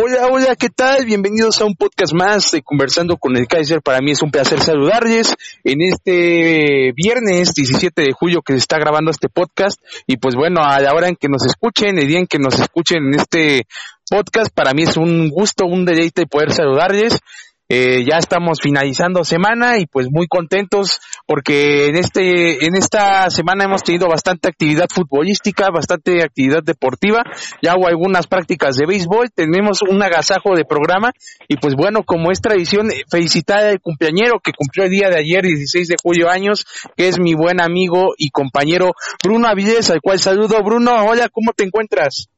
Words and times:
Hola, 0.00 0.28
hola, 0.30 0.54
¿qué 0.54 0.68
tal? 0.68 1.04
Bienvenidos 1.06 1.60
a 1.60 1.64
un 1.64 1.74
podcast 1.74 2.12
más 2.14 2.52
de 2.52 2.62
Conversando 2.62 3.16
con 3.16 3.36
el 3.36 3.48
Kaiser. 3.48 3.82
Para 3.82 3.98
mí 4.00 4.12
es 4.12 4.22
un 4.22 4.30
placer 4.30 4.60
saludarles 4.60 5.34
en 5.64 5.82
este 5.82 6.92
viernes 6.94 7.52
17 7.52 8.02
de 8.02 8.12
julio 8.12 8.40
que 8.42 8.52
se 8.52 8.60
está 8.60 8.78
grabando 8.78 9.10
este 9.10 9.28
podcast. 9.28 9.82
Y 10.06 10.18
pues 10.18 10.36
bueno, 10.36 10.60
a 10.62 10.78
la 10.78 10.94
hora 10.94 11.08
en 11.08 11.16
que 11.16 11.28
nos 11.28 11.44
escuchen, 11.44 11.98
el 11.98 12.06
día 12.06 12.20
en 12.20 12.28
que 12.28 12.38
nos 12.38 12.56
escuchen 12.60 13.08
en 13.08 13.18
este 13.18 13.66
podcast, 14.08 14.54
para 14.54 14.72
mí 14.72 14.84
es 14.84 14.96
un 14.96 15.30
gusto, 15.30 15.66
un 15.66 15.84
deleite 15.84 16.26
poder 16.26 16.52
saludarles. 16.52 17.18
Eh, 17.70 18.02
ya 18.10 18.16
estamos 18.16 18.60
finalizando 18.62 19.24
semana 19.24 19.78
y 19.78 19.84
pues 19.84 20.06
muy 20.10 20.26
contentos 20.26 21.00
porque 21.26 21.88
en 21.88 21.96
este 21.96 22.64
en 22.64 22.74
esta 22.74 23.28
semana 23.28 23.64
hemos 23.64 23.82
tenido 23.82 24.08
bastante 24.08 24.48
actividad 24.48 24.86
futbolística, 24.88 25.68
bastante 25.70 26.22
actividad 26.22 26.62
deportiva, 26.62 27.24
ya 27.60 27.74
hubo 27.76 27.86
algunas 27.86 28.26
prácticas 28.26 28.76
de 28.76 28.86
béisbol, 28.86 29.30
tenemos 29.34 29.82
un 29.82 30.02
agasajo 30.02 30.56
de 30.56 30.64
programa 30.64 31.12
y 31.46 31.58
pues 31.58 31.74
bueno, 31.74 32.04
como 32.04 32.30
es 32.30 32.40
tradición, 32.40 32.88
felicitar 33.10 33.66
al 33.66 33.80
cumpleañero 33.82 34.40
que 34.42 34.52
cumplió 34.56 34.84
el 34.86 34.90
día 34.90 35.10
de 35.10 35.18
ayer, 35.18 35.42
16 35.44 35.88
de 35.88 35.96
julio 36.02 36.30
años, 36.30 36.64
que 36.96 37.08
es 37.08 37.18
mi 37.20 37.34
buen 37.34 37.60
amigo 37.60 38.14
y 38.16 38.30
compañero 38.30 38.92
Bruno 39.22 39.46
Avilés, 39.46 39.90
al 39.90 40.00
cual 40.00 40.18
saludo. 40.18 40.62
Bruno, 40.62 41.04
hola, 41.04 41.28
¿cómo 41.28 41.52
te 41.52 41.64
encuentras? 41.64 42.30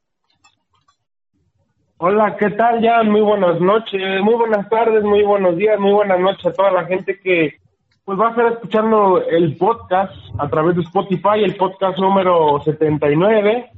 Hola, 2.02 2.34
¿qué 2.38 2.48
tal, 2.48 2.82
Jan? 2.82 3.10
Muy 3.10 3.20
buenas 3.20 3.60
noches, 3.60 4.22
muy 4.22 4.34
buenas 4.34 4.66
tardes, 4.70 5.04
muy 5.04 5.22
buenos 5.22 5.54
días, 5.58 5.78
muy 5.78 5.92
buenas 5.92 6.18
noches 6.18 6.46
a 6.46 6.52
toda 6.54 6.70
la 6.70 6.86
gente 6.86 7.20
que 7.20 7.58
pues 8.06 8.18
va 8.18 8.28
a 8.28 8.30
estar 8.30 8.52
escuchando 8.54 9.22
el 9.28 9.54
podcast 9.58 10.14
a 10.38 10.48
través 10.48 10.77
de 10.77 10.82
Spotify, 10.82 11.44
el 11.44 11.56
podcast 11.56 11.98
número 11.98 12.58
79. 12.64 13.70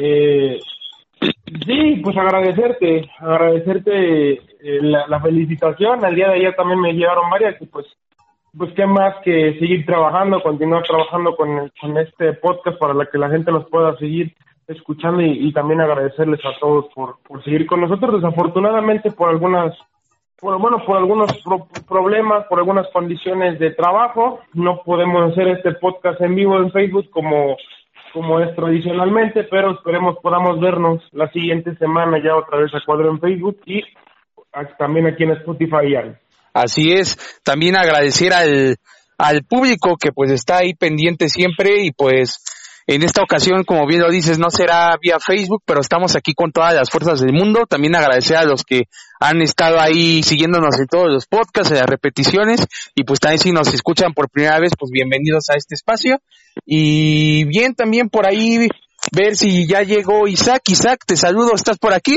Eh, 0.00 0.60
sí, 1.66 2.00
pues 2.04 2.16
agradecerte, 2.16 3.10
agradecerte 3.18 4.34
eh, 4.34 4.38
la, 4.82 5.20
felicitación. 5.20 6.04
Al 6.04 6.14
día 6.14 6.28
de 6.28 6.34
ayer 6.34 6.54
también 6.54 6.80
me 6.80 6.92
llevaron 6.92 7.28
varias 7.30 7.60
y 7.60 7.66
pues 7.66 7.86
pues 8.56 8.72
qué 8.74 8.86
más 8.86 9.16
que 9.24 9.58
seguir 9.58 9.84
trabajando, 9.84 10.40
continuar 10.40 10.84
trabajando 10.84 11.34
con, 11.34 11.72
con 11.80 11.98
este 11.98 12.32
podcast 12.34 12.78
para 12.78 13.06
que 13.06 13.18
la 13.18 13.28
gente 13.28 13.50
nos 13.50 13.68
pueda 13.68 13.96
seguir 13.96 14.36
escuchando 14.66 15.22
y, 15.22 15.52
también 15.52 15.80
agradecerles 15.80 16.40
a 16.44 16.58
todos 16.58 16.86
por, 16.94 17.18
por 17.26 17.42
seguir 17.44 17.66
con 17.66 17.80
nosotros. 17.80 18.20
Desafortunadamente 18.20 19.10
por 19.10 19.30
algunas, 19.30 19.76
por, 20.40 20.58
bueno, 20.58 20.84
por 20.84 20.96
algunos 20.96 21.30
problemas, 21.86 22.46
por 22.46 22.58
algunas 22.58 22.86
condiciones 22.92 23.58
de 23.58 23.70
trabajo, 23.72 24.40
no 24.54 24.82
podemos 24.84 25.32
hacer 25.32 25.48
este 25.48 25.72
podcast 25.74 26.20
en 26.20 26.34
vivo 26.34 26.58
en 26.58 26.72
Facebook 26.72 27.10
como 27.10 27.56
como 28.12 28.40
es 28.40 28.54
tradicionalmente, 28.56 29.44
pero 29.44 29.72
esperemos 29.72 30.16
podamos 30.22 30.58
vernos 30.58 31.02
la 31.12 31.30
siguiente 31.32 31.76
semana 31.76 32.16
ya 32.22 32.34
otra 32.34 32.58
vez 32.58 32.72
a 32.74 32.80
cuadro 32.86 33.10
en 33.10 33.20
Facebook 33.20 33.60
y 33.66 33.82
también 34.78 35.06
aquí 35.06 35.24
en 35.24 35.32
Spotify. 35.32 36.16
Así 36.54 36.92
es, 36.92 37.40
también 37.44 37.76
agradecer 37.76 38.32
al, 38.32 38.76
al 39.18 39.42
público 39.44 39.96
que 40.00 40.12
pues 40.12 40.30
está 40.30 40.58
ahí 40.58 40.72
pendiente 40.72 41.28
siempre 41.28 41.82
y 41.82 41.92
pues 41.92 42.42
en 42.86 43.02
esta 43.02 43.22
ocasión, 43.22 43.64
como 43.64 43.86
bien 43.86 44.00
lo 44.00 44.10
dices, 44.10 44.38
no 44.38 44.48
será 44.48 44.96
vía 45.00 45.18
Facebook, 45.18 45.62
pero 45.66 45.80
estamos 45.80 46.14
aquí 46.14 46.34
con 46.34 46.52
todas 46.52 46.72
las 46.72 46.88
fuerzas 46.88 47.20
del 47.20 47.32
mundo. 47.32 47.66
También 47.66 47.96
agradecer 47.96 48.36
a 48.36 48.44
los 48.44 48.62
que 48.62 48.84
han 49.18 49.42
estado 49.42 49.80
ahí 49.80 50.22
siguiéndonos 50.22 50.78
en 50.78 50.86
todos 50.86 51.08
los 51.08 51.26
podcasts, 51.26 51.72
en 51.72 51.78
las 51.78 51.86
repeticiones, 51.86 52.66
y 52.94 53.02
pues 53.02 53.18
también 53.18 53.40
si 53.40 53.52
nos 53.52 53.74
escuchan 53.74 54.12
por 54.14 54.30
primera 54.30 54.60
vez, 54.60 54.72
pues 54.78 54.92
bienvenidos 54.92 55.50
a 55.50 55.56
este 55.56 55.74
espacio. 55.74 56.18
Y 56.64 57.44
bien, 57.46 57.74
también 57.74 58.08
por 58.08 58.26
ahí 58.26 58.68
ver 59.12 59.34
si 59.34 59.66
ya 59.66 59.82
llegó 59.82 60.28
Isaac. 60.28 60.62
Isaac, 60.68 61.00
te 61.06 61.16
saludo, 61.16 61.54
¿estás 61.54 61.78
por 61.78 61.92
aquí? 61.92 62.16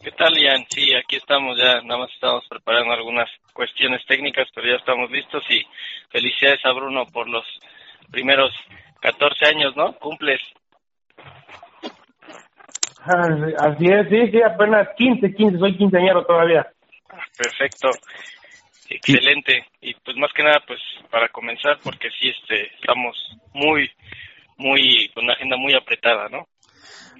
¿Qué 0.00 0.12
tal, 0.12 0.38
Ian? 0.38 0.64
Sí, 0.70 0.94
aquí 0.94 1.16
estamos 1.16 1.58
ya, 1.58 1.82
nada 1.82 2.02
más 2.02 2.10
estamos 2.14 2.44
preparando 2.48 2.94
algunas 2.94 3.28
cuestiones 3.52 4.00
técnicas, 4.06 4.46
pero 4.54 4.68
ya 4.68 4.76
estamos 4.76 5.10
listos 5.10 5.42
y 5.50 5.60
felicidades 6.10 6.64
a 6.64 6.72
Bruno 6.72 7.06
por 7.06 7.28
los 7.28 7.44
primeros 8.10 8.52
14 9.00 9.46
años, 9.46 9.76
¿no? 9.76 9.92
Cumples. 9.98 10.40
Así 13.04 13.86
es, 13.86 14.08
sí, 14.10 14.30
sí, 14.30 14.42
apenas 14.42 14.88
15, 14.96 15.32
15, 15.32 15.58
soy 15.58 15.76
quinceañero 15.76 16.24
todavía. 16.26 16.66
Perfecto, 17.36 17.88
excelente. 18.90 19.66
Y 19.80 19.94
pues 19.94 20.16
más 20.18 20.30
que 20.34 20.42
nada, 20.42 20.60
pues 20.66 20.80
para 21.10 21.28
comenzar, 21.28 21.78
porque 21.82 22.08
sí, 22.20 22.28
este, 22.28 22.74
estamos 22.80 23.16
muy, 23.54 23.90
muy, 24.58 25.10
con 25.14 25.24
una 25.24 25.34
agenda 25.34 25.56
muy 25.56 25.74
apretada, 25.74 26.28
¿no? 26.28 26.48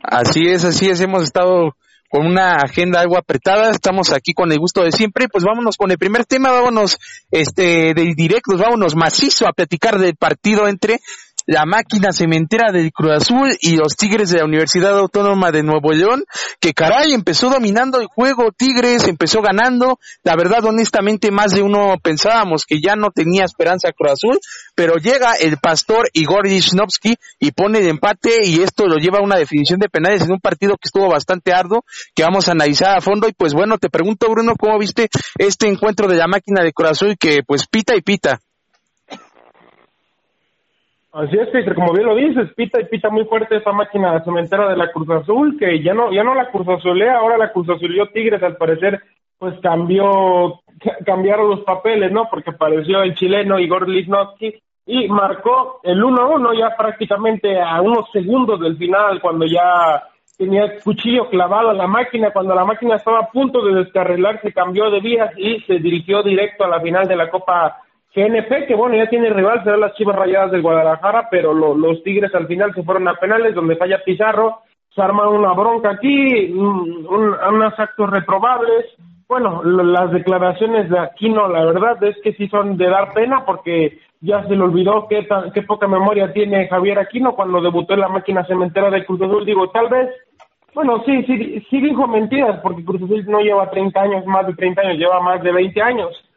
Así 0.03 0.49
es, 0.49 0.65
así 0.65 0.91
es, 0.91 1.00
hemos 1.00 1.22
estado 1.22 1.75
con 2.09 2.27
una 2.27 2.56
agenda 2.56 3.00
algo 3.00 3.19
apretada, 3.19 3.71
estamos 3.71 4.12
aquí 4.12 4.33
con 4.33 4.50
el 4.50 4.59
gusto 4.59 4.83
de 4.83 4.93
siempre, 4.93 5.28
pues 5.28 5.45
vámonos 5.45 5.77
con 5.77 5.91
el 5.91 5.99
primer 5.99 6.25
tema, 6.25 6.50
vámonos 6.50 6.99
este 7.31 7.93
de 7.95 8.15
directos, 8.16 8.60
vámonos 8.60 8.97
macizo 8.97 9.47
a 9.47 9.53
platicar 9.53 9.99
del 9.99 10.16
partido 10.16 10.69
entre 10.69 11.00
la 11.48 11.64
máquina 11.64 12.12
cementera 12.12 12.72
del 12.72 12.92
Cruz 12.92 13.22
Azul 13.22 13.56
y 13.62 13.76
los 13.76 13.97
Tigres 13.97 14.28
de 14.28 14.38
la 14.38 14.44
Universidad 14.44 14.98
Autónoma 14.98 15.50
de 15.50 15.62
Nuevo 15.62 15.92
León, 15.92 16.25
que 16.60 16.75
caray, 16.75 17.14
empezó 17.14 17.48
dominando 17.48 17.98
el 17.98 18.06
juego, 18.06 18.53
Tigres 18.54 19.09
empezó 19.09 19.41
ganando, 19.41 19.98
la 20.25 20.36
verdad 20.36 20.62
honestamente 20.66 21.31
más 21.31 21.53
de 21.53 21.62
uno 21.62 21.94
pensábamos 22.03 22.66
que 22.66 22.82
ya 22.82 22.97
no 22.97 23.10
tenía 23.10 23.47
esperanza 23.47 23.92
Cruz 23.92 24.12
Azul, 24.12 24.38
pero 24.75 24.97
llega 24.97 25.36
el 25.41 25.56
pastor 25.56 26.10
Igor 26.12 26.47
Lichnowsky 26.47 27.14
y 27.41 27.53
pone 27.53 27.78
el 27.78 27.88
empate 27.88 28.44
y 28.44 28.60
esto 28.60 28.86
lo 28.86 28.97
lleva 28.97 29.20
a 29.20 29.25
una 29.25 29.38
definición 29.38 29.78
de 29.78 29.88
penales 29.88 30.25
en 30.25 30.32
un 30.32 30.41
partido 30.41 30.75
que 30.75 30.88
estuvo 30.88 31.09
bastante 31.09 31.54
arduo, 31.54 31.82
que 32.15 32.25
vamos 32.25 32.48
a 32.48 32.53
analizar 32.53 32.94
a 32.94 33.00
fondo 33.00 33.26
y 33.26 33.32
pues 33.32 33.54
bueno, 33.54 33.78
te 33.78 33.88
pregunto 33.88 34.28
Bruno, 34.28 34.53
¿cómo 34.54 34.78
viste 34.78 35.09
este 35.38 35.66
encuentro 35.66 36.09
de 36.09 36.16
la 36.16 36.26
máquina 36.26 36.62
de 36.62 36.75
Cruz 36.75 36.91
Azul 36.91 37.16
que 37.19 37.41
pues 37.42 37.66
pita 37.66 37.97
y 37.97 38.03
pita? 38.03 38.38
Así 41.13 41.37
es, 41.39 41.49
Peter, 41.49 41.75
como 41.75 41.93
bien 41.93 42.07
lo 42.07 42.15
dices, 42.15 42.53
pita 42.55 42.81
y 42.81 42.85
pita 42.85 43.09
muy 43.09 43.25
fuerte 43.25 43.57
esa 43.57 43.73
máquina 43.73 44.23
cementera 44.25 44.69
de 44.69 44.77
la 44.77 44.93
Cruz 44.93 45.09
Azul, 45.09 45.57
que 45.59 45.83
ya 45.83 45.95
no, 45.95 46.13
ya 46.13 46.23
no 46.23 46.35
la 46.35 46.51
Cruz 46.51 46.69
Azulea, 46.69 47.17
ahora 47.17 47.39
la 47.39 47.51
Cruz 47.51 47.71
Azulió 47.71 48.09
Tigres, 48.09 48.43
al 48.43 48.57
parecer, 48.57 49.01
pues 49.39 49.59
cambió, 49.61 50.61
cambiaron 51.07 51.49
los 51.49 51.61
papeles, 51.61 52.13
¿no? 52.13 52.29
Porque 52.31 52.51
apareció 52.51 53.03
el 53.03 53.15
chileno 53.15 53.59
Igor 53.59 53.89
Lichnowsky 53.89 54.61
y 54.85 55.09
marcó 55.09 55.81
el 55.83 56.03
1-1 56.03 56.59
ya 56.59 56.77
prácticamente 56.77 57.59
a 57.59 57.81
unos 57.81 58.11
segundos 58.13 58.61
del 58.61 58.77
final, 58.77 59.21
cuando 59.23 59.47
ya 59.47 60.05
tenía 60.37 60.65
el 60.65 60.83
cuchillo 60.83 61.31
clavado 61.31 61.71
a 61.71 61.75
la 61.75 61.87
máquina, 61.87 62.33
cuando 62.33 62.55
la 62.55 62.65
máquina 62.67 62.97
estaba 62.97 63.21
a 63.21 63.31
punto 63.31 63.65
de 63.65 63.83
descarrilarse, 63.83 64.53
cambió 64.53 64.91
de 64.91 65.01
vías 65.01 65.31
y 65.39 65.61
se 65.61 65.79
dirigió 65.79 66.23
directo 66.23 66.65
a 66.65 66.69
la 66.69 66.81
final 66.81 67.09
de 67.09 67.17
la 67.17 67.31
Copa 67.31 67.83
GNP, 68.15 68.67
que 68.67 68.75
bueno, 68.75 68.97
ya 68.97 69.09
tiene 69.09 69.31
rival, 69.31 69.63
serán 69.63 69.81
las 69.81 69.95
Chivas 69.95 70.17
Rayadas 70.17 70.51
del 70.51 70.63
Guadalajara, 70.63 71.29
pero 71.31 71.53
los 71.53 72.03
Tigres 72.03 72.35
al 72.35 72.47
final 72.47 72.73
se 72.75 72.83
fueron 72.83 73.07
a 73.09 73.15
penales, 73.15 73.55
donde 73.55 73.77
falla 73.77 74.03
Pizarro, 74.05 74.61
se 74.95 75.03
arma 75.03 75.29
una 75.29 75.53
bronca 75.53 75.91
aquí, 75.91 76.51
unos 76.53 77.79
actos 77.79 78.11
reprobables. 78.11 78.87
Bueno, 79.29 79.63
las 79.63 80.11
declaraciones 80.11 80.89
de 80.89 80.99
Aquino, 80.99 81.49
la 81.49 81.67
verdad 81.67 82.03
es 82.03 82.17
que 82.23 82.33
sí 82.33 82.49
son 82.49 82.79
de 82.79 82.89
dar 82.89 83.13
pena, 83.13 83.45
porque 83.45 83.99
ya 84.21 84.43
se 84.45 84.57
le 84.57 84.63
olvidó 84.63 85.07
qué, 85.07 85.29
qué 85.53 85.63
poca 85.63 85.87
memoria 85.87 86.33
tiene 86.33 86.67
Javier 86.67 86.99
Aquino 86.99 87.35
cuando 87.35 87.61
debutó 87.61 87.93
en 87.93 88.01
la 88.01 88.09
máquina 88.09 88.45
cementera 88.47 88.91
de 88.91 89.05
Cruz 89.05 89.21
Azul. 89.21 89.45
Digo, 89.45 89.69
tal 89.69 89.91
vez, 89.91 90.09
bueno, 90.75 91.03
sí, 91.05 91.23
sí, 91.25 91.63
sí 91.69 91.81
dijo 91.83 92.09
mentiras, 92.09 92.59
porque 92.63 92.85
Cruz 92.85 93.03
Azul 93.03 93.27
no 93.27 93.41
lleva 93.41 93.71
30 93.71 94.01
años, 94.01 94.27
más 94.27 94.47
de 94.47 94.55
30 94.55 94.81
años, 94.81 94.99
lleva 94.99 95.21
más 95.21 95.43
de 95.43 95.53
20 95.53 95.83
años 95.83 96.28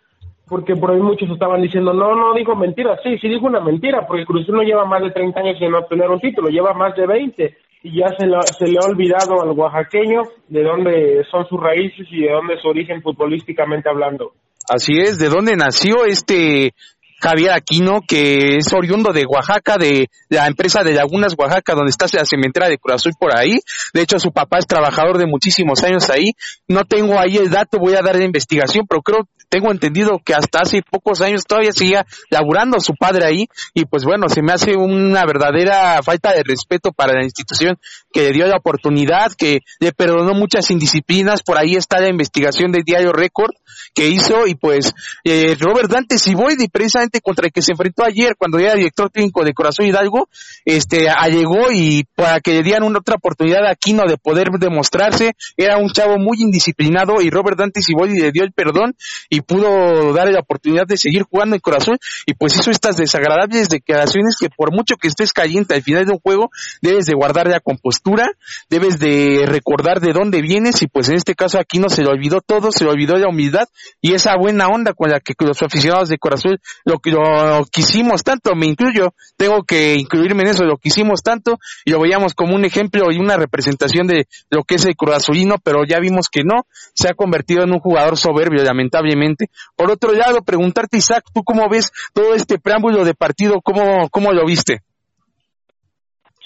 porque 0.51 0.75
por 0.75 0.91
ahí 0.91 0.99
muchos 0.99 1.29
estaban 1.29 1.61
diciendo, 1.61 1.93
no, 1.93 2.13
no 2.13 2.33
dijo 2.33 2.57
mentira, 2.57 2.99
sí, 3.01 3.17
sí 3.21 3.29
dijo 3.29 3.45
una 3.45 3.61
mentira, 3.61 4.05
porque 4.05 4.25
Cruz 4.25 4.43
Azul 4.43 4.57
no 4.57 4.63
lleva 4.63 4.83
más 4.83 5.01
de 5.01 5.11
30 5.11 5.39
años 5.39 5.57
sin 5.57 5.73
obtener 5.73 6.09
un 6.09 6.19
título, 6.19 6.49
lleva 6.49 6.73
más 6.73 6.93
de 6.93 7.07
20, 7.07 7.57
y 7.83 7.97
ya 7.97 8.09
se, 8.09 8.27
se 8.59 8.69
le 8.69 8.77
ha 8.77 8.85
olvidado 8.85 9.41
al 9.41 9.57
oaxaqueño 9.57 10.23
de 10.49 10.61
dónde 10.61 11.23
son 11.31 11.47
sus 11.47 11.57
raíces 11.57 12.05
y 12.11 12.23
de 12.23 12.33
dónde 12.33 12.55
es 12.55 12.61
su 12.61 12.67
origen 12.67 13.01
futbolísticamente 13.01 13.89
hablando. 13.89 14.33
Así 14.69 14.99
es, 14.99 15.17
de 15.19 15.29
dónde 15.29 15.55
nació 15.55 16.03
este 16.03 16.73
Javier 17.21 17.51
Aquino, 17.51 18.01
que 18.07 18.57
es 18.57 18.73
oriundo 18.73 19.13
de 19.13 19.25
Oaxaca, 19.25 19.77
de 19.77 20.09
la 20.29 20.47
empresa 20.47 20.83
de 20.83 20.93
Lagunas 20.93 21.35
Oaxaca, 21.37 21.75
donde 21.75 21.91
está 21.91 22.07
la 22.13 22.25
cementera 22.25 22.67
de 22.67 22.77
Cruz 22.79 23.03
por 23.19 23.37
ahí. 23.37 23.59
De 23.93 24.01
hecho, 24.01 24.17
su 24.17 24.31
papá 24.31 24.57
es 24.57 24.65
trabajador 24.65 25.17
de 25.19 25.27
muchísimos 25.27 25.83
años 25.83 26.09
ahí. 26.09 26.33
No 26.67 26.83
tengo 26.83 27.19
ahí 27.19 27.37
el 27.37 27.51
dato, 27.51 27.77
voy 27.77 27.93
a 27.93 28.01
dar 28.01 28.15
la 28.15 28.25
investigación, 28.25 28.85
pero 28.89 29.01
creo, 29.01 29.27
tengo 29.49 29.71
entendido 29.71 30.19
que 30.23 30.33
hasta 30.33 30.61
hace 30.61 30.81
pocos 30.81 31.21
años 31.21 31.43
todavía 31.45 31.71
seguía 31.73 32.05
laburando 32.29 32.79
su 32.79 32.93
padre 32.95 33.25
ahí. 33.25 33.47
Y 33.73 33.85
pues 33.85 34.03
bueno, 34.03 34.27
se 34.27 34.41
me 34.41 34.53
hace 34.53 34.75
una 34.75 35.23
verdadera 35.25 36.01
falta 36.01 36.33
de 36.33 36.41
respeto 36.43 36.91
para 36.91 37.13
la 37.13 37.23
institución 37.23 37.77
que 38.11 38.21
le 38.21 38.31
dio 38.31 38.47
la 38.47 38.57
oportunidad, 38.57 39.31
que 39.37 39.59
le 39.79 39.91
perdonó 39.91 40.33
muchas 40.33 40.71
indisciplinas. 40.71 41.43
Por 41.43 41.57
ahí 41.57 41.75
está 41.75 41.99
la 41.99 42.09
investigación 42.09 42.71
del 42.71 42.83
diario 42.83 43.11
Record 43.11 43.51
que 43.93 44.07
hizo 44.07 44.47
y 44.47 44.55
pues 44.55 44.93
eh, 45.23 45.55
Robert 45.59 45.89
Dante 45.89 46.17
Siboy, 46.17 46.55
precisamente 46.71 47.10
contra 47.19 47.47
el 47.47 47.51
que 47.51 47.61
se 47.61 47.73
enfrentó 47.73 48.03
ayer 48.05 48.35
cuando 48.37 48.59
era 48.59 48.75
director 48.75 49.09
técnico 49.09 49.43
de 49.43 49.53
Corazón 49.53 49.87
Hidalgo, 49.87 50.29
este, 50.63 51.09
allegó 51.09 51.71
y 51.71 52.05
para 52.15 52.39
que 52.39 52.53
le 52.53 52.63
dieran 52.63 52.83
una 52.83 52.99
otra 52.99 53.15
oportunidad 53.15 53.65
a 53.65 53.71
Aquino 53.71 54.03
de 54.07 54.17
poder 54.17 54.49
demostrarse, 54.59 55.33
era 55.57 55.77
un 55.77 55.89
chavo 55.91 56.17
muy 56.17 56.37
indisciplinado 56.39 57.21
y 57.21 57.29
Robert 57.29 57.57
Dante 57.57 57.81
Ciboli 57.81 58.19
le 58.19 58.31
dio 58.31 58.43
el 58.43 58.53
perdón 58.53 58.95
y 59.29 59.41
pudo 59.41 60.13
darle 60.13 60.33
la 60.33 60.39
oportunidad 60.41 60.85
de 60.87 60.97
seguir 60.97 61.23
jugando 61.23 61.55
en 61.55 61.61
Corazón 61.61 61.97
y 62.25 62.33
pues 62.33 62.55
hizo 62.55 62.71
estas 62.71 62.97
desagradables 62.97 63.69
declaraciones 63.69 64.37
que 64.39 64.49
por 64.49 64.71
mucho 64.71 64.95
que 64.95 65.07
estés 65.07 65.33
caliente 65.33 65.73
al 65.73 65.83
final 65.83 66.05
de 66.05 66.13
un 66.13 66.19
juego, 66.19 66.49
debes 66.81 67.05
de 67.05 67.13
guardar 67.13 67.47
la 67.47 67.59
compostura, 67.59 68.29
debes 68.69 68.99
de 68.99 69.43
recordar 69.45 69.99
de 69.99 70.13
dónde 70.13 70.41
vienes 70.41 70.81
y 70.81 70.87
pues 70.87 71.09
en 71.09 71.15
este 71.15 71.35
caso 71.35 71.59
Aquino 71.59 71.89
se 71.89 72.03
le 72.03 72.09
olvidó 72.09 72.41
todo, 72.41 72.71
se 72.71 72.83
le 72.83 72.91
olvidó 72.91 73.15
la 73.15 73.29
humildad 73.29 73.67
y 74.01 74.13
esa 74.13 74.35
buena 74.37 74.67
onda 74.67 74.93
con 74.93 75.09
la 75.09 75.19
que 75.19 75.33
los 75.39 75.61
aficionados 75.61 76.09
de 76.09 76.17
Corazón 76.17 76.59
lo, 76.85 76.99
lo 77.09 77.65
quisimos 77.71 78.23
tanto, 78.23 78.53
me 78.55 78.67
incluyo, 78.67 79.13
tengo 79.37 79.63
que 79.63 79.95
incluirme 79.95 80.43
en 80.43 80.49
eso, 80.49 80.65
lo 80.65 80.77
quisimos 80.77 81.23
tanto 81.23 81.57
y 81.85 81.91
lo 81.91 81.99
veíamos 81.99 82.33
como 82.33 82.55
un 82.55 82.65
ejemplo 82.65 83.11
y 83.11 83.17
una 83.17 83.37
representación 83.37 84.07
de 84.07 84.27
lo 84.49 84.63
que 84.63 84.75
es 84.75 84.85
el 84.85 84.95
Azulino, 85.13 85.55
pero 85.63 85.83
ya 85.83 85.99
vimos 85.99 86.27
que 86.29 86.43
no, 86.43 86.65
se 86.93 87.09
ha 87.09 87.13
convertido 87.13 87.63
en 87.63 87.71
un 87.71 87.79
jugador 87.79 88.17
soberbio, 88.17 88.63
lamentablemente. 88.63 89.47
Por 89.75 89.89
otro 89.89 90.13
lado, 90.13 90.43
preguntarte 90.43 90.97
Isaac, 90.97 91.23
¿tú 91.33 91.43
cómo 91.43 91.67
ves 91.69 91.91
todo 92.13 92.35
este 92.35 92.59
preámbulo 92.59 93.03
de 93.03 93.15
partido? 93.15 93.61
¿Cómo, 93.61 94.09
cómo 94.09 94.31
lo 94.31 94.45
viste? 94.45 94.81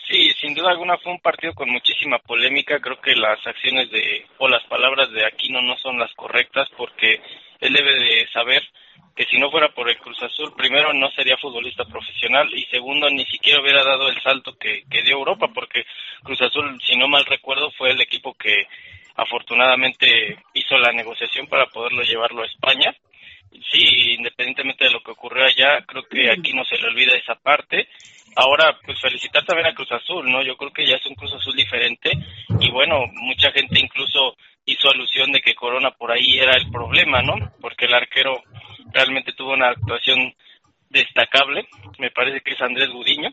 Sí, 0.10 0.30
sin 0.40 0.54
duda 0.54 0.70
alguna 0.70 0.98
fue 1.00 1.14
un 1.14 1.20
partido 1.20 1.54
con 1.54 1.70
muchísima 1.70 2.20
polémica. 2.20 2.80
Creo 2.80 3.02
que 3.02 3.16
las 3.16 3.46
acciones 3.46 3.90
de 3.90 4.26
o 4.38 4.48
las 4.48 4.64
palabras 4.68 5.12
de 5.12 5.26
Aquino 5.26 5.62
no 5.62 5.76
son 5.78 5.98
las 5.98 6.14
correctas 6.14 6.70
porque 6.78 7.20
él 7.60 7.74
debe 7.74 7.94
de 7.98 8.28
saber 8.32 8.62
que 9.16 9.26
si 9.26 9.38
no 9.38 9.50
fuera 9.50 9.70
por 9.70 9.90
el 9.90 9.98
Cruz 9.98 10.22
Azul, 10.22 10.54
primero 10.56 10.94
no 10.94 11.10
sería 11.12 11.38
futbolista 11.38 11.86
profesional 11.86 12.50
y 12.54 12.66
segundo 12.66 13.10
ni 13.10 13.26
siquiera 13.26 13.62
hubiera 13.62 13.84
dado 13.84 14.10
el 14.10 14.22
salto 14.22 14.58
que, 14.58 14.84
que 14.90 15.04
dio 15.04 15.18
Europa 15.18 15.48
porque 15.54 15.86
Cruz 16.24 16.42
Azul, 16.42 16.80
si 16.86 16.98
no 16.98 17.08
mal 17.08 17.26
recuerdo, 17.26 17.72
fue 17.72 17.92
el 17.92 18.02
equipo 18.02 18.34
que 18.34 18.68
afortunadamente 19.16 20.38
hizo 20.54 20.78
la 20.78 20.92
negociación 20.92 21.48
para 21.48 21.68
poderlo 21.68 22.02
llevarlo 22.04 22.44
a 22.44 22.48
España. 22.48 22.94
Sí, 23.72 24.16
independientemente 24.18 24.84
de 24.84 24.92
lo 24.92 25.02
que 25.02 25.12
ocurrió 25.12 25.46
allá, 25.46 25.86
creo 25.86 26.04
que 26.04 26.30
aquí 26.30 26.52
no 26.54 26.66
se 26.66 26.78
le 26.78 26.88
olvida 26.88 27.16
esa 27.16 27.36
parte 27.36 27.88
Ahora, 28.36 28.78
pues 28.86 29.00
felicitar 29.00 29.46
también 29.46 29.68
a 29.68 29.74
Cruz 29.74 29.92
Azul, 29.94 30.30
¿no? 30.30 30.44
Yo 30.44 30.58
creo 30.58 30.72
que 30.72 30.86
ya 30.86 30.98
es 30.98 31.06
un 31.06 31.16
Cruz 31.16 31.34
Azul 31.34 31.56
diferente 31.56 32.12
y 32.60 32.70
bueno, 32.70 33.06
mucha 33.14 33.50
gente 33.52 33.80
incluso 33.80 34.36
hizo 34.66 34.90
alusión 34.90 35.32
de 35.32 35.42
que 35.42 35.56
Corona 35.56 35.92
por 35.92 36.12
ahí 36.12 36.40
era 36.40 36.54
el 36.54 36.70
problema, 36.72 37.22
¿no? 37.22 37.36
Porque 37.62 37.86
el 37.86 37.94
arquero 37.94 38.44
realmente 38.92 39.34
tuvo 39.34 39.54
una 39.54 39.70
actuación 39.70 40.34
destacable, 40.90 41.68
me 42.00 42.12
parece 42.12 42.42
que 42.42 42.54
es 42.54 42.62
Andrés 42.62 42.90
Gudiño, 42.90 43.30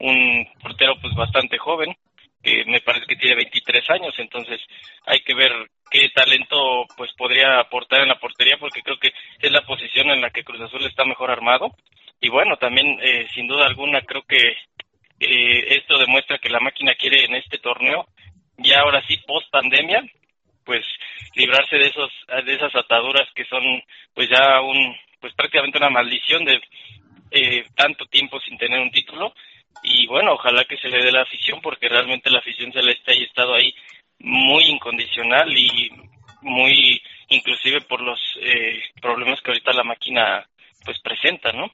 un 0.00 0.46
portero 0.62 0.94
pues 1.00 1.14
bastante 1.14 1.58
joven, 1.58 1.94
que 2.42 2.64
me 2.66 2.80
parece 2.80 3.06
que 3.06 3.16
tiene 3.16 3.36
23 3.36 3.90
años, 3.90 4.14
entonces 4.18 4.60
hay 5.06 5.20
que 5.20 5.34
ver 5.34 5.52
qué 5.90 6.08
talento 6.14 6.86
pues 6.96 7.10
podría 7.16 7.60
aportar 7.60 8.00
en 8.00 8.08
la 8.08 8.18
portería 8.18 8.56
porque 8.58 8.82
creo 8.82 8.98
que 8.98 9.12
es 9.40 9.50
la 9.50 9.62
posición 9.62 10.10
en 10.10 10.20
la 10.20 10.30
que 10.30 10.44
Cruz 10.44 10.60
Azul 10.60 10.84
está 10.86 11.04
mejor 11.04 11.30
armado. 11.30 11.74
Y 12.20 12.28
bueno, 12.28 12.56
también 12.56 12.98
eh, 13.02 13.26
sin 13.34 13.46
duda 13.46 13.66
alguna 13.66 14.02
creo 14.02 14.22
que 14.22 14.56
eh, 15.20 15.76
esto 15.76 15.98
demuestra 15.98 16.38
que 16.38 16.48
la 16.48 16.60
máquina 16.60 16.94
quiere 16.94 17.24
en 17.24 17.34
este 17.34 17.58
torneo, 17.58 18.06
ya 18.56 18.80
ahora 18.80 19.02
sí 19.06 19.16
post 19.26 19.50
pandemia, 19.50 20.02
pues 20.70 20.86
librarse 21.34 21.74
de 21.78 21.88
esos 21.88 22.12
de 22.46 22.54
esas 22.54 22.72
ataduras 22.76 23.28
que 23.34 23.44
son 23.46 23.60
pues 24.14 24.28
ya 24.28 24.60
un 24.60 24.96
pues 25.20 25.34
prácticamente 25.34 25.78
una 25.78 25.90
maldición 25.90 26.44
de 26.44 26.60
eh, 27.32 27.64
tanto 27.74 28.06
tiempo 28.06 28.38
sin 28.40 28.56
tener 28.56 28.78
un 28.78 28.92
título. 28.92 29.34
Y 29.82 30.06
bueno 30.06 30.34
ojalá 30.34 30.64
que 30.66 30.76
se 30.76 30.88
le 30.88 31.02
dé 31.02 31.10
la 31.10 31.22
afición 31.22 31.60
porque 31.60 31.88
realmente 31.88 32.30
la 32.30 32.38
afición 32.38 32.72
celeste 32.72 33.10
ha 33.10 33.14
estado 33.14 33.54
ahí 33.54 33.74
muy 34.20 34.62
incondicional 34.66 35.50
y 35.58 35.90
muy 36.42 37.02
inclusive 37.30 37.80
por 37.80 38.00
los 38.00 38.20
problemas 39.02 39.40
que 39.40 39.50
ahorita 39.50 39.72
la 39.72 39.82
máquina 39.82 40.46
pues 40.84 41.00
presenta 41.00 41.50
no 41.50 41.72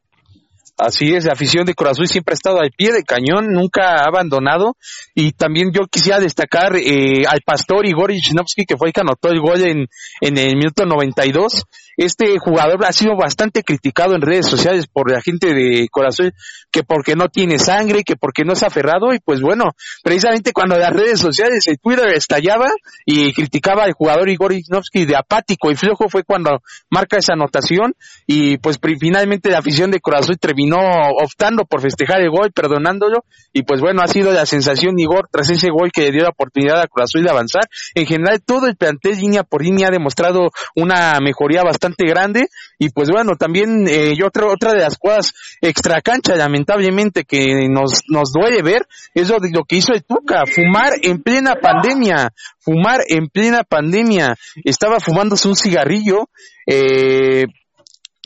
Así 0.78 1.14
es, 1.14 1.25
la 1.25 1.32
afición 1.32 1.64
de 1.64 1.75
Corazón 1.75 2.06
siempre 2.06 2.34
ha 2.34 2.34
estado 2.34 2.61
al 2.61 2.70
pie 2.70 2.93
de 2.93 3.02
cañón, 3.02 3.46
nunca 3.49 3.96
ha 3.96 4.05
abandonado. 4.08 4.76
Y 5.14 5.32
también 5.32 5.70
yo 5.73 5.87
quisiera 5.90 6.20
destacar 6.20 6.76
eh, 6.76 7.25
al 7.26 7.40
pastor 7.44 7.87
Igor 7.87 8.11
Ichinowski, 8.12 8.67
que 8.67 8.76
fue 8.76 8.88
el 8.88 8.93
que 8.93 9.00
anotó 9.00 9.31
el 9.31 9.40
gol 9.40 9.62
en, 9.62 9.87
en 10.20 10.38
el 10.38 10.56
minuto 10.56 10.84
92. 10.84 11.64
Este 11.97 12.39
jugador 12.39 12.85
ha 12.85 12.93
sido 12.93 13.17
bastante 13.17 13.63
criticado 13.63 14.15
en 14.15 14.21
redes 14.21 14.47
sociales 14.47 14.87
por 14.87 15.11
la 15.11 15.21
gente 15.23 15.55
de 15.55 15.89
Corazón, 15.91 16.33
que 16.71 16.83
porque 16.83 17.15
no 17.15 17.29
tiene 17.29 17.59
sangre, 17.59 18.03
que 18.05 18.17
porque 18.17 18.45
no 18.45 18.53
es 18.53 18.63
aferrado. 18.63 19.15
Y 19.15 19.19
pues 19.19 19.41
bueno, 19.41 19.65
precisamente 20.03 20.53
cuando 20.53 20.77
las 20.77 20.91
redes 20.91 21.21
sociales, 21.21 21.67
el 21.69 21.79
Twitter 21.79 22.09
estallaba 22.09 22.69
y 23.07 23.33
criticaba 23.33 23.85
al 23.85 23.93
jugador 23.93 24.29
Igor 24.29 24.53
Ichinowski 24.53 25.07
de 25.07 25.17
apático 25.17 25.71
y 25.71 25.77
flojo, 25.77 26.09
fue 26.09 26.23
cuando 26.23 26.61
marca 26.91 27.17
esa 27.17 27.33
anotación. 27.33 27.95
Y 28.27 28.59
pues 28.59 28.79
finalmente 29.01 29.51
la 29.51 29.59
afición 29.59 29.91
de 29.91 30.01
Corazón 30.01 30.37
terminó 30.39 30.79
optando 31.23 31.65
por 31.65 31.81
festejar 31.81 32.21
el 32.21 32.31
gol, 32.31 32.53
perdonándolo, 32.53 33.25
y 33.53 33.63
pues 33.63 33.81
bueno, 33.81 34.03
ha 34.03 34.09
sido 34.09 34.33
la 34.33 34.45
sensación 34.45 34.99
Igor 34.99 35.29
tras 35.31 35.51
ese 35.51 35.71
gol 35.71 35.91
que 35.93 36.03
le 36.03 36.13
dio 36.13 36.23
la 36.23 36.31
oportunidad 36.31 36.81
a 36.81 36.87
Azul 37.03 37.23
de 37.23 37.31
avanzar. 37.31 37.63
En 37.95 38.07
general, 38.07 38.43
todo 38.45 38.67
el 38.67 38.77
plantel 38.77 39.17
línea 39.19 39.45
por 39.45 39.63
línea 39.63 39.89
ha 39.89 39.91
demostrado 39.91 40.51
una 40.75 41.19
mejoría 41.21 41.63
bastante 41.63 41.86
grande, 41.99 42.49
y 42.79 42.91
pues 42.91 43.09
bueno, 43.11 43.37
también 43.37 43.87
eh, 43.88 44.12
y 44.17 44.23
otra, 44.23 44.47
otra 44.47 44.73
de 44.73 44.81
las 44.81 44.99
cosas 44.99 45.33
extra 45.61 46.00
cancha, 46.00 46.35
lamentablemente, 46.37 47.25
que 47.25 47.69
nos, 47.69 48.03
nos 48.09 48.33
duele 48.33 48.62
ver, 48.62 48.87
es 49.15 49.29
lo, 49.29 49.38
lo 49.38 49.65
que 49.65 49.77
hizo 49.77 49.93
el 49.93 50.05
Tuca, 50.05 50.44
fumar 50.47 50.94
en 51.03 51.23
plena 51.23 51.55
pandemia, 51.61 52.33
fumar 52.59 53.00
en 53.09 53.29
plena 53.29 53.62
pandemia, 53.62 54.37
estaba 54.65 55.00
fumándose 55.00 55.49
un 55.49 55.56
cigarrillo, 55.56 56.29
eh, 56.67 57.44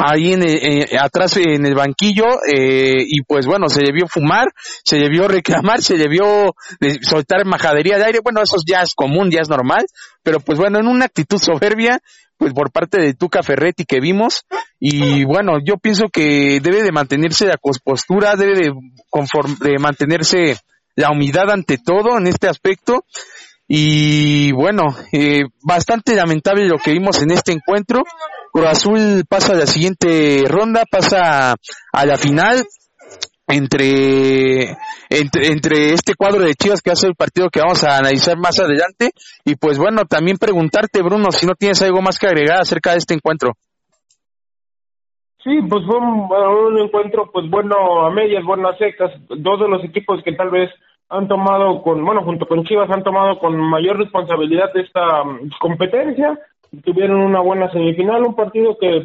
ahí 0.03 0.33
en, 0.33 0.43
atrás 0.99 1.37
en 1.37 1.67
el 1.67 1.75
banquillo 1.75 2.27
eh, 2.53 3.05
y 3.07 3.23
pues 3.23 3.47
bueno 3.47 3.69
se 3.69 3.83
debió 3.83 4.07
fumar 4.09 4.49
se 4.85 4.97
debió 4.97 5.29
reclamar 5.29 5.83
se 5.83 5.97
debió 5.97 6.55
soltar 7.03 7.45
majadería 7.45 7.99
de 7.99 8.05
aire. 8.05 8.21
Bueno 8.23 8.43
eso 8.43 8.57
ya 8.67 8.83
es 8.83 8.95
común 8.95 9.31
ya 9.31 9.41
es 9.41 9.49
normal 9.49 9.87
pero 10.23 10.41
pues 10.41 10.59
bueno 10.59 10.79
en 10.79 10.87
una 10.87 11.07
actitud 11.07 11.39
soberbia 11.39 12.01
pues 12.37 12.55
por 12.55 12.73
parte 12.73 13.01
de 13.01 13.13
Tuca 13.15 13.43
Ferretti 13.43 13.85
que 13.85 14.01
vimos. 14.01 14.47
Y 14.79 15.25
bueno 15.25 15.59
yo 15.65 15.77
pienso 15.77 16.09
que 16.09 16.61
debe 16.63 16.83
de 16.83 16.93
mantenerse 16.93 17.47
la 17.47 17.59
postura 17.85 18.35
debe 18.37 18.55
de, 18.55 18.73
de 19.61 19.79
mantenerse 19.79 20.57
la 20.97 21.11
humildad 21.11 21.51
ante 21.51 21.79
todo 21.79 22.19
en 22.19 22.27
este 22.27 22.49
aspecto. 22.49 23.05
Y 23.73 24.51
bueno, 24.53 24.83
eh, 25.13 25.43
bastante 25.63 26.15
lamentable 26.17 26.67
lo 26.67 26.79
que 26.79 26.91
vimos 26.93 27.23
en 27.23 27.31
este 27.31 27.53
encuentro. 27.53 28.03
Cruz 28.53 28.67
Azul 28.67 29.25
pasa 29.29 29.53
a 29.53 29.57
la 29.57 29.67
siguiente 29.67 30.45
ronda, 30.49 30.83
pasa 30.91 31.55
a 31.93 32.07
la 32.07 32.17
final 32.17 32.65
entre, 33.47 34.77
entre, 35.11 35.93
este 35.95 36.15
cuadro 36.15 36.45
de 36.45 36.55
Chivas 36.55 36.83
que 36.83 36.91
hace 36.91 37.09
el 37.09 37.15
partido 37.15 37.49
que 37.51 37.61
vamos 37.61 37.83
a 37.85 37.99
analizar 37.99 38.37
más 38.39 38.59
adelante. 38.61 39.11
Y 39.45 39.57
pues 39.57 39.79
bueno, 39.79 40.05
también 40.05 40.37
preguntarte, 40.37 41.03
Bruno, 41.03 41.31
si 41.33 41.47
no 41.47 41.55
tienes 41.55 41.83
algo 41.83 42.01
más 42.01 42.19
que 42.19 42.27
agregar 42.27 42.61
acerca 42.61 42.93
de 42.93 42.99
este 42.99 43.15
encuentro. 43.15 43.53
Sí, 45.43 45.59
pues 45.69 45.85
fue 45.87 45.97
un, 45.97 46.79
encuentro, 46.79 47.31
pues 47.33 47.49
bueno, 47.49 48.05
a 48.05 48.11
medias, 48.11 48.45
buenas 48.45 48.77
secas. 48.79 49.11
Dos 49.29 49.61
de 49.61 49.69
los 49.69 49.83
equipos 49.85 50.23
que 50.23 50.33
tal 50.33 50.51
vez 50.51 50.71
han 51.09 51.27
tomado 51.29 51.83
con, 51.83 52.05
bueno, 52.05 52.23
junto 52.23 52.47
con 52.47 52.65
Chivas 52.65 52.91
han 52.91 53.03
tomado 53.03 53.39
con 53.39 53.57
mayor 53.57 53.99
responsabilidad 53.99 54.71
esta 54.77 55.25
mm, 55.25 55.51
competencia, 55.59 56.39
tuvieron 56.85 57.21
una 57.21 57.41
buena 57.41 57.71
semifinal, 57.71 58.25
un 58.25 58.35
partido 58.35 58.77
que 58.79 59.03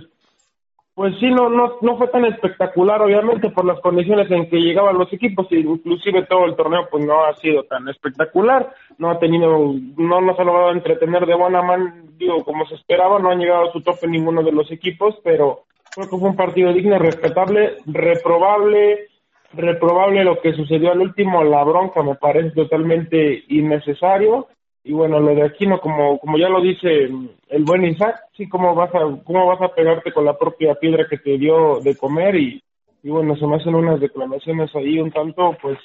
pues 0.93 1.13
sí 1.19 1.29
no 1.29 1.50
no 1.50 1.74
no 1.81 1.98
fue 1.98 2.07
tan 2.07 2.24
espectacular 2.25 3.01
obviamente 3.01 3.50
por 3.50 3.65
las 3.65 3.79
condiciones 3.81 4.31
en 4.31 4.50
que 4.50 4.62
llegaban 4.62 4.98
los 4.98 5.12
equipos 5.12 5.45
y 5.51 5.57
inclusive 5.57 6.25
todo 6.25 6.45
el 6.45 6.55
torneo 6.55 6.88
pues 6.89 7.05
no 7.05 7.25
ha 7.25 7.36
sido 7.36 7.63
tan 7.63 7.88
espectacular, 7.89 8.74
no 8.98 9.12
ha 9.12 9.19
tenido 9.19 9.74
no 9.98 10.22
nos 10.22 10.39
ha 10.39 10.43
logrado 10.43 10.72
entretener 10.72 11.25
de 11.25 11.36
buena 11.36 11.62
mano, 11.62 11.93
digo 12.17 12.43
como 12.45 12.65
se 12.65 12.75
esperaba, 12.75 13.19
no 13.19 13.29
han 13.29 13.39
llegado 13.39 13.69
a 13.69 13.72
su 13.74 13.81
tope 13.81 14.07
ninguno 14.07 14.41
de 14.41 14.53
los 14.53 14.72
equipos, 14.72 15.15
pero 15.24 15.63
creo 15.93 16.10
que 16.10 16.17
fue 16.17 16.29
un 16.29 16.36
partido 16.38 16.72
digno, 16.72 16.98
respetable, 16.98 17.75
reprobable 17.86 19.10
reprobable 19.55 20.24
lo 20.24 20.39
que 20.41 20.53
sucedió 20.53 20.91
al 20.91 21.01
último, 21.01 21.43
la 21.43 21.63
bronca 21.63 22.03
me 22.03 22.15
parece 22.15 22.51
totalmente 22.51 23.43
innecesario. 23.48 24.48
Y 24.87 24.93
bueno, 24.93 25.19
lo 25.19 25.33
de 25.33 25.41
Aquino, 25.41 25.79
como, 25.79 26.19
como 26.19 26.37
ya 26.37 26.47
lo 26.47 26.61
dice 26.61 27.09
el 27.49 27.63
buen 27.63 27.85
Isaac, 27.85 28.17
sí, 28.37 28.47
cómo 28.47 28.75
vas 28.75 28.93
a, 28.93 28.99
cómo 29.23 29.47
vas 29.47 29.59
a 29.59 29.73
pegarte 29.73 30.11
con 30.11 30.25
la 30.25 30.37
propia 30.37 30.75
piedra 30.75 31.07
que 31.09 31.17
te 31.17 31.39
dio 31.39 31.79
de 31.79 31.97
comer 31.97 32.35
y, 32.35 32.61
y 33.01 33.09
bueno, 33.09 33.35
se 33.35 33.47
me 33.47 33.55
hacen 33.55 33.73
unas 33.73 33.99
declaraciones 33.99 34.69
ahí 34.75 34.99
un 34.99 35.11
tanto, 35.11 35.57
pues, 35.59 35.79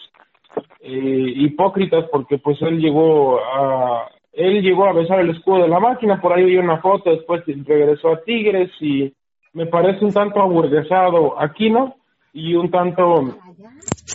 eh, 0.80 1.32
hipócritas 1.34 2.10
porque 2.12 2.36
pues 2.36 2.60
él 2.60 2.78
llegó 2.78 3.40
a, 3.40 4.10
él 4.34 4.60
llegó 4.60 4.84
a 4.84 4.92
besar 4.92 5.20
el 5.20 5.30
escudo 5.30 5.62
de 5.62 5.68
la 5.68 5.80
máquina, 5.80 6.20
por 6.20 6.34
ahí 6.34 6.44
hay 6.44 6.56
una 6.58 6.82
foto, 6.82 7.10
después 7.10 7.42
regresó 7.46 8.12
a 8.12 8.22
Tigres 8.22 8.70
y 8.80 9.10
me 9.54 9.64
parece 9.64 10.04
un 10.04 10.12
tanto 10.12 10.42
aburguesado 10.42 11.40
Aquino 11.40 11.96
y 12.34 12.54
un 12.54 12.70
tanto 12.70 13.34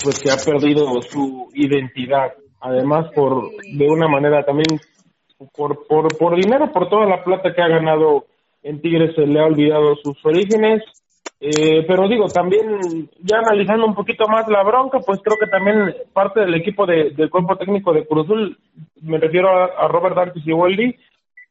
pues 0.04 0.22
que 0.22 0.30
ha 0.30 0.38
perdido 0.38 1.02
su 1.02 1.50
identidad 1.56 2.34
además 2.66 3.12
por 3.14 3.52
de 3.52 3.88
una 3.88 4.08
manera 4.08 4.44
también 4.44 4.80
por, 5.56 5.86
por, 5.88 6.18
por 6.18 6.36
dinero, 6.36 6.72
por 6.72 6.90
toda 6.90 7.06
la 7.06 7.24
plata 7.24 7.54
que 7.54 7.62
ha 7.62 7.68
ganado 7.68 8.26
en 8.64 8.82
Tigres 8.82 9.14
se 9.16 9.28
le 9.28 9.40
ha 9.40 9.46
olvidado 9.46 9.96
sus 9.98 10.18
orígenes. 10.26 10.82
Eh, 11.40 11.86
pero 11.88 12.08
digo, 12.08 12.28
también 12.28 13.08
ya 13.22 13.38
analizando 13.38 13.86
un 13.86 13.94
poquito 13.94 14.28
más 14.28 14.48
la 14.48 14.64
bronca, 14.64 15.00
pues 15.06 15.20
creo 15.24 15.38
que 15.38 15.48
también 15.48 15.94
parte 16.14 16.40
del 16.40 16.56
equipo 16.56 16.86
de, 16.88 17.12
del 17.12 17.30
cuerpo 17.30 17.58
técnico 17.58 17.94
de 17.94 18.08
Cruzul, 18.08 18.58
me 19.02 19.20
refiero 19.20 19.50
a, 19.50 19.88
Robert 19.88 20.16
Dartis 20.16 20.48
y 20.48 20.54
Waldi, 20.54 20.96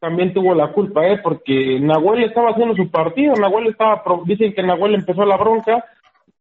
también 0.00 0.32
tuvo 0.32 0.54
la 0.54 0.72
culpa, 0.72 1.06
¿eh? 1.06 1.20
porque 1.22 1.78
Nahuel 1.80 2.24
estaba 2.24 2.50
haciendo 2.50 2.74
su 2.74 2.90
partido, 2.90 3.34
Nahuel 3.34 3.68
estaba, 3.68 4.02
dicen 4.24 4.52
que 4.54 4.62
Nahuel 4.62 4.94
empezó 4.94 5.24
la 5.24 5.36
bronca, 5.36 5.84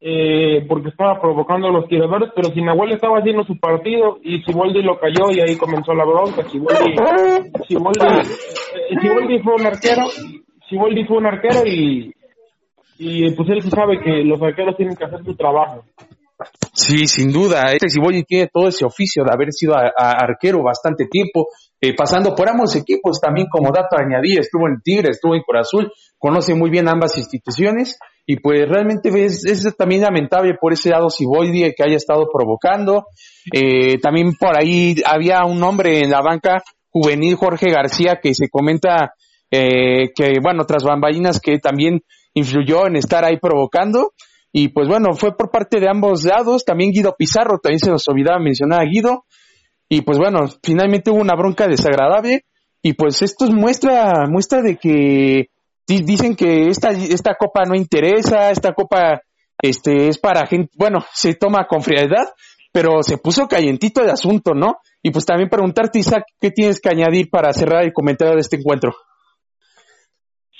eh, 0.05 0.65
porque 0.67 0.89
estaba 0.89 1.21
provocando 1.21 1.69
a 1.69 1.71
los 1.71 1.87
tiradores, 1.87 2.29
pero 2.35 2.53
si 2.53 2.61
Nahuel 2.61 2.91
estaba 2.91 3.19
haciendo 3.19 3.45
su 3.45 3.57
partido 3.57 4.17
y 4.21 4.41
Siboldi 4.43 4.83
lo 4.83 4.99
cayó 4.99 5.31
y 5.31 5.39
ahí 5.39 5.55
comenzó 5.55 5.93
la 5.93 6.03
bronca. 6.03 6.43
Siboldi, 6.49 6.93
Siboldi, 9.01 9.39
fue 9.39 9.55
un 9.55 9.65
arquero, 9.65 10.03
Siboldi 10.67 11.05
fue 11.05 11.17
un 11.19 11.25
arquero 11.25 11.65
y, 11.65 12.13
y 12.97 13.31
pues 13.31 13.49
él 13.49 13.61
sabe 13.61 14.01
que 14.01 14.25
los 14.25 14.41
arqueros 14.41 14.75
tienen 14.75 14.97
que 14.97 15.05
hacer 15.05 15.23
su 15.23 15.37
trabajo. 15.37 15.85
Sí, 16.73 17.07
sin 17.07 17.31
duda. 17.31 17.71
Este 17.71 17.87
Siboldi 17.87 18.23
tiene 18.23 18.49
todo 18.51 18.67
ese 18.67 18.83
oficio 18.83 19.23
de 19.23 19.31
haber 19.31 19.53
sido 19.53 19.73
arquero 19.77 20.61
bastante 20.63 21.05
tiempo, 21.09 21.47
eh, 21.85 21.93
pasando 21.97 22.33
por 22.33 22.47
ambos 22.47 22.77
equipos, 22.77 23.19
también 23.19 23.47
como 23.51 23.69
dato 23.73 23.97
añadí, 23.97 24.37
estuvo 24.37 24.69
en 24.69 24.79
Tigre, 24.81 25.09
estuvo 25.09 25.35
en 25.35 25.41
Corazul, 25.41 25.91
conoce 26.17 26.53
muy 26.53 26.69
bien 26.69 26.87
ambas 26.87 27.17
instituciones 27.17 27.99
y 28.25 28.37
pues 28.37 28.69
realmente 28.69 29.09
es, 29.25 29.43
es 29.43 29.75
también 29.75 30.03
lamentable 30.03 30.53
por 30.61 30.71
ese 30.71 30.91
lado 30.91 31.09
Siboldi 31.09 31.73
que 31.75 31.83
haya 31.83 31.97
estado 31.97 32.29
provocando. 32.31 33.07
Eh, 33.51 33.97
también 34.01 34.31
por 34.39 34.57
ahí 34.57 34.95
había 35.05 35.43
un 35.43 35.61
hombre 35.61 35.99
en 35.99 36.09
la 36.09 36.21
banca 36.21 36.63
juvenil, 36.89 37.35
Jorge 37.35 37.69
García, 37.69 38.21
que 38.23 38.33
se 38.33 38.47
comenta 38.47 39.15
eh, 39.51 40.13
que, 40.15 40.35
bueno, 40.41 40.63
tras 40.63 40.85
bambalinas 40.85 41.41
que 41.41 41.59
también 41.59 41.99
influyó 42.33 42.87
en 42.87 42.95
estar 42.95 43.25
ahí 43.25 43.39
provocando. 43.41 44.13
Y 44.53 44.69
pues 44.69 44.87
bueno, 44.87 45.15
fue 45.15 45.35
por 45.35 45.51
parte 45.51 45.81
de 45.81 45.89
ambos 45.89 46.23
lados. 46.23 46.63
También 46.63 46.91
Guido 46.91 47.13
Pizarro, 47.17 47.59
también 47.59 47.79
se 47.79 47.91
nos 47.91 48.07
olvidaba 48.07 48.39
mencionar 48.39 48.79
a 48.79 48.85
Guido. 48.85 49.25
Y 49.93 50.01
pues 50.01 50.17
bueno, 50.17 50.47
finalmente 50.63 51.11
hubo 51.11 51.21
una 51.21 51.35
bronca 51.35 51.67
desagradable. 51.67 52.45
Y 52.81 52.93
pues 52.93 53.21
esto 53.21 53.45
muestra, 53.51 54.25
muestra 54.27 54.63
de 54.63 54.77
que 54.77 55.49
dicen 55.85 56.35
que 56.35 56.67
esta, 56.67 56.89
esta 56.89 57.35
copa 57.35 57.61
no 57.65 57.75
interesa, 57.75 58.49
esta 58.49 58.73
copa 58.73 59.21
este, 59.61 60.07
es 60.07 60.17
para 60.17 60.47
gente, 60.47 60.71
bueno, 60.75 61.05
se 61.13 61.35
toma 61.35 61.67
con 61.67 61.83
frialdad, 61.83 62.25
pero 62.71 63.03
se 63.03 63.19
puso 63.19 63.47
calientito 63.47 64.01
el 64.01 64.09
asunto, 64.09 64.55
¿no? 64.55 64.79
Y 65.03 65.11
pues 65.11 65.27
también 65.27 65.47
preguntarte, 65.47 65.99
Isaac, 65.99 66.23
¿qué 66.41 66.49
tienes 66.49 66.81
que 66.81 66.89
añadir 66.89 67.29
para 67.29 67.53
cerrar 67.53 67.83
el 67.83 67.93
comentario 67.93 68.33
de 68.33 68.41
este 68.41 68.57
encuentro? 68.57 68.95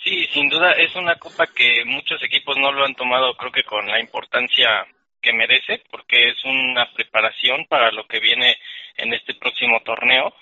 Sí, 0.03 0.27
sin 0.31 0.47
duda 0.47 0.73
es 0.73 0.95
una 0.95 1.15
copa 1.17 1.47
que 1.47 1.83
muchos 1.85 2.21
equipos 2.23 2.55
no 2.57 2.71
lo 2.71 2.85
han 2.85 2.93
tomado, 2.93 3.33
creo 3.35 3.51
que 3.51 3.63
con 3.63 3.87
la 3.87 3.99
importancia 3.99 4.85
que 5.19 5.33
merece, 5.33 5.81
porque 5.89 6.29
es 6.29 6.45
una 6.45 6.85
preparación 6.93 7.65
para 7.67 7.91
lo 7.91 8.05
que 8.05 8.19
viene 8.19 8.57
en 8.97 9.13
este 9.13 9.33
próximo 9.35 9.79
torneo. 9.81 10.33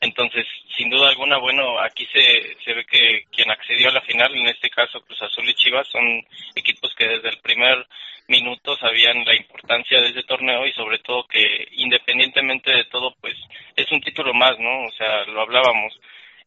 Entonces, 0.00 0.46
sin 0.76 0.90
duda 0.90 1.08
alguna, 1.08 1.38
bueno, 1.38 1.80
aquí 1.80 2.06
se, 2.12 2.56
se 2.62 2.74
ve 2.74 2.84
que 2.84 3.24
quien 3.30 3.50
accedió 3.50 3.88
a 3.88 3.92
la 3.92 4.02
final, 4.02 4.34
en 4.34 4.46
este 4.46 4.68
caso 4.68 5.00
Cruz 5.00 5.22
Azul 5.22 5.48
y 5.48 5.54
Chivas, 5.54 5.88
son 5.88 6.22
equipos 6.54 6.94
que 6.94 7.08
desde 7.08 7.30
el 7.30 7.38
primer 7.38 7.86
minuto 8.28 8.76
sabían 8.76 9.24
la 9.24 9.34
importancia 9.34 10.00
de 10.00 10.08
ese 10.08 10.22
torneo 10.24 10.66
y 10.66 10.72
sobre 10.72 10.98
todo 10.98 11.26
que 11.26 11.68
independientemente 11.72 12.72
de 12.72 12.84
todo, 12.84 13.14
pues 13.20 13.34
es 13.74 13.90
un 13.90 14.00
título 14.00 14.34
más, 14.34 14.58
¿no? 14.58 14.84
O 14.84 14.90
sea, 14.92 15.24
lo 15.24 15.40
hablábamos. 15.40 15.98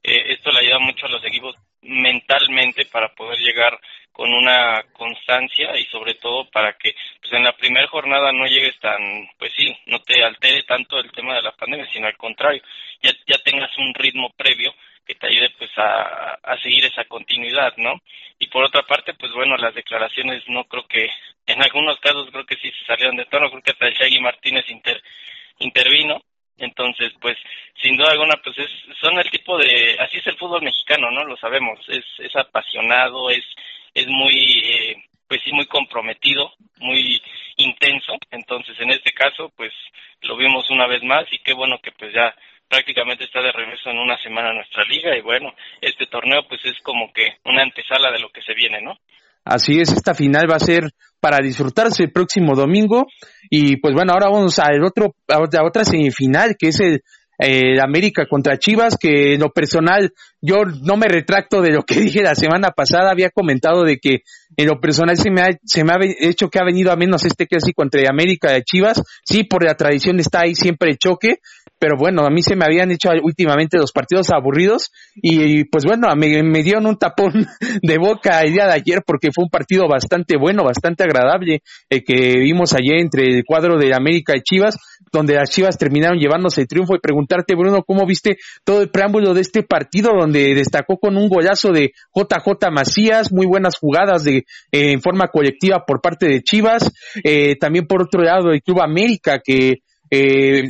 Eh, 0.04 0.34
esto 0.34 0.52
le 0.52 0.60
ayuda 0.60 0.80
mucho 0.80 1.06
a 1.06 1.10
los 1.10 1.24
equipos 1.26 1.56
mentalmente 1.82 2.86
para 2.86 3.14
poder 3.16 3.40
llegar 3.40 3.80
con 4.12 4.34
una 4.34 4.84
constancia 4.94 5.78
y 5.78 5.86
sobre 5.86 6.16
todo 6.16 6.50
para 6.50 6.74
que 6.74 6.94
pues 7.22 7.34
en 7.34 7.44
la 7.44 7.56
primera 7.56 7.88
jornada 7.88 8.32
no 8.34 8.46
llegues 8.48 8.78
tan, 8.80 9.30
pues 9.38 9.54
sí, 9.56 9.74
no 9.86 10.00
te 10.02 10.24
altere 10.24 10.64
tanto 10.64 11.00
el 11.00 11.12
tema 11.12 11.36
de 11.36 11.42
la 11.42 11.54
pandemia, 11.54 11.88
sino 11.94 12.08
al 12.08 12.18
contrario, 12.18 12.62
ya, 13.02 13.12
ya 13.28 13.38
tengas 13.44 13.78
un 13.78 13.94
ritmo 13.94 14.30
previo 14.36 14.74
que 15.06 15.16
te 15.16 15.28
ayude 15.28 15.50
pues 15.58 15.72
a, 15.78 16.38
a 16.44 16.58
seguir 16.62 16.86
esa 16.86 17.06
continuidad, 17.06 17.74
¿no? 17.78 18.00
Y 18.38 18.48
por 18.48 18.64
otra 18.64 18.84
parte, 18.84 19.14
pues 19.16 19.32
bueno, 19.34 19.58
las 19.58 19.74
declaraciones 19.74 20.44
no 20.48 20.66
creo 20.66 20.86
que, 20.86 21.10
en 21.48 21.64
algunos 21.64 22.00
casos 22.00 22.30
creo 22.30 22.46
que 22.46 22.58
sí 22.58 22.70
se 22.72 22.86
salieron 22.86 23.16
de 23.16 23.26
tono, 23.26 23.50
creo 23.50 23.62
que 23.64 23.72
hasta 23.72 23.90
Shaggy 23.90 24.20
Martínez 24.20 24.70
inter, 24.70 25.02
intervino, 25.58 26.22
entonces, 26.60 27.14
pues, 27.22 27.38
sin 27.82 27.98
duda 27.98 28.12
alguna, 28.12 28.36
pues 28.44 28.58
es, 28.58 28.70
son 29.02 29.18
el 29.20 29.30
tipo 29.32 29.58
de, 29.58 29.98
así 30.00 30.18
es 30.18 30.28
el 30.28 30.38
fútbol 30.38 30.62
mexicano, 30.62 31.12
¿no? 31.12 31.24
Lo 31.24 31.38
sabemos, 31.38 31.80
es, 31.88 32.06
es 32.20 32.36
apasionado, 32.36 33.30
es, 33.30 33.44
es 33.94 34.08
muy, 34.08 34.62
eh, 34.64 34.96
pues 35.28 35.42
sí, 35.44 35.52
muy 35.52 35.66
comprometido, 35.66 36.54
muy 36.78 37.22
intenso. 37.58 38.14
Entonces, 38.32 38.76
en 38.80 38.92
este 38.92 39.12
caso, 39.12 39.52
pues 39.56 39.72
lo 40.22 40.38
vimos 40.38 40.70
una 40.70 40.88
vez 40.88 41.04
más 41.04 41.26
y 41.32 41.40
qué 41.40 41.54
bueno 41.54 41.80
que 41.82 41.92
pues 41.92 42.14
ya 42.14 42.34
prácticamente 42.68 43.24
está 43.24 43.42
de 43.42 43.52
regreso 43.52 43.90
en 43.90 43.98
una 43.98 44.18
semana 44.22 44.54
nuestra 44.54 44.84
liga 44.84 45.18
y 45.18 45.22
bueno, 45.22 45.54
este 45.82 46.06
torneo 46.06 46.48
pues 46.48 46.62
es 46.66 46.78
como 46.84 47.12
que 47.12 47.38
una 47.46 47.64
antesala 47.64 48.12
de 48.12 48.20
lo 48.20 48.30
que 48.30 48.42
se 48.44 48.54
viene, 48.54 48.82
¿no? 48.82 48.98
Así 49.44 49.80
es, 49.80 49.92
esta 49.92 50.14
final 50.14 50.50
va 50.50 50.58
a 50.58 50.60
ser 50.60 50.84
para 51.20 51.38
disfrutarse 51.44 52.04
el 52.04 52.12
próximo 52.12 52.56
domingo. 52.56 53.06
Y 53.50 53.78
pues 53.78 53.94
bueno, 53.94 54.14
ahora 54.14 54.30
vamos 54.30 54.60
al 54.60 54.84
otro 54.84 55.16
a 55.28 55.66
otra 55.66 55.84
semifinal 55.84 56.56
que 56.58 56.70
es 56.70 56.80
el 56.80 57.02
eh, 57.42 57.80
América 57.80 58.26
contra 58.30 58.60
Chivas, 58.60 58.98
que 59.00 59.36
en 59.36 59.40
lo 59.40 59.52
personal 59.52 60.12
yo 60.42 60.66
no 60.66 60.98
me 60.98 61.08
retracto 61.08 61.62
de 61.62 61.72
lo 61.72 61.84
que 61.84 61.96
dije 62.00 62.22
la 62.22 62.36
semana 62.36 62.72
pasada, 62.72 63.12
había 63.12 63.30
comentado 63.30 63.84
de 63.84 63.98
que 63.98 64.24
en 64.58 64.68
lo 64.68 64.82
personal 64.82 65.16
se 65.16 65.32
me 65.32 65.42
ha, 65.42 65.48
se 65.64 65.86
me 65.86 65.94
ha 65.94 65.98
hecho 66.20 66.50
que 66.50 66.60
ha 66.60 66.66
venido 66.66 66.92
a 66.92 66.98
menos 66.98 67.24
este 67.24 67.48
clásico 67.48 67.82
entre 67.84 68.10
América 68.10 68.58
y 68.58 68.62
Chivas, 68.64 69.02
sí, 69.24 69.46
por 69.46 69.64
la 69.64 69.76
tradición 69.76 70.20
está 70.20 70.42
ahí 70.42 70.54
siempre 70.54 70.92
el 70.92 70.98
choque, 70.98 71.40
pero 71.80 71.96
bueno, 71.98 72.26
a 72.26 72.30
mí 72.30 72.42
se 72.44 72.56
me 72.56 72.66
habían 72.66 72.92
hecho 72.92 73.10
últimamente 73.24 73.78
los 73.78 73.92
partidos 73.92 74.30
aburridos 74.30 74.92
y 75.16 75.64
pues 75.64 75.86
bueno, 75.86 76.08
me, 76.16 76.44
me 76.44 76.62
dieron 76.62 76.86
un 76.86 76.98
tapón 76.98 77.48
de 77.82 77.98
boca 77.98 78.42
el 78.42 78.54
día 78.54 78.66
de 78.66 78.74
ayer 78.74 79.02
porque 79.06 79.30
fue 79.34 79.46
un 79.46 79.50
partido 79.50 79.88
bastante 79.88 80.38
bueno, 80.38 80.64
bastante 80.64 81.04
agradable 81.04 81.62
el 81.90 82.04
que 82.04 82.40
vimos 82.40 82.74
ayer 82.74 83.00
entre 83.00 83.24
el 83.28 83.44
cuadro 83.46 83.78
de 83.78 83.94
América 83.96 84.34
y 84.36 84.42
Chivas, 84.42 84.78
donde 85.12 85.36
las 85.36 85.50
Chivas 85.50 85.78
terminaron 85.78 86.20
llevándose 86.20 86.62
el 86.62 86.68
triunfo. 86.68 86.96
Y 86.96 87.00
preguntarte, 87.00 87.56
Bruno, 87.56 87.84
¿cómo 87.84 88.06
viste 88.06 88.38
todo 88.64 88.82
el 88.82 88.90
preámbulo 88.90 89.34
de 89.34 89.42
este 89.42 89.64
partido 89.64 90.12
donde 90.18 90.54
destacó 90.56 90.98
con 90.98 91.18
un 91.18 91.30
golazo 91.30 91.72
de 91.72 91.94
JJ 92.14 92.72
Macías, 92.72 93.32
muy 93.32 93.48
buenas 93.48 93.78
jugadas 93.78 94.24
de 94.24 94.46
eh, 94.72 94.92
en 94.92 95.02
forma 95.02 95.28
colectiva 95.28 95.86
por 95.86 96.02
parte 96.02 96.28
de 96.28 96.42
Chivas, 96.42 96.92
eh, 97.24 97.56
también 97.58 97.88
por 97.88 98.04
otro 98.04 98.22
lado 98.22 98.52
el 98.52 98.62
Club 98.62 98.82
América 98.82 99.40
que 99.44 99.82
eh, 100.12 100.64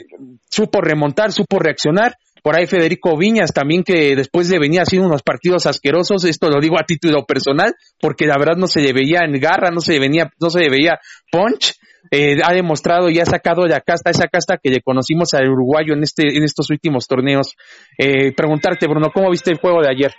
supo 0.49 0.81
remontar, 0.81 1.31
supo 1.31 1.59
reaccionar. 1.59 2.15
Por 2.41 2.55
ahí 2.55 2.67
Federico 2.67 3.17
Viñas 3.17 3.51
también 3.53 3.83
que 3.83 4.15
después 4.15 4.49
de 4.49 4.59
venir 4.59 4.79
haciendo 4.79 5.07
unos 5.07 5.23
partidos 5.23 5.65
asquerosos, 5.65 6.23
esto 6.23 6.49
lo 6.49 6.61
digo 6.61 6.79
a 6.79 6.85
título 6.85 7.25
personal, 7.25 7.73
porque 7.99 8.25
la 8.25 8.37
verdad 8.37 8.55
no 8.55 8.67
se 8.67 8.81
le 8.81 8.93
veía 8.93 9.19
en 9.25 9.39
garra, 9.39 9.71
no 9.71 9.81
se 9.81 9.93
le 9.93 9.99
venía, 9.99 10.31
no 10.39 10.49
se 10.49 10.59
le 10.59 10.69
veía 10.69 10.99
punch, 11.31 11.75
eh, 12.11 12.37
ha 12.43 12.53
demostrado 12.53 13.09
y 13.09 13.19
ha 13.19 13.25
sacado 13.25 13.65
la 13.65 13.81
casta, 13.81 14.09
esa 14.09 14.27
casta 14.27 14.57
que 14.57 14.69
le 14.69 14.81
conocimos 14.81 15.33
al 15.33 15.49
uruguayo 15.49 15.93
en 15.93 16.03
este, 16.03 16.37
en 16.37 16.43
estos 16.43 16.69
últimos 16.69 17.07
torneos. 17.07 17.55
Eh, 17.97 18.33
preguntarte, 18.33 18.87
Bruno, 18.87 19.11
¿cómo 19.13 19.29
viste 19.29 19.51
el 19.51 19.59
juego 19.59 19.81
de 19.81 19.89
ayer? 19.89 20.13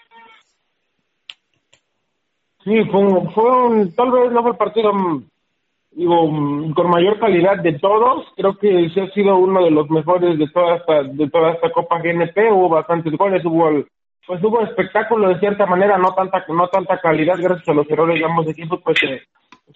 Sí, 2.64 2.72
fue 2.90 3.00
un, 3.00 3.94
tal 3.94 4.12
vez 4.12 4.30
no 4.30 4.42
fue 4.42 4.50
el 4.50 4.56
partido 4.58 4.92
digo, 5.92 6.30
con 6.74 6.90
mayor 6.90 7.18
calidad 7.18 7.58
de 7.58 7.78
todos, 7.78 8.26
creo 8.36 8.56
que 8.56 8.88
sí 8.90 9.00
ha 9.00 9.10
sido 9.10 9.36
uno 9.36 9.64
de 9.64 9.70
los 9.70 9.90
mejores 9.90 10.38
de 10.38 10.48
toda 10.48 10.76
esta, 10.76 11.02
de 11.02 11.28
toda 11.28 11.52
esta 11.52 11.70
Copa 11.70 12.00
GNP, 12.00 12.52
hubo 12.52 12.68
bastantes 12.68 13.12
goles, 13.14 13.44
hubo 13.44 13.70
pues 14.26 14.44
hubo 14.44 14.62
espectáculo 14.62 15.28
de 15.28 15.40
cierta 15.40 15.66
manera, 15.66 15.98
no 15.98 16.14
tanta, 16.14 16.44
no 16.48 16.68
tanta 16.68 17.00
calidad 17.00 17.36
gracias 17.40 17.68
a 17.68 17.74
los 17.74 17.90
errores 17.90 18.20
de 18.20 18.24
ambos 18.24 18.46
equipos, 18.46 18.80
pues 18.84 18.98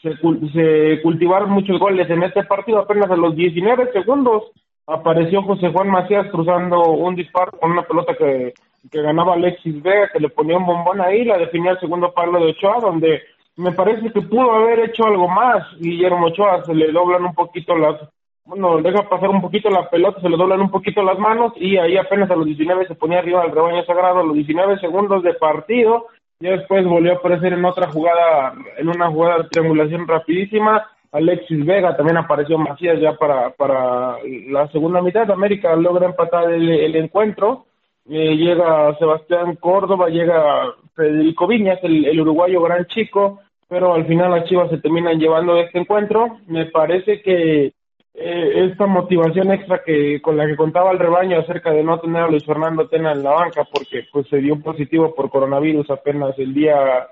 se, 0.00 0.16
se, 0.52 1.02
cultivaron 1.02 1.50
muchos 1.50 1.80
goles 1.80 2.08
en 2.08 2.22
este 2.22 2.44
partido, 2.44 2.78
apenas 2.78 3.10
a 3.10 3.16
los 3.16 3.34
19 3.34 3.92
segundos 3.92 4.52
apareció 4.86 5.42
José 5.42 5.70
Juan 5.72 5.88
Macías 5.88 6.30
cruzando 6.30 6.84
un 6.84 7.16
disparo 7.16 7.50
con 7.52 7.72
una 7.72 7.82
pelota 7.82 8.14
que, 8.14 8.52
que 8.90 9.02
ganaba 9.02 9.34
Alexis 9.34 9.82
Vega, 9.82 10.10
que 10.12 10.20
le 10.20 10.28
ponía 10.28 10.58
un 10.58 10.66
bombón 10.66 11.00
ahí, 11.00 11.24
la 11.24 11.38
definía 11.38 11.72
el 11.72 11.80
segundo 11.80 12.12
palo 12.12 12.38
de 12.38 12.52
Ochoa, 12.52 12.78
donde 12.80 13.22
me 13.56 13.72
parece 13.72 14.12
que 14.12 14.22
pudo 14.22 14.52
haber 14.52 14.80
hecho 14.80 15.04
algo 15.04 15.28
más. 15.28 15.64
Guillermo 15.78 16.26
Ochoa 16.26 16.64
se 16.64 16.74
le 16.74 16.90
doblan 16.92 17.24
un 17.24 17.34
poquito 17.34 17.76
las, 17.76 18.00
bueno, 18.44 18.78
deja 18.78 19.08
pasar 19.08 19.30
un 19.30 19.40
poquito 19.40 19.70
la 19.70 19.88
pelota, 19.88 20.20
se 20.20 20.28
le 20.28 20.36
doblan 20.36 20.60
un 20.60 20.70
poquito 20.70 21.02
las 21.02 21.18
manos 21.18 21.52
y 21.56 21.76
ahí 21.76 21.96
apenas 21.96 22.30
a 22.30 22.36
los 22.36 22.46
19 22.46 22.86
se 22.86 22.94
ponía 22.94 23.18
arriba 23.18 23.42
del 23.42 23.52
rebaño 23.52 23.84
sagrado, 23.84 24.20
a 24.20 24.24
los 24.24 24.34
19 24.34 24.78
segundos 24.78 25.22
de 25.22 25.34
partido 25.34 26.06
y 26.40 26.48
después 26.48 26.84
volvió 26.84 27.12
a 27.12 27.16
aparecer 27.16 27.52
en 27.52 27.64
otra 27.64 27.88
jugada, 27.88 28.54
en 28.76 28.88
una 28.88 29.08
jugada 29.08 29.38
de 29.38 29.48
triangulación 29.48 30.06
rapidísima. 30.06 30.86
Alexis 31.12 31.64
Vega 31.64 31.96
también 31.96 32.16
apareció 32.16 32.58
Macías 32.58 33.00
ya 33.00 33.14
para, 33.14 33.50
para 33.50 34.16
la 34.48 34.68
segunda 34.72 35.00
mitad. 35.00 35.30
América 35.30 35.74
logra 35.76 36.06
empatar 36.06 36.50
el, 36.52 36.96
encuentro. 36.96 37.66
Eh, 38.06 38.36
llega 38.36 38.96
Sebastián 38.98 39.56
Córdoba, 39.56 40.08
llega 40.08 40.74
Federico 40.94 41.46
Viñas, 41.46 41.78
el, 41.82 42.20
uruguayo 42.20 42.60
gran 42.62 42.86
chico, 42.86 43.40
pero 43.66 43.94
al 43.94 44.06
final 44.06 44.30
las 44.30 44.44
Chivas 44.44 44.70
se 44.70 44.78
terminan 44.78 45.18
llevando 45.18 45.56
este 45.56 45.78
encuentro. 45.78 46.38
Me 46.46 46.66
parece 46.66 47.22
que 47.22 47.72
eh, 48.16 48.68
esta 48.70 48.86
motivación 48.86 49.50
extra 49.52 49.82
que 49.82 50.20
con 50.20 50.36
la 50.36 50.46
que 50.46 50.56
contaba 50.56 50.92
el 50.92 50.98
rebaño 50.98 51.38
acerca 51.40 51.72
de 51.72 51.82
no 51.82 51.98
tener 51.98 52.22
a 52.22 52.28
Luis 52.28 52.44
Fernando 52.44 52.88
Tena 52.88 53.12
en 53.12 53.22
la 53.22 53.32
banca 53.32 53.64
porque 53.64 54.04
pues 54.12 54.28
se 54.28 54.36
dio 54.36 54.60
positivo 54.60 55.14
por 55.14 55.30
coronavirus 55.30 55.90
apenas 55.90 56.38
el 56.38 56.54
día 56.54 57.08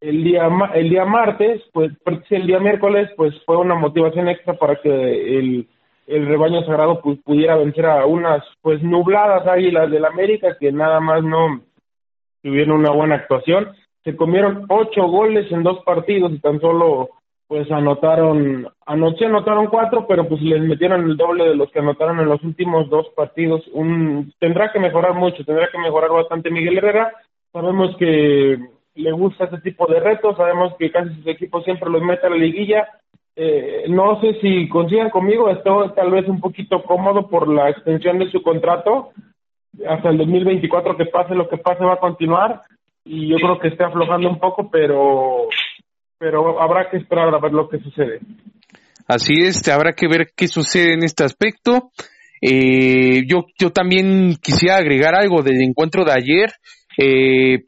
el 0.00 0.22
día 0.22 0.48
el 0.74 0.88
día 0.88 1.04
martes 1.04 1.62
pues 1.72 1.90
el 2.30 2.46
día 2.46 2.60
miércoles 2.60 3.10
pues 3.16 3.34
fue 3.44 3.56
una 3.56 3.74
motivación 3.74 4.28
extra 4.28 4.54
para 4.54 4.76
que 4.76 4.88
el, 5.38 5.68
el 6.10 6.26
rebaño 6.26 6.62
sagrado 6.64 7.00
pues, 7.00 7.18
pudiera 7.22 7.56
vencer 7.56 7.86
a 7.86 8.06
unas 8.06 8.44
pues 8.60 8.82
nubladas 8.82 9.46
águilas 9.46 9.90
del 9.90 10.04
América 10.04 10.56
que 10.58 10.72
nada 10.72 11.00
más 11.00 11.22
no 11.22 11.62
tuvieron 12.42 12.78
una 12.78 12.90
buena 12.90 13.16
actuación 13.16 13.74
se 14.04 14.16
comieron 14.16 14.66
ocho 14.68 15.06
goles 15.08 15.50
en 15.52 15.62
dos 15.62 15.82
partidos 15.84 16.32
y 16.32 16.38
tan 16.38 16.60
solo 16.60 17.10
pues 17.46 17.70
anotaron, 17.72 18.68
anoche 18.86 19.26
anotaron 19.26 19.66
cuatro, 19.66 20.06
pero 20.06 20.28
pues 20.28 20.40
les 20.40 20.62
metieron 20.62 21.02
el 21.02 21.16
doble 21.16 21.48
de 21.48 21.56
los 21.56 21.68
que 21.72 21.80
anotaron 21.80 22.20
en 22.20 22.28
los 22.28 22.42
últimos 22.44 22.88
dos 22.88 23.08
partidos. 23.16 23.66
Un, 23.72 24.32
tendrá 24.38 24.70
que 24.72 24.78
mejorar 24.78 25.14
mucho, 25.14 25.44
tendrá 25.44 25.68
que 25.68 25.78
mejorar 25.78 26.10
bastante 26.10 26.48
Miguel 26.48 26.78
Herrera. 26.78 27.12
Sabemos 27.52 27.96
que 27.96 28.56
le 28.94 29.12
gusta 29.12 29.44
este 29.44 29.60
tipo 29.62 29.86
de 29.88 29.98
retos, 29.98 30.36
sabemos 30.36 30.74
que 30.78 30.92
casi 30.92 31.12
sus 31.16 31.26
equipos 31.26 31.64
siempre 31.64 31.90
los 31.90 32.02
mete 32.02 32.24
a 32.24 32.30
la 32.30 32.36
liguilla. 32.36 32.88
Eh, 33.36 33.84
no 33.88 34.20
sé 34.20 34.38
si 34.40 34.68
consigan 34.68 35.10
conmigo, 35.10 35.48
estoy 35.48 35.92
tal 35.94 36.10
vez 36.10 36.28
un 36.28 36.40
poquito 36.40 36.82
cómodo 36.82 37.28
por 37.28 37.48
la 37.48 37.70
extensión 37.70 38.18
de 38.18 38.30
su 38.30 38.42
contrato. 38.42 39.10
Hasta 39.88 40.10
el 40.10 40.18
2024 40.18 40.96
que 40.96 41.06
pase 41.06 41.34
lo 41.34 41.48
que 41.48 41.56
pase 41.56 41.84
va 41.84 41.94
a 41.94 42.00
continuar 42.00 42.62
y 43.04 43.28
yo 43.28 43.36
creo 43.36 43.58
que 43.58 43.68
está 43.68 43.86
aflojando 43.86 44.28
un 44.28 44.38
poco, 44.38 44.68
pero 44.70 45.48
pero 46.18 46.60
habrá 46.60 46.90
que 46.90 46.98
esperar 46.98 47.34
a 47.34 47.38
ver 47.38 47.52
lo 47.52 47.68
que 47.68 47.78
sucede. 47.78 48.20
Así 49.08 49.32
es, 49.42 49.66
habrá 49.68 49.94
que 49.94 50.06
ver 50.06 50.28
qué 50.36 50.46
sucede 50.46 50.92
en 50.92 51.02
este 51.02 51.24
aspecto. 51.24 51.90
Eh, 52.42 53.26
yo, 53.26 53.46
yo 53.58 53.70
también 53.70 54.36
quisiera 54.40 54.76
agregar 54.76 55.14
algo 55.14 55.42
del 55.42 55.62
encuentro 55.62 56.04
de 56.04 56.12
ayer. 56.12 56.52
Eh, 56.98 57.64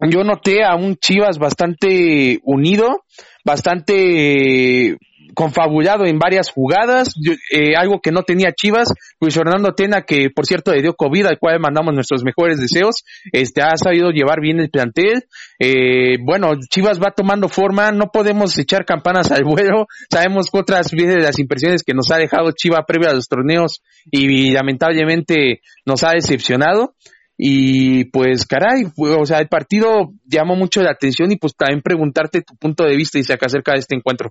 yo 0.00 0.24
noté 0.24 0.64
a 0.64 0.74
un 0.74 0.96
Chivas 0.96 1.38
bastante 1.38 2.40
unido, 2.42 3.04
bastante 3.46 4.98
confabulado 5.34 6.06
en 6.06 6.18
varias 6.18 6.50
jugadas, 6.50 7.10
eh, 7.52 7.76
algo 7.76 8.00
que 8.00 8.10
no 8.10 8.22
tenía 8.22 8.52
Chivas, 8.52 8.88
Luis 9.20 9.34
Fernando 9.34 9.74
Tena, 9.74 10.00
que 10.02 10.30
por 10.34 10.46
cierto 10.46 10.72
le 10.72 10.80
dio 10.80 10.94
COVID, 10.94 11.26
al 11.26 11.38
cual 11.38 11.60
mandamos 11.60 11.94
nuestros 11.94 12.24
mejores 12.24 12.58
deseos, 12.58 13.04
este 13.32 13.60
ha 13.60 13.76
sabido 13.76 14.10
llevar 14.10 14.40
bien 14.40 14.60
el 14.60 14.70
plantel, 14.70 15.24
eh, 15.58 16.16
bueno, 16.24 16.52
Chivas 16.70 16.98
va 16.98 17.10
tomando 17.14 17.48
forma, 17.48 17.92
no 17.92 18.06
podemos 18.10 18.58
echar 18.58 18.86
campanas 18.86 19.30
al 19.30 19.44
vuelo, 19.44 19.86
sabemos 20.10 20.50
que 20.50 20.58
otras 20.58 20.90
veces 20.90 21.22
las 21.22 21.38
impresiones 21.38 21.82
que 21.82 21.92
nos 21.92 22.10
ha 22.10 22.16
dejado 22.16 22.52
Chivas 22.52 22.80
previo 22.88 23.10
a 23.10 23.14
los 23.14 23.28
torneos 23.28 23.82
y, 24.10 24.52
lamentablemente 24.52 25.60
nos 25.84 26.02
ha 26.02 26.12
decepcionado, 26.12 26.94
y 27.38 28.06
pues 28.06 28.46
caray, 28.46 28.84
o 28.96 29.26
sea, 29.26 29.38
el 29.38 29.48
partido 29.48 30.12
llamó 30.24 30.56
mucho 30.56 30.82
la 30.82 30.92
atención 30.92 31.30
y 31.32 31.36
pues 31.36 31.54
también 31.54 31.82
preguntarte 31.82 32.42
tu 32.42 32.56
punto 32.56 32.84
de 32.84 32.96
vista 32.96 33.18
y 33.18 33.22
acerca 33.22 33.72
de 33.72 33.78
este 33.78 33.94
encuentro. 33.94 34.30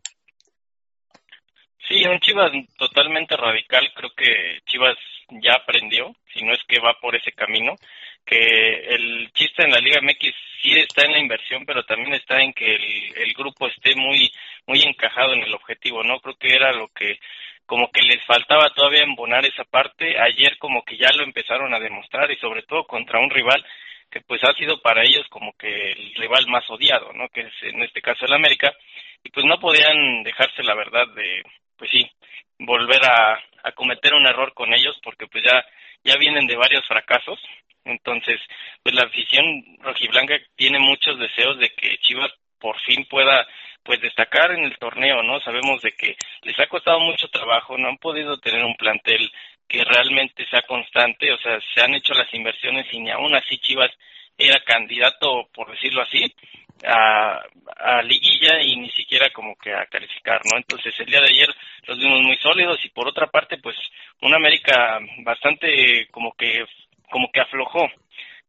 Sí, 1.88 2.04
un 2.08 2.20
Chivas 2.20 2.52
totalmente 2.78 3.38
radical. 3.38 3.92
Creo 3.96 4.10
que 4.16 4.60
Chivas 4.66 4.98
ya 5.30 5.54
aprendió, 5.54 6.16
si 6.34 6.44
no 6.44 6.54
es 6.54 6.60
que 6.68 6.80
va 6.80 6.96
por 7.00 7.16
ese 7.16 7.32
camino, 7.32 7.76
que 8.26 8.96
el 8.96 9.32
chiste 9.34 9.64
en 9.64 9.72
la 9.72 9.80
Liga 9.80 10.02
MX 10.02 10.34
sí 10.62 10.74
está 10.74 11.06
en 11.06 11.12
la 11.12 11.20
inversión, 11.20 11.64
pero 11.66 11.84
también 11.84 12.14
está 12.16 12.42
en 12.42 12.54
que 12.54 12.74
el, 12.74 13.34
grupo 13.38 13.68
esté 13.68 13.96
muy 13.96 14.32
muy 14.66 14.82
encajado 14.82 15.34
en 15.34 15.44
el 15.44 15.54
objetivo, 15.54 16.02
¿no? 16.04 16.20
Creo 16.20 16.36
que 16.38 16.56
era 16.56 16.72
lo 16.74 16.88
que 16.88 17.20
como 17.66 17.92
que 17.92 18.02
les 18.02 18.24
faltaba 18.26 18.70
todavía 18.76 19.04
embonar 19.04 19.46
esa 19.46 19.64
parte. 19.64 20.20
Ayer 20.20 20.58
como 20.58 20.84
que 20.84 20.98
ya 20.98 21.12
lo 21.16 21.24
empezaron 21.24 21.74
a 21.74 21.80
demostrar 21.80 22.32
y 22.32 22.38
sobre 22.38 22.64
todo 22.64 22.86
contra 22.86 23.20
un 23.20 23.30
rival 23.30 23.66
que 24.10 24.22
pues 24.22 24.44
ha 24.44 24.54
sido 24.54 24.82
para 24.82 25.04
ellos 25.04 25.26
como 25.30 25.54
que 25.58 25.92
el 25.92 26.14
rival 26.16 26.48
más 26.48 26.64
odiado, 26.70 27.12
¿no? 27.14 27.28
Que 27.30 27.42
es 27.42 27.54
en 27.64 27.82
este 27.84 28.02
caso 28.02 28.26
el 28.26 28.34
América 28.34 28.74
y 29.24 29.30
pues 29.30 29.46
no 29.46 29.60
podían 29.60 30.24
dejarse 30.24 30.64
la 30.64 30.76
verdad 30.76 31.08
de 31.16 31.44
pues 31.78 31.92
sí, 31.92 32.10
volver 32.60 33.02
a, 33.06 33.42
cometer 33.76 34.14
un 34.14 34.28
error 34.28 34.54
con 34.54 34.74
ellos 34.74 34.96
porque 35.04 35.28
pues 35.28 35.44
ya, 35.44 35.66
ya 36.04 36.18
vienen 36.18 36.48
de 36.48 36.56
varios 36.56 36.86
fracasos. 36.88 37.40
Entonces, 37.84 38.40
pues 38.84 38.96
la 38.96 39.04
afición 39.04 39.64
rojiblanca 39.82 40.36
tiene 40.56 40.80
muchos 40.80 41.20
deseos 41.20 41.60
de 41.60 41.70
que 41.70 41.98
Chivas 41.98 42.32
por 42.60 42.80
fin 42.82 43.06
pueda 43.10 43.48
pues 43.86 44.02
destacar 44.02 44.52
en 44.52 44.66
el 44.66 44.78
torneo, 44.80 45.22
¿no? 45.22 45.40
Sabemos 45.42 45.82
de 45.84 45.92
que 45.92 46.18
les 46.42 46.60
ha 46.60 46.68
costado 46.68 47.00
mucho 47.00 47.28
trabajo, 47.30 47.78
no 47.78 47.88
han 47.88 47.98
podido 47.98 48.38
tener 48.40 48.66
un 48.66 48.76
plantel 48.76 49.32
que 49.68 49.84
realmente 49.84 50.46
sea 50.50 50.64
constante, 50.64 51.32
o 51.32 51.38
sea, 51.38 51.60
se 51.74 51.82
han 51.82 51.94
hecho 51.94 52.14
las 52.14 52.32
inversiones 52.34 52.88
y 52.92 53.00
ni 53.00 53.12
aún 53.12 53.36
así 53.36 53.58
Chivas 53.60 53.92
era 54.38 54.60
candidato, 54.62 55.48
por 55.54 55.72
decirlo 55.72 56.02
así, 56.02 56.26
a, 56.84 57.42
a 57.78 58.02
liguilla 58.02 58.60
y 58.62 58.76
ni 58.76 58.90
siquiera 58.90 59.30
como 59.30 59.56
que 59.56 59.72
a 59.74 59.86
calificar, 59.86 60.42
¿no? 60.52 60.58
Entonces 60.58 60.94
el 61.00 61.06
día 61.06 61.22
de 61.22 61.30
ayer 61.30 61.50
los 61.88 62.00
vimos 62.00 62.22
muy 62.22 62.38
sólidos 62.38 62.84
y 62.84 62.90
por 62.90 63.08
otra 63.08 63.28
parte 63.28 63.58
pues 63.60 63.78
una 64.22 64.38
América 64.38 65.00
bastante 65.24 66.08
como 66.12 66.34
que 66.34 66.66
como 67.10 67.32
que 67.32 67.42
aflojó. 67.42 67.88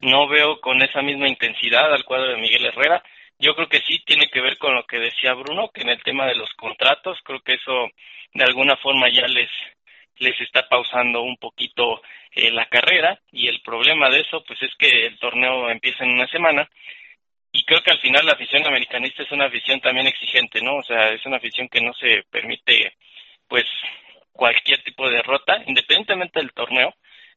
No 0.00 0.28
veo 0.28 0.60
con 0.60 0.82
esa 0.82 1.02
misma 1.02 1.28
intensidad 1.28 1.92
al 1.92 2.04
cuadro 2.04 2.32
de 2.32 2.40
Miguel 2.40 2.66
Herrera. 2.66 3.02
Yo 3.38 3.54
creo 3.54 3.68
que 3.68 3.80
sí 3.80 4.02
tiene 4.04 4.28
que 4.28 4.40
ver 4.40 4.58
con 4.58 4.74
lo 4.74 4.84
que 4.86 4.98
decía 4.98 5.34
Bruno, 5.34 5.70
que 5.72 5.82
en 5.82 5.90
el 5.90 6.02
tema 6.02 6.26
de 6.26 6.36
los 6.36 6.52
contratos, 6.54 7.18
creo 7.24 7.40
que 7.40 7.54
eso 7.54 7.88
de 8.34 8.44
alguna 8.44 8.76
forma 8.76 9.08
ya 9.10 9.26
les 9.26 9.50
les 10.18 10.40
está 10.40 10.66
pausando 10.66 11.20
un 11.20 11.36
poquito 11.36 12.00
eh, 12.32 12.50
la 12.50 12.64
carrera 12.70 13.20
y 13.32 13.48
el 13.48 13.60
problema 13.60 14.08
de 14.08 14.20
eso 14.20 14.42
pues 14.46 14.62
es 14.62 14.74
que 14.78 14.88
el 15.04 15.18
torneo 15.18 15.68
empieza 15.68 16.04
en 16.04 16.12
una 16.12 16.26
semana 16.28 16.66
y 17.56 17.64
creo 17.64 17.82
que 17.82 17.90
al 17.90 18.00
final 18.00 18.26
la 18.26 18.32
afición 18.32 18.66
americanista 18.66 19.22
es 19.22 19.32
una 19.32 19.46
afición 19.46 19.80
también 19.80 20.06
exigente, 20.06 20.60
¿no? 20.60 20.76
O 20.76 20.82
sea, 20.82 21.08
es 21.08 21.24
una 21.24 21.38
afición 21.38 21.68
que 21.68 21.80
no 21.80 21.94
se 21.94 22.22
permite, 22.30 22.92
pues, 23.48 23.64
cualquier 24.30 24.82
tipo 24.82 25.08
de 25.08 25.16
derrota, 25.16 25.62
independientemente 25.66 26.38
del 26.38 26.52
torneo. 26.52 26.94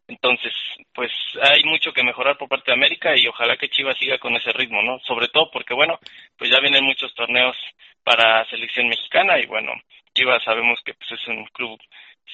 Entonces, 0.09 0.51
pues 0.93 1.11
hay 1.39 1.63
mucho 1.65 1.93
que 1.93 2.03
mejorar 2.03 2.35
por 2.35 2.49
parte 2.49 2.71
de 2.71 2.77
América 2.77 3.15
y 3.15 3.27
ojalá 3.27 3.57
que 3.57 3.69
Chivas 3.69 3.95
siga 3.99 4.17
con 4.17 4.35
ese 4.35 4.51
ritmo, 4.51 4.81
¿no? 4.81 4.99
Sobre 5.01 5.27
todo 5.27 5.51
porque, 5.51 5.75
bueno, 5.75 5.99
pues 6.35 6.49
ya 6.49 6.59
vienen 6.59 6.83
muchos 6.83 7.13
torneos 7.13 7.55
para 8.03 8.43
selección 8.49 8.87
mexicana 8.87 9.39
y, 9.39 9.45
bueno, 9.45 9.71
Chivas 10.15 10.43
sabemos 10.43 10.79
que 10.83 10.95
pues, 10.95 11.11
es 11.11 11.27
un 11.27 11.45
club 11.53 11.79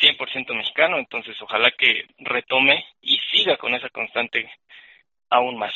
100% 0.01 0.55
mexicano, 0.55 0.97
entonces 0.97 1.35
ojalá 1.41 1.69
que 1.77 2.05
retome 2.19 2.85
y 3.01 3.17
siga 3.31 3.57
con 3.57 3.75
esa 3.75 3.89
constante 3.89 4.49
aún 5.29 5.57
más. 5.57 5.73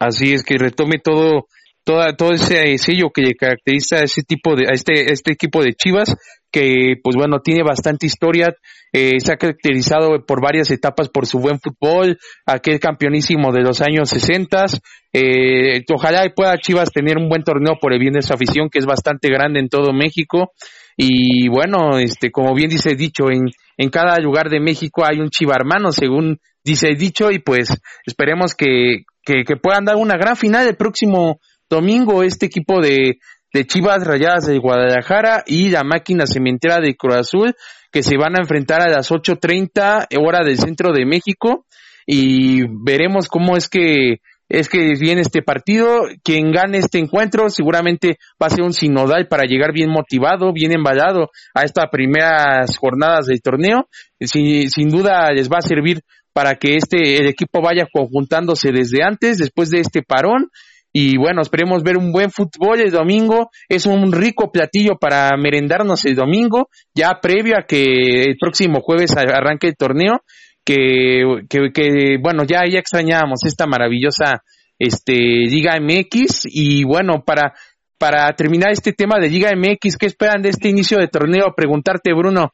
Así 0.00 0.32
es 0.32 0.44
que 0.44 0.58
retome 0.58 0.98
todo 0.98 1.46
toda, 1.86 2.16
todo 2.16 2.32
ese 2.32 2.76
sello 2.78 3.10
que 3.14 3.34
caracteriza 3.38 3.98
a 3.98 4.04
ese 4.04 4.22
tipo 4.22 4.56
de 4.56 4.66
a 4.68 4.72
este 4.72 5.12
este 5.12 5.32
equipo 5.32 5.62
de 5.62 5.72
Chivas 5.72 6.16
que 6.50 6.96
pues 7.00 7.14
bueno 7.14 7.38
tiene 7.38 7.62
bastante 7.62 8.06
historia 8.06 8.48
eh, 8.92 9.20
se 9.20 9.32
ha 9.32 9.36
caracterizado 9.36 10.26
por 10.26 10.42
varias 10.42 10.70
etapas 10.72 11.08
por 11.08 11.26
su 11.26 11.38
buen 11.38 11.60
fútbol 11.60 12.18
aquel 12.44 12.80
campeonísimo 12.80 13.52
de 13.52 13.62
los 13.62 13.80
años 13.82 14.10
60 14.10 14.66
eh, 15.12 15.84
ojalá 15.94 16.24
pueda 16.34 16.58
Chivas 16.58 16.90
tener 16.90 17.18
un 17.18 17.28
buen 17.28 17.44
torneo 17.44 17.78
por 17.80 17.92
el 17.92 18.00
bien 18.00 18.14
de 18.14 18.22
su 18.22 18.34
afición 18.34 18.68
que 18.68 18.80
es 18.80 18.86
bastante 18.86 19.28
grande 19.28 19.60
en 19.60 19.68
todo 19.68 19.92
México. 19.92 20.52
Y 20.96 21.48
bueno 21.48 21.98
este 21.98 22.32
como 22.32 22.52
bien 22.54 22.70
dice 22.70 22.96
dicho 22.96 23.30
en 23.30 23.50
en 23.76 23.90
cada 23.90 24.18
lugar 24.18 24.48
de 24.48 24.58
México 24.58 25.04
hay 25.04 25.20
un 25.20 25.30
Chiva 25.30 25.54
hermano 25.54 25.92
según 25.92 26.40
dice 26.64 26.88
dicho 26.96 27.30
y 27.30 27.38
pues 27.38 27.68
esperemos 28.06 28.54
que 28.54 29.04
que, 29.26 29.56
puedan 29.56 29.84
dar 29.84 29.96
una 29.96 30.16
gran 30.16 30.36
final 30.36 30.66
el 30.66 30.76
próximo 30.76 31.40
domingo 31.68 32.22
este 32.22 32.46
equipo 32.46 32.80
de, 32.80 33.18
de 33.52 33.64
Chivas 33.64 34.04
Rayadas 34.04 34.46
de 34.46 34.58
Guadalajara 34.58 35.42
y 35.46 35.70
la 35.70 35.82
máquina 35.82 36.26
cementera 36.26 36.80
de 36.80 36.96
Cruz 36.96 37.16
Azul 37.16 37.54
que 37.90 38.02
se 38.02 38.16
van 38.16 38.36
a 38.36 38.42
enfrentar 38.42 38.82
a 38.82 38.90
las 38.90 39.10
8.30 39.10 40.06
hora 40.20 40.44
del 40.44 40.58
centro 40.58 40.92
de 40.92 41.06
México. 41.06 41.64
Y 42.06 42.62
veremos 42.84 43.28
cómo 43.28 43.56
es 43.56 43.68
que 43.68 44.18
es 44.48 44.68
que 44.68 44.94
viene 45.00 45.22
este 45.22 45.42
partido, 45.42 46.02
quien 46.22 46.52
gane 46.52 46.78
este 46.78 46.98
encuentro 46.98 47.48
seguramente 47.50 48.18
va 48.40 48.46
a 48.46 48.50
ser 48.50 48.62
un 48.62 48.72
sinodal 48.72 49.26
para 49.26 49.42
llegar 49.44 49.72
bien 49.72 49.90
motivado, 49.90 50.52
bien 50.52 50.72
embalado 50.72 51.30
a 51.52 51.62
estas 51.64 51.86
primeras 51.90 52.78
jornadas 52.78 53.26
del 53.26 53.42
torneo, 53.42 53.88
sin, 54.20 54.70
sin 54.70 54.88
duda 54.88 55.32
les 55.32 55.48
va 55.48 55.58
a 55.58 55.66
servir 55.66 56.02
para 56.32 56.54
que 56.54 56.76
este 56.76 57.16
el 57.16 57.26
equipo 57.26 57.60
vaya 57.60 57.88
conjuntándose 57.92 58.70
desde 58.70 59.02
antes, 59.02 59.38
después 59.38 59.70
de 59.70 59.80
este 59.80 60.02
parón 60.02 60.50
y 60.98 61.18
bueno, 61.18 61.42
esperemos 61.42 61.82
ver 61.82 61.98
un 61.98 62.10
buen 62.10 62.30
fútbol 62.30 62.80
el 62.80 62.90
domingo. 62.90 63.50
Es 63.68 63.84
un 63.84 64.10
rico 64.12 64.50
platillo 64.50 64.96
para 64.98 65.36
merendarnos 65.36 66.06
el 66.06 66.14
domingo, 66.14 66.70
ya 66.94 67.20
previo 67.20 67.58
a 67.58 67.64
que 67.64 68.22
el 68.22 68.38
próximo 68.40 68.80
jueves 68.80 69.14
arranque 69.14 69.66
el 69.66 69.76
torneo. 69.76 70.22
Que, 70.64 71.42
que, 71.50 72.16
bueno, 72.18 72.44
ya, 72.44 72.64
ya 72.66 72.78
extrañábamos 72.78 73.40
esta 73.44 73.66
maravillosa 73.66 74.42
este, 74.78 75.12
Liga 75.12 75.78
MX. 75.78 76.46
Y 76.46 76.84
bueno, 76.84 77.22
para, 77.26 77.52
para 77.98 78.32
terminar 78.32 78.70
este 78.70 78.94
tema 78.94 79.18
de 79.20 79.28
Liga 79.28 79.50
MX, 79.54 79.98
¿qué 79.98 80.06
esperan 80.06 80.40
de 80.40 80.48
este 80.48 80.70
inicio 80.70 80.96
de 80.96 81.08
torneo? 81.08 81.52
Preguntarte, 81.54 82.14
Bruno. 82.14 82.52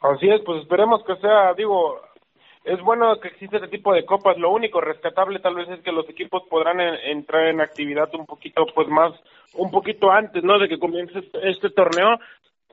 Así 0.00 0.30
es, 0.30 0.40
pues 0.46 0.62
esperemos 0.62 1.02
que 1.06 1.16
sea, 1.16 1.52
digo, 1.54 2.00
es 2.66 2.80
bueno 2.80 3.18
que 3.20 3.28
existe 3.28 3.56
este 3.56 3.68
tipo 3.68 3.94
de 3.94 4.04
copas. 4.04 4.36
Lo 4.38 4.50
único 4.50 4.80
rescatable 4.80 5.38
tal 5.38 5.54
vez 5.54 5.68
es 5.68 5.80
que 5.80 5.92
los 5.92 6.08
equipos 6.08 6.42
podrán 6.50 6.80
entrar 6.80 7.46
en 7.46 7.60
actividad 7.60 8.12
un 8.14 8.26
poquito, 8.26 8.66
pues 8.74 8.88
más, 8.88 9.12
un 9.54 9.70
poquito 9.70 10.10
antes, 10.10 10.42
¿no? 10.42 10.58
De 10.58 10.68
que 10.68 10.78
comience 10.78 11.22
este, 11.44 11.70
torneo. 11.70 12.18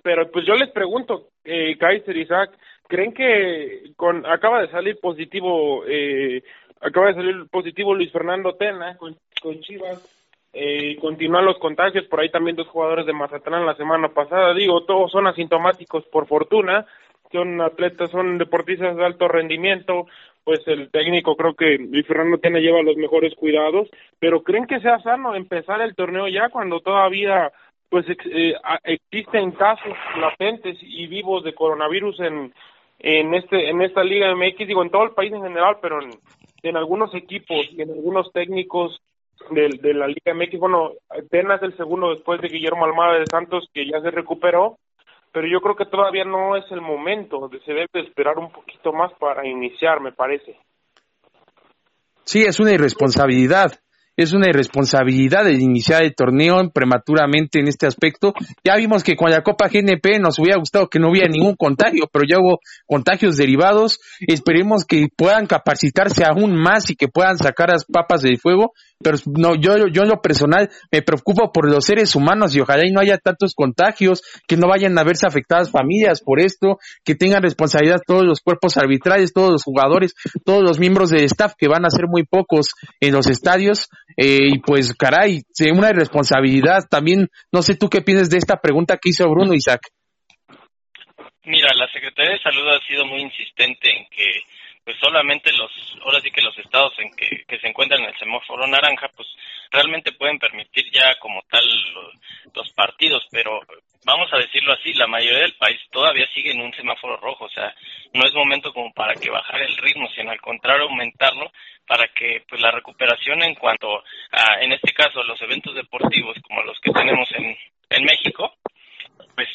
Pero 0.01 0.29
pues 0.32 0.45
yo 0.47 0.56
les 0.56 0.71
pregunto, 0.71 1.27
eh, 1.45 1.77
Kaiser 1.77 2.17
Isaac, 2.17 2.51
¿creen 2.88 3.13
que 3.13 3.91
con 3.95 4.25
acaba 4.25 4.62
de 4.62 4.71
salir 4.71 4.99
positivo, 4.99 5.84
eh, 5.88 6.41
acaba 6.82 7.08
de 7.08 7.13
salir 7.13 7.47
positivo 7.49 7.93
Luis 7.93 8.12
Fernando 8.12 8.56
Tena 8.56 8.97
con, 8.97 9.15
con 9.41 9.62
Chivas? 9.62 10.10
Eh, 10.56 10.97
continúan 10.99 11.45
los 11.45 11.58
contagios, 11.58 12.06
por 12.06 12.19
ahí 12.19 12.29
también 12.29 12.56
dos 12.56 12.67
jugadores 12.67 13.08
de 13.08 13.13
Mazatlán 13.13 13.65
la 13.65 13.75
semana 13.75 14.10
pasada, 14.10 14.53
digo, 14.53 14.84
todos 14.86 15.12
son 15.12 15.25
asintomáticos 15.25 16.06
por 16.12 16.27
fortuna, 16.27 16.86
son 17.34 17.60
atletas, 17.60 18.12
son 18.12 18.38
deportistas 18.38 18.96
de 18.96 19.06
alto 19.06 19.28
rendimiento, 19.28 20.08
pues 20.43 20.62
el 20.67 20.89
técnico 20.91 21.36
creo 21.36 21.56
que 21.56 21.78
Luis 21.78 22.08
Fernando 22.08 22.38
tiene 22.38 22.62
lleva 22.62 22.82
los 22.82 22.96
mejores 22.96 23.34
cuidados, 23.36 23.89
pero 24.19 24.43
creen 24.43 24.67
que 24.67 24.80
sea 24.80 25.00
sano 25.00 25.36
empezar 25.36 25.82
el 25.82 25.96
torneo 25.96 26.28
ya 26.30 26.50
cuando 26.50 26.80
todavía 26.80 27.52
pues 27.89 28.06
eh, 28.10 28.56
existen 28.86 29.52
casos 29.52 29.93
latentes 30.17 30.78
y 30.82 31.06
vivos 31.08 31.43
de 31.43 31.54
coronavirus 31.54 32.19
en 32.22 32.54
en 32.98 33.34
este 33.36 33.69
en 33.69 33.84
esta 33.84 34.04
liga 34.04 34.34
MX 34.36 34.67
digo 34.67 34.82
en 34.82 34.89
todo 34.89 35.04
el 35.04 35.12
país 35.12 35.32
en 35.32 35.43
general 35.43 35.78
pero 35.80 36.02
en, 36.02 36.10
en 36.63 36.76
algunos 36.76 37.13
equipos 37.13 37.67
y 37.72 37.82
en 37.84 37.91
algunos 37.91 38.32
técnicos 38.32 39.00
de, 39.52 39.69
de 39.80 39.93
la 39.93 40.08
liga 40.08 40.34
MX 40.34 40.58
bueno 40.58 40.93
apenas 41.10 41.62
el 41.62 41.78
segundo 41.78 42.10
después 42.15 42.41
de 42.41 42.48
Guillermo 42.48 42.86
Almada 42.86 43.19
de 43.19 43.28
Santos 43.28 43.69
que 43.72 43.86
ya 43.86 44.02
se 44.02 44.10
recuperó 44.10 44.80
pero 45.34 45.48
yo 45.48 45.60
creo 45.60 45.76
que 45.76 45.86
todavía 45.86 46.24
no 46.24 46.56
es 46.56 46.63
el 46.72 46.80
momento, 46.80 47.50
se 47.65 47.74
debe 47.74 47.88
esperar 47.96 48.38
un 48.38 48.52
poquito 48.52 48.93
más 48.93 49.12
para 49.19 49.46
iniciar, 49.46 50.00
me 50.00 50.12
parece. 50.13 50.56
Sí, 52.24 52.43
es 52.43 52.60
una 52.60 52.72
irresponsabilidad 52.72 53.74
es 54.15 54.34
una 54.34 54.50
irresponsabilidad 54.50 55.48
el 55.48 55.62
iniciar 55.62 56.04
el 56.04 56.13
torneo 56.13 56.56
prematuramente 56.72 57.60
en 57.60 57.67
este 57.67 57.88
aspecto. 57.88 58.34
Ya 58.63 58.76
vimos 58.76 59.04
que 59.04 59.15
con 59.15 59.32
la 59.32 59.41
Copa 59.41 59.67
GNP 59.67 60.19
nos 60.19 60.38
hubiera 60.38 60.60
gustado 60.60 60.88
que 60.88 61.00
no 61.00 61.10
hubiera 61.10 61.28
ningún 61.28 61.56
contagio, 61.56 62.08
pero 62.12 62.26
ya 62.30 62.38
hubo 62.39 62.60
contagios 62.86 63.38
derivados. 63.38 64.00
Esperemos 64.19 64.86
que 64.86 65.08
puedan 65.15 65.48
capacitarse 65.48 66.24
aún 66.26 66.56
más 66.56 66.89
y 66.91 66.96
que 66.96 67.08
puedan 67.08 67.38
sacar 67.38 67.69
las 67.69 67.86
papas 67.86 68.22
del 68.22 68.38
fuego. 68.38 68.74
Pero 69.04 69.18
no, 69.26 69.56
yo, 69.56 69.88
yo 69.92 70.04
en 70.04 70.10
lo 70.10 70.22
personal 70.22 70.70
me 70.92 71.02
preocupo 71.02 71.52
por 71.52 71.70
los 71.70 71.86
seres 71.86 72.16
humanos 72.16 72.56
y 72.56 72.62
ojalá 72.62 72.88
y 72.88 72.92
no 72.92 73.02
haya 73.02 73.18
tantos 73.18 73.54
contagios, 73.54 74.22
que 74.48 74.58
no 74.58 74.68
vayan 74.68 74.98
a 74.98 75.04
verse 75.04 75.28
afectadas 75.28 75.72
familias 75.72 76.22
por 76.22 76.39
esto, 76.39 76.78
que 77.04 77.16
tengan 77.16 77.44
responsabilidad 77.44 78.02
todos 78.06 78.24
los 78.24 78.42
cuerpos 78.42 78.78
arbitrales, 78.78 79.34
todos 79.34 79.52
los 79.52 79.63
jugadores, 79.63 80.13
todos 80.46 80.63
los 80.63 80.80
miembros 80.80 81.10
del 81.10 81.26
staff 81.26 81.54
que 81.58 81.68
van 81.68 81.86
a 81.86 81.89
ser 81.89 82.06
muy 82.08 82.24
pocos 82.24 82.70
en 83.00 83.13
los 83.13 83.28
estadios 83.28 83.89
eh, 84.18 84.54
y 84.54 84.60
pues, 84.60 84.94
caray, 84.94 85.42
una 85.74 85.89
irresponsabilidad. 85.89 86.84
También, 86.89 87.28
no 87.52 87.62
sé 87.62 87.76
tú 87.76 87.89
qué 87.89 88.02
piensas 88.02 88.30
de 88.30 88.38
esta 88.38 88.58
pregunta 88.58 88.98
que 89.02 89.10
hizo 89.10 89.30
Bruno 89.30 89.54
Isaac. 89.54 89.82
Mira, 91.46 91.70
la 91.76 91.92
Secretaría 91.92 92.34
de 92.34 92.39
Salud 92.39 92.68
ha 92.70 92.80
sido 92.88 93.06
muy 93.06 93.22
insistente 93.22 93.89
en 93.92 94.06
que 94.10 94.26
pues 94.84 94.98
solamente 95.00 95.52
los, 95.54 95.72
ahora 96.04 96.19
sí 96.22 96.30
que 96.32 96.41
los 96.41 96.58
estados 96.58 96.93
en 97.00 97.10
que, 97.15 97.43
que 97.48 97.60
se 97.60 97.67
encuentran 97.67 98.02
en 98.02 98.10
el 98.10 98.17
semáforo 98.17 98.67
naranja, 98.67 99.10
pues 99.15 99.28
realmente 99.72 100.12
pueden 100.12 100.38
permitir 100.39 100.91
ya 100.91 101.15
como 101.19 101.41
tal 101.50 101.63
los, 102.54 102.72
partidos, 102.74 103.26
pero 103.32 103.62
vamos 104.06 104.32
a 104.34 104.38
decirlo 104.38 104.74
así, 104.74 104.93
la 104.93 105.08
mayoría 105.08 105.39
del 105.39 105.56
país 105.56 105.80
todavía 105.91 106.28
sigue 106.34 106.52
en 106.52 106.62
un 106.62 106.74
semáforo 106.74 107.17
rojo, 107.17 107.46
o 107.46 107.50
sea, 107.50 107.74
no 108.13 108.26
es 108.26 108.34
momento 108.34 108.74
como 108.74 108.91
para 108.93 109.13
que 109.13 109.30
bajar 109.30 109.62
el 109.62 109.78
ritmo, 109.78 110.10
sino 110.15 110.32
al 110.32 110.41
contrario 110.41 110.84
aumentarlo 110.84 111.52
para 111.88 112.08
que 112.10 112.43
pues 112.48 112.62
la 112.62 112.72
recuperación 112.72 113.43
en 113.43 113.56
cuanto 113.56 114.04
a, 114.32 114.62
en 114.62 114.72
este 114.74 114.91
caso, 114.93 115.24
los 115.24 115.41
eventos 115.41 115.76
deportivos 115.76 116.36
como 116.48 116.62
los 116.63 116.80
que 116.80 116.91
tenemos 116.91 117.30
en, 117.34 117.58
en 117.89 118.04
México, 118.04 118.54
pues 119.36 119.48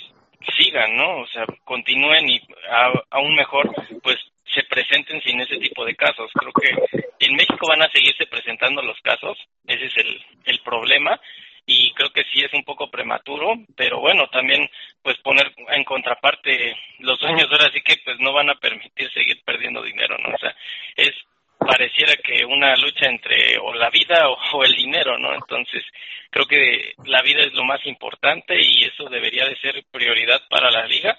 sigan, 0.57 0.97
¿no? 0.97 1.21
O 1.21 1.27
sea, 1.29 1.45
continúen 1.65 2.29
y 2.29 2.41
aún 3.11 3.35
mejor, 3.35 3.71
pues 4.03 4.17
se 4.55 4.63
presenten 4.65 5.21
sin 5.23 5.41
ese 5.41 5.59
tipo 5.59 5.85
de 5.85 5.95
casos. 5.95 6.31
Creo 6.33 6.53
que 6.53 7.27
en 7.27 7.35
México 7.35 7.67
van 7.69 7.83
a 7.83 7.91
seguirse 7.91 8.27
presentando 8.27 8.83
los 8.83 8.99
casos, 9.01 9.39
ese 9.67 9.87
es 9.87 9.97
el, 9.97 10.21
el 10.47 10.61
problema 10.61 11.21
y 11.67 11.93
creo 11.93 12.11
que 12.11 12.25
sí 12.33 12.41
es 12.41 12.53
un 12.55 12.65
poco 12.65 12.91
prematuro, 12.91 13.53
pero 13.77 14.01
bueno, 14.01 14.27
también 14.29 14.69
pues 15.03 15.19
poner 15.19 15.53
en 15.69 15.85
contraparte 15.85 16.75
los 17.01 17.21
dueños 17.21 17.47
ahora 17.51 17.71
sí 17.71 17.83
que 17.83 17.97
pues 18.03 18.19
no 18.21 18.33
van 18.33 18.49
a 18.49 18.55
permitir 18.55 19.13
seguir 19.13 19.43
perdiendo 19.45 19.83
dinero, 19.83 20.17
¿no? 20.19 20.35
O 20.35 20.39
sea, 20.39 20.55
es 20.97 21.13
pareciera 21.59 22.15
que 22.17 22.43
una 22.45 22.75
lucha 22.77 23.11
entre 23.11 23.59
o 23.59 23.75
la 23.75 23.91
vida 23.91 24.31
o, 24.31 24.65
el 24.65 24.73
dinero, 24.73 25.19
¿no? 25.19 25.35
Entonces, 25.35 25.85
creo 26.31 26.47
que 26.47 26.95
la 27.05 27.21
vida 27.21 27.43
es 27.43 27.53
lo 27.53 27.65
más 27.65 27.85
importante 27.85 28.59
y 28.59 28.85
eso 28.85 29.05
debería 29.11 29.45
de 29.45 29.57
ser 29.57 29.85
prioridad 29.91 30.41
para 30.49 30.71
la 30.71 30.87
liga 30.87 31.19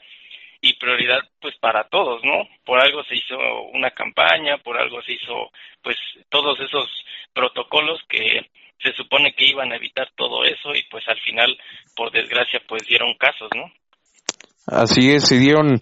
y 0.62 0.74
prioridad 0.78 1.20
pues 1.42 1.56
para 1.60 1.88
todos, 1.88 2.22
¿no? 2.24 2.48
Por 2.66 2.80
algo 2.80 3.04
se 3.04 3.16
hizo 3.16 3.38
una 3.74 3.92
campaña, 3.92 4.58
por 4.58 4.78
algo 4.78 5.02
se 5.02 5.14
hizo 5.14 5.52
pues 5.82 5.96
todos 6.30 6.60
esos 6.60 6.88
protocolos 7.34 8.00
que 8.10 8.50
se 8.82 8.94
supone 8.94 9.34
que 9.34 9.46
iban 9.46 9.72
a 9.72 9.76
evitar 9.76 10.10
todo 10.16 10.44
eso 10.44 10.74
y 10.74 10.84
pues 10.90 11.08
al 11.08 11.20
final 11.20 11.58
por 11.96 12.12
desgracia 12.12 12.62
pues 12.68 12.84
dieron 12.88 13.14
casos, 13.16 13.50
¿no? 13.56 13.72
Así 14.72 15.12
es, 15.12 15.28
se 15.28 15.40
dieron 15.40 15.82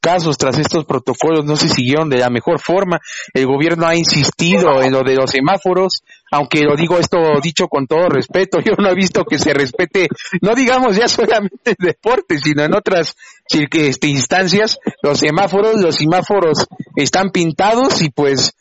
casos 0.00 0.38
tras 0.38 0.58
estos 0.58 0.84
protocolos, 0.84 1.44
no 1.44 1.56
se 1.56 1.68
siguieron 1.68 2.08
de 2.08 2.18
la 2.18 2.30
mejor 2.30 2.60
forma. 2.60 3.00
El 3.34 3.46
gobierno 3.46 3.86
ha 3.86 3.96
insistido 3.96 4.80
en 4.80 4.92
lo 4.92 5.02
de 5.02 5.16
los 5.16 5.30
semáforos, 5.30 6.04
aunque 6.30 6.60
lo 6.62 6.76
digo 6.76 6.98
esto 6.98 7.18
dicho 7.42 7.68
con 7.68 7.86
todo 7.86 8.08
respeto, 8.08 8.58
yo 8.64 8.74
no 8.78 8.90
he 8.90 8.94
visto 8.94 9.24
que 9.24 9.38
se 9.38 9.54
respete, 9.54 10.08
no 10.42 10.54
digamos 10.54 10.96
ya 10.96 11.08
solamente 11.08 11.70
en 11.70 11.76
deporte, 11.78 12.38
sino 12.38 12.64
en 12.64 12.74
otras 12.74 13.16
este, 13.48 14.08
instancias, 14.08 14.78
los 15.02 15.18
semáforos, 15.18 15.80
los 15.80 15.96
semáforos 15.96 16.66
están 16.96 17.30
pintados 17.30 18.02
y 18.02 18.10
pues 18.10 18.54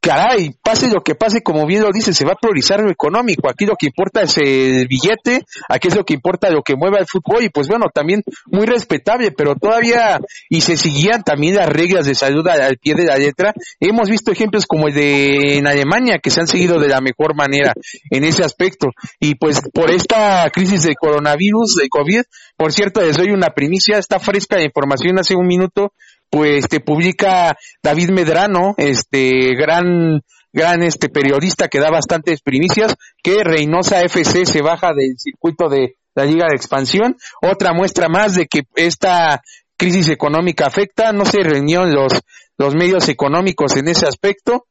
caray, 0.00 0.54
pase 0.62 0.88
lo 0.88 1.02
que 1.02 1.14
pase, 1.14 1.42
como 1.42 1.66
bien 1.66 1.82
lo 1.82 1.90
dice, 1.92 2.14
se 2.14 2.24
va 2.24 2.32
a 2.32 2.40
priorizar 2.40 2.80
lo 2.80 2.90
económico. 2.90 3.50
Aquí 3.50 3.66
lo 3.66 3.74
que 3.78 3.86
importa 3.86 4.22
es 4.22 4.36
el 4.38 4.86
billete, 4.88 5.44
aquí 5.68 5.88
es 5.88 5.96
lo 5.96 6.04
que 6.04 6.14
importa 6.14 6.50
lo 6.50 6.62
que 6.62 6.74
mueva 6.74 6.98
el 6.98 7.06
fútbol 7.06 7.44
y 7.44 7.50
pues 7.50 7.68
bueno, 7.68 7.86
también 7.92 8.22
muy 8.46 8.66
respetable, 8.66 9.30
pero 9.32 9.54
todavía, 9.54 10.18
y 10.48 10.62
se 10.62 10.76
seguían 10.76 11.22
también 11.22 11.56
las 11.56 11.68
reglas 11.68 12.06
de 12.06 12.14
salud 12.14 12.46
al, 12.48 12.78
pie 12.78 12.94
de 12.94 13.04
la 13.04 13.16
letra. 13.16 13.52
Hemos 13.78 14.08
visto 14.08 14.32
ejemplos 14.32 14.64
como 14.66 14.88
el 14.88 14.94
de 14.94 15.58
en 15.58 15.66
Alemania 15.66 16.18
que 16.22 16.30
se 16.30 16.40
han 16.40 16.46
seguido 16.46 16.80
de 16.80 16.88
la 16.88 17.00
mejor 17.00 17.34
manera 17.34 17.74
en 18.10 18.24
ese 18.24 18.42
aspecto. 18.42 18.88
Y 19.18 19.34
pues 19.34 19.60
por 19.72 19.90
esta 19.90 20.48
crisis 20.50 20.82
de 20.82 20.94
coronavirus, 20.94 21.76
de 21.76 21.88
COVID, 21.88 22.22
por 22.56 22.72
cierto, 22.72 23.00
les 23.02 23.16
doy 23.16 23.30
una 23.30 23.50
primicia, 23.50 23.98
está 23.98 24.18
fresca 24.18 24.56
de 24.56 24.64
información 24.64 25.18
hace 25.18 25.34
un 25.34 25.46
minuto, 25.46 25.92
pues 26.30 26.68
te 26.68 26.80
publica 26.80 27.56
David 27.82 28.10
Medrano, 28.10 28.74
este 28.76 29.54
gran 29.56 30.22
gran 30.52 30.82
este 30.82 31.08
periodista 31.08 31.68
que 31.68 31.80
da 31.80 31.90
bastantes 31.90 32.40
primicias, 32.42 32.96
que 33.22 33.44
Reynosa 33.44 34.02
FC 34.02 34.46
se 34.46 34.62
baja 34.62 34.92
del 34.94 35.16
circuito 35.16 35.68
de 35.68 35.96
la 36.14 36.24
Liga 36.24 36.46
de 36.48 36.56
Expansión. 36.56 37.16
Otra 37.42 37.72
muestra 37.72 38.08
más 38.08 38.34
de 38.34 38.46
que 38.46 38.62
esta 38.74 39.42
crisis 39.76 40.08
económica 40.08 40.66
afecta, 40.66 41.12
no 41.12 41.24
se 41.24 41.42
reunieron 41.42 41.94
los, 41.94 42.20
los 42.58 42.74
medios 42.74 43.08
económicos 43.08 43.76
en 43.76 43.88
ese 43.88 44.06
aspecto. 44.06 44.66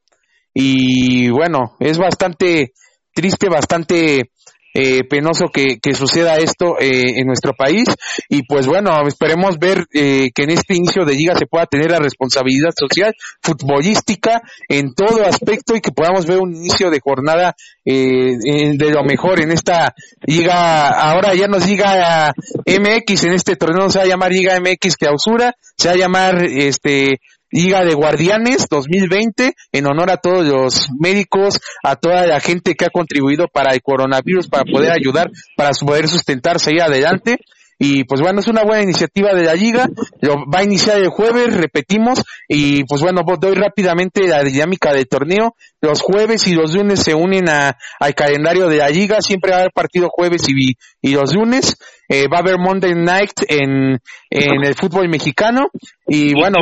Y 0.52 1.30
bueno, 1.30 1.76
es 1.80 1.98
bastante 1.98 2.72
triste, 3.12 3.48
bastante 3.48 4.29
eh, 4.74 5.04
penoso 5.04 5.48
que, 5.52 5.78
que, 5.80 5.94
suceda 5.94 6.36
esto 6.36 6.78
eh, 6.78 7.18
en 7.20 7.26
nuestro 7.26 7.52
país. 7.54 7.88
Y 8.28 8.42
pues 8.44 8.66
bueno, 8.66 8.90
esperemos 9.06 9.58
ver 9.58 9.86
eh, 9.92 10.30
que 10.34 10.42
en 10.44 10.50
este 10.50 10.76
inicio 10.76 11.04
de 11.04 11.14
liga 11.14 11.34
se 11.36 11.46
pueda 11.46 11.66
tener 11.66 11.90
la 11.90 11.98
responsabilidad 11.98 12.70
social, 12.78 13.14
futbolística 13.42 14.42
en 14.68 14.94
todo 14.94 15.24
aspecto 15.24 15.74
y 15.74 15.80
que 15.80 15.92
podamos 15.92 16.26
ver 16.26 16.38
un 16.38 16.54
inicio 16.54 16.90
de 16.90 17.00
jornada 17.00 17.54
eh, 17.84 18.36
de 18.76 18.90
lo 18.90 19.02
mejor 19.04 19.40
en 19.40 19.50
esta 19.50 19.94
liga, 20.22 20.88
ahora 20.90 21.34
ya 21.34 21.48
nos 21.48 21.66
diga 21.66 22.32
MX 22.66 23.24
en 23.24 23.32
este 23.32 23.56
torneo 23.56 23.90
se 23.90 23.98
va 23.98 24.04
a 24.04 24.08
llamar 24.08 24.30
Liga 24.30 24.58
MX 24.60 24.96
Clausura, 24.96 25.54
se 25.76 25.88
va 25.88 25.94
a 25.94 25.98
llamar 25.98 26.44
este 26.44 27.20
Liga 27.50 27.84
de 27.84 27.94
Guardianes 27.94 28.66
2020 28.68 29.54
en 29.72 29.86
honor 29.86 30.10
a 30.10 30.16
todos 30.18 30.46
los 30.46 30.88
médicos, 30.98 31.60
a 31.82 31.96
toda 31.96 32.26
la 32.26 32.40
gente 32.40 32.74
que 32.74 32.84
ha 32.84 32.90
contribuido 32.90 33.48
para 33.48 33.72
el 33.72 33.82
coronavirus, 33.82 34.48
para 34.48 34.64
poder 34.64 34.92
ayudar, 34.92 35.30
para 35.56 35.70
poder 35.72 36.08
sustentarse 36.08 36.70
ahí 36.70 36.80
adelante. 36.80 37.38
Y 37.82 38.04
pues 38.04 38.20
bueno, 38.20 38.40
es 38.40 38.46
una 38.46 38.62
buena 38.62 38.82
iniciativa 38.82 39.32
de 39.32 39.42
la 39.42 39.54
liga. 39.54 39.88
Lo 40.20 40.34
va 40.52 40.58
a 40.58 40.64
iniciar 40.64 40.98
el 40.98 41.08
jueves, 41.08 41.56
repetimos. 41.56 42.22
Y 42.46 42.84
pues 42.84 43.00
bueno, 43.00 43.22
doy 43.40 43.54
rápidamente 43.54 44.28
la 44.28 44.42
dinámica 44.42 44.92
del 44.92 45.08
torneo. 45.08 45.56
Los 45.80 46.02
jueves 46.02 46.46
y 46.46 46.52
los 46.52 46.74
lunes 46.74 47.00
se 47.00 47.14
unen 47.14 47.48
a, 47.48 47.78
al 47.98 48.14
calendario 48.14 48.68
de 48.68 48.76
la 48.76 48.90
liga. 48.90 49.22
Siempre 49.22 49.52
va 49.52 49.56
a 49.56 49.60
haber 49.60 49.72
partido 49.72 50.10
jueves 50.12 50.46
y, 50.50 50.76
y 51.00 51.14
los 51.14 51.34
lunes. 51.34 51.78
Eh, 52.06 52.26
va 52.28 52.36
a 52.36 52.40
haber 52.40 52.58
Monday 52.58 52.94
Night 52.94 53.44
en, 53.48 53.98
en 54.28 54.62
el 54.62 54.74
fútbol 54.74 55.08
mexicano. 55.08 55.70
Y 56.06 56.34
bueno, 56.34 56.58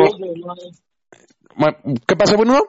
¿qué 2.07 2.15
pasa, 2.15 2.37
Bruno? 2.37 2.63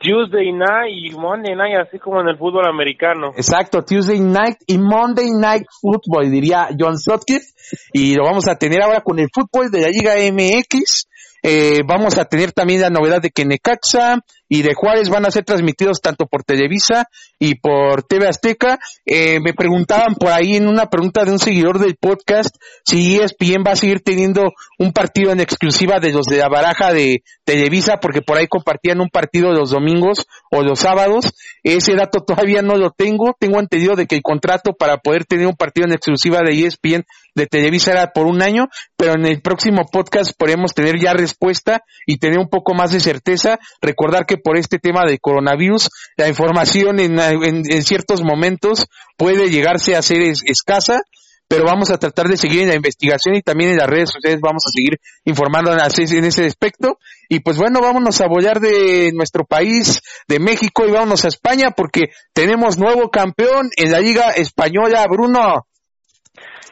Tuesday 0.00 0.52
night 0.52 0.94
y 0.94 1.10
Monday 1.10 1.56
night, 1.56 1.86
así 1.86 1.98
como 1.98 2.20
en 2.20 2.28
el 2.28 2.38
fútbol 2.38 2.68
americano. 2.68 3.32
Exacto, 3.36 3.84
Tuesday 3.84 4.20
night 4.20 4.58
y 4.66 4.78
Monday 4.78 5.30
night 5.30 5.66
football, 5.80 6.30
diría 6.30 6.68
John 6.78 6.98
Sutcliffe. 6.98 7.46
Y 7.92 8.14
lo 8.14 8.24
vamos 8.24 8.46
a 8.48 8.56
tener 8.56 8.82
ahora 8.82 9.00
con 9.00 9.18
el 9.18 9.28
fútbol 9.32 9.70
de 9.70 9.80
la 9.80 9.88
Liga 9.88 10.14
MX. 10.14 11.08
Eh, 11.42 11.80
vamos 11.86 12.18
a 12.18 12.24
tener 12.24 12.52
también 12.52 12.80
la 12.80 12.90
novedad 12.90 13.20
de 13.20 13.30
que 13.30 13.44
Necaxa 13.44 14.18
y 14.48 14.62
de 14.62 14.74
Juárez 14.74 15.08
van 15.08 15.26
a 15.26 15.30
ser 15.30 15.44
transmitidos 15.44 16.00
tanto 16.00 16.26
por 16.26 16.44
Televisa 16.44 17.08
y 17.38 17.56
por 17.56 18.02
TV 18.02 18.28
Azteca. 18.28 18.78
Eh, 19.04 19.40
me 19.40 19.52
preguntaban 19.52 20.14
por 20.14 20.30
ahí 20.30 20.56
en 20.56 20.68
una 20.68 20.86
pregunta 20.86 21.24
de 21.24 21.32
un 21.32 21.38
seguidor 21.38 21.78
del 21.78 21.96
podcast 21.96 22.56
si 22.84 23.16
ESPN 23.16 23.64
va 23.66 23.72
a 23.72 23.76
seguir 23.76 24.00
teniendo 24.00 24.52
un 24.78 24.92
partido 24.92 25.32
en 25.32 25.40
exclusiva 25.40 26.00
de 26.00 26.12
los 26.12 26.26
de 26.26 26.38
la 26.38 26.48
baraja 26.48 26.92
de 26.92 27.22
Televisa 27.44 27.98
porque 28.00 28.22
por 28.22 28.38
ahí 28.38 28.46
compartían 28.48 29.00
un 29.00 29.08
partido 29.08 29.52
los 29.52 29.70
domingos 29.70 30.26
o 30.50 30.62
los 30.62 30.80
sábados. 30.80 31.32
Ese 31.62 31.94
dato 31.94 32.20
todavía 32.20 32.62
no 32.62 32.76
lo 32.76 32.90
tengo. 32.90 33.36
Tengo 33.38 33.60
entendido 33.60 33.96
de 33.96 34.06
que 34.06 34.16
el 34.16 34.22
contrato 34.22 34.72
para 34.72 34.98
poder 34.98 35.24
tener 35.24 35.46
un 35.46 35.56
partido 35.56 35.86
en 35.86 35.92
exclusiva 35.92 36.40
de 36.42 36.66
ESPN 36.66 37.04
de 37.34 37.46
Televisa 37.46 37.92
era 37.92 38.12
por 38.12 38.26
un 38.26 38.42
año, 38.42 38.68
pero 38.96 39.14
en 39.14 39.24
el 39.24 39.40
próximo 39.40 39.86
podcast 39.90 40.32
podremos 40.36 40.74
tener 40.74 40.98
ya 41.00 41.12
respuesta 41.12 41.82
y 42.04 42.18
tener 42.18 42.38
un 42.38 42.48
poco 42.48 42.74
más 42.74 42.90
de 42.90 43.00
certeza. 43.00 43.58
Recordar 43.80 44.26
que 44.26 44.37
por 44.38 44.58
este 44.58 44.78
tema 44.78 45.04
de 45.04 45.18
coronavirus, 45.18 45.90
la 46.16 46.28
información 46.28 47.00
en, 47.00 47.18
en, 47.18 47.82
ciertos 47.82 48.22
momentos 48.22 48.86
puede 49.16 49.50
llegarse 49.50 49.96
a 49.96 50.02
ser 50.02 50.18
escasa, 50.44 51.00
pero 51.48 51.64
vamos 51.64 51.90
a 51.90 51.98
tratar 51.98 52.26
de 52.26 52.36
seguir 52.36 52.62
en 52.62 52.68
la 52.68 52.76
investigación 52.76 53.34
y 53.34 53.42
también 53.42 53.70
en 53.70 53.78
las 53.78 53.88
redes 53.88 54.10
sociales 54.10 54.40
vamos 54.40 54.64
a 54.66 54.70
seguir 54.70 55.00
informando 55.24 55.72
en, 55.72 56.24
ese 56.24 56.44
aspecto. 56.44 56.98
Y 57.28 57.40
pues 57.40 57.56
bueno, 57.56 57.80
vámonos 57.80 58.20
a 58.20 58.26
apoyar 58.26 58.60
de 58.60 59.10
nuestro 59.14 59.44
país, 59.44 60.02
de 60.28 60.38
México, 60.38 60.86
y 60.86 60.92
vámonos 60.92 61.24
a 61.24 61.28
España 61.28 61.70
porque 61.74 62.10
tenemos 62.34 62.78
nuevo 62.78 63.10
campeón 63.10 63.70
en 63.76 63.92
la 63.92 64.00
Liga 64.00 64.30
Española, 64.30 65.06
Bruno. 65.10 65.66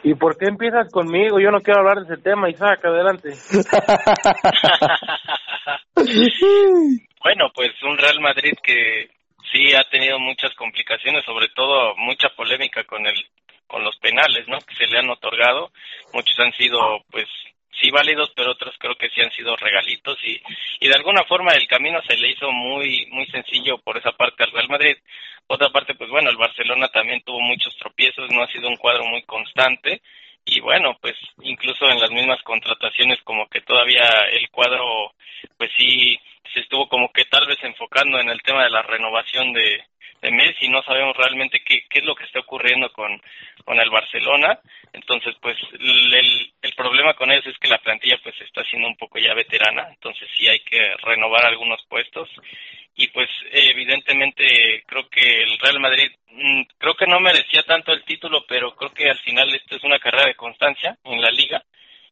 ¿Y 0.03 0.15
por 0.15 0.37
qué 0.37 0.47
empiezas 0.47 0.93
conmigo? 0.93 1.41
Yo 1.41 1.51
no 1.51 1.63
quiero 1.63 1.81
hablar 1.81 2.05
de 2.05 2.15
ese 2.15 2.23
tema, 2.23 2.51
Isaac, 2.51 2.85
adelante. 2.85 3.31
bueno, 7.23 7.51
pues 7.55 7.71
un 7.83 7.99
Real 7.99 8.21
Madrid 8.21 8.55
que 8.63 9.11
sí 9.53 9.75
ha 9.75 9.89
tenido 9.91 10.19
muchas 10.19 10.55
complicaciones, 10.55 11.25
sobre 11.25 11.49
todo 11.49 11.95
mucha 11.97 12.29
polémica 12.31 12.85
con 12.85 13.07
el 13.07 13.15
con 13.67 13.83
los 13.83 13.97
penales, 13.99 14.47
¿no? 14.47 14.59
Que 14.61 14.77
se 14.77 14.87
le 14.87 14.99
han 14.99 15.11
otorgado. 15.11 15.73
Muchos 16.13 16.39
han 16.39 16.53
sido, 16.53 17.05
pues, 17.11 17.27
sí 17.81 17.91
válidos, 17.91 18.33
pero 18.37 18.53
otros 18.53 18.75
creo 18.79 18.95
que 18.95 19.11
sí 19.11 19.21
han 19.21 19.33
sido 19.33 19.57
regalitos 19.57 20.17
y, 20.25 20.41
y 20.81 20.89
de 20.89 20.95
alguna 20.95 21.25
forma 21.25 21.53
el 21.53 21.67
camino 21.67 22.01
se 22.07 22.17
le 22.17 22.31
hizo 22.31 22.51
muy 22.51 23.07
muy 23.11 23.27
sencillo 23.27 23.79
por 23.79 23.99
esa 23.99 24.13
parte 24.13 24.45
al 24.45 24.53
Real 24.53 24.69
Madrid. 24.69 24.97
Otra 25.49 25.71
parte, 25.71 25.95
pues 25.95 26.11
bueno, 26.11 26.31
el 26.31 26.37
Barcelona 26.37 26.89
también 26.89 27.23
tuvo 27.23 27.41
muchos 27.41 27.77
tropiezos, 27.77 28.31
no 28.31 28.43
ha 28.43 28.53
sido 28.53 28.69
un 28.69 28.77
cuadro 28.77 29.05
muy 29.05 29.23
constante 29.23 30.01
y 30.47 30.61
bueno, 30.61 30.97
pues 31.01 31.17
incluso 31.43 31.91
en 31.91 31.99
las 31.99 32.11
mismas 32.11 32.41
contrataciones 32.43 33.21
como 33.25 33.49
que 33.49 33.61
todavía 33.63 34.09
el 34.31 34.49
cuadro, 34.51 35.13
pues 35.59 35.71
sí, 35.77 36.17
se 36.55 36.61
estuvo 36.61 36.89
como 36.89 37.13
que 37.13 37.25
tal 37.25 37.47
vez 37.47 37.59
enfocando 37.63 38.21
en 38.21 38.31
el 38.31 38.41
tema 38.43 38.63
de 38.63 38.71
la 38.71 38.83
renovación 38.83 39.53
de, 39.53 39.83
de 40.23 40.31
Messi, 40.31 40.69
no 40.69 40.83
sabemos 40.83 41.17
realmente 41.17 41.61
qué, 41.67 41.83
qué 41.91 41.99
es 41.99 42.05
lo 42.05 42.15
que 42.15 42.25
está 42.25 42.39
ocurriendo 42.39 42.93
con, 42.93 43.21
con 43.65 43.81
el 43.81 43.91
Barcelona, 43.91 44.61
entonces 44.93 45.35
pues 45.43 45.57
el, 45.73 46.53
el 46.63 46.75
problema 46.75 47.15
con 47.15 47.33
eso 47.33 47.51
es 47.51 47.59
que 47.59 47.69
la 47.69 47.79
plantilla 47.79 48.19
pues 48.23 48.41
está 48.41 48.63
siendo 48.65 48.87
un 48.87 48.97
poco 48.97 49.19
ya 49.19 49.35
veterana, 49.35 49.89
entonces 49.91 50.29
sí 50.39 50.47
hay 50.47 50.61
que 50.61 50.95
renovar 51.03 51.45
algunos 51.45 51.85
puestos 51.89 52.31
y 52.97 53.09
pues 53.09 53.29
evidentemente 53.53 54.83
creo 54.87 55.07
que 55.11 55.43
el 55.43 55.59
Real 55.59 55.81
Madrid 55.81 56.11
mm, 56.31 56.63
creo 56.79 56.95
que 56.95 57.07
no 57.07 57.21
merecía 57.21 57.63
tanto 57.63 57.93
el 57.93 58.05
título, 58.05 58.45
pero 58.49 58.75
creo 58.75 58.93
que 58.93 59.11
al 59.11 59.19
final 59.19 59.55
esto 59.55 59.77
es 59.77 59.85
una 59.85 59.99
carrera 59.99 60.27
de 60.27 60.35
constancia 60.35 60.97
en 61.05 61.21
la 61.21 61.31
liga 61.31 61.63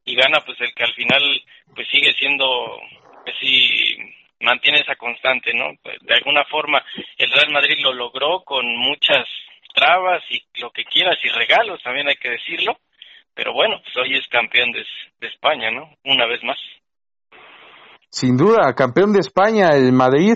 y 0.04 0.14
gana 0.14 0.40
pues 0.44 0.60
el 0.60 0.74
que 0.74 0.84
al 0.84 0.92
final 0.92 1.42
pues 1.74 1.88
sigue 1.88 2.12
siendo 2.12 2.78
pues 3.24 3.34
sí 3.40 3.96
mantiene 4.40 4.80
esa 4.80 4.94
constante, 4.96 5.54
¿no? 5.54 5.70
Pues, 5.82 5.96
de 6.02 6.14
alguna 6.14 6.44
forma 6.44 6.84
el 7.16 7.30
Real 7.30 7.50
Madrid 7.50 7.78
lo 7.82 7.94
logró 7.94 8.42
con 8.44 8.66
muchas 8.76 9.26
trabas 9.74 10.22
y 10.28 10.42
lo 10.60 10.70
que 10.70 10.84
quieras 10.84 11.16
y 11.24 11.28
regalos, 11.30 11.82
también 11.82 12.08
hay 12.08 12.16
que 12.16 12.30
decirlo, 12.30 12.76
pero 13.34 13.54
bueno, 13.54 13.80
pues 13.82 13.96
hoy 13.96 14.16
es 14.18 14.28
campeón 14.28 14.70
de, 14.70 14.84
de 15.18 15.28
España, 15.28 15.70
¿no? 15.70 15.96
Una 16.04 16.26
vez 16.26 16.44
más. 16.44 16.58
Sin 18.10 18.36
duda, 18.36 18.74
campeón 18.76 19.12
de 19.12 19.20
España, 19.20 19.70
el 19.70 19.92
Madrid 19.92 20.34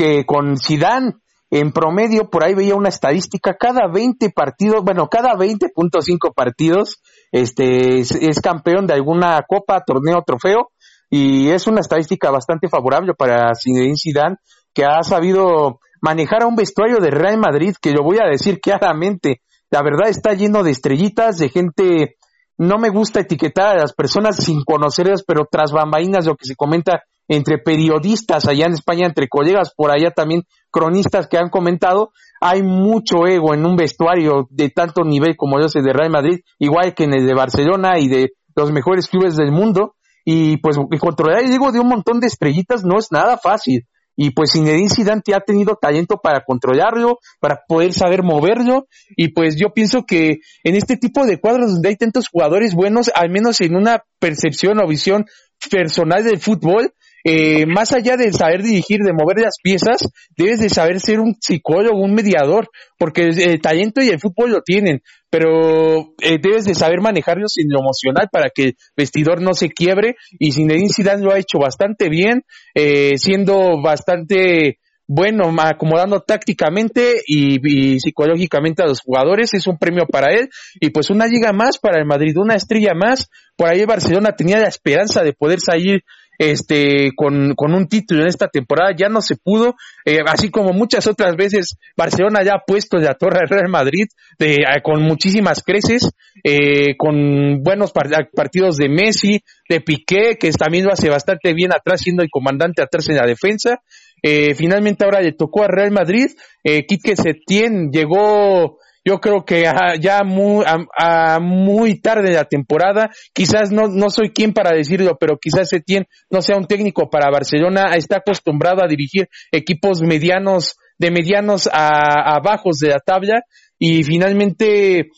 que 0.00 0.24
con 0.24 0.56
Zidane 0.56 1.12
en 1.50 1.72
promedio 1.72 2.30
por 2.30 2.42
ahí 2.42 2.54
veía 2.54 2.74
una 2.74 2.88
estadística 2.88 3.54
cada 3.60 3.86
20 3.86 4.30
partidos, 4.30 4.82
bueno, 4.82 5.08
cada 5.08 5.34
20.5 5.34 6.32
partidos 6.34 7.02
este 7.30 8.00
es, 8.00 8.40
campeón 8.42 8.86
de 8.86 8.94
alguna 8.94 9.38
copa, 9.46 9.82
torneo, 9.86 10.22
trofeo 10.24 10.70
y 11.10 11.50
es 11.50 11.66
una 11.66 11.80
estadística 11.80 12.30
bastante 12.30 12.70
favorable 12.70 13.12
para 13.12 13.52
Zinedine 13.54 13.96
Zidane 14.02 14.36
que 14.72 14.86
ha 14.86 15.02
sabido 15.02 15.80
manejar 16.00 16.44
a 16.44 16.46
un 16.46 16.56
vestuario 16.56 16.98
de 17.00 17.10
Real 17.10 17.36
Madrid 17.36 17.74
que 17.78 17.92
lo 17.92 18.02
voy 18.02 18.16
a 18.24 18.26
decir 18.26 18.58
claramente, 18.58 19.42
la 19.70 19.82
verdad 19.82 20.08
está 20.08 20.32
lleno 20.32 20.62
de 20.62 20.70
estrellitas, 20.70 21.36
de 21.36 21.50
gente 21.50 22.16
no 22.56 22.78
me 22.78 22.88
gusta 22.88 23.20
etiquetar 23.20 23.76
a 23.76 23.80
las 23.80 23.92
personas 23.92 24.36
sin 24.36 24.64
conocerlas, 24.64 25.24
pero 25.26 25.46
tras 25.50 25.72
bambainas 25.72 26.24
lo 26.24 26.36
que 26.36 26.46
se 26.46 26.56
comenta 26.56 27.02
entre 27.30 27.58
periodistas 27.58 28.48
allá 28.48 28.66
en 28.66 28.72
España, 28.72 29.06
entre 29.06 29.28
colegas 29.28 29.72
por 29.76 29.92
allá 29.92 30.10
también, 30.10 30.42
cronistas 30.72 31.28
que 31.28 31.38
han 31.38 31.48
comentado, 31.48 32.10
hay 32.40 32.62
mucho 32.62 33.24
ego 33.28 33.54
en 33.54 33.64
un 33.64 33.76
vestuario 33.76 34.48
de 34.50 34.68
tanto 34.70 35.04
nivel 35.04 35.36
como 35.36 35.60
yo 35.60 35.68
sé 35.68 35.80
de 35.80 35.92
Real 35.92 36.10
Madrid, 36.10 36.40
igual 36.58 36.92
que 36.92 37.04
en 37.04 37.14
el 37.14 37.28
de 37.28 37.34
Barcelona 37.34 38.00
y 38.00 38.08
de 38.08 38.32
los 38.56 38.72
mejores 38.72 39.06
clubes 39.06 39.36
del 39.36 39.52
mundo, 39.52 39.94
y 40.24 40.56
pues 40.56 40.76
controlar 40.98 41.44
el 41.44 41.52
ego 41.52 41.70
de 41.70 41.78
un 41.78 41.86
montón 41.86 42.18
de 42.18 42.26
estrellitas 42.26 42.84
no 42.84 42.98
es 42.98 43.12
nada 43.12 43.38
fácil. 43.38 43.86
Y 44.16 44.30
pues 44.32 44.52
Zinedine 44.52 44.90
Zidane 44.90 45.22
ha 45.32 45.40
tenido 45.40 45.78
talento 45.80 46.18
para 46.20 46.42
controlarlo, 46.44 47.18
para 47.38 47.60
poder 47.68 47.92
saber 47.92 48.24
moverlo, 48.24 48.86
y 49.16 49.28
pues 49.28 49.54
yo 49.56 49.72
pienso 49.72 50.02
que 50.04 50.40
en 50.64 50.74
este 50.74 50.96
tipo 50.96 51.24
de 51.26 51.38
cuadros 51.38 51.74
donde 51.74 51.90
hay 51.90 51.96
tantos 51.96 52.28
jugadores 52.28 52.74
buenos, 52.74 53.08
al 53.14 53.30
menos 53.30 53.60
en 53.60 53.76
una 53.76 54.02
percepción 54.18 54.80
o 54.80 54.88
visión 54.88 55.26
personal 55.70 56.24
del 56.24 56.40
fútbol, 56.40 56.92
eh, 57.24 57.66
más 57.66 57.92
allá 57.92 58.16
de 58.16 58.32
saber 58.32 58.62
dirigir, 58.62 59.00
de 59.00 59.12
mover 59.12 59.38
las 59.40 59.56
piezas, 59.62 60.08
debes 60.36 60.60
de 60.60 60.68
saber 60.68 61.00
ser 61.00 61.20
un 61.20 61.36
psicólogo, 61.40 62.00
un 62.00 62.14
mediador, 62.14 62.68
porque 62.98 63.28
el 63.28 63.60
talento 63.60 64.02
y 64.02 64.08
el 64.08 64.20
fútbol 64.20 64.50
lo 64.50 64.62
tienen, 64.62 65.02
pero 65.28 66.14
eh, 66.20 66.38
debes 66.40 66.64
de 66.64 66.74
saber 66.74 67.00
manejarlo 67.00 67.46
sin 67.48 67.68
lo 67.68 67.80
emocional 67.80 68.28
para 68.32 68.50
que 68.50 68.62
el 68.62 68.76
vestidor 68.96 69.40
no 69.40 69.54
se 69.54 69.68
quiebre 69.68 70.16
y 70.38 70.52
Zinedine 70.52 70.92
Zidane 70.94 71.22
lo 71.22 71.32
ha 71.32 71.38
hecho 71.38 71.58
bastante 71.58 72.08
bien, 72.08 72.42
eh, 72.74 73.16
siendo 73.16 73.80
bastante 73.82 74.78
bueno, 75.12 75.52
acomodando 75.58 76.20
tácticamente 76.20 77.16
y, 77.26 77.98
psicológicamente 77.98 78.84
a 78.84 78.86
los 78.86 79.00
jugadores, 79.00 79.52
es 79.54 79.66
un 79.66 79.76
premio 79.76 80.06
para 80.06 80.32
él 80.32 80.48
y 80.78 80.90
pues 80.90 81.10
una 81.10 81.26
liga 81.26 81.52
más 81.52 81.78
para 81.78 81.98
el 81.98 82.06
Madrid, 82.06 82.36
una 82.36 82.54
estrella 82.54 82.94
más, 82.94 83.28
por 83.56 83.68
ahí 83.68 83.84
Barcelona 83.84 84.36
tenía 84.36 84.60
la 84.60 84.68
esperanza 84.68 85.24
de 85.24 85.32
poder 85.32 85.58
salir 85.58 86.04
este, 86.40 87.10
con, 87.14 87.54
con 87.54 87.74
un 87.74 87.86
título 87.86 88.22
en 88.22 88.28
esta 88.28 88.48
temporada, 88.48 88.94
ya 88.96 89.10
no 89.10 89.20
se 89.20 89.36
pudo, 89.36 89.74
eh, 90.06 90.20
así 90.26 90.50
como 90.50 90.72
muchas 90.72 91.06
otras 91.06 91.36
veces 91.36 91.76
Barcelona 91.94 92.42
ya 92.42 92.54
ha 92.54 92.64
puesto 92.66 92.96
de 92.96 93.04
la 93.04 93.14
torre 93.14 93.40
al 93.40 93.48
Real 93.50 93.68
Madrid 93.68 94.06
de, 94.38 94.54
eh, 94.54 94.80
con 94.82 95.02
muchísimas 95.02 95.62
creces, 95.62 96.10
eh, 96.42 96.96
con 96.96 97.62
buenos 97.62 97.92
partidos 97.92 98.78
de 98.78 98.88
Messi, 98.88 99.42
de 99.68 99.82
Piqué, 99.82 100.38
que 100.40 100.50
también 100.52 100.86
lo 100.86 100.92
hace 100.92 101.10
bastante 101.10 101.52
bien 101.52 101.74
atrás, 101.74 102.00
siendo 102.00 102.22
el 102.22 102.30
comandante 102.30 102.82
atrás 102.82 103.06
en 103.10 103.16
la 103.16 103.26
defensa. 103.26 103.82
finalmente 104.22 105.04
ahora 105.04 105.20
le 105.20 105.32
tocó 105.32 105.64
a 105.64 105.68
Real 105.68 105.90
Madrid, 105.90 106.30
eh, 106.64 106.86
Quique 106.86 107.16
Setién 107.16 107.90
llegó 107.90 108.78
yo 109.04 109.18
creo 109.18 109.44
que 109.44 109.64
ya 110.00 110.22
muy, 110.24 110.64
a, 110.66 111.38
muy 111.40 112.00
tarde 112.00 112.30
de 112.30 112.34
la 112.36 112.44
temporada, 112.44 113.10
quizás 113.32 113.70
no, 113.72 113.88
no 113.88 114.10
soy 114.10 114.30
quien 114.30 114.52
para 114.52 114.76
decirlo, 114.76 115.16
pero 115.18 115.38
quizás 115.38 115.70
Setién 115.70 116.06
no 116.30 116.42
sea 116.42 116.56
un 116.56 116.66
técnico 116.66 117.08
para 117.08 117.30
Barcelona, 117.30 117.94
está 117.96 118.18
acostumbrado 118.18 118.82
a 118.84 118.88
dirigir 118.88 119.28
equipos 119.52 120.02
medianos, 120.02 120.76
de 120.98 121.10
medianos 121.10 121.66
a, 121.72 122.34
a 122.34 122.40
bajos 122.40 122.78
de 122.78 122.88
la 122.90 122.98
tabla, 122.98 123.42
y 123.78 124.02
finalmente, 124.04 125.08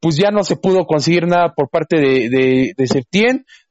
pues 0.00 0.16
ya 0.16 0.30
no 0.30 0.44
se 0.44 0.56
pudo 0.56 0.86
conseguir 0.86 1.26
nada 1.26 1.52
por 1.56 1.68
parte 1.68 1.96
de, 1.98 2.74
de, 2.76 2.86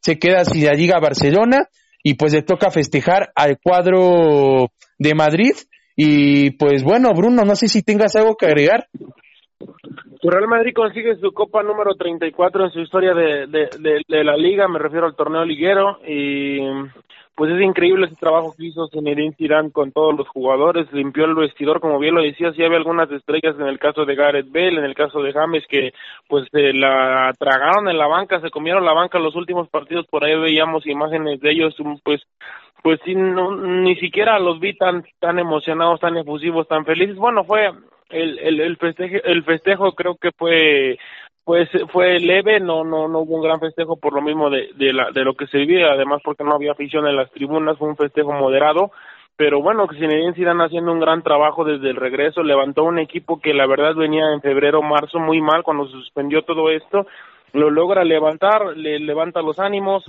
se 0.01 0.19
queda 0.19 0.43
sin 0.43 0.65
la 0.65 0.73
Liga 0.73 0.99
Barcelona, 0.99 1.69
y 2.03 2.15
pues 2.15 2.33
le 2.33 2.41
toca 2.41 2.69
festejar 2.69 3.31
al 3.33 3.57
cuadro 3.63 4.67
de 4.99 5.15
Madrid, 5.15 5.53
y 5.95 6.51
pues 6.51 6.83
bueno, 6.83 7.11
Bruno, 7.15 7.43
no 7.43 7.55
sé 7.55 7.67
si 7.67 7.81
tengas 7.81 8.15
algo 8.17 8.35
que 8.35 8.47
agregar. 8.47 8.87
Real 10.21 10.47
Madrid 10.47 10.73
consigue 10.73 11.15
su 11.17 11.31
copa 11.33 11.63
número 11.63 11.95
34 11.95 12.65
en 12.65 12.71
su 12.71 12.79
historia 12.79 13.13
de, 13.13 13.47
de, 13.47 14.23
la 14.23 14.37
liga, 14.37 14.67
me 14.67 14.79
refiero 14.79 15.05
al 15.05 15.15
torneo 15.15 15.43
liguero, 15.43 15.99
y 16.07 16.59
pues 17.35 17.51
es 17.51 17.61
increíble 17.61 18.05
ese 18.05 18.15
trabajo 18.15 18.53
que 18.57 18.67
hizo 18.67 18.87
Zinedine 18.87 19.35
Zidane 19.35 19.71
con 19.71 19.91
todos 19.91 20.15
los 20.15 20.27
jugadores, 20.29 20.91
limpió 20.93 21.25
el 21.25 21.35
vestidor, 21.35 21.81
como 21.81 21.99
bien 21.99 22.15
lo 22.15 22.21
decías, 22.21 22.55
sí 22.55 22.63
había 22.63 22.77
algunas 22.77 23.11
estrellas 23.11 23.55
en 23.59 23.67
el 23.67 23.79
caso 23.79 24.05
de 24.05 24.15
Gareth 24.15 24.51
Bale, 24.51 24.79
en 24.79 24.85
el 24.85 24.95
caso 24.95 25.21
de 25.21 25.33
James, 25.33 25.65
que 25.67 25.91
pues 26.29 26.47
se 26.51 26.73
la 26.73 27.33
tragaron 27.37 27.89
en 27.89 27.97
la 27.97 28.07
banca, 28.07 28.39
se 28.39 28.51
comieron 28.51 28.85
la 28.85 28.93
banca 28.93 29.19
los 29.19 29.35
últimos 29.35 29.67
partidos, 29.69 30.07
por 30.07 30.23
ahí 30.23 30.39
veíamos 30.39 30.85
imágenes 30.85 31.41
de 31.41 31.51
ellos, 31.51 31.75
pues 32.03 32.21
pues 32.81 32.99
sí, 33.05 33.15
no, 33.15 33.55
ni 33.55 33.95
siquiera 33.95 34.37
los 34.39 34.59
vi 34.59 34.75
tan 34.75 35.03
tan 35.19 35.39
emocionados, 35.39 36.01
tan 36.01 36.17
efusivos, 36.17 36.67
tan 36.67 36.83
felices. 36.83 37.15
Bueno, 37.15 37.45
fue 37.45 37.71
el, 38.13 38.39
el, 38.39 38.59
el 38.61 38.77
festejo, 38.77 39.17
el 39.23 39.43
festejo 39.43 39.93
creo 39.93 40.15
que 40.15 40.31
fue 40.37 40.97
pues 41.43 41.69
fue 41.91 42.19
leve, 42.19 42.59
no 42.59 42.83
no 42.83 43.07
no 43.07 43.19
hubo 43.19 43.35
un 43.35 43.43
gran 43.43 43.59
festejo 43.59 43.97
por 43.97 44.13
lo 44.13 44.21
mismo 44.21 44.49
de 44.49 44.69
de, 44.75 44.93
la, 44.93 45.11
de 45.11 45.23
lo 45.23 45.33
que 45.33 45.47
se 45.47 45.57
vivía, 45.57 45.91
además 45.91 46.21
porque 46.23 46.43
no 46.43 46.55
había 46.55 46.71
afición 46.71 47.07
en 47.07 47.17
las 47.17 47.31
tribunas, 47.31 47.77
fue 47.77 47.89
un 47.89 47.97
festejo 47.97 48.31
moderado, 48.31 48.91
pero 49.35 49.61
bueno, 49.61 49.87
que 49.87 49.97
Zinedine 49.97 50.33
Zidane 50.33 50.63
haciendo 50.63 50.91
un 50.91 50.99
gran 50.99 51.23
trabajo 51.23 51.65
desde 51.65 51.89
el 51.89 51.95
regreso, 51.95 52.43
levantó 52.43 52.83
un 52.83 52.99
equipo 52.99 53.41
que 53.41 53.53
la 53.53 53.65
verdad 53.65 53.95
venía 53.95 54.31
en 54.31 54.41
febrero, 54.41 54.81
marzo 54.81 55.19
muy 55.19 55.41
mal 55.41 55.63
cuando 55.63 55.85
se 55.87 55.93
suspendió 55.93 56.43
todo 56.43 56.69
esto, 56.69 57.07
lo 57.51 57.69
logra 57.69 58.03
levantar, 58.03 58.77
le 58.77 58.99
levanta 58.99 59.41
los 59.41 59.59
ánimos, 59.59 60.03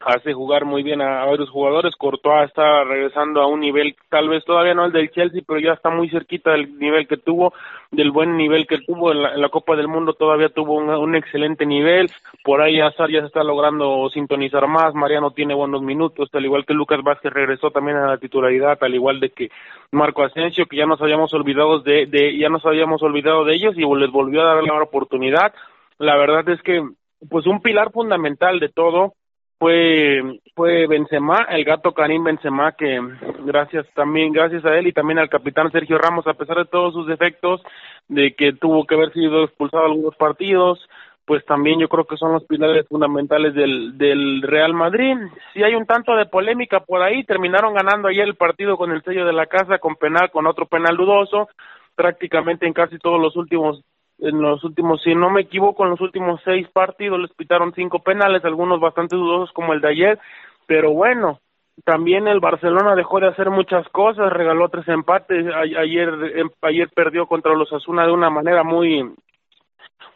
hace 0.00 0.32
jugar 0.32 0.64
muy 0.64 0.82
bien 0.82 1.00
a, 1.00 1.24
varios 1.24 1.50
jugadores. 1.50 1.96
Courtois 1.96 2.48
está 2.48 2.84
regresando 2.84 3.42
a 3.42 3.46
un 3.46 3.60
nivel, 3.60 3.96
tal 4.08 4.28
vez 4.28 4.44
todavía 4.44 4.74
no 4.74 4.84
el 4.84 4.92
del 4.92 5.10
Chelsea, 5.10 5.42
pero 5.46 5.58
ya 5.60 5.72
está 5.72 5.90
muy 5.90 6.08
cerquita 6.08 6.52
del 6.52 6.78
nivel 6.78 7.08
que 7.08 7.16
tuvo, 7.16 7.52
del 7.90 8.10
buen 8.10 8.36
nivel 8.36 8.66
que 8.66 8.78
tuvo 8.78 9.12
en 9.12 9.22
la, 9.22 9.48
Copa 9.48 9.76
del 9.76 9.88
Mundo, 9.88 10.12
todavía 10.12 10.50
tuvo 10.50 10.74
un, 10.76 11.14
excelente 11.14 11.66
nivel. 11.66 12.10
Por 12.44 12.60
ahí 12.60 12.80
Azar 12.80 13.10
ya 13.10 13.20
se 13.20 13.26
está 13.26 13.42
logrando 13.42 14.08
sintonizar 14.10 14.68
más, 14.68 14.94
Mariano 14.94 15.32
tiene 15.32 15.54
buenos 15.54 15.82
minutos, 15.82 16.28
al 16.32 16.44
igual 16.44 16.64
que 16.64 16.74
Lucas 16.74 17.02
Vázquez 17.02 17.32
regresó 17.32 17.70
también 17.70 17.96
a 17.96 18.06
la 18.06 18.18
titularidad, 18.18 18.78
al 18.80 18.94
igual 18.94 19.20
de 19.20 19.30
que 19.30 19.50
Marco 19.90 20.22
Asensio, 20.22 20.66
que 20.66 20.76
ya 20.76 20.86
nos 20.86 21.00
habíamos 21.00 21.32
olvidado 21.34 21.80
de, 21.80 22.06
de 22.06 22.36
ya 22.38 22.48
nos 22.48 22.64
habíamos 22.64 23.02
olvidado 23.02 23.44
de 23.44 23.54
ellos 23.54 23.74
y 23.76 23.84
les 23.98 24.10
volvió 24.10 24.42
a 24.42 24.54
dar 24.54 24.62
la 24.62 24.82
oportunidad. 24.82 25.52
La 25.98 26.16
verdad 26.16 26.48
es 26.50 26.62
que 26.62 26.82
pues 27.28 27.46
un 27.46 27.60
pilar 27.60 27.90
fundamental 27.90 28.60
de 28.60 28.68
todo 28.68 29.14
fue 29.58 30.40
fue 30.54 30.86
Benzema, 30.86 31.46
el 31.50 31.64
gato 31.64 31.92
Karim 31.92 32.24
Benzema 32.24 32.72
que 32.72 33.00
gracias 33.44 33.86
también 33.94 34.32
gracias 34.32 34.64
a 34.64 34.76
él 34.76 34.86
y 34.86 34.92
también 34.92 35.18
al 35.18 35.28
capitán 35.28 35.70
Sergio 35.72 35.98
Ramos 35.98 36.26
a 36.26 36.34
pesar 36.34 36.56
de 36.58 36.64
todos 36.64 36.94
sus 36.94 37.06
defectos 37.06 37.62
de 38.08 38.34
que 38.34 38.52
tuvo 38.52 38.86
que 38.86 38.94
haber 38.94 39.12
sido 39.12 39.44
expulsado 39.44 39.84
algunos 39.84 40.16
partidos, 40.16 40.80
pues 41.26 41.44
también 41.44 41.78
yo 41.78 41.88
creo 41.88 42.06
que 42.06 42.16
son 42.16 42.32
los 42.32 42.44
pilares 42.44 42.86
fundamentales 42.88 43.54
del 43.54 43.98
del 43.98 44.42
Real 44.42 44.74
Madrid. 44.74 45.16
Si 45.52 45.62
hay 45.62 45.74
un 45.74 45.86
tanto 45.86 46.14
de 46.14 46.26
polémica 46.26 46.80
por 46.80 47.02
ahí, 47.02 47.24
terminaron 47.24 47.74
ganando 47.74 48.08
ayer 48.08 48.26
el 48.26 48.36
partido 48.36 48.76
con 48.76 48.92
el 48.92 49.02
sello 49.02 49.26
de 49.26 49.32
la 49.32 49.46
casa 49.46 49.78
con 49.78 49.96
penal 49.96 50.30
con 50.30 50.46
otro 50.46 50.66
penal 50.66 50.96
dudoso, 50.96 51.48
prácticamente 51.94 52.66
en 52.66 52.72
casi 52.72 52.98
todos 52.98 53.20
los 53.20 53.36
últimos 53.36 53.84
en 54.20 54.42
los 54.42 54.62
últimos, 54.64 55.02
si 55.02 55.14
no 55.14 55.30
me 55.30 55.42
equivoco, 55.42 55.84
en 55.84 55.90
los 55.90 56.00
últimos 56.00 56.40
seis 56.44 56.68
partidos 56.72 57.20
les 57.20 57.32
pitaron 57.32 57.72
cinco 57.74 58.00
penales, 58.00 58.44
algunos 58.44 58.80
bastante 58.80 59.16
dudosos 59.16 59.52
como 59.52 59.72
el 59.72 59.80
de 59.80 59.88
ayer, 59.88 60.18
pero 60.66 60.92
bueno, 60.92 61.40
también 61.84 62.26
el 62.26 62.40
Barcelona 62.40 62.94
dejó 62.94 63.20
de 63.20 63.28
hacer 63.28 63.50
muchas 63.50 63.88
cosas, 63.90 64.32
regaló 64.32 64.68
tres 64.68 64.88
empates, 64.88 65.46
ayer 65.54 66.08
em, 66.34 66.50
ayer 66.62 66.88
perdió 66.94 67.26
contra 67.26 67.54
los 67.54 67.72
Asuna 67.72 68.06
de 68.06 68.12
una 68.12 68.30
manera 68.30 68.64
muy 68.64 69.14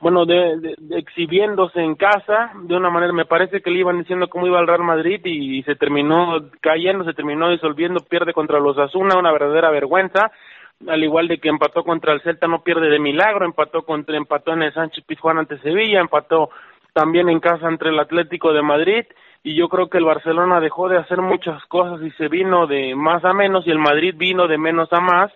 bueno, 0.01 0.27
de, 0.27 0.75
exhibiéndose 0.91 1.81
en 1.81 1.95
casa, 1.95 2.51
de 2.65 2.75
una 2.77 2.91
manera, 2.91 3.13
me 3.13 3.25
parece 3.25 3.61
que 3.61 3.71
le 3.71 3.79
iban 3.79 4.01
diciendo 4.01 4.27
cómo 4.29 4.49
iba 4.49 4.59
el 4.59 4.67
Real 4.67 4.83
Madrid 4.83 5.21
y 5.25 5.63
se 5.63 5.77
terminó 5.77 6.51
cayendo, 6.61 7.05
se 7.05 7.15
terminó 7.15 7.49
disolviendo, 7.51 8.01
pierde 8.01 8.33
contra 8.33 8.59
los 8.59 8.77
Asuna, 8.79 9.17
una 9.17 9.31
verdadera 9.31 9.71
vergüenza, 9.71 10.33
al 10.89 11.03
igual 11.05 11.29
de 11.29 11.39
que 11.39 11.49
empató 11.49 11.85
contra 11.85 12.13
el 12.13 12.23
Celta, 12.23 12.47
no 12.47 12.63
pierde 12.63 12.89
de 12.89 12.99
milagro, 12.99 13.45
empató 13.45 13.83
contra, 13.83 14.17
empató 14.17 14.53
en 14.53 14.63
el 14.63 14.75
Sánchez 14.75 15.05
Pizjuán 15.05 15.39
ante 15.39 15.59
Sevilla, 15.59 16.01
empató 16.01 16.51
también 16.93 17.29
en 17.29 17.41
casa 17.41 17.69
entre 17.69 17.91
el 17.91 17.99
Atlético 17.99 18.53
de 18.53 18.63
Madrid, 18.63 19.05
y 19.43 19.55
yo 19.55 19.69
creo 19.69 19.89
que 19.89 19.99
el 19.99 20.05
Barcelona 20.05 20.61
dejó 20.61 20.89
de 20.89 20.99
hacer 20.99 21.21
muchas 21.21 21.65
cosas 21.67 22.01
y 22.03 22.11
se 22.13 22.29
vino 22.29 22.67
de 22.67 22.95
más 22.95 23.25
a 23.25 23.33
menos, 23.33 23.67
y 23.67 23.71
el 23.71 23.79
Madrid 23.79 24.15
vino 24.17 24.47
de 24.47 24.59
menos 24.59 24.93
a 24.93 25.01
más, 25.01 25.33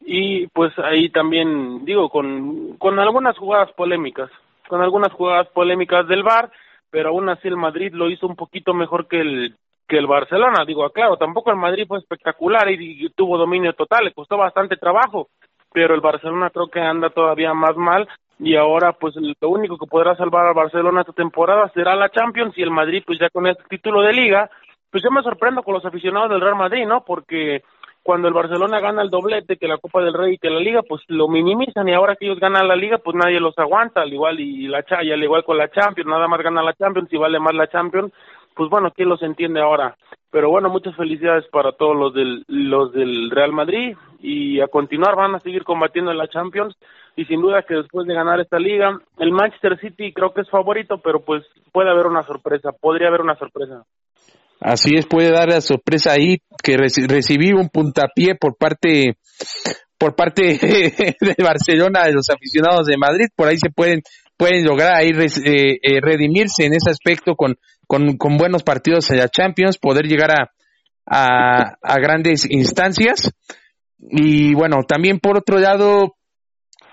y 0.00 0.46
pues 0.48 0.76
ahí 0.78 1.08
también, 1.10 1.84
digo, 1.84 2.10
con, 2.10 2.76
con 2.78 2.98
algunas 2.98 3.36
jugadas 3.38 3.70
polémicas, 3.72 4.30
con 4.68 4.82
algunas 4.82 5.12
jugadas 5.12 5.48
polémicas 5.48 6.06
del 6.08 6.22
VAR, 6.22 6.50
pero 6.90 7.10
aún 7.10 7.28
así 7.28 7.48
el 7.48 7.56
Madrid 7.56 7.92
lo 7.92 8.10
hizo 8.10 8.26
un 8.26 8.36
poquito 8.36 8.74
mejor 8.74 9.08
que 9.08 9.20
el 9.20 9.56
que 9.86 9.98
el 9.98 10.06
Barcelona. 10.06 10.64
Digo, 10.66 10.88
claro, 10.90 11.16
tampoco 11.16 11.50
el 11.50 11.56
Madrid 11.56 11.86
fue 11.86 11.98
espectacular 11.98 12.70
y, 12.70 13.08
tuvo 13.10 13.38
dominio 13.38 13.72
total, 13.72 14.04
le 14.04 14.12
costó 14.12 14.36
bastante 14.36 14.76
trabajo, 14.76 15.28
pero 15.72 15.94
el 15.94 16.00
Barcelona 16.00 16.50
creo 16.50 16.68
que 16.68 16.80
anda 16.80 17.10
todavía 17.10 17.54
más 17.54 17.76
mal 17.76 18.08
y 18.38 18.54
ahora 18.56 18.92
pues 18.92 19.14
lo 19.16 19.48
único 19.48 19.78
que 19.78 19.86
podrá 19.86 20.14
salvar 20.16 20.46
al 20.46 20.54
Barcelona 20.54 21.00
esta 21.00 21.12
temporada 21.12 21.70
será 21.72 21.96
la 21.96 22.10
Champions 22.10 22.56
y 22.58 22.62
el 22.62 22.70
Madrid 22.70 23.02
pues 23.06 23.18
ya 23.18 23.30
con 23.30 23.46
este 23.46 23.62
título 23.68 24.02
de 24.02 24.12
liga, 24.12 24.50
pues 24.90 25.02
yo 25.02 25.10
me 25.10 25.22
sorprendo 25.22 25.62
con 25.62 25.74
los 25.74 25.84
aficionados 25.84 26.30
del 26.30 26.40
Real 26.40 26.56
Madrid, 26.56 26.86
¿no? 26.86 27.02
Porque 27.04 27.62
cuando 28.06 28.28
el 28.28 28.34
Barcelona 28.34 28.78
gana 28.78 29.02
el 29.02 29.10
doblete, 29.10 29.56
que 29.56 29.66
la 29.66 29.78
Copa 29.78 30.00
del 30.00 30.14
Rey 30.14 30.34
y 30.34 30.38
que 30.38 30.48
la 30.48 30.60
Liga, 30.60 30.82
pues 30.88 31.02
lo 31.08 31.26
minimizan 31.26 31.88
y 31.88 31.92
ahora 31.92 32.14
que 32.14 32.26
ellos 32.26 32.38
ganan 32.38 32.68
la 32.68 32.76
Liga, 32.76 32.98
pues 32.98 33.16
nadie 33.16 33.40
los 33.40 33.58
aguanta, 33.58 34.02
al 34.02 34.12
igual 34.12 34.38
y 34.38 34.68
la 34.68 34.84
y 35.02 35.10
al 35.10 35.22
igual 35.22 35.44
con 35.44 35.58
la 35.58 35.68
Champions, 35.68 36.08
nada 36.08 36.28
más 36.28 36.40
gana 36.40 36.62
la 36.62 36.72
Champions 36.72 37.12
y 37.12 37.16
vale 37.16 37.40
más 37.40 37.54
la 37.54 37.66
Champions, 37.66 38.12
pues 38.56 38.70
bueno, 38.70 38.90
¿quién 38.90 39.08
los 39.08 39.22
entiende 39.22 39.60
ahora? 39.60 39.96
Pero 40.30 40.50
bueno, 40.50 40.70
muchas 40.70 40.96
felicidades 40.96 41.44
para 41.52 41.72
todos 41.72 41.94
los 41.94 42.14
del, 42.14 42.42
los 42.48 42.92
del 42.92 43.30
Real 43.30 43.52
Madrid 43.52 43.94
y 44.20 44.60
a 44.60 44.66
continuar 44.66 45.14
van 45.14 45.34
a 45.34 45.40
seguir 45.40 45.62
combatiendo 45.62 46.10
en 46.10 46.18
la 46.18 46.28
Champions 46.28 46.74
y 47.16 47.26
sin 47.26 47.40
duda 47.40 47.62
que 47.62 47.74
después 47.74 48.06
de 48.06 48.14
ganar 48.14 48.40
esta 48.40 48.58
liga, 48.58 48.98
el 49.18 49.30
Manchester 49.30 49.78
City 49.80 50.12
creo 50.12 50.32
que 50.32 50.40
es 50.40 50.50
favorito, 50.50 51.00
pero 51.02 51.20
pues 51.20 51.44
puede 51.72 51.90
haber 51.90 52.06
una 52.06 52.22
sorpresa, 52.22 52.72
podría 52.72 53.08
haber 53.08 53.20
una 53.20 53.36
sorpresa. 53.36 53.84
Así 54.60 54.94
es, 54.94 55.06
puede 55.06 55.30
dar 55.30 55.48
la 55.48 55.60
sorpresa 55.60 56.12
ahí 56.12 56.38
que 56.62 56.76
recibí 56.76 57.52
un 57.52 57.68
puntapié 57.68 58.34
por 58.34 58.56
parte 58.56 59.18
por 59.98 60.14
parte 60.14 60.42
de 61.20 61.42
Barcelona 61.42 62.04
de 62.04 62.12
los 62.12 62.28
aficionados 62.30 62.86
de 62.86 62.96
Madrid, 62.98 63.26
por 63.34 63.48
ahí 63.48 63.56
se 63.56 63.70
pueden 63.70 64.02
pueden 64.36 64.64
lograr 64.64 64.96
ahí 64.96 65.10
eh, 65.10 65.78
eh, 65.82 66.00
redimirse 66.00 66.66
en 66.66 66.74
ese 66.74 66.90
aspecto 66.90 67.34
con 67.34 67.56
con, 67.86 68.16
con 68.16 68.36
buenos 68.36 68.62
partidos 68.62 69.10
en 69.10 69.18
la 69.18 69.28
Champions, 69.28 69.78
poder 69.78 70.06
llegar 70.06 70.30
a, 70.32 70.50
a, 71.06 71.76
a 71.80 72.00
grandes 72.00 72.46
instancias. 72.50 73.32
Y 73.98 74.54
bueno, 74.54 74.82
también 74.86 75.18
por 75.18 75.38
otro 75.38 75.58
lado, 75.58 76.15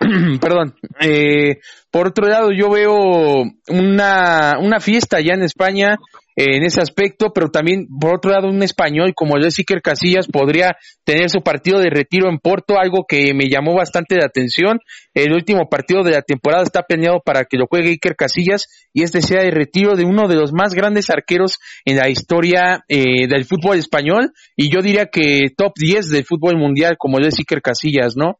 perdón, 0.42 0.76
eh, 1.00 1.60
por 1.92 2.08
otro 2.08 2.28
lado 2.28 2.50
yo 2.52 2.70
veo 2.70 3.44
una, 3.70 4.58
una 4.60 4.80
fiesta 4.80 5.20
ya 5.22 5.34
en 5.34 5.44
España 5.44 5.98
en 6.36 6.64
ese 6.64 6.82
aspecto, 6.82 7.32
pero 7.34 7.50
también 7.50 7.88
por 8.00 8.16
otro 8.16 8.32
lado 8.32 8.48
un 8.48 8.64
español 8.64 9.14
como 9.16 9.36
Jessica 9.40 9.80
Casillas 9.82 10.28
podría 10.28 10.76
tener 11.04 11.30
su 11.30 11.42
partido 11.42 11.80
de 11.80 11.90
retiro 11.90 12.30
en 12.30 12.40
Porto, 12.40 12.80
algo 12.80 13.06
que 13.08 13.34
me 13.34 13.50
llamó 13.50 13.76
bastante 13.76 14.16
la 14.16 14.26
atención. 14.26 14.80
El 15.14 15.34
último 15.34 15.70
partido 15.70 16.04
de 16.04 16.12
la 16.12 16.22
temporada 16.22 16.64
está 16.64 16.84
planeado 16.84 17.22
para 17.24 17.46
que 17.46 17.58
lo 17.58 17.68
juegue 17.68 17.90
Iker 17.92 18.16
Casillas 18.16 18.66
y 18.94 19.04
este 19.04 19.22
sea 19.22 19.42
el 19.42 19.52
retiro 19.52 19.96
de 19.96 20.06
uno 20.06 20.28
de 20.28 20.36
los 20.36 20.54
más 20.54 20.74
grandes 20.74 21.10
arqueros 21.10 21.60
en 21.86 21.98
la 21.98 22.10
historia 22.10 22.84
eh, 22.88 23.28
del 23.28 23.46
fútbol 23.46 23.78
español 23.78 24.32
y 24.56 24.74
yo 24.74 24.82
diría 24.82 25.08
que 25.08 25.48
top 25.56 25.74
10 25.76 26.10
del 26.10 26.26
fútbol 26.26 26.58
mundial 26.58 26.96
como 26.98 27.20
es 27.20 27.38
Iker 27.38 27.62
Casillas, 27.62 28.16
¿no? 28.16 28.40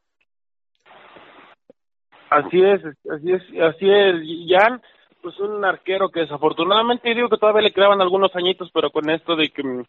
Así 2.34 2.62
es, 2.62 2.82
así 3.10 3.32
es, 3.32 3.42
así 3.62 3.90
es, 3.90 4.16
Jan 4.48 4.82
pues 5.22 5.40
un 5.40 5.64
arquero 5.64 6.10
que 6.10 6.20
desafortunadamente 6.20 7.16
digo 7.16 7.30
que 7.30 7.38
todavía 7.38 7.62
le 7.62 7.72
quedaban 7.72 8.02
algunos 8.02 8.36
añitos, 8.36 8.70
pero 8.74 8.92
con 8.92 9.10
esto 9.10 9.38
de 9.38 9.50
que 9.50 9.64
mm, 9.64 9.84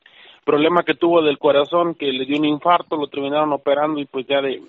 problema 0.44 0.84
que 0.84 0.94
tuvo 0.94 1.22
del 1.22 1.38
corazón, 1.38 1.96
que 1.96 2.06
le 2.06 2.24
dio 2.24 2.38
un 2.38 2.44
infarto, 2.44 2.96
lo 2.96 3.08
terminaron 3.08 3.52
operando 3.52 3.98
y 4.00 4.04
pues 4.04 4.26
ya 4.28 4.40
de 4.40 4.62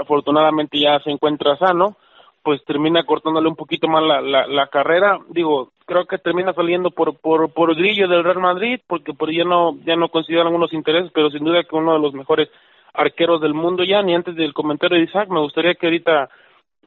afortunadamente 0.00 0.78
ya 0.78 1.00
se 1.00 1.10
encuentra 1.10 1.56
sano, 1.56 1.96
pues 2.44 2.64
termina 2.64 3.02
cortándole 3.04 3.48
un 3.48 3.56
poquito 3.56 3.88
más 3.88 4.04
la, 4.04 4.20
la, 4.20 4.46
la 4.46 4.68
carrera. 4.68 5.18
Digo, 5.28 5.70
creo 5.86 6.06
que 6.06 6.18
termina 6.18 6.52
saliendo 6.52 6.90
por, 6.90 7.18
por, 7.18 7.52
por 7.52 7.74
grillo 7.74 8.06
del 8.06 8.22
Real 8.22 8.38
Madrid, 8.38 8.80
porque 8.86 9.14
por 9.14 9.32
ya 9.32 9.44
no, 9.44 9.76
ya 9.84 9.96
no 9.96 10.08
consideran 10.08 10.46
algunos 10.46 10.72
intereses, 10.72 11.10
pero 11.12 11.30
sin 11.30 11.44
duda 11.44 11.64
que 11.64 11.74
uno 11.74 11.94
de 11.94 12.00
los 12.00 12.14
mejores 12.14 12.48
arqueros 12.94 13.40
del 13.40 13.54
mundo 13.54 13.84
ya, 13.84 14.02
ni 14.02 14.14
antes 14.14 14.36
del 14.36 14.54
comentario 14.54 14.98
de 14.98 15.04
Isaac, 15.04 15.28
me 15.30 15.40
gustaría 15.40 15.74
que 15.74 15.86
ahorita, 15.86 16.28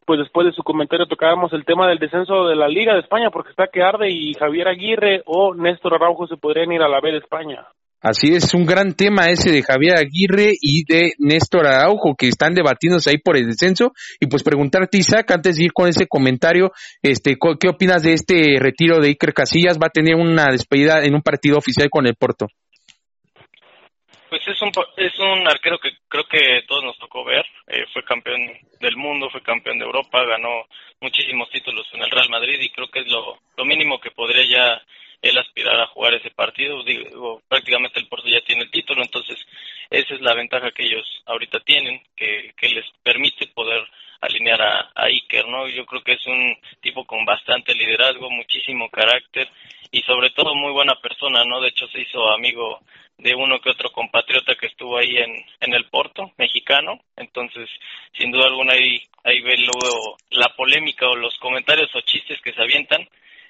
pues 0.06 0.20
después 0.20 0.46
de 0.46 0.54
su 0.54 0.64
comentario 0.64 1.08
tocáramos 1.08 1.52
el 1.54 1.66
tema 1.66 1.88
del 1.88 2.00
descenso 2.00 2.46
de 2.46 2.56
la 2.56 2.68
Liga 2.68 2.94
de 2.94 3.00
España, 3.00 3.30
porque 3.32 3.50
está 3.50 3.68
que 3.72 3.82
arde 3.82 4.10
y 4.10 4.34
Javier 4.34 4.68
Aguirre 4.68 5.22
o 5.26 5.56
Néstor 5.56 5.96
Araujo 5.96 6.28
se 6.28 6.38
podrían 6.38 6.72
ir 6.72 6.82
a 6.82 6.88
la 6.88 7.02
B 7.02 7.12
de 7.12 7.18
España. 7.18 7.66
Así 8.02 8.36
es, 8.36 8.54
un 8.54 8.68
gran 8.68 8.94
tema 8.94 9.30
ese 9.30 9.52
de 9.52 9.64
Javier 9.64 9.98
Aguirre 9.98 10.52
y 10.62 10.86
de 10.86 11.14
Néstor 11.18 11.66
Araujo 11.66 12.14
que 12.16 12.28
están 12.28 12.54
debatiéndose 12.54 13.10
ahí 13.10 13.18
por 13.18 13.36
el 13.36 13.48
descenso 13.48 13.94
y 14.20 14.28
pues 14.28 14.44
preguntarte 14.44 15.00
Isaac 15.00 15.32
antes 15.32 15.58
de 15.58 15.64
ir 15.64 15.74
con 15.74 15.88
ese 15.88 16.06
comentario, 16.06 16.72
este, 17.02 17.36
¿qué 17.60 17.68
opinas 17.68 18.04
de 18.04 18.14
este 18.14 18.60
retiro 18.60 19.00
de 19.00 19.08
Iker 19.08 19.34
Casillas? 19.34 19.80
Va 19.82 19.88
a 19.88 19.90
tener 19.90 20.16
una 20.16 20.52
despedida 20.52 21.04
en 21.04 21.16
un 21.16 21.22
partido 21.22 21.58
oficial 21.58 21.90
con 21.90 22.06
el 22.06 22.14
Porto. 22.14 22.46
Pues 24.30 24.42
es 24.48 24.62
un 24.62 24.72
es 24.98 25.20
un 25.20 25.48
arquero 25.48 25.78
que 25.80 25.92
creo 26.08 26.26
que 26.28 26.64
todos 26.68 26.84
nos 26.84 26.98
tocó 26.98 27.24
ver, 27.24 27.46
eh, 27.68 27.86
fue 27.94 28.04
campeón 28.04 28.42
del 28.80 28.98
mundo, 28.98 29.30
fue 29.30 29.42
campeón 29.42 29.78
de 29.78 29.86
Europa, 29.86 30.24
ganó 30.26 30.66
muchísimos 31.00 31.50
títulos 31.52 31.88
en 31.94 32.02
el 32.02 32.10
Real 32.10 32.30
Madrid 32.30 32.60
y 32.60 32.70
creo 32.70 32.88
que 32.90 33.02
es 33.02 33.08
lo, 33.08 33.40
lo 33.56 33.66
mínimo 33.66 34.00
que 34.00 34.12
podría 34.12 34.44
ya 34.46 34.82
él 35.22 35.38
aspirar 35.38 35.80
a 35.80 35.88
jugar 35.88 36.14
ese 36.14 36.32
partido. 36.32 36.84
Digo, 36.84 37.42
prácticamente 37.48 38.00
el 38.00 38.08
Porto 38.08 38.28
ya 38.28 38.42
tiene 38.42 38.64
el 38.64 38.72
título, 38.72 39.02
entonces 39.02 39.38
esa 39.90 40.14
es 40.14 40.22
la 40.22 40.34
ventaja 40.34 40.72
que 40.72 40.84
ellos 40.84 41.06
ahorita 41.26 41.60
tienen, 41.62 42.02
que, 42.16 42.54
que 42.58 42.70
les 42.70 42.86
permite 43.04 43.48
poder 43.48 43.82
alinear 44.22 44.62
a, 44.62 44.92
a 44.96 45.06
Iker, 45.06 45.48
¿no? 45.48 45.68
Yo 45.68 45.86
creo 45.86 46.04
que 46.04 46.14
es 46.14 46.26
un 46.26 46.58
tipo 46.82 47.06
con 47.06 47.26
bastante 47.26 47.74
liderazgo, 47.74 48.30
muchísimo 48.30 48.90
carácter 48.90 49.50
y 49.92 50.02
sobre 50.02 50.32
todo 50.32 50.56
muy 50.56 50.72
buena 50.72 50.96
persona, 50.96 51.44
¿no? 51.46 51.62
De 51.62 51.70
hecho 51.70 51.88
se 51.88 52.02
hizo 52.02 52.30
amigo 52.32 52.82
de 53.18 53.34
uno 53.34 53.60
que 53.60 53.70
otro 53.70 53.92
compatriota 53.92 54.56
que 54.56 54.68
estuvo 54.68 54.98
ahí 54.98 55.18
en, 55.18 55.32
en 55.62 55.74
el 55.74 55.86
Porto, 55.86 56.34
mexicano, 56.38 57.00
entonces 57.16 57.70
sin 58.18 58.32
duda 58.32 58.48
alguna 58.48 58.74
ahí, 58.74 59.02
ahí 59.24 59.42
ve 59.42 59.56
luego 59.58 60.18
la 60.32 60.50
polémica 60.56 61.08
o 61.08 61.16
los 61.16 61.38
comentarios 61.40 61.90
o 61.96 62.02
chistes 62.02 62.42
que 62.42 62.54
se 62.54 62.62
avientan, 62.62 63.08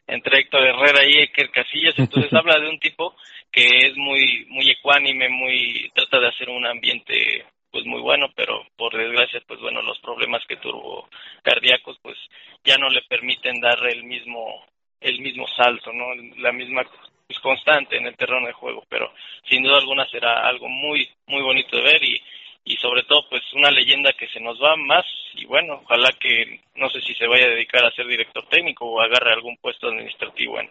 entre 0.08 0.40
Héctor 0.40 0.64
Herrera 0.64 1.04
y 1.08 1.24
Eker 1.24 1.50
Casillas, 1.50 1.98
entonces 1.98 2.32
habla 2.34 2.60
de 2.60 2.70
un 2.70 2.80
tipo 2.80 3.16
que 3.52 3.66
es 3.88 3.98
muy 3.98 4.46
muy 4.50 4.70
ecuánime, 4.70 5.30
muy 5.30 5.92
trata 5.96 6.20
de 6.20 6.28
hacer 6.28 6.50
un 6.50 6.66
ambiente 6.66 7.46
pues 7.72 7.86
muy 7.86 8.02
bueno, 8.02 8.28
pero 8.36 8.66
por 8.78 8.96
desgracia 8.96 9.42
pues 9.48 9.60
bueno, 9.60 9.82
los 9.82 10.00
problemas 10.00 10.44
que 10.48 10.58
tuvo 10.58 11.10
cardíacos 11.42 11.98
pues 12.02 12.18
ya 12.64 12.78
no 12.78 12.90
le 12.90 13.02
permiten 13.02 13.60
dar 13.60 13.80
el 13.88 14.04
mismo 14.04 14.66
el 15.02 15.20
mismo 15.22 15.46
salto, 15.56 15.92
¿no? 15.94 16.14
La 16.38 16.52
misma 16.52 16.84
pues, 17.28 17.40
constante 17.40 17.98
en 17.98 18.08
el 18.08 18.16
terreno 18.16 18.48
de 18.48 18.54
juego, 18.54 18.84
pero 18.90 19.12
sin 19.50 19.64
duda 19.64 19.78
alguna 19.78 20.06
será 20.10 20.48
algo 20.48 20.68
muy 20.68 21.10
muy 21.28 21.42
bonito 21.42 21.78
de 21.78 21.84
ver 21.84 22.04
y 22.04 22.22
y 22.66 22.76
sobre 22.78 23.04
todo 23.04 23.22
pues 23.30 23.44
una 23.54 23.70
leyenda 23.70 24.12
que 24.18 24.28
se 24.28 24.40
nos 24.40 24.60
va 24.60 24.76
más 24.76 25.06
y 25.36 25.46
bueno, 25.46 25.82
ojalá 25.84 26.10
que 26.20 26.62
no 26.76 26.90
sé 26.90 27.00
si 27.02 27.14
se 27.14 27.28
vaya 27.28 27.46
a 27.46 27.50
dedicar 27.50 27.86
a 27.86 27.92
ser 27.92 28.08
director 28.08 28.44
técnico 28.50 28.86
o 28.86 29.02
agarre 29.02 29.34
algún 29.34 29.56
puesto 29.58 29.88
administrativo 29.88 30.60
en, 30.60 30.70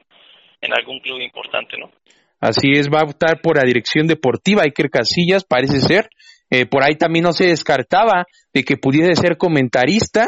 en 0.60 0.74
algún 0.74 0.98
club 0.98 1.20
importante, 1.20 1.78
¿no? 1.78 1.92
Así 2.40 2.72
es, 2.72 2.90
va 2.90 3.00
a 3.00 3.04
optar 3.04 3.40
por 3.40 3.56
la 3.56 3.64
dirección 3.64 4.06
deportiva 4.06 4.64
Iker 4.64 4.90
Casillas, 4.90 5.44
parece 5.44 5.78
ser. 5.80 6.10
Eh, 6.50 6.66
por 6.66 6.82
ahí 6.82 6.96
también 6.96 7.22
no 7.22 7.32
se 7.32 7.46
descartaba 7.46 8.24
de 8.52 8.64
que 8.64 8.76
pudiese 8.76 9.14
ser 9.14 9.38
comentarista 9.38 10.26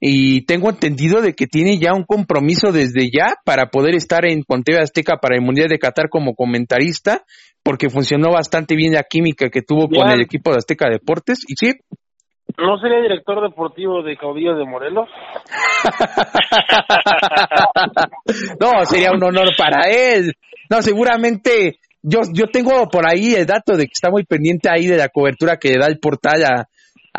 y 0.00 0.46
tengo 0.46 0.70
entendido 0.70 1.20
de 1.20 1.34
que 1.34 1.46
tiene 1.46 1.78
ya 1.78 1.92
un 1.92 2.04
compromiso 2.04 2.70
desde 2.70 3.10
ya 3.10 3.34
para 3.44 3.66
poder 3.66 3.94
estar 3.94 4.24
en 4.24 4.44
Ponte 4.44 4.78
Azteca 4.78 5.16
para 5.16 5.36
el 5.36 5.42
Mundial 5.42 5.68
de 5.68 5.78
Qatar 5.78 6.08
como 6.08 6.34
comentarista 6.34 7.24
porque 7.64 7.90
funcionó 7.90 8.30
bastante 8.32 8.76
bien 8.76 8.94
la 8.94 9.02
química 9.02 9.50
que 9.50 9.62
tuvo 9.62 9.88
con 9.88 10.10
el 10.10 10.22
equipo 10.22 10.50
de 10.50 10.58
Azteca 10.58 10.88
Deportes. 10.88 11.44
¿Y 11.48 11.54
sí? 11.56 11.74
¿No 12.56 12.78
sería 12.78 13.02
director 13.02 13.42
deportivo 13.42 14.02
de 14.02 14.16
Caudillo 14.16 14.54
de 14.54 14.64
Morelos? 14.64 15.08
no, 18.60 18.84
sería 18.86 19.12
un 19.12 19.22
honor 19.22 19.48
para 19.58 19.82
él. 19.90 20.32
No, 20.70 20.80
seguramente 20.80 21.78
yo, 22.02 22.20
yo 22.32 22.46
tengo 22.46 22.88
por 22.88 23.06
ahí 23.06 23.34
el 23.34 23.44
dato 23.44 23.76
de 23.76 23.84
que 23.84 23.92
está 23.92 24.10
muy 24.10 24.24
pendiente 24.24 24.70
ahí 24.70 24.86
de 24.86 24.96
la 24.96 25.08
cobertura 25.08 25.58
que 25.58 25.76
da 25.78 25.88
el 25.88 25.98
portal 25.98 26.42
a, 26.44 26.68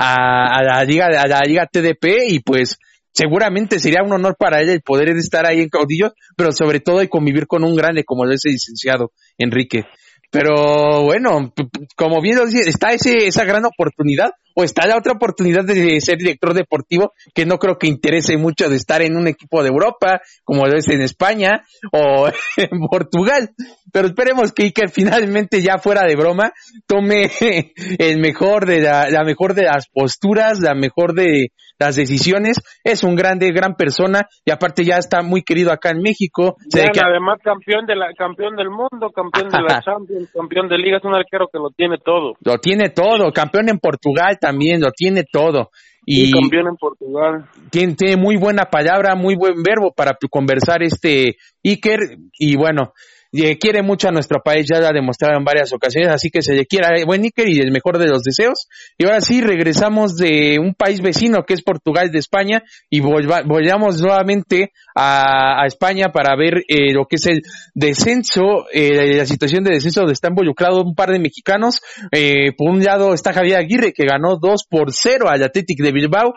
a, 0.02 0.64
la 0.64 0.84
liga 0.84 1.08
a 1.08 1.28
la 1.28 1.42
liga 1.42 1.68
TDP 1.68 2.30
y 2.30 2.40
pues 2.40 2.78
seguramente 3.12 3.80
sería 3.80 4.02
un 4.04 4.14
honor 4.14 4.36
para 4.38 4.62
él 4.62 4.70
el 4.70 4.82
poder 4.82 5.10
estar 5.10 5.46
ahí 5.46 5.60
en 5.60 5.70
Caudillo, 5.70 6.14
pero 6.38 6.52
sobre 6.54 6.80
todo 6.80 7.00
de 7.00 7.10
convivir 7.10 7.48
con 7.48 7.66
un 7.66 7.76
grande 7.76 8.06
como 8.06 8.26
ese 8.26 8.50
licenciado 8.50 9.12
Enrique. 9.38 9.84
Pero 10.32 11.04
bueno, 11.04 11.54
como 11.96 12.22
bien 12.22 12.38
lo 12.38 12.46
dice, 12.46 12.70
está 12.70 12.92
ese, 12.94 13.28
esa 13.28 13.46
gran 13.46 13.66
oportunidad 13.66 14.32
o 14.56 14.64
está 14.64 14.86
la 14.86 14.98
otra 14.98 15.14
oportunidad 15.14 15.64
de 15.64 16.00
ser 16.02 16.18
director 16.18 16.54
deportivo 16.54 17.14
que 17.34 17.46
no 17.46 17.58
creo 17.58 17.78
que 17.78 17.88
interese 17.88 18.38
mucho 18.38 18.70
de 18.70 18.76
estar 18.76 19.02
en 19.02 19.16
un 19.16 19.28
equipo 19.28 19.64
de 19.64 19.70
Europa 19.70 20.22
como 20.44 20.68
lo 20.68 20.78
es 20.78 20.88
en 20.90 21.02
España 21.02 21.64
o 21.92 22.28
en 22.58 22.88
Portugal. 22.90 23.52
Pero 23.92 24.08
esperemos 24.08 24.52
que 24.52 24.64
Iker 24.64 24.90
finalmente 24.90 25.64
ya 25.64 25.80
fuera 25.80 26.06
de 26.06 26.16
broma 26.16 26.54
tome 26.86 27.32
el 27.98 28.20
mejor 28.20 28.68
de 28.68 28.82
la, 28.82 29.10
la 29.10 29.24
mejor 29.24 29.56
de 29.56 29.64
las 29.64 29.88
posturas, 29.88 30.60
la 30.60 30.76
mejor 30.76 31.14
de, 31.14 31.48
las 31.80 31.96
decisiones. 31.96 32.58
Es 32.84 33.04
un 33.04 33.16
grande, 33.16 33.52
gran 33.52 33.76
persona 33.76 34.28
y 34.46 34.52
aparte 34.52 34.84
ya 34.84 34.98
está 34.98 35.22
muy 35.24 35.42
querido 35.42 35.72
acá 35.72 35.92
en 35.92 36.02
México. 36.02 36.58
Además 36.76 37.40
campeón 37.44 37.86
de 37.86 37.96
la 37.96 38.08
campeón 38.16 38.56
del 38.56 38.70
mundo, 38.70 39.10
campeón 39.16 39.50
de 39.50 39.62
la 39.62 39.82
Champions, 39.86 40.30
campeón 40.34 40.68
de 40.68 40.78
Liga, 40.78 40.98
es 40.98 41.06
un 41.06 41.16
arquero 41.16 41.48
que 41.52 41.58
lo 41.58 41.70
tiene 41.76 41.98
todo. 42.04 42.34
Lo 42.44 42.58
tiene 42.58 42.90
todo, 42.90 43.32
campeón 43.32 43.70
en 43.70 43.80
Portugal 43.80 44.38
también, 44.40 44.82
lo 44.82 44.92
tiene 44.92 45.24
todo. 45.24 45.70
Y, 46.06 46.32
campeón 46.32 46.68
en 46.68 46.76
Portugal. 46.76 47.46
Tiene, 47.70 47.94
tiene 47.94 48.18
muy 48.18 48.36
buena 48.36 48.64
palabra, 48.66 49.16
muy 49.16 49.36
buen 49.36 49.62
verbo 49.62 49.94
para 49.96 50.18
conversar 50.30 50.82
este 50.82 51.36
Iker 51.64 52.00
y 52.38 52.56
bueno, 52.56 52.94
quiere 53.32 53.82
mucho 53.84 54.08
a 54.08 54.12
nuestro 54.12 54.42
país, 54.44 54.66
ya 54.72 54.80
lo 54.80 54.88
ha 54.88 54.92
demostrado 54.92 55.38
en 55.38 55.44
varias 55.44 55.72
ocasiones, 55.74 56.12
así 56.12 56.30
que 56.30 56.42
se 56.42 56.54
le 56.54 56.66
quiera 56.66 56.90
buen 57.06 57.24
Iker 57.24 57.48
y 57.48 57.60
el 57.60 57.72
mejor 57.72 57.98
de 57.98 58.08
los 58.08 58.24
deseos. 58.24 58.68
Y 58.98 59.06
ahora 59.06 59.22
sí, 59.22 59.42
regresamos 59.42 60.16
de 60.16 60.58
un 60.60 60.74
país 60.74 61.02
vecino 61.02 61.44
que 61.46 61.54
es 61.54 61.62
Portugal 61.62 62.12
de 62.12 62.20
España 62.20 62.64
y 62.90 63.00
volvamos 63.02 64.02
nuevamente 64.02 64.72
a, 64.96 65.66
España 65.66 66.10
para 66.12 66.36
ver 66.36 66.64
eh, 66.68 66.94
lo 66.94 67.06
que 67.06 67.18
es 67.18 67.26
el 67.28 67.42
descenso, 67.74 68.66
eh, 68.74 69.18
la 69.18 69.26
situación 69.26 69.64
de 69.64 69.74
descenso 69.74 70.02
donde 70.02 70.14
está 70.14 70.30
involucrado 70.30 70.82
un 70.82 70.96
par 70.96 71.12
de 71.12 71.20
mexicanos. 71.20 71.82
Eh, 72.12 72.54
por 72.58 72.70
un 72.70 72.84
lado 72.84 73.14
está 73.14 73.34
Javier 73.34 73.58
Aguirre 73.58 73.94
que 73.94 74.06
ganó 74.06 74.38
2 74.42 74.66
por 74.70 74.92
0 74.92 75.30
al 75.30 75.44
Athletic 75.44 75.80
de 75.82 75.92
Bilbao. 75.92 76.34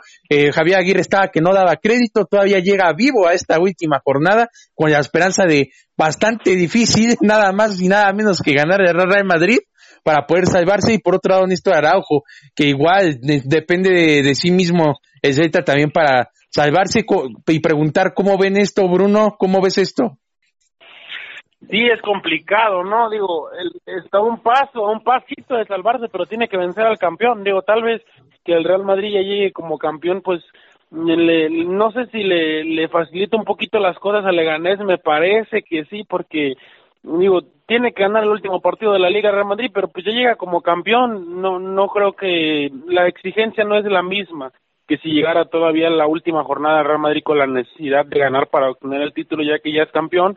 Javier 0.55 0.79
Aguirre 0.79 1.03
estaba 1.03 1.29
que 1.29 1.41
no 1.41 1.53
daba 1.53 1.77
crédito, 1.77 2.25
todavía 2.25 2.59
llega 2.59 2.93
vivo 2.95 3.29
a 3.29 3.35
esta 3.35 3.59
última 3.59 4.01
jornada 4.03 4.49
con 4.75 4.91
la 4.91 4.99
esperanza 4.99 5.45
de 5.45 5.71
bastante 6.03 6.57
difícil, 6.57 7.17
nada 7.21 7.53
más 7.53 7.81
y 7.81 7.89
nada 7.89 8.13
menos 8.13 8.41
que 8.43 8.55
ganar 8.55 8.81
el 8.81 8.95
Real 8.95 9.25
Madrid 9.25 9.59
para 10.05 10.27
poder 10.27 10.47
salvarse 10.47 10.95
y 10.95 10.99
por 10.99 11.15
otro 11.15 11.35
lado 11.35 11.47
Néstor 11.47 11.75
Araujo, 11.75 12.25
que 12.57 12.67
igual 12.67 13.19
depende 13.21 14.23
de, 14.23 14.35
sí 14.35 14.51
mismo 14.51 14.99
el 15.23 15.35
Celta 15.35 15.63
también 15.63 15.91
para 15.91 16.31
salvarse 16.49 17.05
y 17.47 17.61
preguntar 17.61 18.13
cómo 18.15 18.37
ven 18.37 18.57
esto, 18.57 18.89
Bruno, 18.89 19.37
cómo 19.39 19.63
ves 19.63 19.79
esto. 19.79 20.19
Sí, 21.71 21.79
es 21.87 22.03
complicado, 22.03 22.83
¿no? 22.83 23.09
Digo, 23.09 23.49
está 23.87 24.21
un 24.21 24.43
paso, 24.43 24.83
un 24.83 25.05
pasito 25.05 25.55
de 25.55 25.65
salvarse, 25.67 26.09
pero 26.11 26.27
tiene 26.27 26.49
que 26.49 26.57
vencer 26.57 26.85
al 26.85 26.99
campeón. 26.99 27.45
Digo, 27.45 27.63
tal 27.63 27.85
vez 27.85 28.03
que 28.45 28.53
el 28.53 28.65
Real 28.65 28.85
Madrid 28.85 29.13
ya 29.15 29.21
llegue 29.21 29.53
como 29.53 29.79
campeón, 29.79 30.23
pues 30.23 30.43
le, 30.93 31.51
no 31.51 31.91
sé 31.93 32.07
si 32.07 32.23
le, 32.23 32.65
le 32.65 32.89
facilita 32.89 33.37
un 33.37 33.45
poquito 33.45 33.79
las 33.79 33.99
cosas 33.99 34.25
a 34.25 34.33
Leganés, 34.33 34.79
me 34.81 34.99
parece 34.99 35.63
que 35.63 35.85
sí, 35.87 36.05
porque 36.09 36.55
digo, 37.03 37.43
tiene 37.67 37.93
que 37.93 38.03
ganar 38.03 38.25
el 38.25 38.31
último 38.31 38.61
partido 38.61 38.93
de 38.93 38.99
la 38.99 39.11
Liga 39.11 39.31
Real 39.31 39.47
Madrid, 39.47 39.71
pero 39.73 39.89
pues 39.89 40.05
ya 40.05 40.13
llega 40.13 40.37
como 40.37 40.61
campeón, 40.61 41.41
no 41.41 41.59
no 41.59 41.89
creo 41.89 42.13
que 42.13 42.71
la 42.87 43.07
exigencia 43.09 43.65
no 43.65 43.77
es 43.77 43.85
la 43.85 44.03
misma 44.03 44.53
que 44.93 44.99
si 44.99 45.11
llegara 45.11 45.47
todavía 45.47 45.89
la 45.89 46.07
última 46.07 46.45
jornada 46.45 46.83
Real 46.83 46.99
Madrid 46.99 47.23
con 47.25 47.39
la 47.39 47.47
necesidad 47.47 48.05
de 48.05 48.19
ganar 48.19 48.49
para 48.49 48.71
obtener 48.71 49.01
el 49.01 49.15
título 49.15 49.43
ya 49.43 49.59
que 49.59 49.73
ya 49.73 49.85
es 49.85 49.91
campeón. 49.91 50.37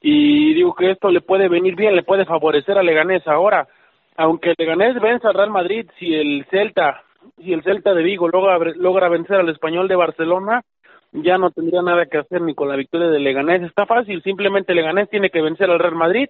Y 0.00 0.54
digo 0.54 0.74
que 0.74 0.90
esto 0.90 1.10
le 1.10 1.20
puede 1.20 1.48
venir 1.48 1.76
bien, 1.76 1.94
le 1.94 2.02
puede 2.02 2.24
favorecer 2.24 2.78
a 2.78 2.82
Leganés 2.82 3.26
ahora, 3.26 3.68
aunque 4.16 4.54
Leganés 4.56 5.00
vence 5.00 5.26
al 5.26 5.34
Real 5.34 5.50
Madrid 5.50 5.86
si 5.98 6.14
el 6.14 6.46
Celta 6.50 7.03
si 7.38 7.52
el 7.52 7.62
Celta 7.62 7.94
de 7.94 8.02
Vigo 8.02 8.28
logra, 8.28 8.58
logra 8.76 9.08
vencer 9.08 9.36
al 9.36 9.48
español 9.48 9.88
de 9.88 9.96
Barcelona, 9.96 10.62
ya 11.12 11.38
no 11.38 11.50
tendría 11.50 11.82
nada 11.82 12.06
que 12.06 12.18
hacer 12.18 12.42
ni 12.42 12.54
con 12.54 12.68
la 12.68 12.76
victoria 12.76 13.08
de 13.08 13.20
Leganés. 13.20 13.62
Está 13.62 13.86
fácil, 13.86 14.22
simplemente 14.22 14.74
Leganés 14.74 15.08
tiene 15.08 15.30
que 15.30 15.42
vencer 15.42 15.70
al 15.70 15.78
Real 15.78 15.94
Madrid, 15.94 16.28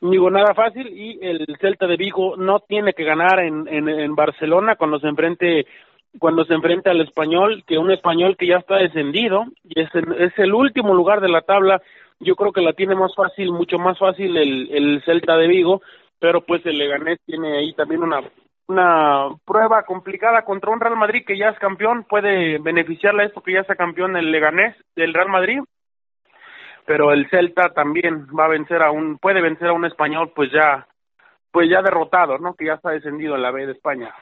digo 0.00 0.30
nada 0.30 0.54
fácil, 0.54 0.88
y 0.88 1.18
el 1.22 1.44
Celta 1.60 1.86
de 1.86 1.96
Vigo 1.96 2.36
no 2.36 2.60
tiene 2.60 2.92
que 2.92 3.04
ganar 3.04 3.40
en, 3.40 3.66
en, 3.68 4.14
Barcelona 4.14 4.76
cuando 4.76 4.98
se 4.98 5.08
enfrente 5.08 5.66
cuando 6.18 6.44
se 6.44 6.52
enfrenta 6.52 6.90
al 6.90 7.00
español, 7.00 7.64
que 7.66 7.78
un 7.78 7.90
español 7.90 8.36
que 8.36 8.46
ya 8.46 8.58
está 8.58 8.76
descendido 8.76 9.46
y 9.64 9.80
es, 9.80 9.88
es 10.18 10.38
el 10.38 10.52
último 10.52 10.94
lugar 10.94 11.22
de 11.22 11.30
la 11.30 11.40
tabla, 11.40 11.80
yo 12.20 12.36
creo 12.36 12.52
que 12.52 12.60
la 12.60 12.74
tiene 12.74 12.94
más 12.94 13.14
fácil, 13.14 13.50
mucho 13.50 13.78
más 13.78 13.98
fácil 13.98 14.36
el, 14.36 14.68
el 14.72 15.02
Celta 15.06 15.38
de 15.38 15.48
Vigo, 15.48 15.80
pero 16.18 16.42
pues 16.42 16.64
el 16.66 16.76
Leganés 16.76 17.18
tiene 17.24 17.56
ahí 17.56 17.72
también 17.72 18.02
una 18.02 18.22
una 18.72 19.28
prueba 19.44 19.82
complicada 19.84 20.42
contra 20.42 20.72
un 20.72 20.80
Real 20.80 20.96
Madrid 20.96 21.24
que 21.26 21.38
ya 21.38 21.50
es 21.50 21.58
campeón, 21.58 22.04
puede 22.08 22.58
beneficiarle 22.58 23.22
a 23.22 23.26
esto 23.26 23.42
que 23.42 23.52
ya 23.52 23.64
sea 23.64 23.76
campeón 23.76 24.16
el 24.16 24.32
Leganés 24.32 24.74
del 24.96 25.12
Real 25.12 25.28
Madrid, 25.28 25.60
pero 26.86 27.12
el 27.12 27.28
Celta 27.30 27.70
también 27.74 28.26
va 28.38 28.46
a 28.46 28.50
vencer 28.50 28.82
a 28.82 28.90
un, 28.90 29.18
puede 29.18 29.42
vencer 29.42 29.68
a 29.68 29.72
un 29.72 29.84
español 29.84 30.32
pues 30.34 30.50
ya, 30.52 30.86
pues 31.50 31.68
ya 31.70 31.82
derrotado, 31.82 32.38
¿no? 32.38 32.54
Que 32.54 32.66
ya 32.66 32.74
está 32.74 32.90
descendido 32.90 33.36
en 33.36 33.42
la 33.42 33.50
B 33.50 33.66
de 33.66 33.72
España. 33.72 34.12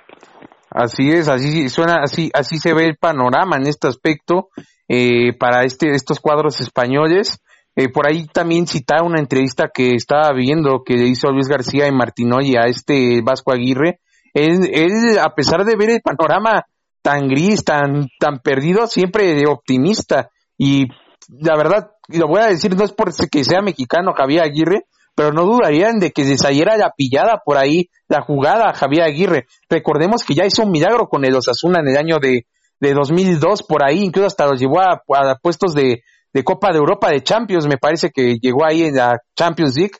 Así 0.70 1.10
es, 1.10 1.28
así 1.28 1.68
suena, 1.68 1.96
así, 2.02 2.30
así 2.34 2.58
se 2.58 2.74
ve 2.74 2.86
el 2.86 2.96
panorama 2.96 3.56
en 3.56 3.66
este 3.66 3.88
aspecto 3.88 4.48
eh, 4.88 5.32
para 5.38 5.64
este, 5.64 5.90
estos 5.94 6.20
cuadros 6.20 6.60
españoles. 6.60 7.40
Eh, 7.76 7.88
por 7.88 8.06
ahí 8.06 8.26
también 8.26 8.66
citar 8.66 9.02
una 9.02 9.20
entrevista 9.20 9.70
que 9.72 9.94
estaba 9.94 10.32
viendo 10.32 10.82
que 10.84 10.94
hizo 10.94 11.30
Luis 11.30 11.48
García 11.48 11.86
y 11.86 11.92
Martinoy 11.92 12.56
a 12.56 12.66
este 12.66 13.20
Vasco 13.22 13.52
Aguirre, 13.52 14.00
él, 14.34 15.18
a 15.18 15.34
pesar 15.34 15.64
de 15.64 15.76
ver 15.76 15.90
el 15.90 16.00
panorama 16.00 16.64
tan 17.02 17.28
gris, 17.28 17.64
tan, 17.64 18.08
tan 18.18 18.38
perdido, 18.38 18.86
siempre 18.86 19.44
optimista. 19.46 20.30
Y 20.58 20.86
la 21.28 21.56
verdad, 21.56 21.90
lo 22.08 22.28
voy 22.28 22.40
a 22.40 22.46
decir, 22.46 22.76
no 22.76 22.84
es 22.84 22.92
por 22.92 23.12
que 23.28 23.44
sea 23.44 23.62
mexicano 23.62 24.12
Javier 24.16 24.42
Aguirre, 24.42 24.84
pero 25.14 25.32
no 25.32 25.44
dudarían 25.44 25.98
de 25.98 26.12
que 26.12 26.24
se 26.24 26.38
saliera 26.38 26.76
la 26.76 26.92
pillada 26.96 27.42
por 27.44 27.58
ahí, 27.58 27.90
la 28.08 28.22
jugada 28.22 28.70
a 28.70 28.74
Javier 28.74 29.02
Aguirre. 29.02 29.46
Recordemos 29.68 30.24
que 30.24 30.34
ya 30.34 30.46
hizo 30.46 30.62
un 30.62 30.70
milagro 30.70 31.08
con 31.08 31.24
el 31.24 31.36
Osasuna 31.36 31.80
en 31.80 31.88
el 31.88 31.96
año 31.96 32.18
de, 32.20 32.46
de 32.80 32.94
2002, 32.94 33.62
por 33.64 33.84
ahí, 33.84 34.02
incluso 34.02 34.26
hasta 34.26 34.46
los 34.46 34.58
llevó 34.58 34.80
a, 34.80 35.02
puestos 35.42 35.74
de, 35.74 36.02
de, 36.32 36.44
Copa 36.44 36.72
de 36.72 36.78
Europa 36.78 37.10
de 37.10 37.22
Champions, 37.22 37.66
me 37.66 37.76
parece 37.76 38.10
que 38.10 38.36
llegó 38.40 38.64
ahí 38.64 38.84
en 38.84 38.96
la 38.96 39.18
Champions 39.36 39.76
League, 39.76 39.92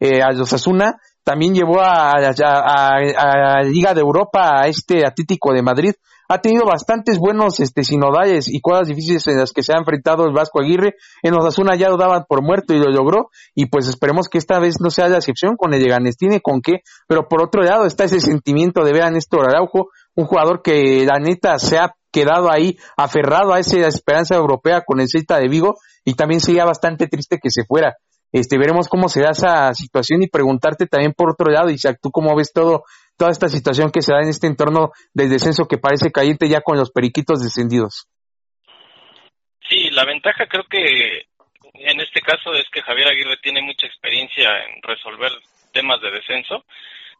eh, 0.00 0.22
a 0.22 0.28
Osasuna, 0.40 0.96
también 1.28 1.52
llevó 1.52 1.82
a, 1.82 2.12
a, 2.12 3.62
Liga 3.62 3.92
de 3.92 4.00
Europa 4.00 4.62
a 4.62 4.66
este 4.66 5.04
Atlético 5.06 5.52
de 5.52 5.60
Madrid. 5.60 5.92
Ha 6.26 6.40
tenido 6.40 6.64
bastantes 6.64 7.18
buenos 7.18 7.60
este, 7.60 7.84
sinodales 7.84 8.48
y 8.48 8.62
cosas 8.62 8.88
difíciles 8.88 9.26
en 9.26 9.36
las 9.36 9.52
que 9.52 9.62
se 9.62 9.74
ha 9.74 9.78
enfrentado 9.78 10.24
el 10.24 10.32
Vasco 10.32 10.62
Aguirre. 10.62 10.94
En 11.22 11.34
Osasuna 11.34 11.76
ya 11.76 11.90
lo 11.90 11.98
daban 11.98 12.24
por 12.26 12.42
muerto 12.42 12.72
y 12.72 12.78
lo 12.78 12.90
logró. 12.90 13.28
Y 13.54 13.66
pues 13.66 13.88
esperemos 13.88 14.28
que 14.30 14.38
esta 14.38 14.58
vez 14.58 14.76
no 14.80 14.88
sea 14.88 15.08
la 15.08 15.18
excepción 15.18 15.56
con 15.58 15.74
el 15.74 15.82
Leganés. 15.82 16.16
Tiene 16.16 16.40
con 16.40 16.62
qué. 16.62 16.80
Pero 17.06 17.28
por 17.28 17.42
otro 17.42 17.60
lado 17.60 17.84
está 17.84 18.04
ese 18.04 18.20
sentimiento 18.20 18.82
de 18.82 18.92
ver 18.94 19.02
a 19.02 19.10
Néstor 19.10 19.50
Araujo, 19.50 19.90
un 20.14 20.24
jugador 20.24 20.62
que 20.62 21.04
la 21.04 21.18
neta 21.18 21.58
se 21.58 21.76
ha 21.76 21.92
quedado 22.10 22.50
ahí 22.50 22.78
aferrado 22.96 23.52
a 23.52 23.58
esa 23.58 23.86
esperanza 23.86 24.34
europea 24.34 24.82
con 24.86 24.98
el 25.00 25.08
Celta 25.10 25.38
de 25.38 25.48
Vigo 25.48 25.76
y 26.06 26.14
también 26.14 26.40
sería 26.40 26.64
bastante 26.64 27.06
triste 27.06 27.36
que 27.36 27.50
se 27.50 27.64
fuera. 27.66 27.98
Este, 28.32 28.58
veremos 28.58 28.88
cómo 28.88 29.08
se 29.08 29.22
da 29.22 29.30
esa 29.30 29.72
situación 29.74 30.22
y 30.22 30.28
preguntarte 30.28 30.86
también 30.86 31.12
por 31.14 31.30
otro 31.30 31.50
lado, 31.50 31.70
Isaac, 31.70 31.98
tú 32.02 32.10
cómo 32.10 32.36
ves 32.36 32.52
todo, 32.52 32.84
toda 33.16 33.30
esta 33.30 33.48
situación 33.48 33.90
que 33.90 34.02
se 34.02 34.12
da 34.12 34.20
en 34.20 34.28
este 34.28 34.46
entorno 34.46 34.92
del 35.14 35.30
descenso 35.30 35.66
que 35.66 35.78
parece 35.78 36.12
caliente 36.12 36.48
ya 36.48 36.60
con 36.60 36.76
los 36.76 36.90
periquitos 36.90 37.42
descendidos. 37.42 38.06
Sí, 39.68 39.90
la 39.90 40.04
ventaja 40.04 40.46
creo 40.46 40.64
que 40.68 41.26
en 41.74 42.00
este 42.00 42.20
caso 42.20 42.54
es 42.54 42.68
que 42.70 42.82
Javier 42.82 43.08
Aguirre 43.08 43.36
tiene 43.42 43.62
mucha 43.62 43.86
experiencia 43.86 44.48
en 44.64 44.82
resolver 44.82 45.30
temas 45.72 46.00
de 46.00 46.10
descenso, 46.10 46.64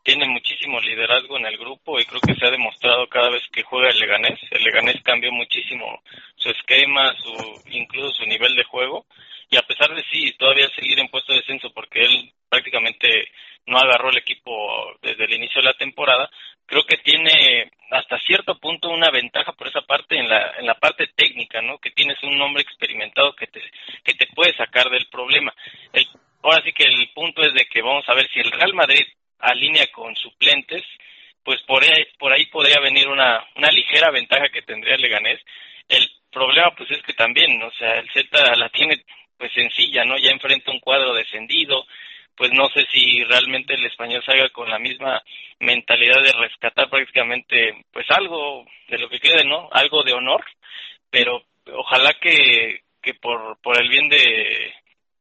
tiene 0.02 0.26
muchísimo 0.26 0.80
liderazgo 0.80 1.36
en 1.36 1.46
el 1.46 1.58
grupo 1.58 2.00
y 2.00 2.04
creo 2.04 2.20
que 2.20 2.34
se 2.34 2.46
ha 2.46 2.50
demostrado 2.50 3.06
cada 3.08 3.30
vez 3.30 3.42
que 3.52 3.62
juega 3.62 3.90
el 3.90 3.98
Leganés. 3.98 4.40
El 4.50 4.62
Leganés 4.62 5.02
cambió 5.02 5.30
muchísimo 5.32 6.00
su 6.36 6.50
esquema, 6.50 7.14
su 7.14 7.62
incluso 7.70 8.10
su 8.12 8.26
nivel 8.26 8.54
de 8.54 8.64
juego 8.64 9.04
y 9.50 9.56
a 9.56 9.62
pesar 9.62 9.94
de 9.94 10.04
sí 10.10 10.32
todavía 10.38 10.68
seguir 10.74 10.98
en 10.98 11.08
puesto 11.08 11.32
de 11.32 11.38
descenso 11.38 11.70
porque 11.72 12.00
él 12.04 12.32
prácticamente 12.48 13.30
no 13.66 13.78
agarró 13.78 14.10
el 14.10 14.18
equipo 14.18 14.94
desde 15.02 15.24
el 15.24 15.34
inicio 15.34 15.60
de 15.60 15.68
la 15.68 15.74
temporada, 15.74 16.30
creo 16.66 16.84
que 16.84 16.98
tiene 16.98 17.70
hasta 17.90 18.18
cierto 18.20 18.58
punto 18.58 18.88
una 18.88 19.10
ventaja 19.10 19.52
por 19.52 19.68
esa 19.68 19.82
parte 19.82 20.18
en 20.18 20.28
la 20.28 20.54
en 20.58 20.66
la 20.66 20.74
parte 20.74 21.08
técnica, 21.14 21.62
¿no? 21.62 21.78
Que 21.78 21.90
tienes 21.90 22.22
un 22.22 22.40
hombre 22.40 22.62
experimentado 22.62 23.34
que 23.34 23.46
te 23.46 23.60
que 24.04 24.14
te 24.14 24.26
puede 24.34 24.54
sacar 24.56 24.90
del 24.90 25.06
problema. 25.06 25.54
El, 25.92 26.06
ahora 26.42 26.62
sí 26.64 26.72
que 26.72 26.84
el 26.84 27.10
punto 27.14 27.42
es 27.42 27.54
de 27.54 27.66
que 27.66 27.82
vamos 27.82 28.08
a 28.08 28.14
ver 28.14 28.28
si 28.32 28.40
el 28.40 28.50
Real 28.50 28.74
Madrid 28.74 29.06
alinea 29.38 29.86
con 29.92 30.14
suplentes, 30.16 30.82
pues 31.42 31.62
por 31.62 31.82
ahí, 31.82 32.04
por 32.18 32.32
ahí 32.32 32.46
podría 32.46 32.80
venir 32.80 33.08
una 33.08 33.46
una 33.56 33.70
ligera 33.70 34.10
ventaja 34.10 34.48
que 34.50 34.62
tendría 34.62 34.94
el 34.94 35.02
Leganés. 35.02 35.40
El 35.88 36.06
problema 36.30 36.74
pues 36.76 36.90
es 36.90 37.02
que 37.02 37.14
también, 37.14 37.62
o 37.62 37.70
sea, 37.72 37.94
el 37.94 38.10
Celta 38.12 38.54
la 38.56 38.68
tiene 38.68 39.02
pues 39.38 39.52
sencilla, 39.52 40.04
¿no? 40.04 40.18
Ya 40.18 40.30
enfrenta 40.30 40.70
un 40.70 40.80
cuadro 40.80 41.14
descendido, 41.14 41.86
pues 42.36 42.52
no 42.52 42.68
sé 42.68 42.86
si 42.92 43.24
realmente 43.24 43.74
el 43.74 43.84
español 43.86 44.22
salga 44.24 44.48
con 44.50 44.68
la 44.68 44.78
misma 44.78 45.22
mentalidad 45.60 46.22
de 46.22 46.32
rescatar 46.32 46.88
prácticamente 46.88 47.84
pues 47.92 48.06
algo 48.10 48.64
de 48.88 48.98
lo 48.98 49.08
que 49.08 49.20
quede, 49.20 49.44
¿no? 49.44 49.68
Algo 49.72 50.02
de 50.02 50.12
honor, 50.12 50.44
pero 51.10 51.42
ojalá 51.72 52.14
que, 52.20 52.82
que 53.02 53.14
por, 53.14 53.60
por 53.60 53.80
el 53.80 53.88
bien 53.88 54.08
de 54.08 54.74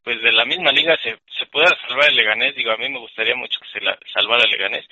pues 0.03 0.21
de 0.21 0.31
la 0.31 0.45
misma 0.45 0.71
liga 0.71 0.97
se, 1.03 1.17
se 1.37 1.45
pueda 1.47 1.67
salvar 1.85 2.09
el 2.09 2.15
Leganés, 2.15 2.55
digo, 2.55 2.71
a 2.71 2.77
mí 2.77 2.87
me 2.87 2.99
gustaría 2.99 3.35
mucho 3.35 3.59
que 3.59 3.77
se 3.77 3.83
la, 3.83 3.97
salvara 4.13 4.43
el 4.45 4.51
Leganés, 4.51 4.85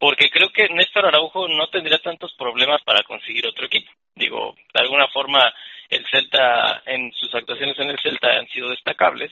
porque 0.00 0.30
creo 0.30 0.48
que 0.48 0.66
Néstor 0.70 1.06
Araujo 1.06 1.46
no 1.46 1.68
tendría 1.68 1.98
tantos 1.98 2.32
problemas 2.32 2.82
para 2.84 3.02
conseguir 3.02 3.46
otro 3.46 3.66
equipo. 3.66 3.92
Digo, 4.14 4.56
de 4.72 4.80
alguna 4.80 5.06
forma 5.08 5.52
el 5.90 6.06
Celta, 6.10 6.82
en 6.86 7.12
sus 7.12 7.32
actuaciones 7.34 7.78
en 7.78 7.90
el 7.90 8.00
Celta 8.00 8.38
han 8.38 8.48
sido 8.48 8.70
destacables, 8.70 9.30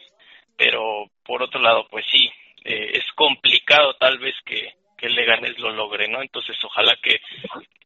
pero 0.58 1.06
por 1.24 1.42
otro 1.42 1.58
lado, 1.62 1.88
pues 1.90 2.04
sí, 2.12 2.30
eh, 2.64 2.90
es 2.92 3.04
complicado 3.14 3.94
tal 3.94 4.18
vez 4.18 4.34
que, 4.44 4.74
que 4.98 5.06
el 5.06 5.14
Leganés 5.14 5.58
lo 5.58 5.70
logre, 5.70 6.06
¿no? 6.06 6.20
Entonces, 6.20 6.54
ojalá 6.62 6.94
que, 7.02 7.18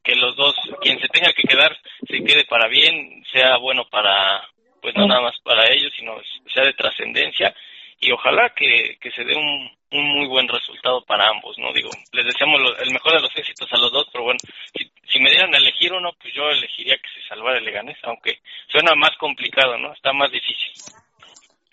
que 0.03 0.17
los 0.17 0.35
dos, 0.35 0.57
quien 0.81 0.99
se 0.99 1.09
tenga 1.09 1.33
que 1.33 1.45
quedar, 1.45 1.79
se 2.09 2.25
quede 2.25 2.45
para 2.47 2.67
bien, 2.67 3.23
sea 3.31 3.59
bueno 3.59 3.87
para, 3.89 4.43
pues 4.81 4.93
no 4.97 5.07
nada 5.07 5.21
más 5.21 5.39
para 5.45 5.71
ellos, 5.71 5.93
sino 5.97 6.21
sea 6.53 6.65
de 6.65 6.73
trascendencia 6.73 7.55
y 8.01 8.13
ojalá 8.13 8.53
que, 8.55 8.97
que 9.01 9.11
se 9.11 9.25
dé 9.25 9.35
un, 9.35 9.71
un 9.93 10.09
muy 10.17 10.27
buen 10.27 10.49
resultado 10.49 11.05
para 11.05 11.29
ambos, 11.29 11.57
¿no? 11.59 11.73
Digo, 11.73 11.91
les 12.13 12.27
deseamos 12.27 12.61
el 12.81 12.93
mejor 12.93 13.13
de 13.15 13.23
los 13.23 13.37
éxitos 13.37 13.69
a 13.73 13.79
los 13.79 13.93
dos, 13.93 14.07
pero 14.13 14.25
bueno, 14.25 14.39
si, 14.75 14.91
si 15.11 15.21
me 15.21 15.31
dieran 15.31 15.55
a 15.55 15.59
elegir 15.59 15.93
uno, 15.93 16.11
pues 16.21 16.35
yo 16.35 16.49
elegiría 16.51 16.97
que 16.97 17.09
se 17.15 17.29
salvara 17.29 17.59
el 17.59 17.65
Leganés, 17.65 17.99
aunque 18.03 18.39
suena 18.69 18.93
más 18.97 19.17
complicado, 19.19 19.79
¿no? 19.79 19.93
Está 19.93 20.13
más 20.13 20.31
difícil. 20.33 20.73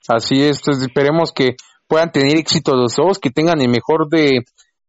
Así 0.08 0.44
es, 0.44 0.60
entonces 0.60 0.88
esperemos 0.88 1.32
que 1.32 1.56
puedan 1.88 2.12
tener 2.12 2.38
éxito 2.38 2.76
los 2.76 2.96
dos, 2.96 3.20
que 3.20 3.32
tengan 3.32 3.62
el 3.62 3.70
mejor 3.70 4.10
de, 4.10 4.42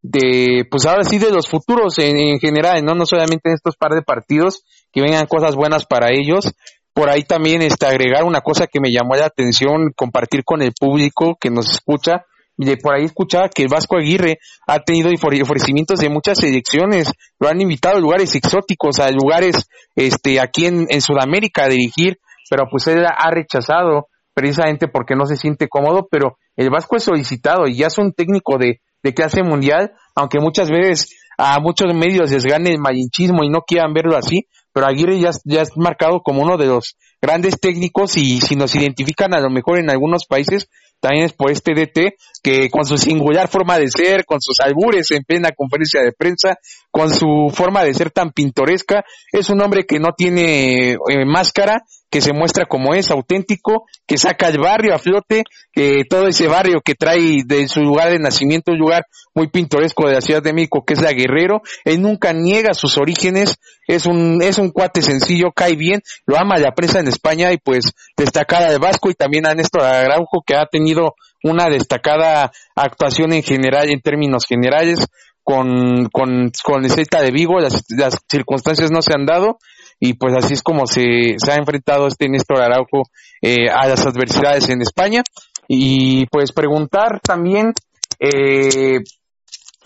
de 0.03 0.65
pues 0.71 0.87
ahora 0.87 1.05
sí 1.05 1.19
de 1.19 1.31
los 1.31 1.49
futuros 1.49 1.99
en, 1.99 2.17
en 2.17 2.39
general, 2.39 2.85
¿no? 2.85 2.95
No 2.95 3.07
solamente 3.07 3.49
en 3.49 3.55
estos 3.55 3.77
par 3.77 3.93
de 3.93 4.03
partidos, 4.03 4.65
que 4.93 5.01
vengan 5.01 5.27
cosas 5.27 5.55
buenas 5.55 5.87
para 5.87 6.09
ellos. 6.11 6.53
Por 6.93 7.09
ahí 7.09 7.23
también 7.23 7.63
este, 7.63 7.87
agregar 7.87 8.25
una 8.25 8.41
cosa 8.41 8.67
que 8.67 8.81
me 8.81 8.91
llamó 8.91 9.15
la 9.15 9.27
atención, 9.27 9.93
compartir 9.95 10.45
con 10.45 10.63
el 10.63 10.73
público 10.79 11.37
que 11.41 11.51
nos 11.51 11.71
escucha, 11.71 12.25
de 12.57 12.77
por 12.77 12.95
ahí 12.95 13.05
escuchaba 13.05 13.49
que 13.49 13.63
el 13.63 13.69
Vasco 13.69 13.97
Aguirre 13.97 14.39
ha 14.67 14.81
tenido 14.81 15.11
ofrecimientos 15.43 15.99
de 15.99 16.11
muchas 16.11 16.39
selecciones, 16.39 17.11
lo 17.39 17.49
han 17.49 17.61
invitado 17.61 17.97
a 17.97 18.01
lugares 18.01 18.35
exóticos, 18.35 18.99
a 18.99 19.11
lugares 19.11 19.69
este 19.97 20.41
aquí 20.41 20.67
en, 20.67 20.87
en 20.91 21.01
Sudamérica 21.01 21.65
a 21.65 21.69
dirigir, 21.69 22.19
pero 22.51 22.65
pues 22.71 22.87
él 22.89 23.05
ha 23.07 23.31
rechazado 23.31 24.09
precisamente 24.35 24.89
porque 24.89 25.15
no 25.15 25.25
se 25.25 25.37
siente 25.37 25.69
cómodo, 25.69 26.07
pero 26.11 26.37
el 26.57 26.71
Vasco 26.71 26.97
es 26.97 27.05
solicitado 27.05 27.67
y 27.67 27.77
ya 27.77 27.87
es 27.87 27.97
un 27.99 28.13
técnico 28.13 28.59
de, 28.59 28.81
de 29.03 29.15
clase 29.15 29.43
mundial, 29.43 29.93
aunque 30.15 30.39
muchas 30.39 30.71
veces 30.71 31.17
a 31.39 31.59
muchos 31.61 31.95
medios 31.95 32.31
les 32.31 32.45
gane 32.45 32.71
el 32.71 32.79
malinchismo 32.79 33.43
y 33.45 33.49
no 33.49 33.63
quieran 33.63 33.95
verlo 33.95 34.17
así, 34.17 34.47
pero 34.73 34.87
Aguirre 34.87 35.19
ya, 35.21 35.31
ya 35.45 35.63
es 35.63 35.77
marcado 35.77 36.21
como 36.23 36.43
uno 36.43 36.57
de 36.57 36.67
los 36.67 36.97
grandes 37.21 37.59
técnicos 37.61 38.17
y 38.17 38.41
si 38.41 38.57
nos 38.57 38.75
identifican 38.75 39.35
a 39.35 39.41
lo 39.41 39.51
mejor 39.51 39.79
en 39.79 39.91
algunos 39.91 40.27
países 40.27 40.69
también 41.01 41.25
es 41.25 41.33
por 41.33 41.51
este 41.51 41.73
DT 41.75 42.15
que 42.43 42.69
con 42.71 42.85
su 42.85 42.99
singular 42.99 43.49
forma 43.49 43.79
de 43.79 43.89
ser, 43.89 44.25
con 44.25 44.41
sus 44.41 44.61
albures 44.61 45.11
en 45.11 45.25
plena 45.25 45.51
conferencia 45.57 46.03
de 46.03 46.13
prensa, 46.13 46.57
con 46.91 47.11
su 47.11 47.51
forma 47.53 47.83
de 47.85 47.95
ser 47.95 48.11
tan 48.11 48.33
pintoresca, 48.33 49.05
es 49.33 49.49
un 49.51 49.63
hombre 49.63 49.87
que 49.87 49.99
no 49.99 50.11
tiene 50.17 50.93
eh, 50.93 51.25
máscara, 51.27 51.83
que 52.11 52.21
se 52.21 52.33
muestra 52.33 52.67
como 52.67 52.95
es, 52.95 53.11
auténtico, 53.11 53.87
que 54.07 54.19
saca 54.19 54.49
el 54.49 54.59
barrio 54.59 54.95
a 54.95 54.99
flote, 54.99 55.45
que 55.73 56.05
todo 56.09 56.27
ese 56.27 56.49
barrio 56.49 56.81
que 56.85 56.95
trae 56.95 57.43
de 57.47 57.69
su 57.69 57.81
lugar 57.81 58.11
de 58.11 58.19
nacimiento, 58.19 58.73
un 58.73 58.79
lugar 58.79 59.07
muy 59.35 59.49
pintoresco 59.49 60.09
de 60.09 60.15
la 60.15 60.21
Ciudad 60.21 60.43
de 60.43 60.53
México, 60.53 60.85
que 60.85 60.95
es 60.95 61.01
la 61.01 61.13
Guerrero, 61.13 61.63
él 61.85 62.03
nunca 62.03 62.33
niega 62.33 62.75
sus 62.75 62.99
orígenes, 62.99 63.57
es 63.87 64.07
un, 64.07 64.43
es 64.43 64.59
un 64.59 64.71
cuate 64.71 65.03
sencillo, 65.03 65.53
cae 65.55 65.77
bien, 65.77 66.01
lo 66.27 66.37
ama 66.37 66.59
la 66.59 66.73
prensa 66.73 66.99
en 66.99 67.07
España 67.07 67.53
y 67.53 67.59
pues 67.59 67.93
destacada 68.17 68.71
de 68.71 68.79
Vasco 68.79 69.09
y 69.11 69.15
también 69.15 69.47
a 69.47 69.55
Néstor 69.55 69.83
Araujo 69.83 70.43
que 70.45 70.57
ha 70.57 70.67
tenido 70.67 71.15
una 71.45 71.67
destacada 71.71 72.51
actuación 72.75 73.33
en 73.33 73.43
general, 73.43 73.89
en 73.89 74.01
términos 74.01 74.45
generales, 74.47 75.07
con, 75.43 76.09
con, 76.13 76.53
con 76.63 76.85
el 76.85 76.91
de 76.91 77.31
Vigo, 77.33 77.59
las, 77.61 77.85
las 77.89 78.19
circunstancias 78.31 78.91
no 78.91 79.01
se 79.03 79.15
han 79.15 79.27
dado 79.27 79.59
y 80.01 80.15
pues 80.15 80.35
así 80.35 80.55
es 80.55 80.63
como 80.63 80.87
se, 80.87 81.35
se 81.37 81.53
ha 81.53 81.57
enfrentado 81.57 82.07
este 82.07 82.29
Néstor 82.29 82.63
Araujo 82.63 83.03
eh, 83.43 83.69
a 83.69 83.87
las 83.87 84.07
adversidades 84.07 84.69
en 84.71 84.81
España 84.81 85.23
y 85.69 86.27
pues 86.27 86.53
preguntar 86.53 87.21
también 87.21 87.75
eh, 88.19 89.01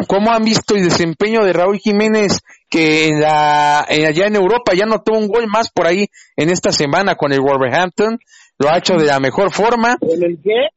cómo 0.07 0.33
han 0.33 0.45
visto 0.45 0.77
el 0.77 0.85
desempeño 0.85 1.45
de 1.45 1.53
Raúl 1.53 1.79
Jiménez 1.79 2.39
que 2.71 3.09
en 3.09 3.21
la, 3.21 3.85
en, 3.89 4.07
allá 4.07 4.27
en 4.27 4.37
Europa 4.37 4.73
ya 4.75 4.87
notó 4.87 5.13
un 5.13 5.27
gol 5.29 5.47
más 5.49 5.71
por 5.71 5.87
ahí 5.87 6.07
en 6.37 6.49
esta 6.49 6.73
semana 6.73 7.17
con 7.17 7.33
el 7.33 7.41
Wolverhampton, 7.41 8.19
lo 8.59 8.69
ha 8.69 8.79
hecho 8.79 8.95
de 8.95 9.07
la 9.07 9.21
mejor 9.21 9.53
forma. 9.53 9.97
¿Con 9.99 10.23
el 10.23 10.39
qué? 10.43 10.69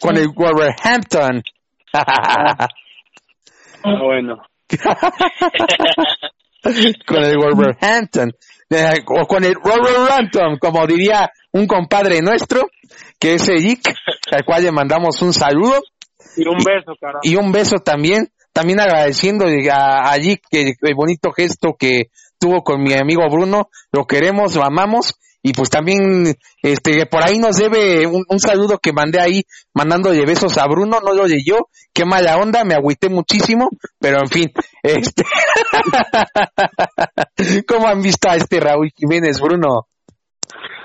Con 0.00 0.16
el 0.16 0.28
Wolverhampton. 0.28 1.42
Ah, 1.92 2.68
bueno. 4.02 4.42
con 7.06 7.22
el 7.22 7.36
Wolverhampton. 7.36 8.32
O 9.06 9.26
con 9.26 9.44
el 9.44 9.54
Wolverhampton, 9.62 10.58
como 10.58 10.86
diría 10.86 11.30
un 11.52 11.66
compadre 11.66 12.20
nuestro, 12.22 12.68
que 13.18 13.34
es 13.34 13.48
Eric, 13.48 13.94
al 14.32 14.44
cual 14.44 14.64
le 14.64 14.72
mandamos 14.72 15.20
un 15.22 15.32
saludo. 15.32 15.80
Y 16.36 16.46
un 16.48 16.56
beso, 16.56 16.94
carajo. 17.00 17.20
Y 17.22 17.36
un 17.36 17.52
beso 17.52 17.76
también, 17.76 18.30
también 18.52 18.80
agradeciendo 18.80 19.46
a, 19.70 20.12
a 20.12 20.18
que 20.50 20.74
el 20.80 20.94
bonito 20.94 21.30
gesto 21.30 21.76
que 21.78 22.08
tuvo 22.38 22.62
con 22.62 22.82
mi 22.82 22.94
amigo 22.94 23.22
Bruno, 23.30 23.68
lo 23.92 24.06
queremos, 24.06 24.56
lo 24.56 24.64
amamos 24.64 25.14
y 25.46 25.52
pues 25.52 25.68
también 25.68 26.24
este 26.62 27.04
por 27.04 27.22
ahí 27.22 27.38
nos 27.38 27.56
debe 27.56 28.06
un, 28.06 28.38
saludo 28.38 28.78
que 28.82 28.94
mandé 28.94 29.20
ahí 29.20 29.42
mandándole 29.74 30.24
besos 30.24 30.56
a 30.56 30.66
Bruno 30.66 31.00
no 31.04 31.12
lo 31.12 31.26
leyó 31.26 31.68
qué 31.92 32.06
mala 32.06 32.38
onda 32.38 32.64
me 32.64 32.74
agüité 32.74 33.10
muchísimo 33.10 33.68
pero 34.00 34.20
en 34.20 34.28
fin 34.28 34.48
este 34.82 35.22
cómo 37.68 37.88
han 37.88 38.00
visto 38.00 38.30
a 38.30 38.36
este 38.36 38.58
Raúl 38.58 38.90
Jiménez 38.96 39.38
Bruno 39.38 39.86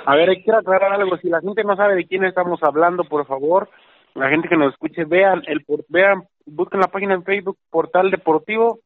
a 0.06 0.16
ver 0.16 0.28
quiero 0.44 0.60
aclarar 0.60 0.92
algo 0.92 1.16
si 1.18 1.30
la 1.30 1.40
gente 1.40 1.64
no 1.64 1.78
sabe 1.78 1.96
de 1.96 2.06
quién 2.06 2.26
estamos 2.26 2.60
hablando 2.62 3.06
por 3.06 3.26
favor 3.26 3.70
la 4.14 4.30
gente 4.30 4.50
que 4.50 4.58
nos 4.58 4.74
escuche 4.74 5.06
vean 5.06 5.42
el 5.48 5.64
vean 5.88 6.24
busquen 6.46 6.82
la 6.82 6.88
página 6.88 7.16
en 7.16 7.24
Facebook 7.24 7.58
Portal 7.72 8.12
Deportivo 8.12 8.80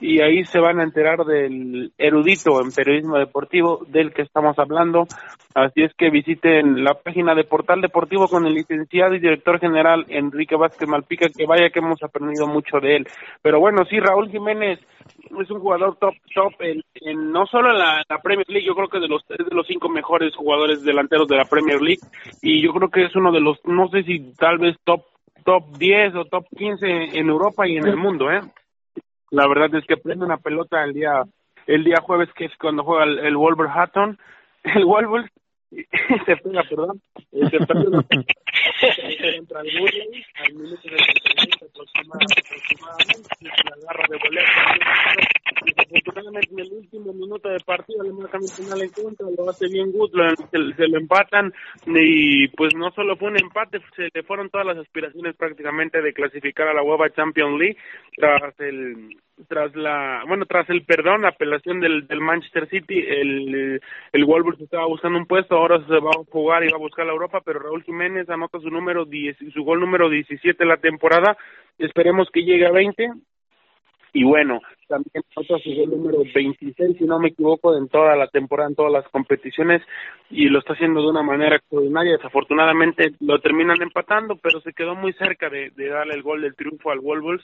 y 0.00 0.20
ahí 0.20 0.44
se 0.44 0.58
van 0.58 0.80
a 0.80 0.82
enterar 0.82 1.24
del 1.24 1.92
erudito 1.98 2.60
en 2.60 2.72
periodismo 2.72 3.18
deportivo 3.18 3.84
del 3.88 4.12
que 4.12 4.22
estamos 4.22 4.58
hablando. 4.58 5.06
Así 5.54 5.82
es 5.82 5.94
que 5.94 6.10
visiten 6.10 6.82
la 6.82 6.94
página 6.94 7.34
de 7.34 7.44
Portal 7.44 7.80
Deportivo 7.80 8.28
con 8.28 8.44
el 8.46 8.54
licenciado 8.54 9.14
y 9.14 9.20
director 9.20 9.60
general 9.60 10.04
Enrique 10.08 10.56
Vázquez 10.56 10.88
Malpica, 10.88 11.28
que 11.28 11.46
vaya 11.46 11.70
que 11.70 11.78
hemos 11.78 12.02
aprendido 12.02 12.46
mucho 12.46 12.80
de 12.80 12.96
él. 12.96 13.06
Pero 13.40 13.60
bueno, 13.60 13.84
sí, 13.88 14.00
Raúl 14.00 14.30
Jiménez 14.30 14.80
es 15.40 15.50
un 15.50 15.60
jugador 15.60 15.96
top, 15.96 16.14
top, 16.34 16.52
en, 16.60 17.32
no 17.32 17.46
solo 17.46 17.70
en 17.70 17.78
la, 17.78 18.04
Premier 18.22 18.48
League, 18.48 18.66
yo 18.66 18.74
creo 18.74 18.88
que 18.88 19.00
de 19.00 19.08
los, 19.08 19.22
es 19.28 19.46
de 19.46 19.54
los 19.54 19.66
cinco 19.66 19.88
mejores 19.88 20.34
jugadores 20.34 20.82
delanteros 20.82 21.28
de 21.28 21.36
la 21.36 21.44
Premier 21.44 21.80
League 21.80 22.00
y 22.42 22.62
yo 22.62 22.72
creo 22.72 22.88
que 22.88 23.04
es 23.04 23.14
uno 23.14 23.30
de 23.30 23.40
los, 23.40 23.58
no 23.64 23.88
sé 23.88 24.02
si 24.02 24.32
tal 24.34 24.58
vez 24.58 24.76
top 24.84 25.02
top 25.44 25.76
10 25.76 26.14
o 26.16 26.24
top 26.24 26.46
15 26.56 27.18
en 27.18 27.28
Europa 27.28 27.68
y 27.68 27.76
en 27.76 27.86
el 27.86 27.96
mundo, 27.96 28.30
¿eh? 28.30 28.40
La 29.34 29.48
verdad 29.48 29.74
es 29.74 29.84
que 29.86 29.96
prende 29.96 30.24
una 30.24 30.36
pelota 30.36 30.84
el 30.84 30.92
día 30.92 31.24
el 31.66 31.82
día 31.82 31.96
jueves 32.00 32.28
que 32.36 32.44
es 32.44 32.52
cuando 32.56 32.84
juega 32.84 33.02
el, 33.02 33.18
el 33.18 33.36
Wolverhampton, 33.36 34.16
el 34.62 34.84
Wolves 34.84 35.28
se 35.70 36.36
pega, 36.36 36.62
perdón, 36.62 37.00
eh, 37.32 37.50
se 37.50 37.58
pega 37.58 37.74
contra 37.74 39.60
el 39.62 39.78
Burley 39.80 40.24
al 40.36 40.54
minuto 40.54 40.88
de 40.88 40.96
aproximadamente, 41.66 42.42
la 43.40 43.74
garra 43.82 44.04
de 44.08 44.18
voleo 44.18 44.44
desafortunadamente 45.64 46.48
en 46.52 46.60
el 46.60 46.72
último 46.72 47.12
minuto 47.12 47.48
de 47.48 47.58
partido 47.60 48.02
le 48.02 48.12
marcan 48.12 48.42
un 48.42 48.50
penal 48.56 48.82
en 48.82 48.90
contra, 48.90 49.26
lo 49.36 49.50
hace 49.50 49.66
bien 49.68 49.92
Good, 49.92 50.12
se, 50.50 50.74
se, 50.76 50.88
lo 50.88 50.98
empatan 50.98 51.52
y 51.86 52.48
pues 52.48 52.74
no 52.74 52.90
solo 52.92 53.16
fue 53.16 53.28
un 53.28 53.40
empate, 53.40 53.80
se 53.96 54.08
le 54.12 54.22
fueron 54.22 54.50
todas 54.50 54.66
las 54.66 54.78
aspiraciones 54.78 55.34
prácticamente 55.36 56.02
de 56.02 56.12
clasificar 56.12 56.68
a 56.68 56.74
la 56.74 56.82
UEFA 56.82 57.14
Champions 57.14 57.58
League 57.58 57.78
tras 58.16 58.58
el 58.60 59.16
tras 59.48 59.74
la 59.74 60.22
bueno 60.26 60.46
tras 60.46 60.68
el 60.70 60.84
perdón 60.84 61.24
apelación 61.24 61.80
del, 61.80 62.06
del 62.06 62.20
Manchester 62.20 62.68
City 62.68 62.98
el 62.98 63.80
el 64.12 64.24
Wolves 64.24 64.60
estaba 64.60 64.86
buscando 64.86 65.18
un 65.18 65.26
puesto 65.26 65.56
ahora 65.56 65.84
se 65.86 65.94
va 65.94 66.10
a 66.10 66.24
jugar 66.30 66.64
y 66.64 66.70
va 66.70 66.76
a 66.76 66.80
buscar 66.80 67.04
la 67.04 67.12
Europa 67.12 67.40
pero 67.44 67.58
Raúl 67.58 67.82
Jiménez 67.82 68.28
anota 68.30 68.60
su 68.60 68.70
número 68.70 69.04
10 69.04 69.36
su 69.52 69.64
gol 69.64 69.80
número 69.80 70.08
17 70.08 70.56
de 70.56 70.68
la 70.68 70.76
temporada 70.76 71.36
esperemos 71.78 72.28
que 72.32 72.44
llegue 72.44 72.66
a 72.66 72.72
20 72.72 73.10
y 74.16 74.22
bueno, 74.22 74.60
también 74.86 75.24
anota 75.34 75.58
su 75.58 75.74
gol 75.74 75.90
número 75.90 76.18
26, 76.32 76.98
si 76.98 77.04
no 77.04 77.18
me 77.18 77.30
equivoco, 77.30 77.76
en 77.76 77.88
toda 77.88 78.14
la 78.14 78.28
temporada, 78.28 78.68
en 78.68 78.76
todas 78.76 78.92
las 78.92 79.08
competiciones, 79.08 79.82
y 80.30 80.48
lo 80.48 80.60
está 80.60 80.74
haciendo 80.74 81.02
de 81.02 81.08
una 81.08 81.24
manera 81.24 81.56
extraordinaria. 81.56 82.12
Desafortunadamente 82.12 83.14
lo 83.18 83.40
terminan 83.40 83.82
empatando, 83.82 84.36
pero 84.36 84.60
se 84.60 84.72
quedó 84.72 84.94
muy 84.94 85.14
cerca 85.14 85.50
de, 85.50 85.70
de 85.70 85.88
darle 85.88 86.14
el 86.14 86.22
gol 86.22 86.42
del 86.42 86.54
triunfo 86.54 86.92
al 86.92 87.00
Wolves 87.00 87.42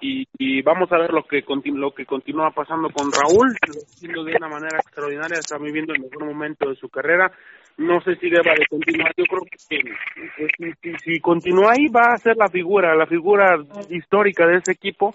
y, 0.00 0.62
vamos 0.62 0.90
a 0.92 0.98
ver 0.98 1.12
lo 1.12 1.24
que 1.24 1.44
lo 1.74 1.92
que 1.92 2.06
continúa 2.06 2.50
pasando 2.50 2.88
con 2.90 3.10
Raúl, 3.12 3.56
haciendo 3.60 4.24
de 4.24 4.36
una 4.36 4.48
manera 4.48 4.78
extraordinaria, 4.78 5.38
está 5.38 5.58
viviendo 5.58 5.92
el 5.92 6.00
mejor 6.00 6.24
momento 6.24 6.68
de 6.68 6.76
su 6.76 6.88
carrera. 6.88 7.30
No 7.80 7.98
sé 8.02 8.14
si 8.16 8.28
deba 8.28 8.52
de 8.52 8.66
continuar, 8.68 9.10
yo 9.16 9.24
creo 9.24 9.40
que 9.40 9.56
pues, 10.36 11.00
si, 11.02 11.18
continúa 11.18 11.72
ahí 11.72 11.86
va 11.88 12.12
a 12.12 12.18
ser 12.18 12.36
la 12.36 12.48
figura, 12.48 12.94
la 12.94 13.06
figura 13.06 13.56
histórica 13.88 14.46
de 14.46 14.58
ese 14.58 14.72
equipo, 14.72 15.14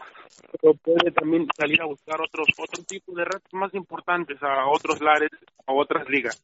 pero 0.59 0.73
puede 0.73 1.11
también 1.11 1.45
salir 1.55 1.79
a 1.83 1.85
buscar 1.85 2.19
otros 2.19 2.47
otro 2.57 2.83
tipo 2.83 3.13
de 3.13 3.23
retos 3.23 3.53
más 3.53 3.71
importantes 3.75 4.41
a 4.41 4.67
otros 4.67 4.99
lares, 4.99 5.29
a 5.67 5.73
otras 5.73 6.09
ligas. 6.09 6.43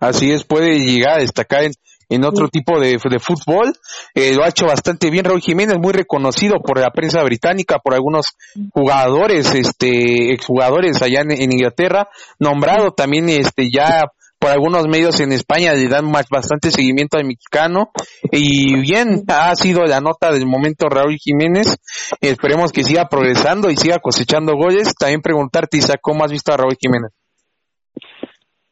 Así 0.00 0.32
es, 0.32 0.44
puede 0.44 0.80
llegar 0.80 1.18
a 1.18 1.20
destacar 1.20 1.62
en, 1.62 1.72
en 2.08 2.24
otro 2.24 2.48
tipo 2.48 2.80
de, 2.80 2.98
de 2.98 3.18
fútbol. 3.20 3.72
Eh, 4.14 4.34
lo 4.34 4.42
ha 4.42 4.48
hecho 4.48 4.66
bastante 4.66 5.08
bien 5.08 5.24
Raúl 5.24 5.40
Jiménez, 5.40 5.78
muy 5.78 5.92
reconocido 5.92 6.60
por 6.60 6.80
la 6.80 6.90
prensa 6.90 7.22
británica, 7.22 7.78
por 7.78 7.94
algunos 7.94 8.34
jugadores, 8.72 9.54
este, 9.54 10.32
exjugadores 10.32 11.00
allá 11.00 11.20
en, 11.20 11.52
Inglaterra, 11.52 12.08
nombrado 12.40 12.90
también 12.90 13.28
este 13.28 13.70
ya 13.70 14.10
por 14.40 14.50
algunos 14.50 14.88
medios 14.88 15.20
en 15.20 15.32
España 15.32 15.74
le 15.74 15.86
dan 15.88 16.10
bastante 16.10 16.70
seguimiento 16.70 17.18
al 17.18 17.26
mexicano 17.26 17.90
y 18.32 18.80
bien 18.80 19.22
ha 19.28 19.54
sido 19.54 19.84
la 19.84 20.00
nota 20.00 20.32
del 20.32 20.46
momento 20.46 20.88
Raúl 20.88 21.18
Jiménez 21.18 21.76
esperemos 22.20 22.72
que 22.72 22.82
siga 22.82 23.08
progresando 23.08 23.70
y 23.70 23.76
siga 23.76 23.98
cosechando 23.98 24.54
goles 24.54 24.94
también 24.98 25.20
preguntarte 25.20 25.76
Isa 25.76 25.98
cómo 26.00 26.24
has 26.24 26.32
visto 26.32 26.52
a 26.52 26.56
Raúl 26.56 26.76
Jiménez 26.80 27.12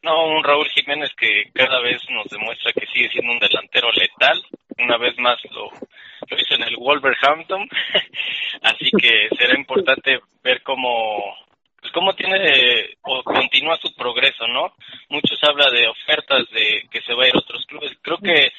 no, 0.03 0.25
un 0.25 0.43
Raúl 0.43 0.67
Jiménez 0.69 1.11
que 1.19 1.51
cada 1.53 1.81
vez 1.81 2.01
nos 2.09 2.27
demuestra 2.29 2.73
que 2.73 2.87
sigue 2.87 3.11
siendo 3.11 3.33
un 3.33 3.39
delantero 3.41 3.91
letal. 3.93 4.41
Una 4.79 4.97
vez 4.97 5.19
más 5.19 5.37
lo, 5.51 5.71
lo 5.71 6.37
hizo 6.39 6.55
en 6.55 6.63
el 6.63 6.77
Wolverhampton. 6.79 7.69
Así 8.63 8.91
que 8.99 9.29
será 9.37 9.59
importante 9.59 10.19
ver 10.43 10.63
cómo, 10.63 11.35
pues 11.81 11.93
cómo 11.93 12.15
tiene 12.15 12.97
o 13.03 13.23
continúa 13.23 13.79
su 13.81 13.95
progreso, 13.95 14.47
¿no? 14.49 14.75
Muchos 15.09 15.39
habla 15.45 15.71
de 15.71 15.87
ofertas 15.87 16.49
de 16.51 16.87
que 16.91 17.01
se 17.03 17.15
va 17.15 17.25
a 17.25 17.29
ir 17.29 17.35
a 17.35 17.39
otros 17.39 17.65
clubes. 17.67 17.93
Creo 18.03 18.19
que 18.19 18.53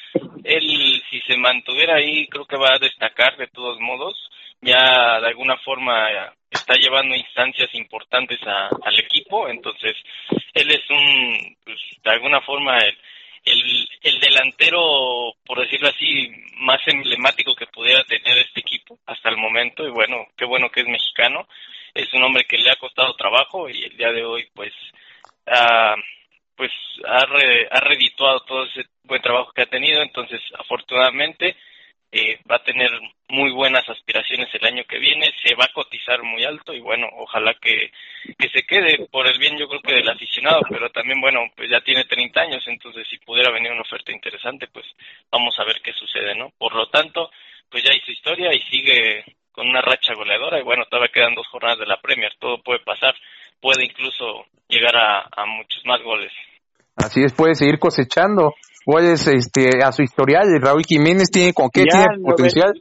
él, 0.43 1.01
si 1.09 1.20
se 1.22 1.38
mantuviera 1.38 1.95
ahí, 1.95 2.28
creo 2.28 2.45
que 2.45 2.57
va 2.57 2.70
a 2.76 2.80
destacar 2.80 3.38
de 3.38 3.47
todos 3.47 3.80
modos. 3.80 4.15
Ya 4.61 5.20
de 5.20 5.28
alguna 5.28 5.57
forma 5.57 6.34
está 6.49 6.76
llevando 6.76 7.15
instancias 7.15 7.70
importantes 7.76 8.39
al 8.45 8.99
equipo, 8.99 9.47
entonces 9.47 9.95
él 10.53 10.72
es 10.72 10.89
un, 10.89 11.57
pues, 11.63 11.78
de 12.03 12.11
alguna 12.11 12.41
forma, 12.41 12.78
el, 13.45 13.88
el, 14.01 14.20
delantero, 14.20 15.34
por 15.45 15.59
decirlo 15.61 15.89
así, 15.89 16.32
más 16.57 16.80
emblemático 16.88 17.55
que 17.55 17.67
pudiera 17.67 18.03
tener 18.03 18.38
este 18.39 18.61
equipo 18.61 18.97
hasta 19.05 19.30
el 19.30 19.38
momento, 19.38 19.88
y 19.88 19.91
bueno, 19.91 20.28
qué 20.36 20.45
bueno 20.45 20.70
que 20.70 20.82
es 20.82 20.88
mexicano, 20.88 21.47
es 21.94 22.14
un 22.14 22.24
hombre 22.24 22.46
que 22.46 22.58
le 22.58 22.72
ha 22.72 22.76
costado 22.76 23.16
trabajo 23.16 23.70
y 23.70 23.84
el 23.84 23.98
día 23.98 24.12
de 24.12 24.24
hoy, 24.24 24.48
pues, 24.54 24.74
ha, 25.46 25.96
pues, 26.56 26.72
ha, 27.06 27.26
ha 27.72 27.80
redituado 27.82 28.42
todo 28.42 28.66
ese 28.66 28.86
buen 29.04 29.22
trabajo 29.22 29.52
que 29.54 29.64
ha 29.64 29.66
tenido, 29.66 30.02
entonces, 30.02 30.42
afortunadamente, 30.58 31.56
eh, 32.12 32.40
va 32.50 32.56
a 32.56 32.64
tener 32.64 32.90
muy 33.28 33.52
buenas 33.52 33.88
aspiraciones 33.88 34.50
el 34.54 34.66
año 34.66 34.84
que 34.86 34.98
viene, 34.98 35.32
se 35.44 35.54
va 35.54 35.66
a 35.66 35.74
cotizar 35.74 36.24
muy 36.24 36.44
alto 36.44 36.74
y 36.74 36.80
bueno, 36.80 37.08
ojalá 37.18 37.54
que, 37.62 37.92
que 38.38 38.50
se 38.50 38.64
quede 38.64 39.08
por 39.12 39.28
el 39.28 39.38
bien 39.38 39.58
yo 39.60 39.68
creo 39.68 39.82
que 39.82 39.94
del 39.94 40.10
aficionado, 40.10 40.62
pero 40.68 40.90
también 40.90 41.22
bueno, 41.22 41.42
pues 41.56 41.70
ya 41.70 41.82
tiene 41.82 42.06
30 42.06 42.42
años, 42.42 42.64
entonces 42.66 43.08
si 43.08 43.20
pudiera 43.20 43.52
venir 43.52 43.72
una 43.72 43.82
oferta 43.82 44.12
interesante, 44.12 44.68
pues 44.74 44.88
vamos 45.30 45.54
a 45.60 45.66
ver 45.66 45.82
qué 45.84 45.94
sucede, 45.94 46.34
¿no? 46.34 46.52
Por 46.58 46.74
lo 46.74 46.88
tanto, 46.88 47.30
pues 47.70 47.84
ya 47.84 47.94
hizo 47.94 48.12
historia 48.12 48.52
y 48.54 48.62
sigue 48.64 49.24
con 49.60 49.68
una 49.68 49.82
racha 49.82 50.14
goleadora 50.16 50.57
y 50.57 50.64
bueno, 50.64 50.86
todavía 50.89 51.12
quedan 51.14 51.36
dos 51.36 51.45
jornadas 51.51 51.80
de 51.80 51.86
la 51.86 51.99
Premier, 51.99 52.32
todo 52.39 52.64
puede 52.64 52.80
pasar, 52.80 53.14
puede 53.60 53.84
incluso 53.84 54.45
llegar 54.70 54.95
a, 54.95 55.28
a 55.36 55.45
muchos 55.45 55.84
más 55.86 56.01
goles. 56.01 56.32
Así 56.95 57.22
es, 57.24 57.34
puede 57.34 57.55
seguir 57.55 57.78
cosechando 57.78 58.53
goles 58.86 59.28
este, 59.28 59.84
a 59.84 59.91
su 59.91 60.01
historial. 60.01 60.47
Raúl 60.62 60.86
Jiménez 60.88 61.30
tiene 61.30 61.51
con 61.51 61.70
qué 61.74 61.84
tiene 61.84 62.05
potencial. 62.24 62.72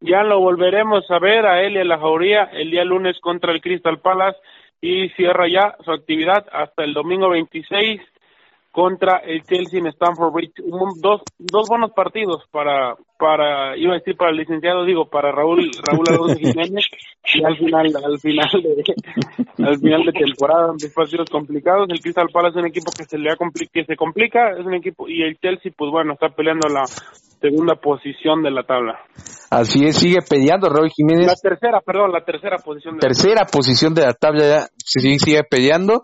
ya 0.00 0.22
lo 0.22 0.38
volveremos 0.38 1.04
a 1.10 1.18
ver 1.18 1.46
a 1.46 1.62
él 1.64 1.74
y 1.74 1.80
a 1.80 1.84
la 1.84 1.98
jauría 1.98 2.44
el 2.52 2.70
día 2.70 2.84
lunes 2.84 3.18
contra 3.20 3.50
el 3.50 3.60
Crystal 3.60 3.98
Palace 3.98 4.38
y 4.80 5.08
cierra 5.16 5.48
ya 5.48 5.74
su 5.84 5.90
actividad 5.90 6.46
hasta 6.52 6.84
el 6.84 6.94
domingo 6.94 7.28
26 7.30 8.00
contra 8.74 9.18
el 9.18 9.44
Chelsea 9.44 9.78
en 9.78 9.86
Stamford 9.86 10.32
Bridge. 10.32 10.54
dos, 11.00 11.22
dos 11.38 11.68
buenos 11.68 11.92
partidos 11.92 12.42
para, 12.50 12.96
para, 13.16 13.76
iba 13.76 13.92
a 13.92 13.98
decir 13.98 14.16
para 14.16 14.32
el 14.32 14.36
licenciado, 14.36 14.84
digo, 14.84 15.08
para 15.08 15.30
Raúl, 15.30 15.70
Raúl 15.80 16.04
Alonso 16.10 16.34
Jiménez, 16.34 16.84
y 17.32 17.44
al 17.44 17.56
final, 17.56 17.86
al 18.04 18.18
final 18.18 18.50
de, 18.50 19.64
al 19.64 19.78
final 19.78 20.02
de 20.04 20.12
temporada, 20.12 20.72
dos 20.72 20.92
partidos 20.92 21.30
complicados. 21.30 21.86
El 21.88 22.00
Crystal 22.00 22.26
Palace 22.32 22.58
es 22.58 22.62
un 22.64 22.68
equipo 22.68 22.90
que 22.90 23.04
se 23.04 23.16
le 23.16 23.30
ha 23.30 23.36
que 23.72 23.84
se 23.84 23.94
complica, 23.94 24.50
es 24.58 24.66
un 24.66 24.74
equipo, 24.74 25.08
y 25.08 25.22
el 25.22 25.38
Chelsea, 25.38 25.70
pues 25.76 25.92
bueno, 25.92 26.14
está 26.14 26.30
peleando 26.30 26.68
la 26.68 26.84
segunda 27.40 27.76
posición 27.76 28.42
de 28.42 28.50
la 28.50 28.64
tabla. 28.64 28.98
Así 29.52 29.84
es, 29.84 29.98
sigue 29.98 30.18
peleando 30.28 30.68
Raúl 30.68 30.90
Jiménez. 30.90 31.28
La 31.28 31.50
tercera, 31.50 31.80
perdón, 31.80 32.10
la 32.10 32.24
tercera 32.24 32.56
posición. 32.58 32.96
De 32.96 33.06
tercera 33.06 33.42
la 33.42 33.46
posición 33.46 33.94
de 33.94 34.02
la 34.02 34.14
tabla, 34.14 34.42
ya, 34.42 34.66
sí, 34.78 35.16
sigue 35.20 35.44
peleando. 35.48 36.02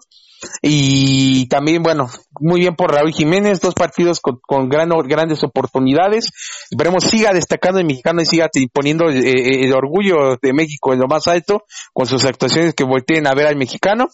Y 0.63 1.47
también, 1.49 1.83
bueno, 1.83 2.09
muy 2.39 2.61
bien 2.61 2.75
por 2.75 2.93
Raúl 2.93 3.13
Jiménez, 3.13 3.61
dos 3.61 3.75
partidos 3.75 4.21
con, 4.21 4.41
con 4.41 4.69
grandes 4.69 5.43
oportunidades. 5.45 6.31
Esperemos 6.71 7.05
siga 7.05 7.33
destacando 7.33 7.79
el 7.79 7.87
mexicano 7.87 8.23
y 8.23 8.27
siga 8.27 8.49
poniendo 8.73 9.09
eh, 9.09 9.19
eh, 9.19 9.65
el 9.65 9.73
orgullo 9.75 10.37
de 10.41 10.53
México 10.53 10.93
en 10.93 11.01
lo 11.01 11.09
más 11.09 11.27
alto 11.29 11.65
con 11.93 12.07
sus 12.07 12.25
actuaciones 12.25 12.75
que 12.75 12.85
volteen 12.85 13.27
a 13.27 13.35
ver 13.35 13.47
al 13.47 13.57
mexicano. 13.57 14.09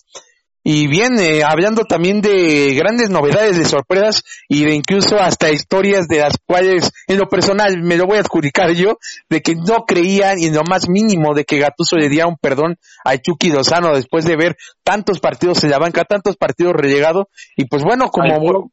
Y 0.69 0.89
bien, 0.89 1.17
eh, 1.21 1.45
hablando 1.45 1.85
también 1.85 2.21
de 2.21 2.75
grandes 2.75 3.09
novedades, 3.09 3.57
de 3.57 3.65
sorpresas 3.65 4.25
y 4.49 4.65
de 4.65 4.75
incluso 4.75 5.15
hasta 5.15 5.53
historias 5.53 6.09
de 6.09 6.19
las 6.19 6.39
cuales 6.45 6.91
en 7.07 7.19
lo 7.19 7.29
personal 7.29 7.81
me 7.85 7.97
lo 7.97 8.07
voy 8.07 8.17
a 8.17 8.23
adjudicar 8.23 8.73
yo, 8.73 8.99
de 9.29 9.43
que 9.43 9.55
no 9.55 9.85
creían 9.87 10.41
y 10.41 10.47
en 10.47 10.55
lo 10.55 10.65
más 10.65 10.89
mínimo 10.89 11.35
de 11.35 11.45
que 11.45 11.61
Gatuso 11.61 11.95
le 11.95 12.09
diera 12.09 12.27
un 12.27 12.37
perdón 12.37 12.79
a 13.05 13.17
Chucky 13.17 13.51
Lozano 13.51 13.95
después 13.95 14.25
de 14.25 14.35
ver 14.35 14.57
tantos 14.83 15.21
partidos 15.21 15.63
en 15.63 15.71
la 15.71 15.79
banca, 15.79 16.03
tantos 16.03 16.37
partidos 16.37 16.73
relegados. 16.75 17.27
Y 17.57 17.67
pues 17.67 17.85
bueno, 17.85 18.11
como... 18.11 18.69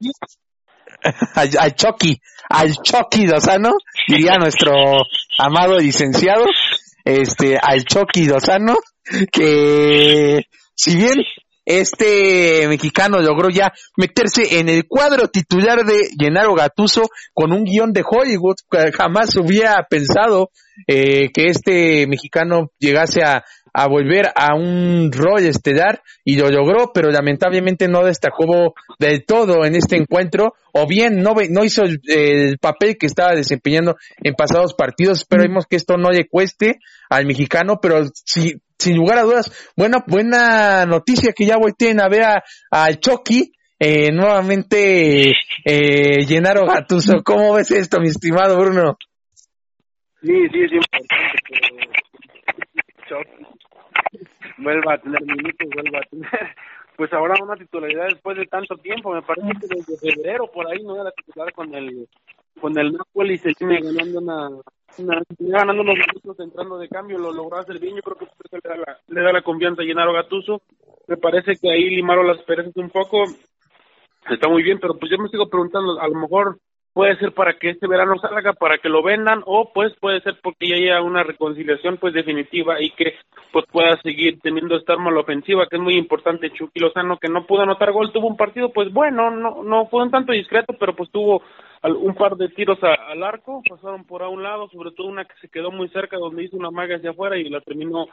al 1.35 1.75
Chucky, 1.75 2.19
al 2.49 2.73
Chucky 2.73 3.27
Lozano, 3.27 3.69
diría 4.07 4.39
nuestro 4.39 4.73
amado 5.37 5.77
licenciado, 5.77 6.45
este, 7.05 7.59
al 7.61 7.85
Chucky 7.85 8.25
Lozano, 8.25 8.77
que 9.31 10.47
si 10.73 10.95
bien 10.95 11.19
este 11.65 12.67
mexicano 12.67 13.19
logró 13.19 13.49
ya 13.49 13.73
meterse 13.97 14.59
en 14.59 14.69
el 14.69 14.87
cuadro 14.87 15.29
titular 15.29 15.85
de 15.85 16.09
Gennaro 16.19 16.55
Gatuso 16.55 17.03
con 17.33 17.51
un 17.51 17.63
guion 17.63 17.93
de 17.93 18.03
Hollywood. 18.05 18.57
Jamás 18.93 19.35
hubiera 19.37 19.85
pensado 19.89 20.49
eh, 20.87 21.29
que 21.33 21.47
este 21.47 22.07
mexicano 22.07 22.71
llegase 22.79 23.23
a, 23.23 23.43
a 23.73 23.87
volver 23.87 24.27
a 24.35 24.55
un 24.55 25.11
rol 25.11 25.43
estelar 25.43 26.01
y 26.23 26.37
lo 26.37 26.49
logró, 26.49 26.91
pero 26.93 27.09
lamentablemente 27.09 27.87
no 27.87 28.05
destacó 28.05 28.75
del 28.99 29.25
todo 29.25 29.65
en 29.65 29.75
este 29.75 29.97
encuentro, 29.97 30.53
o 30.71 30.87
bien 30.87 31.21
no, 31.21 31.33
no 31.49 31.63
hizo 31.63 31.83
el, 31.83 31.99
el 32.07 32.57
papel 32.59 32.97
que 32.97 33.07
estaba 33.07 33.33
desempeñando 33.33 33.97
en 34.21 34.35
pasados 34.35 34.73
partidos. 34.73 35.19
Esperemos 35.19 35.65
que 35.65 35.75
esto 35.75 35.97
no 35.97 36.11
le 36.11 36.27
cueste 36.27 36.79
al 37.09 37.25
mexicano, 37.25 37.79
pero 37.81 38.05
si 38.13 38.61
sin 38.77 38.97
lugar 38.97 39.17
a 39.17 39.23
dudas, 39.23 39.73
buena, 39.77 40.03
buena 40.05 40.85
noticia 40.85 41.31
que 41.33 41.45
ya 41.45 41.57
volteen 41.57 42.01
a 42.01 42.09
ver 42.09 42.23
al 42.69 42.99
Chucky, 42.99 43.53
eh, 43.79 44.11
nuevamente 44.11 45.31
eh, 45.63 46.25
Llenaro 46.25 46.65
Gatuso. 46.65 47.23
¿Cómo 47.23 47.53
ves 47.53 47.71
esto, 47.71 47.99
mi 47.99 48.09
estimado 48.09 48.57
Bruno? 48.59 48.97
Sí, 50.21 50.33
sí, 50.51 50.59
es 50.63 50.71
importante 50.73 51.92
Vuelva 54.57 54.93
a 54.93 54.97
tener 54.97 55.21
minutos, 55.21 55.67
vuelva 55.73 55.99
a 55.99 56.09
tener. 56.09 56.29
Pues 56.95 57.11
ahora 57.11 57.33
una 57.41 57.55
titularidad 57.55 58.05
después 58.05 58.37
de 58.37 58.45
tanto 58.45 58.77
tiempo, 58.77 59.11
me 59.11 59.23
parece 59.23 59.49
que 59.59 59.65
desde 59.67 59.97
febrero 59.97 60.45
por 60.45 60.67
ahí 60.67 60.83
no 60.83 61.01
era 61.01 61.09
titular 61.09 61.51
con 61.51 61.73
el 61.73 62.07
con 62.61 62.77
el 62.77 62.93
Napoli 62.93 63.37
se 63.39 63.51
tiene 63.53 63.81
ganando 63.81 64.19
una 64.19 64.49
ganando 65.39 65.81
unos 65.81 65.95
minutos 65.95 66.39
entrando 66.39 66.77
de 66.77 66.87
cambio, 66.87 67.17
lo 67.17 67.33
logró 67.33 67.57
hacer 67.57 67.79
bien, 67.79 67.95
yo 67.95 68.03
creo 68.03 68.17
que 68.17 68.27
le 68.51 68.59
da 68.63 68.77
la, 68.77 68.97
le 69.07 69.21
da 69.21 69.33
la 69.33 69.41
confianza 69.41 69.81
a 69.81 69.85
Llenaro 69.85 70.13
Gatuso, 70.13 70.61
me 71.07 71.17
parece 71.17 71.53
que 71.59 71.71
ahí 71.71 71.89
limaron 71.89 72.27
las 72.27 72.43
perezas 72.43 72.75
un 72.75 72.91
poco, 72.91 73.23
está 74.29 74.47
muy 74.47 74.61
bien, 74.61 74.79
pero 74.79 74.95
pues 74.95 75.11
yo 75.11 75.17
me 75.17 75.29
sigo 75.29 75.49
preguntando, 75.49 75.99
a 75.99 76.07
lo 76.07 76.15
mejor 76.15 76.59
puede 76.93 77.17
ser 77.17 77.33
para 77.33 77.53
que 77.57 77.71
este 77.71 77.87
verano 77.87 78.15
salga, 78.19 78.53
para 78.53 78.77
que 78.77 78.89
lo 78.89 79.01
vendan, 79.03 79.41
o 79.45 79.71
pues 79.73 79.93
puede 79.99 80.21
ser 80.21 80.37
porque 80.41 80.67
ya 80.67 80.75
haya 80.75 81.01
una 81.01 81.23
reconciliación 81.23 81.97
pues 81.97 82.13
definitiva 82.13 82.81
y 82.81 82.91
que 82.91 83.15
pues 83.51 83.65
pueda 83.71 83.99
seguir 84.01 84.39
teniendo 84.41 84.75
esta 84.75 84.93
arma 84.93 85.11
la 85.11 85.21
ofensiva, 85.21 85.67
que 85.67 85.77
es 85.77 85.81
muy 85.81 85.95
importante, 85.95 86.51
Chucky 86.51 86.79
Lozano, 86.79 87.17
que 87.17 87.29
no 87.29 87.45
pudo 87.45 87.63
anotar 87.63 87.91
gol, 87.91 88.11
tuvo 88.11 88.27
un 88.27 88.37
partido 88.37 88.71
pues 88.71 88.93
bueno, 88.93 89.31
no, 89.31 89.63
no 89.63 89.87
fue 89.87 90.03
un 90.03 90.11
tanto 90.11 90.31
discreto, 90.31 90.75
pero 90.79 90.95
pues 90.95 91.09
tuvo 91.11 91.41
un 91.83 92.15
par 92.15 92.35
de 92.37 92.47
tiros 92.49 92.79
al 92.81 93.23
arco, 93.23 93.61
pasaron 93.67 94.05
por 94.05 94.23
a 94.23 94.29
un 94.29 94.41
lado, 94.41 94.69
sobre 94.69 94.91
todo 94.91 95.07
una 95.07 95.25
que 95.25 95.33
se 95.41 95.49
quedó 95.49 95.71
muy 95.71 95.89
cerca 95.89 96.17
donde 96.17 96.43
hizo 96.43 96.55
una 96.55 96.71
maga 96.71 96.95
hacia 96.95 97.09
afuera 97.09 97.37
y 97.37 97.49
la 97.49 97.59
terminó 97.59 98.07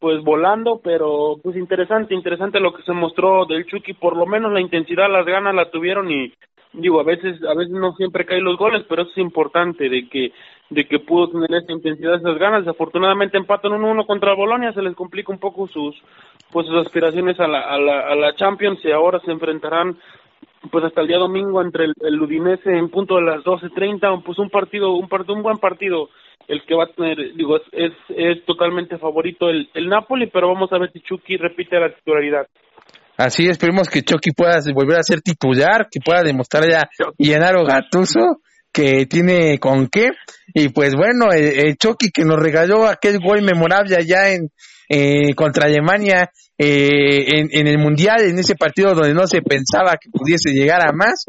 pues 0.00 0.20
volando, 0.24 0.80
pero 0.82 1.36
pues 1.40 1.56
interesante, 1.56 2.12
interesante 2.12 2.58
lo 2.58 2.72
que 2.74 2.82
se 2.82 2.92
mostró 2.92 3.46
del 3.46 3.66
Chucky, 3.66 3.92
por 3.92 4.16
lo 4.16 4.26
menos 4.26 4.52
la 4.52 4.60
intensidad, 4.60 5.08
las 5.08 5.24
ganas 5.24 5.54
la 5.54 5.70
tuvieron 5.70 6.10
y 6.10 6.32
digo, 6.72 7.00
a 7.00 7.04
veces 7.04 7.42
a 7.44 7.54
veces 7.54 7.72
no 7.72 7.94
siempre 7.94 8.24
caen 8.24 8.44
los 8.44 8.56
goles, 8.56 8.84
pero 8.88 9.02
eso 9.02 9.10
es 9.10 9.18
importante 9.18 9.88
de 9.88 10.08
que 10.08 10.32
de 10.70 10.86
que 10.86 10.98
pudo 10.98 11.28
tener 11.28 11.62
esa 11.62 11.72
intensidad, 11.72 12.14
esas 12.14 12.38
ganas, 12.38 12.64
desafortunadamente 12.64 13.36
empatan 13.36 13.72
1-1 13.72 14.06
contra 14.06 14.34
Bolonia, 14.34 14.72
se 14.72 14.80
les 14.80 14.94
complica 14.94 15.30
un 15.30 15.38
poco 15.38 15.68
sus 15.68 15.94
pues 16.50 16.66
sus 16.66 16.76
aspiraciones 16.76 17.38
a 17.40 17.46
la, 17.46 17.60
a 17.60 17.78
la, 17.78 18.00
a 18.08 18.14
la 18.14 18.34
Champions 18.34 18.78
y 18.84 18.90
ahora 18.90 19.20
se 19.20 19.30
enfrentarán 19.30 19.98
pues 20.70 20.84
hasta 20.84 21.00
el 21.00 21.08
día 21.08 21.18
domingo 21.18 21.60
entre 21.60 21.86
el, 21.86 21.94
el 22.00 22.20
Udinese 22.20 22.76
en 22.76 22.88
punto 22.88 23.16
de 23.16 23.22
las 23.22 23.42
12.30, 23.42 24.22
pues 24.22 24.38
un 24.38 24.48
partido, 24.48 24.92
un 24.92 25.08
partido, 25.08 25.34
un 25.34 25.42
buen 25.42 25.58
partido 25.58 26.08
el 26.48 26.62
que 26.64 26.74
va 26.74 26.84
a 26.84 26.88
tener, 26.88 27.34
digo, 27.34 27.56
es, 27.56 27.62
es, 27.72 27.92
es 28.08 28.44
totalmente 28.44 28.98
favorito 28.98 29.48
el, 29.48 29.68
el 29.74 29.88
Napoli, 29.88 30.26
pero 30.26 30.48
vamos 30.48 30.72
a 30.72 30.78
ver 30.78 30.90
si 30.92 31.00
Chucky 31.00 31.36
repite 31.36 31.78
la 31.78 31.94
titularidad. 31.94 32.46
Así 33.22 33.46
esperemos 33.46 33.88
que 33.88 34.02
Chucky 34.02 34.32
pueda 34.32 34.58
volver 34.74 34.98
a 34.98 35.02
ser 35.04 35.20
titular, 35.20 35.86
que 35.90 36.00
pueda 36.04 36.22
demostrar 36.22 36.68
ya 36.68 36.88
Llenaro 37.18 37.64
Gatuso 37.64 38.40
que 38.72 39.06
tiene 39.06 39.58
con 39.58 39.86
qué. 39.86 40.08
Y 40.54 40.70
pues 40.70 40.94
bueno, 40.94 41.30
el, 41.30 41.58
el 41.58 41.76
Chucky 41.76 42.10
que 42.10 42.24
nos 42.24 42.40
regaló 42.40 42.88
aquel 42.88 43.18
gol 43.20 43.42
memorable 43.42 43.96
allá 43.96 44.30
en, 44.30 44.50
eh, 44.88 45.34
contra 45.34 45.66
Alemania 45.66 46.30
eh, 46.58 47.38
en, 47.38 47.48
en, 47.52 47.66
el 47.66 47.78
Mundial, 47.78 48.22
en 48.22 48.38
ese 48.38 48.56
partido 48.56 48.94
donde 48.94 49.14
no 49.14 49.26
se 49.26 49.40
pensaba 49.42 49.92
que 50.00 50.10
pudiese 50.10 50.50
llegar 50.50 50.86
a 50.86 50.92
más. 50.92 51.26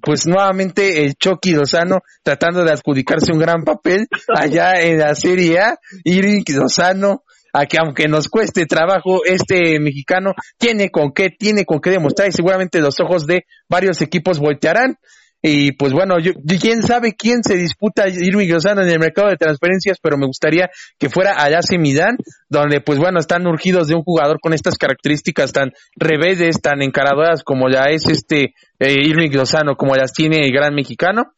Pues 0.00 0.26
nuevamente 0.26 1.04
el 1.04 1.14
Chucky 1.14 1.52
Lozano 1.52 1.98
tratando 2.22 2.64
de 2.64 2.72
adjudicarse 2.72 3.30
un 3.30 3.38
gran 3.38 3.62
papel 3.62 4.08
allá 4.34 4.80
en 4.80 4.98
la 4.98 5.14
Serie 5.14 5.60
A. 5.60 5.78
Irving 6.02 6.42
Lozano, 6.48 7.22
a 7.56 7.64
que 7.64 7.78
aunque 7.78 8.06
nos 8.06 8.28
cueste 8.28 8.66
trabajo, 8.66 9.24
este 9.24 9.80
mexicano 9.80 10.34
tiene 10.58 10.90
con 10.90 11.12
qué, 11.12 11.30
tiene 11.30 11.64
con 11.64 11.80
qué 11.80 11.90
demostrar 11.90 12.28
y 12.28 12.32
seguramente 12.32 12.80
los 12.80 13.00
ojos 13.00 13.26
de 13.26 13.46
varios 13.68 14.02
equipos 14.02 14.38
voltearán. 14.38 14.98
Y 15.40 15.72
pues 15.72 15.92
bueno, 15.92 16.18
yo, 16.18 16.32
quién 16.60 16.82
sabe 16.82 17.14
quién 17.14 17.42
se 17.42 17.56
disputa 17.56 18.08
Irving 18.08 18.48
Lozano 18.48 18.82
en 18.82 18.88
el 18.88 18.98
mercado 18.98 19.28
de 19.28 19.36
transferencias, 19.36 19.98
pero 20.02 20.18
me 20.18 20.26
gustaría 20.26 20.68
que 20.98 21.08
fuera 21.08 21.42
allá 21.42 21.60
Midán, 21.78 22.16
donde 22.48 22.80
pues 22.80 22.98
bueno, 22.98 23.20
están 23.20 23.46
urgidos 23.46 23.88
de 23.88 23.94
un 23.94 24.02
jugador 24.02 24.38
con 24.40 24.52
estas 24.52 24.76
características 24.76 25.52
tan 25.52 25.70
reveses, 25.94 26.60
tan 26.60 26.82
encaradoras 26.82 27.42
como 27.42 27.70
ya 27.70 27.84
es 27.88 28.06
este 28.08 28.54
eh, 28.80 28.94
Irving 29.02 29.30
Lozano, 29.30 29.76
como 29.76 29.94
las 29.94 30.12
tiene 30.12 30.40
el 30.44 30.52
gran 30.52 30.74
mexicano. 30.74 31.32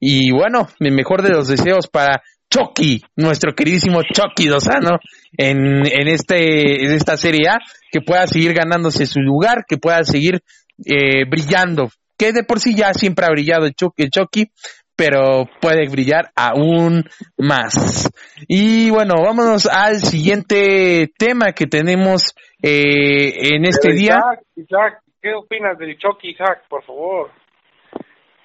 Y 0.00 0.32
bueno, 0.32 0.68
mi 0.80 0.90
mejor 0.90 1.22
de 1.22 1.30
los 1.30 1.46
deseos 1.46 1.86
para 1.86 2.22
Chucky, 2.50 3.02
nuestro 3.16 3.54
queridísimo 3.54 4.00
Chucky 4.02 4.48
Lozano, 4.48 4.98
en, 5.36 5.86
en, 5.86 6.08
este, 6.08 6.84
en 6.84 6.92
esta 6.92 7.16
Serie 7.16 7.48
A, 7.48 7.58
que 7.90 8.00
pueda 8.00 8.26
seguir 8.26 8.52
ganándose 8.52 9.06
su 9.06 9.20
lugar, 9.20 9.64
que 9.68 9.76
pueda 9.76 10.02
seguir 10.02 10.42
eh, 10.84 11.24
brillando 11.28 11.88
que 12.20 12.32
de 12.34 12.44
por 12.44 12.60
sí 12.60 12.74
ya 12.76 12.92
siempre 12.92 13.24
ha 13.24 13.30
brillado 13.30 13.64
el 13.64 13.72
Chucky, 13.72 14.50
pero 14.94 15.48
puede 15.58 15.88
brillar 15.88 16.26
aún 16.36 17.04
más. 17.38 18.10
Y 18.46 18.90
bueno, 18.90 19.14
vámonos 19.24 19.66
al 19.66 20.00
siguiente 20.00 21.08
tema 21.18 21.52
que 21.52 21.66
tenemos 21.66 22.34
eh, 22.62 23.54
en 23.54 23.64
este 23.64 23.94
día. 23.94 24.20
Isaac, 24.54 25.00
¿qué 25.22 25.32
opinas 25.32 25.78
del 25.78 25.96
Chucky, 25.96 26.32
Isaac, 26.32 26.64
por 26.68 26.84
favor? 26.84 27.30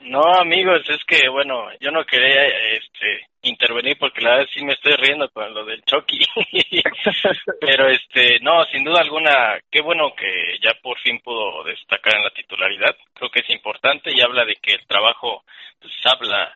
No, 0.05 0.21
amigos, 0.39 0.81
es 0.89 1.03
que, 1.05 1.27
bueno, 1.29 1.69
yo 1.79 1.91
no 1.91 2.05
quería 2.05 2.45
este, 2.45 3.27
intervenir 3.41 3.97
porque 3.97 4.21
la 4.21 4.37
verdad 4.37 4.49
sí 4.53 4.63
me 4.63 4.73
estoy 4.73 4.93
riendo 4.93 5.29
con 5.29 5.53
lo 5.53 5.65
del 5.65 5.83
Chucky. 5.83 6.19
Pero, 7.59 7.89
este, 7.89 8.39
no, 8.41 8.63
sin 8.65 8.83
duda 8.83 9.01
alguna, 9.01 9.59
qué 9.71 9.81
bueno 9.81 10.13
que 10.15 10.57
ya 10.63 10.73
por 10.81 10.99
fin 10.99 11.19
pudo 11.21 11.63
destacar 11.63 12.15
en 12.15 12.23
la 12.23 12.29
titularidad. 12.31 12.95
Creo 13.13 13.29
que 13.29 13.39
es 13.39 13.49
importante 13.49 14.11
y 14.13 14.21
habla 14.21 14.45
de 14.45 14.55
que 14.55 14.73
el 14.73 14.85
trabajo, 14.87 15.43
pues 15.79 15.93
habla 16.05 16.55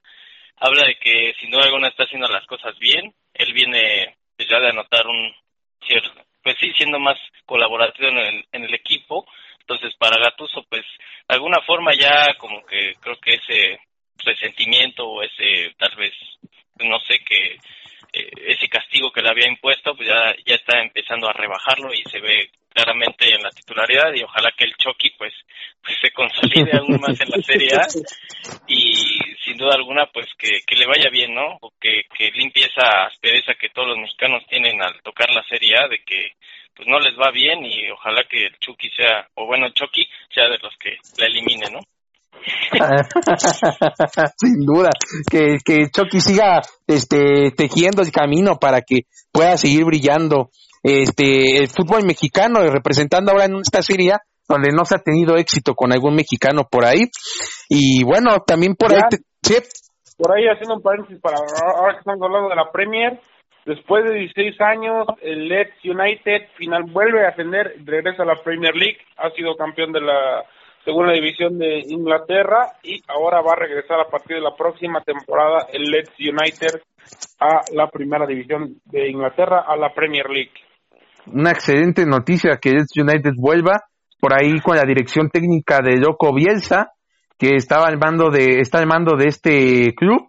habla 0.60 0.86
de 0.86 0.96
que 0.96 1.34
sin 1.40 1.52
duda 1.52 1.64
alguna 1.64 1.88
está 1.88 2.04
haciendo 2.04 2.28
las 2.28 2.46
cosas 2.46 2.78
bien. 2.80 3.14
Él 3.34 3.54
viene 3.54 4.16
pues, 4.36 4.48
ya 4.50 4.60
de 4.60 4.70
anotar 4.70 5.08
un 5.08 5.34
cierto, 5.86 6.12
pues 6.44 6.56
sí, 6.60 6.72
siendo 6.78 7.00
más 7.00 7.18
colaborativo 7.46 8.10
en 8.10 8.18
el, 8.18 8.46
en 8.52 8.64
el 8.66 8.74
equipo. 8.74 9.26
Entonces, 9.70 9.96
para 10.00 10.20
Gatuso, 10.20 10.66
pues, 10.68 10.84
de 11.28 11.36
alguna 11.36 11.62
forma 11.62 11.92
ya 11.94 12.34
como 12.40 12.66
que 12.66 12.96
creo 13.00 13.18
que 13.22 13.36
ese 13.36 13.80
resentimiento 14.26 15.08
o 15.08 15.22
ese, 15.22 15.76
tal 15.78 15.96
vez, 15.96 16.12
no 16.80 17.00
sé, 17.02 17.20
que 17.20 17.60
eh, 18.12 18.32
ese 18.48 18.68
castigo 18.68 19.12
que 19.12 19.22
le 19.22 19.30
había 19.30 19.48
impuesto, 19.48 19.96
pues 19.96 20.10
ya, 20.10 20.34
ya 20.44 20.56
está 20.56 20.82
empezando 20.82 21.30
a 21.30 21.34
rebajarlo 21.34 21.94
y 21.94 22.02
se 22.10 22.20
ve 22.20 22.50
claramente 22.74 23.28
en 23.28 23.44
la 23.44 23.52
titularidad 23.52 24.12
y 24.16 24.24
ojalá 24.24 24.52
que 24.58 24.66
el 24.66 24.76
Chucky 24.76 25.12
pues, 25.20 25.34
pues 25.84 25.98
se 26.02 26.10
consolide 26.14 26.76
aún 26.76 27.00
más 27.00 27.22
en 27.22 27.30
la 27.30 27.42
Serie 27.44 27.70
A 27.76 27.86
y 28.68 29.20
sin 29.46 29.56
duda 29.56 29.76
alguna 29.76 30.08
pues 30.08 30.26
que, 30.36 30.62
que 30.66 30.78
le 30.78 30.88
vaya 30.88 31.12
bien, 31.12 31.36
¿no? 31.36 31.60
O 31.62 31.72
que, 31.80 32.06
que 32.18 32.32
limpie 32.32 32.66
esa 32.66 33.06
aspereza 33.06 33.54
que 33.54 33.70
todos 33.70 33.90
los 33.90 34.00
mexicanos 34.00 34.44
tienen 34.48 34.82
al 34.82 35.00
tocar 35.04 35.30
la 35.30 35.44
Serie 35.44 35.76
A 35.78 35.88
de 35.88 36.00
que 36.00 36.32
pues 36.76 36.88
no 36.88 37.00
les 37.00 37.18
va 37.18 37.32
bien 37.32 37.66
y 37.66 37.90
ojalá 37.92 38.24
que 38.30 38.46
el 38.46 38.58
Chucky 38.60 38.90
sea, 38.92 39.28
o 39.36 39.46
bueno, 39.46 39.68
Chucky 39.74 40.08
sea 40.34 40.46
de 40.46 40.58
los 40.60 40.74
que 40.80 40.98
la 41.20 41.28
elimine, 41.28 41.70
¿no? 41.72 41.80
Sin 44.38 44.66
duda, 44.66 44.90
que, 45.30 45.58
que 45.64 45.90
Chucky 45.90 46.22
siga 46.22 46.62
este, 46.88 47.52
tejiendo 47.52 48.02
el 48.02 48.12
camino 48.12 48.58
para 48.60 48.82
que 48.82 49.02
pueda 49.32 49.58
seguir 49.58 49.86
brillando 49.86 50.50
este, 50.84 51.58
el 51.58 51.68
fútbol 51.68 52.06
mexicano, 52.06 52.62
representando 52.62 53.32
ahora 53.32 53.46
en 53.46 53.58
esta 53.58 53.82
serie 53.82 54.14
donde 54.48 54.70
no 54.72 54.86
se 54.86 54.96
ha 54.96 55.00
tenido 55.00 55.38
éxito 55.38 55.76
con 55.76 55.94
algún 55.94 56.16
mexicano 56.16 56.64
por 56.70 56.86
ahí. 56.86 57.10
Y 57.70 58.04
bueno, 58.04 58.40
también 58.46 58.76
por 58.76 58.94
ahí... 58.94 59.02
Por 60.18 60.36
ahí 60.36 60.44
haciendo 60.52 60.76
un 60.76 60.82
paréntesis 60.82 61.22
para 61.22 61.38
ahora 61.38 61.94
que 61.94 62.00
estamos 62.00 62.22
hablando 62.22 62.50
de 62.50 62.56
la 62.56 62.70
Premier, 62.74 63.22
después 63.70 64.04
de 64.04 64.16
16 64.16 64.60
años, 64.62 65.06
el 65.22 65.48
Leeds 65.48 65.86
United 65.86 66.50
final 66.58 66.84
vuelve 66.92 67.24
a 67.24 67.30
ascender, 67.30 67.76
regresa 67.86 68.24
a 68.24 68.26
la 68.26 68.42
Premier 68.44 68.76
League, 68.76 68.98
ha 69.18 69.30
sido 69.32 69.56
campeón 69.56 69.92
de 69.92 70.02
la 70.02 70.44
segunda 70.84 71.14
división 71.14 71.60
de 71.60 71.84
Inglaterra 71.88 72.72
y 72.82 73.00
ahora 73.08 73.42
va 73.42 73.54
a 73.54 73.60
regresar 73.60 74.00
a 74.00 74.10
partir 74.10 74.38
de 74.38 74.42
la 74.42 74.56
próxima 74.56 75.02
temporada 75.02 75.68
el 75.72 75.84
Leeds 75.84 76.14
United 76.20 76.82
a 77.40 77.62
la 77.76 77.90
primera 77.90 78.26
división 78.26 78.76
de 78.86 79.10
Inglaterra, 79.10 79.64
a 79.68 79.78
la 79.78 79.94
Premier 79.94 80.28
League. 80.28 80.54
Una 81.28 81.52
excelente 81.52 82.06
noticia 82.06 82.58
que 82.60 82.72
Leeds 82.72 82.98
United 82.98 83.34
vuelva 83.38 83.84
por 84.20 84.34
ahí 84.34 84.60
con 84.62 84.78
la 84.78 84.84
dirección 84.84 85.30
técnica 85.30 85.80
de 85.84 85.98
Loco 85.98 86.34
Bielsa, 86.34 86.92
que 87.38 87.56
estaba 87.56 87.86
al 87.86 88.00
mando 88.00 88.30
de, 88.30 88.60
está 88.60 88.80
al 88.80 88.88
mando 88.88 89.16
de 89.16 89.28
este 89.28 89.94
club. 89.96 90.29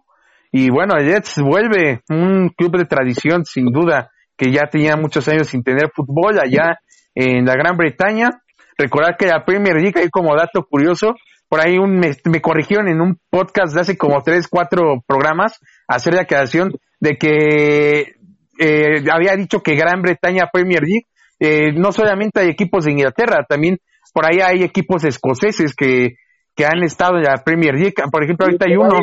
Y 0.51 0.69
bueno, 0.69 0.95
Leeds 0.97 1.41
vuelve, 1.41 2.01
un 2.09 2.49
club 2.49 2.77
de 2.77 2.85
tradición 2.85 3.45
sin 3.45 3.67
duda, 3.67 4.11
que 4.37 4.51
ya 4.51 4.67
tenía 4.69 4.97
muchos 4.97 5.27
años 5.27 5.47
sin 5.47 5.63
tener 5.63 5.91
fútbol 5.95 6.39
allá 6.39 6.79
en 7.15 7.45
la 7.45 7.53
Gran 7.53 7.77
Bretaña. 7.77 8.29
Recordar 8.77 9.15
que 9.17 9.27
la 9.27 9.45
Premier 9.45 9.75
League, 9.75 10.09
como 10.09 10.35
dato 10.35 10.65
curioso, 10.69 11.15
por 11.47 11.65
ahí 11.65 11.77
un, 11.77 11.99
me, 11.99 12.41
corrigieron 12.41 12.89
en 12.89 13.01
un 13.01 13.19
podcast 13.29 13.73
de 13.73 13.81
hace 13.81 13.97
como 13.97 14.21
tres, 14.23 14.47
cuatro 14.49 15.03
programas, 15.07 15.59
hacer 15.87 16.13
la 16.13 16.21
aclaración 16.21 16.73
de 16.99 17.17
que 17.17 18.15
eh, 18.59 19.03
había 19.11 19.35
dicho 19.35 19.61
que 19.61 19.75
Gran 19.75 20.01
Bretaña 20.01 20.49
Premier 20.51 20.81
League, 20.81 21.07
eh, 21.39 21.71
no 21.73 21.91
solamente 21.91 22.41
hay 22.41 22.49
equipos 22.49 22.85
de 22.85 22.91
Inglaterra, 22.91 23.45
también 23.47 23.77
por 24.13 24.25
ahí 24.25 24.41
hay 24.41 24.63
equipos 24.63 25.03
escoceses 25.05 25.73
que, 25.75 26.15
que 26.55 26.65
han 26.65 26.83
estado 26.83 27.17
en 27.17 27.23
la 27.23 27.41
Premier 27.43 27.73
League. 27.73 27.93
Por 28.11 28.23
ejemplo, 28.23 28.45
ahorita 28.45 28.65
hay 28.67 28.75
uno. 28.75 28.99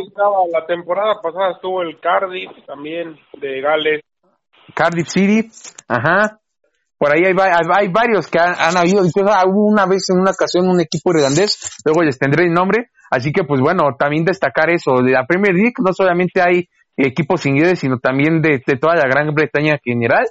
la 0.52 0.66
temporada 0.66 1.20
pasada 1.22 1.52
estuvo 1.52 1.82
el 1.82 1.98
Cardiff 2.00 2.50
también 2.66 3.16
de 3.40 3.60
Gales. 3.60 4.02
Cardiff 4.74 5.08
City, 5.08 5.48
ajá. 5.88 6.38
Por 6.98 7.14
ahí 7.14 7.24
hay, 7.24 7.32
hay, 7.32 7.88
varios 7.88 8.26
que 8.26 8.40
han, 8.40 8.76
habido, 8.76 9.04
incluso 9.04 9.30
hubo 9.46 9.66
una 9.68 9.86
vez 9.86 10.10
en 10.10 10.20
una 10.20 10.32
ocasión 10.32 10.68
un 10.68 10.80
equipo 10.80 11.12
irlandés, 11.14 11.76
luego 11.84 12.02
les 12.02 12.18
tendré 12.18 12.44
el 12.44 12.52
nombre, 12.52 12.90
así 13.08 13.30
que 13.30 13.44
pues 13.44 13.60
bueno, 13.60 13.94
también 13.96 14.24
destacar 14.24 14.68
eso, 14.70 15.00
de 15.00 15.12
la 15.12 15.24
Premier 15.24 15.54
League 15.54 15.74
no 15.78 15.92
solamente 15.92 16.42
hay 16.42 16.68
equipos 16.96 17.46
ingleses, 17.46 17.78
sino 17.78 17.98
también 18.00 18.42
de, 18.42 18.60
toda 18.80 18.96
la 18.96 19.06
Gran 19.06 19.32
Bretaña 19.32 19.74
en 19.74 19.80
general, 19.84 20.26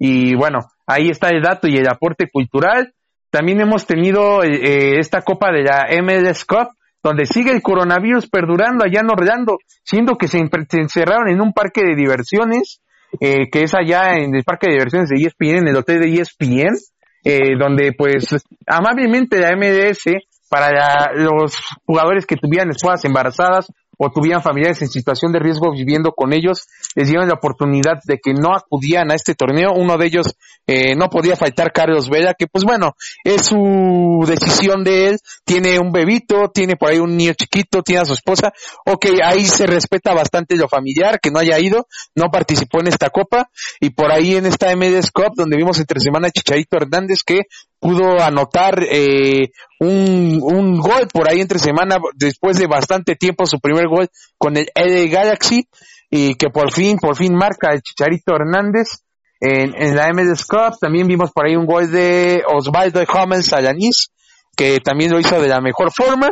y 0.00 0.34
bueno, 0.34 0.58
ahí 0.84 1.10
está 1.10 1.28
el 1.28 1.42
dato 1.42 1.68
y 1.68 1.76
el 1.76 1.88
aporte 1.88 2.28
cultural. 2.28 2.92
También 3.30 3.60
hemos 3.60 3.86
tenido 3.86 4.42
eh, 4.42 4.98
esta 4.98 5.22
copa 5.22 5.52
de 5.52 5.62
la 5.62 5.86
MLS 6.02 6.44
Cup, 6.44 6.68
donde 7.02 7.26
sigue 7.26 7.52
el 7.52 7.62
coronavirus 7.62 8.28
perdurando 8.28 8.84
allá 8.84 9.00
en 9.00 9.10
Orlando, 9.10 9.58
siendo 9.84 10.16
que 10.16 10.28
se 10.28 10.38
encerraron 10.38 11.28
en 11.28 11.40
un 11.40 11.52
parque 11.52 11.82
de 11.82 11.94
diversiones, 11.94 12.82
eh, 13.20 13.48
que 13.50 13.62
es 13.62 13.74
allá 13.74 14.16
en 14.16 14.34
el 14.34 14.44
parque 14.44 14.66
de 14.68 14.74
diversiones 14.74 15.08
de 15.08 15.16
ESPN, 15.16 15.62
en 15.62 15.68
el 15.68 15.76
hotel 15.76 16.00
de 16.00 16.20
ESPN, 16.20 16.76
eh, 17.24 17.56
donde 17.58 17.92
pues 17.96 18.36
amablemente 18.66 19.38
la 19.38 19.56
MDS 19.56 20.04
para 20.48 21.12
los 21.14 21.54
jugadores 21.86 22.26
que 22.26 22.36
tuvieran 22.36 22.70
esposas 22.70 23.04
embarazadas 23.04 23.66
o 24.02 24.10
tuvieran 24.10 24.42
familiares 24.42 24.80
en 24.80 24.88
situación 24.88 25.30
de 25.30 25.40
riesgo 25.40 25.70
viviendo 25.72 26.12
con 26.12 26.32
ellos, 26.32 26.66
les 26.94 27.08
dieron 27.08 27.28
la 27.28 27.34
oportunidad 27.34 27.98
de 28.04 28.16
que 28.16 28.32
no 28.32 28.54
acudían 28.56 29.10
a 29.10 29.14
este 29.14 29.34
torneo. 29.34 29.72
Uno 29.76 29.98
de 29.98 30.06
ellos 30.06 30.34
eh, 30.66 30.94
no 30.96 31.10
podía 31.10 31.36
faltar 31.36 31.70
Carlos 31.70 32.08
Vela, 32.08 32.32
que 32.32 32.46
pues 32.46 32.64
bueno, 32.64 32.94
es 33.24 33.44
su 33.44 34.24
decisión 34.26 34.84
de 34.84 35.08
él. 35.08 35.18
Tiene 35.44 35.78
un 35.78 35.92
bebito, 35.92 36.48
tiene 36.48 36.76
por 36.76 36.88
ahí 36.88 36.98
un 36.98 37.14
niño 37.14 37.34
chiquito, 37.34 37.82
tiene 37.82 38.00
a 38.00 38.06
su 38.06 38.14
esposa. 38.14 38.54
Ok, 38.86 39.04
ahí 39.22 39.44
se 39.44 39.66
respeta 39.66 40.14
bastante 40.14 40.56
lo 40.56 40.66
familiar, 40.66 41.20
que 41.20 41.30
no 41.30 41.38
haya 41.38 41.58
ido, 41.58 41.86
no 42.14 42.30
participó 42.30 42.80
en 42.80 42.88
esta 42.88 43.10
copa. 43.10 43.50
Y 43.80 43.90
por 43.90 44.10
ahí 44.10 44.36
en 44.36 44.46
esta 44.46 44.74
MDS 44.74 45.10
Cup, 45.10 45.34
donde 45.36 45.58
vimos 45.58 45.78
entre 45.78 46.00
semana 46.00 46.30
Chicharito 46.30 46.78
Hernández, 46.78 47.22
que 47.22 47.42
pudo 47.80 48.22
anotar 48.22 48.84
eh, 48.84 49.50
un, 49.80 50.38
un 50.42 50.78
gol 50.78 51.08
por 51.12 51.28
ahí 51.28 51.40
entre 51.40 51.58
semana 51.58 51.96
después 52.14 52.58
de 52.58 52.66
bastante 52.66 53.16
tiempo 53.16 53.46
su 53.46 53.58
primer 53.58 53.88
gol 53.88 54.08
con 54.38 54.56
el 54.56 54.68
LA 54.74 55.10
Galaxy 55.10 55.66
y 56.10 56.34
que 56.34 56.50
por 56.50 56.72
fin, 56.72 56.98
por 56.98 57.16
fin 57.16 57.34
marca 57.34 57.72
el 57.72 57.82
Chicharito 57.82 58.34
Hernández 58.34 59.02
en, 59.40 59.74
en 59.74 59.96
la 59.96 60.12
MLS 60.12 60.44
Cup. 60.44 60.78
También 60.80 61.06
vimos 61.06 61.30
por 61.32 61.46
ahí 61.46 61.56
un 61.56 61.66
gol 61.66 61.90
de 61.90 62.42
Osvaldo 62.46 63.02
Hummels 63.02 63.52
Alanis, 63.52 64.10
que 64.56 64.78
también 64.80 65.12
lo 65.12 65.18
hizo 65.18 65.40
de 65.40 65.48
la 65.48 65.60
mejor 65.60 65.92
forma. 65.92 66.30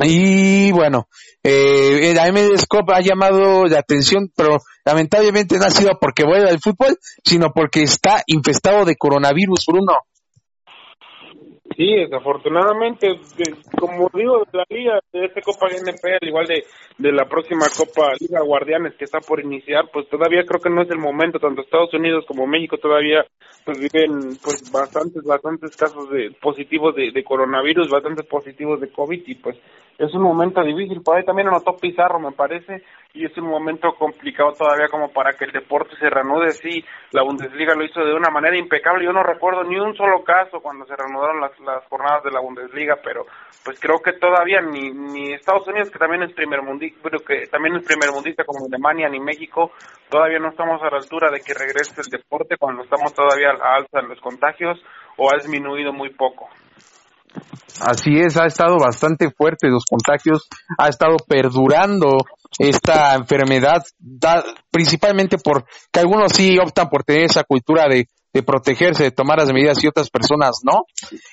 Y 0.00 0.72
bueno, 0.72 1.06
eh, 1.42 2.12
la 2.14 2.32
MLS 2.32 2.66
Cup 2.66 2.90
ha 2.92 3.00
llamado 3.00 3.66
la 3.66 3.78
atención, 3.78 4.32
pero 4.34 4.58
lamentablemente 4.84 5.56
no 5.56 5.66
ha 5.66 5.70
sido 5.70 5.92
porque 6.00 6.24
vuelve 6.24 6.48
al 6.48 6.58
fútbol, 6.58 6.98
sino 7.22 7.52
porque 7.54 7.82
está 7.82 8.22
infestado 8.26 8.84
de 8.84 8.96
coronavirus, 8.96 9.64
Bruno. 9.66 9.92
Sí, 11.76 11.92
desafortunadamente, 11.96 13.18
como 13.78 14.08
digo, 14.14 14.44
de 14.52 14.58
la 14.58 14.64
liga 14.68 15.00
de 15.12 15.24
esta 15.26 15.40
Copa 15.40 15.66
GNP, 15.68 16.18
al 16.22 16.28
igual 16.28 16.46
de, 16.46 16.62
de 16.98 17.12
la 17.12 17.24
próxima 17.24 17.66
Copa 17.76 18.12
Liga 18.20 18.42
Guardianes 18.42 18.94
que 18.94 19.04
está 19.04 19.18
por 19.18 19.40
iniciar, 19.40 19.90
pues 19.92 20.08
todavía 20.08 20.44
creo 20.46 20.60
que 20.60 20.70
no 20.70 20.82
es 20.82 20.90
el 20.90 20.98
momento, 20.98 21.40
tanto 21.40 21.62
Estados 21.62 21.92
Unidos 21.94 22.24
como 22.28 22.46
México 22.46 22.78
todavía 22.78 23.24
pues 23.64 23.78
viven 23.78 24.36
pues 24.42 24.70
bastantes, 24.70 25.24
bastantes 25.24 25.76
casos 25.76 26.10
de 26.10 26.30
positivos 26.40 26.94
de, 26.94 27.10
de 27.10 27.24
coronavirus, 27.24 27.90
bastantes 27.90 28.26
positivos 28.26 28.80
de 28.80 28.92
COVID 28.92 29.22
y 29.26 29.34
pues 29.36 29.56
es 29.98 30.12
un 30.14 30.22
momento 30.22 30.62
difícil, 30.62 31.02
por 31.02 31.16
ahí 31.16 31.24
también 31.24 31.48
anotó 31.48 31.76
Pizarro 31.76 32.18
me 32.18 32.32
parece, 32.32 32.82
y 33.12 33.24
es 33.24 33.36
un 33.38 33.46
momento 33.46 33.94
complicado 33.96 34.52
todavía 34.52 34.88
como 34.88 35.12
para 35.12 35.32
que 35.34 35.44
el 35.44 35.52
deporte 35.52 35.94
se 35.96 36.10
reanude, 36.10 36.50
sí, 36.50 36.84
la 37.12 37.22
Bundesliga 37.22 37.74
lo 37.74 37.84
hizo 37.84 38.04
de 38.04 38.14
una 38.14 38.30
manera 38.30 38.58
impecable, 38.58 39.04
yo 39.04 39.12
no 39.12 39.22
recuerdo 39.22 39.62
ni 39.62 39.78
un 39.78 39.94
solo 39.94 40.24
caso 40.24 40.60
cuando 40.60 40.84
se 40.86 40.96
reanudaron 40.96 41.40
las 41.40 41.52
las 41.64 41.84
jornadas 41.88 42.22
de 42.24 42.30
la 42.30 42.40
Bundesliga, 42.40 42.96
pero 43.02 43.26
pues 43.64 43.80
creo 43.80 43.98
que 44.00 44.12
todavía 44.12 44.60
ni, 44.60 44.90
ni 44.90 45.32
Estados 45.32 45.66
Unidos, 45.66 45.90
que 45.90 45.98
también 45.98 46.22
es 46.22 46.34
primer 46.34 46.62
mundista, 46.62 47.00
pero 47.02 47.18
que 47.20 47.46
también 47.46 47.76
es 47.76 47.84
primer 47.84 48.12
mundista 48.12 48.44
como 48.44 48.66
Alemania, 48.66 49.08
ni 49.08 49.20
México, 49.20 49.72
todavía 50.10 50.38
no 50.38 50.50
estamos 50.50 50.80
a 50.82 50.90
la 50.90 50.98
altura 50.98 51.30
de 51.30 51.40
que 51.40 51.54
regrese 51.54 52.00
el 52.00 52.10
deporte 52.10 52.56
cuando 52.58 52.84
estamos 52.84 53.14
todavía 53.14 53.50
a 53.50 53.76
alza 53.76 54.00
en 54.00 54.08
los 54.08 54.20
contagios 54.20 54.78
o 55.16 55.30
ha 55.32 55.36
disminuido 55.38 55.92
muy 55.92 56.10
poco. 56.10 56.48
Así 57.80 58.14
es, 58.20 58.36
ha 58.36 58.46
estado 58.46 58.76
bastante 58.78 59.30
fuerte 59.30 59.68
los 59.68 59.84
contagios, 59.84 60.48
ha 60.78 60.88
estado 60.88 61.16
perdurando 61.26 62.18
esta 62.58 63.14
enfermedad, 63.14 63.82
principalmente 64.70 65.38
porque 65.42 65.66
algunos 65.94 66.32
sí 66.32 66.56
optan 66.58 66.88
por 66.88 67.02
tener 67.02 67.24
esa 67.24 67.42
cultura 67.42 67.86
de 67.88 68.06
de 68.34 68.42
protegerse, 68.42 69.04
de 69.04 69.10
tomar 69.12 69.38
las 69.38 69.52
medidas 69.52 69.82
y 69.82 69.86
otras 69.86 70.10
personas 70.10 70.58
no. 70.64 70.82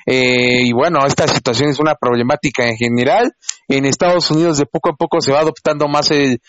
Eh, 0.06 0.62
y 0.66 0.72
bueno, 0.72 1.00
esta 1.06 1.28
situación 1.28 1.70
es 1.70 1.80
una 1.80 1.96
problemática 1.96 2.68
en 2.68 2.78
general. 2.78 3.34
En 3.68 3.86
Estados 3.86 4.30
Unidos 4.30 4.60
de 4.60 4.68
poco 4.68 4.92
a 4.92 4.96
poco 4.96 5.20
se 5.20 5.34
va 5.34 5.40
adoptando 5.40 5.88
más 5.88 6.12
el, 6.12 6.40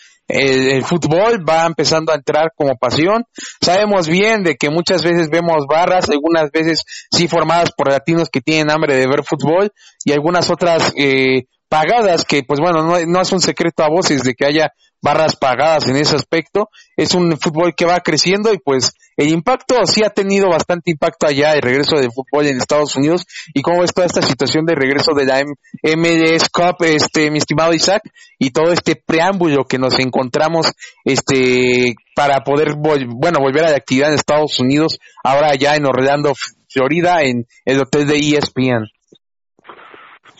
fútbol, 0.83 1.43
va 1.47 1.65
empezando 1.65 2.11
a 2.11 2.15
entrar 2.15 2.51
como 2.55 2.75
pasión. 2.75 3.23
Sabemos 3.61 4.07
bien 4.07 4.43
de 4.43 4.55
que 4.55 4.69
muchas 4.69 5.03
veces 5.03 5.29
vemos 5.29 5.65
barras, 5.67 6.09
algunas 6.09 6.51
veces 6.51 6.83
sí 7.11 7.27
formadas 7.27 7.71
por 7.75 7.91
latinos 7.91 8.29
que 8.29 8.41
tienen 8.41 8.71
hambre 8.71 8.95
de 8.95 9.07
ver 9.07 9.23
fútbol 9.23 9.71
y 10.05 10.11
algunas 10.11 10.49
otras 10.49 10.93
eh, 10.95 11.45
pagadas 11.67 12.25
que 12.25 12.43
pues 12.43 12.59
bueno, 12.59 12.83
no, 12.83 13.03
no 13.05 13.21
es 13.21 13.31
un 13.31 13.41
secreto 13.41 13.83
a 13.83 13.89
voces 13.89 14.23
de 14.23 14.35
que 14.35 14.45
haya 14.45 14.71
barras 15.03 15.35
pagadas 15.35 15.87
en 15.87 15.97
ese 15.97 16.15
aspecto. 16.15 16.69
Es 16.97 17.13
un 17.13 17.37
fútbol 17.37 17.75
que 17.75 17.85
va 17.85 17.99
creciendo 17.99 18.51
y 18.53 18.57
pues 18.57 18.93
el 19.17 19.29
impacto 19.29 19.75
sí 19.85 20.01
ha 20.03 20.09
tenido 20.09 20.49
bastante 20.49 20.89
impacto 20.89 21.27
allá 21.27 21.53
el 21.53 21.61
regreso 21.61 21.97
del 21.97 22.11
fútbol 22.11 22.47
en 22.47 22.57
Estados 22.57 22.95
Unidos 22.95 23.27
y 23.53 23.61
cómo 23.61 23.83
es 23.83 23.93
toda 23.93 24.07
esta 24.07 24.21
situación 24.21 24.65
de 24.65 24.75
regreso 24.75 25.11
de 25.13 25.25
la 25.25 25.43
MLS 25.43 26.49
Cup, 26.49 26.77
este, 26.85 27.29
mi 27.29 27.37
estimado 27.37 27.73
Isaac, 27.73 28.01
y 28.39 28.51
todo 28.51 28.71
este 28.71 28.95
preámbulo 28.95 29.65
que 29.65 29.77
nos 29.77 29.99
encontramos, 29.99 30.71
este, 31.03 31.93
para 32.15 32.43
poder, 32.43 32.75
bueno, 32.75 33.39
volver 33.39 33.65
a 33.65 33.71
la 33.71 33.77
actividad 33.77 34.09
en 34.09 34.15
Estados 34.15 34.59
Unidos, 34.59 34.99
ahora 35.23 35.49
allá 35.51 35.75
en 35.75 35.85
Orlando, 35.85 36.33
Florida, 36.69 37.21
en 37.21 37.45
el 37.65 37.81
hotel 37.81 38.07
de 38.07 38.17
ESPN. 38.17 38.87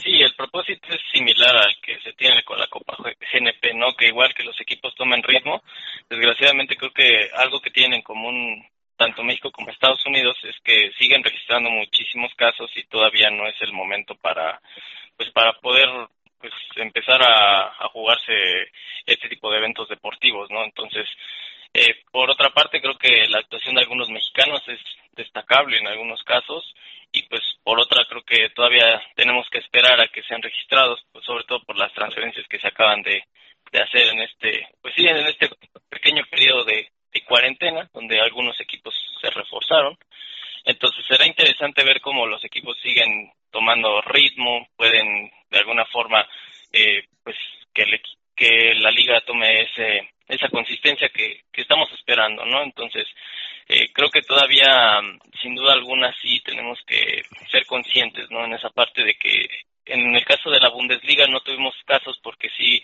Sí, 0.04 0.22
el 0.22 0.36
propósito 0.36 0.88
es 0.89 0.99
similar 1.14 1.56
al 1.56 1.80
que 1.82 1.99
se 2.01 2.12
tiene 2.14 2.43
con 2.43 2.60
la 2.60 2.68
Copa 2.68 2.97
GNP, 2.97 3.74
¿no? 3.76 3.93
Que 3.95 4.08
igual 4.08 4.34
que 4.34 4.43
los 4.43 4.60
equipos 4.60 4.93
tomen 4.95 5.24
ritmo, 5.24 5.64
desgraciadamente 6.10 6.76
creo 6.76 6.91
que 6.91 7.30
algo 7.36 7.62
que 7.62 7.72
tienen 7.72 7.95
en 7.95 8.01
común 8.01 8.68
tanto 8.97 9.24
México 9.24 9.51
como 9.51 9.70
Estados 9.70 10.06
Unidos 10.06 10.38
es 10.43 10.56
que 10.64 10.91
siguen 10.99 11.24
registrando 11.24 11.70
muchísimos 11.70 12.34
casos 12.36 12.70
y 12.76 12.84
todavía 12.84 13.30
no 13.30 13.47
es 13.47 13.56
el 13.62 13.74
momento 13.74 14.16
para 14.16 14.62
pues 15.18 15.32
para 15.32 15.54
poder 15.60 15.89
pues 16.39 16.54
empezar 16.76 17.22
a, 17.24 17.68
a 17.80 17.89
jugarse 17.89 18.34
este 19.06 19.30
tipo 19.30 19.49
de 19.49 19.60
eventos 19.60 19.88
deportivos, 19.88 20.49
¿no? 20.51 20.64
Entonces, 20.66 21.08
eh, 21.74 22.04
por 22.12 22.30
otra 22.30 22.52
parte, 22.52 22.82
creo 22.82 22.98
que 22.98 23.28
la 23.30 23.40
actuación 23.40 23.76
de 23.76 23.82
algunos 23.82 24.10
mexicanos 24.10 24.62
es 24.68 24.80
destacable 25.14 25.78
en 25.78 25.88
algunos 25.88 26.22
casos 26.24 26.64
y 27.12 27.24
pues 27.24 27.42
por 27.64 27.80
otra 27.80 28.06
creo 28.06 28.24
que 28.24 28.50
todavía 28.50 29.02
tenemos 29.16 29.48
que 29.50 29.60
esperar 29.60 30.00
a 30.02 30.08
que 30.08 30.24
sean 30.24 30.42
registrados, 30.42 31.00
pues 31.12 31.26
sobre 31.26 31.44
todo 31.46 31.64
por 31.64 31.78
las 31.78 31.94
transferencias 31.94 32.48
que 32.48 32.60
se 32.60 32.68
acaban 32.68 33.02
de, 33.04 33.24
hacer 33.74 34.08
en 34.10 34.22
este, 34.22 34.68
pues 34.82 34.94
sí, 34.96 35.08
en 35.08 35.18
este 35.18 35.50
pequeño 35.90 36.24
periodo 36.30 36.64
de, 36.64 36.90
cuarentena, 37.28 37.90
donde 37.94 38.20
algunos 38.20 38.60
equipos 38.60 38.94
se 39.22 39.30
reforzaron. 39.30 39.98
Entonces 40.66 41.06
será 41.08 41.26
interesante 41.26 41.84
ver 41.84 42.02
cómo 42.02 42.26
los 42.26 42.44
equipos 42.44 42.76
siguen 42.82 43.32
tomando 43.52 44.02
ritmo, 44.02 44.68
pueden 44.76 45.32
de 45.50 45.58
alguna 45.60 45.86
forma, 45.86 46.28
eh, 46.72 47.06
pues 47.24 47.38
que, 47.72 48.02
que 48.36 48.74
la 48.76 48.92
liga 48.92 49.22
tome 49.22 49.62
ese, 49.62 50.12
esa 50.28 50.50
consistencia 50.50 51.10
que, 51.10 51.42
que 51.52 51.62
estamos 51.62 51.92
esperando, 51.94 52.46
¿no? 52.46 52.64
Entonces 52.64 53.06
eh, 53.68 53.92
creo 53.94 54.10
que 54.10 54.22
todavía, 54.22 55.00
sin 55.42 55.56
duda 55.56 55.74
alguna, 55.74 56.14
sí 56.22 56.42
tenemos 56.42 56.80
que 56.86 57.24
ser 57.52 57.66
conscientes, 57.66 58.30
¿no? 58.30 58.46
En 58.46 58.54
esa 58.54 58.70
parte 58.70 59.04
de 59.04 59.16
que 59.16 59.48
en 59.86 60.16
el 60.16 60.26
caso 60.26 60.50
de 60.50 60.60
la 60.60 60.70
Bundesliga 60.70 61.28
no 61.28 61.42
tuvimos 61.42 61.74
casos 61.86 62.20
porque 62.24 62.50
sí, 62.58 62.84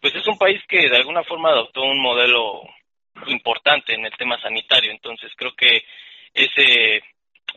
pues 0.00 0.14
es 0.14 0.26
un 0.26 0.38
país 0.38 0.60
que 0.68 0.88
de 0.88 0.96
alguna 0.96 1.22
forma 1.24 1.50
adoptó 1.50 1.82
un 1.82 2.00
modelo 2.00 2.62
importante 3.26 3.94
en 3.94 4.06
el 4.06 4.16
tema 4.16 4.40
sanitario, 4.40 4.90
entonces 4.90 5.30
creo 5.36 5.54
que 5.54 5.84
ese 6.32 7.02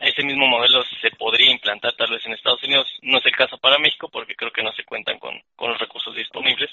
ese 0.00 0.22
mismo 0.22 0.46
modelo 0.46 0.82
se 1.00 1.10
podría 1.12 1.50
implantar 1.50 1.94
tal 1.94 2.10
vez 2.10 2.24
en 2.26 2.32
Estados 2.32 2.62
Unidos. 2.62 2.86
No 3.02 3.18
es 3.18 3.26
el 3.26 3.36
caso 3.36 3.58
para 3.58 3.78
México 3.78 4.08
porque 4.08 4.34
creo 4.34 4.50
que 4.50 4.62
no 4.62 4.72
se 4.72 4.84
cuentan 4.84 5.18
con, 5.18 5.34
con 5.56 5.70
los 5.70 5.80
recursos 5.80 6.14
disponibles, 6.14 6.70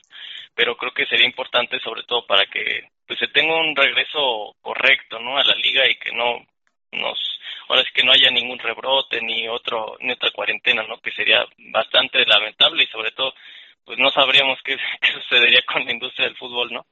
pero 0.56 0.76
creo 0.76 0.92
que 0.94 1.06
sería 1.06 1.26
importante 1.26 1.80
sobre 1.80 2.04
todo 2.04 2.26
para 2.26 2.46
que 2.46 2.90
pues 3.08 3.20
se 3.20 3.28
tenga 3.28 3.60
un 3.60 3.76
regreso 3.76 4.56
correcto 4.62 5.20
¿no? 5.20 5.38
a 5.38 5.44
la 5.44 5.56
liga 5.56 5.90
y 5.90 5.96
que 5.96 6.12
no 6.12 6.46
nos 6.92 7.20
ahora 7.68 7.82
es 7.82 7.92
que 7.94 8.04
no 8.04 8.12
haya 8.12 8.30
ningún 8.32 8.60
rebrote 8.60 9.22
ni 9.22 9.48
otro 9.48 9.98
ni 10.02 10.12
otra 10.12 10.30
cuarentena 10.32 10.84
no 10.88 11.00
que 11.00 11.12
sería 11.12 11.46
bastante 11.72 12.26
lamentable 12.26 12.84
y 12.84 12.88
sobre 12.88 13.12
todo 13.12 13.34
pues 13.86 13.98
no 13.98 14.10
sabríamos 14.12 14.60
qué, 14.64 14.76
sucedería 15.14 15.62
con 15.72 15.86
la 15.86 15.92
industria 15.92 16.28
del 16.28 16.38
fútbol 16.38 16.72
no 16.72 16.86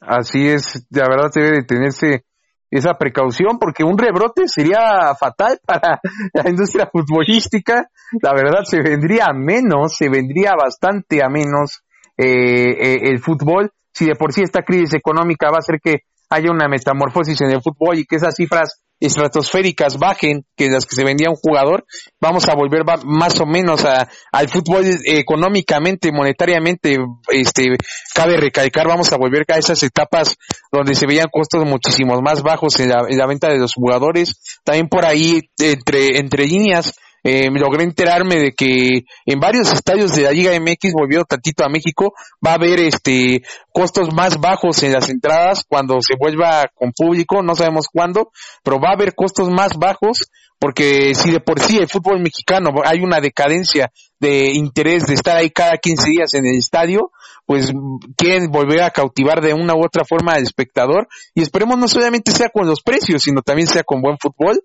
así 0.00 0.48
es 0.48 0.86
la 0.90 1.08
verdad 1.08 1.30
debe 1.34 1.52
de 1.52 1.64
tenerse 1.64 2.24
esa 2.72 2.94
precaución 2.94 3.58
porque 3.60 3.84
un 3.84 3.98
rebrote 3.98 4.48
sería 4.48 5.14
fatal 5.14 5.60
para 5.66 6.00
la 6.32 6.48
industria 6.48 6.88
futbolística. 6.90 7.88
La 8.22 8.32
verdad 8.32 8.64
se 8.64 8.80
vendría 8.80 9.26
a 9.26 9.34
menos, 9.34 9.94
se 9.96 10.08
vendría 10.08 10.54
bastante 10.58 11.22
a 11.22 11.28
menos 11.28 11.82
eh, 12.16 12.24
eh, 12.24 12.98
el 13.10 13.20
fútbol. 13.20 13.70
Si 13.92 14.06
de 14.06 14.14
por 14.14 14.32
sí 14.32 14.40
esta 14.42 14.62
crisis 14.62 14.94
económica 14.94 15.48
va 15.50 15.56
a 15.56 15.58
hacer 15.58 15.80
que 15.82 16.04
haya 16.30 16.50
una 16.50 16.66
metamorfosis 16.66 17.42
en 17.42 17.50
el 17.50 17.60
fútbol 17.60 17.98
y 17.98 18.06
que 18.06 18.16
esas 18.16 18.34
cifras 18.34 18.82
estratosféricas 19.06 19.98
bajen 19.98 20.44
que 20.56 20.68
las 20.68 20.86
que 20.86 20.94
se 20.94 21.04
vendía 21.04 21.28
un 21.28 21.36
jugador, 21.36 21.84
vamos 22.20 22.48
a 22.48 22.54
volver 22.54 22.82
más 23.04 23.40
o 23.40 23.46
menos 23.46 23.84
a, 23.84 24.08
al 24.30 24.48
fútbol 24.48 24.84
económicamente, 25.04 26.12
monetariamente, 26.12 26.98
este, 27.28 27.76
cabe 28.14 28.36
recalcar, 28.36 28.86
vamos 28.86 29.12
a 29.12 29.16
volver 29.16 29.44
a 29.48 29.58
esas 29.58 29.82
etapas 29.82 30.36
donde 30.70 30.94
se 30.94 31.06
veían 31.06 31.26
costos 31.32 31.64
muchísimos 31.64 32.22
más 32.22 32.42
bajos 32.42 32.78
en 32.78 32.90
la, 32.90 33.04
en 33.08 33.18
la 33.18 33.26
venta 33.26 33.48
de 33.48 33.58
los 33.58 33.74
jugadores, 33.74 34.34
también 34.64 34.88
por 34.88 35.04
ahí 35.04 35.40
entre, 35.58 36.18
entre 36.18 36.46
líneas, 36.46 36.94
eh, 37.24 37.48
logré 37.50 37.84
enterarme 37.84 38.36
de 38.36 38.52
que 38.52 39.04
en 39.26 39.40
varios 39.40 39.72
estadios 39.72 40.12
de 40.14 40.22
la 40.22 40.32
Liga 40.32 40.52
MX, 40.58 40.92
volvió 40.92 41.24
tantito 41.24 41.64
a 41.64 41.68
México, 41.68 42.14
va 42.44 42.52
a 42.52 42.54
haber 42.54 42.80
este 42.80 43.42
costos 43.72 44.12
más 44.12 44.38
bajos 44.40 44.82
en 44.82 44.92
las 44.92 45.08
entradas 45.08 45.64
cuando 45.66 46.00
se 46.00 46.14
vuelva 46.18 46.66
con 46.74 46.92
público, 46.92 47.42
no 47.42 47.54
sabemos 47.54 47.86
cuándo, 47.92 48.30
pero 48.62 48.80
va 48.80 48.90
a 48.90 48.94
haber 48.94 49.14
costos 49.14 49.50
más 49.50 49.76
bajos 49.78 50.30
porque 50.62 51.12
si 51.16 51.32
de 51.32 51.40
por 51.40 51.58
sí 51.58 51.76
el 51.78 51.88
fútbol 51.88 52.20
mexicano 52.20 52.70
hay 52.84 53.00
una 53.00 53.18
decadencia 53.18 53.90
de 54.20 54.52
interés 54.52 55.04
de 55.06 55.14
estar 55.14 55.36
ahí 55.36 55.50
cada 55.50 55.76
15 55.76 56.08
días 56.08 56.34
en 56.34 56.46
el 56.46 56.56
estadio, 56.56 57.10
pues 57.46 57.72
quieren 58.16 58.48
volver 58.48 58.82
a 58.82 58.90
cautivar 58.90 59.40
de 59.40 59.54
una 59.54 59.74
u 59.74 59.84
otra 59.84 60.04
forma 60.04 60.34
al 60.34 60.44
espectador 60.44 61.08
y 61.34 61.42
esperemos 61.42 61.78
no 61.78 61.88
solamente 61.88 62.30
sea 62.30 62.48
con 62.48 62.68
los 62.68 62.80
precios, 62.80 63.22
sino 63.22 63.42
también 63.42 63.66
sea 63.66 63.82
con 63.82 64.00
buen 64.02 64.18
fútbol 64.18 64.62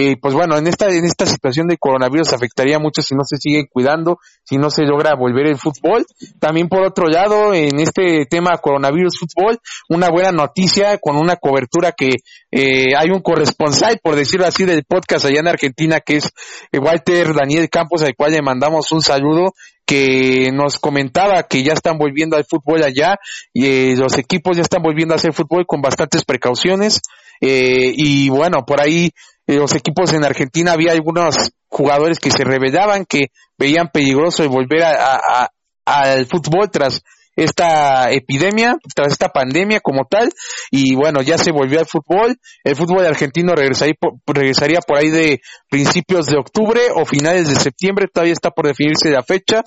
eh, 0.00 0.16
pues 0.16 0.32
bueno, 0.32 0.56
en 0.56 0.68
esta, 0.68 0.86
en 0.90 1.04
esta 1.04 1.26
situación 1.26 1.66
de 1.66 1.76
coronavirus 1.76 2.32
afectaría 2.32 2.78
mucho 2.78 3.02
si 3.02 3.16
no 3.16 3.24
se 3.24 3.36
sigue 3.36 3.66
cuidando, 3.68 4.20
si 4.44 4.56
no 4.56 4.70
se 4.70 4.84
logra 4.84 5.16
volver 5.16 5.48
el 5.48 5.58
fútbol. 5.58 6.06
También 6.38 6.68
por 6.68 6.86
otro 6.86 7.08
lado, 7.08 7.52
en 7.52 7.80
este 7.80 8.24
tema 8.26 8.56
coronavirus 8.58 9.18
fútbol, 9.18 9.58
una 9.88 10.08
buena 10.08 10.30
noticia 10.30 10.98
con 10.98 11.16
una 11.16 11.34
cobertura 11.34 11.90
que 11.90 12.10
eh, 12.52 12.94
hay 12.96 13.10
un 13.10 13.22
corresponsal, 13.22 13.98
por 14.00 14.14
decirlo 14.14 14.46
así, 14.46 14.64
del 14.64 14.84
podcast 14.84 15.24
allá 15.24 15.40
en 15.40 15.48
Argentina, 15.48 15.98
que 15.98 16.18
es 16.18 16.30
eh, 16.70 16.78
Walter 16.78 17.34
Daniel 17.34 17.68
Campos, 17.68 18.04
al 18.04 18.14
cual 18.14 18.30
le 18.30 18.40
mandamos 18.40 18.92
un 18.92 19.02
saludo, 19.02 19.52
que 19.84 20.52
nos 20.52 20.78
comentaba 20.78 21.42
que 21.42 21.64
ya 21.64 21.72
están 21.72 21.98
volviendo 21.98 22.36
al 22.36 22.44
fútbol 22.44 22.84
allá 22.84 23.16
y 23.52 23.96
los 23.96 24.16
equipos 24.16 24.58
ya 24.58 24.62
están 24.62 24.80
volviendo 24.80 25.14
a 25.14 25.16
hacer 25.16 25.32
fútbol 25.32 25.66
con 25.66 25.82
bastantes 25.82 26.24
precauciones 26.24 27.00
y 27.40 28.28
bueno 28.28 28.66
por 28.66 28.82
ahí 28.82 29.12
los 29.56 29.74
equipos 29.74 30.12
en 30.12 30.24
Argentina 30.24 30.72
había 30.72 30.92
algunos 30.92 31.52
jugadores 31.68 32.18
que 32.18 32.30
se 32.30 32.44
rebelaban, 32.44 33.04
que 33.06 33.28
veían 33.58 33.88
peligroso 33.88 34.42
el 34.42 34.48
volver 34.48 34.82
a, 34.84 35.50
al 35.84 36.26
fútbol 36.26 36.70
tras 36.70 37.02
esta 37.34 38.10
epidemia, 38.10 38.76
tras 38.94 39.12
esta 39.12 39.28
pandemia 39.28 39.80
como 39.80 40.04
tal, 40.10 40.30
y 40.72 40.96
bueno, 40.96 41.22
ya 41.22 41.38
se 41.38 41.52
volvió 41.52 41.78
al 41.78 41.86
fútbol, 41.86 42.36
el 42.64 42.76
fútbol 42.76 43.06
argentino 43.06 43.54
regresaría 43.54 43.94
regresaría 44.26 44.80
por 44.80 44.98
ahí 44.98 45.08
de 45.08 45.40
principios 45.70 46.26
de 46.26 46.38
octubre 46.38 46.80
o 46.94 47.06
finales 47.06 47.48
de 47.48 47.54
septiembre, 47.54 48.08
todavía 48.12 48.32
está 48.32 48.50
por 48.50 48.66
definirse 48.66 49.10
la 49.10 49.22
fecha, 49.22 49.62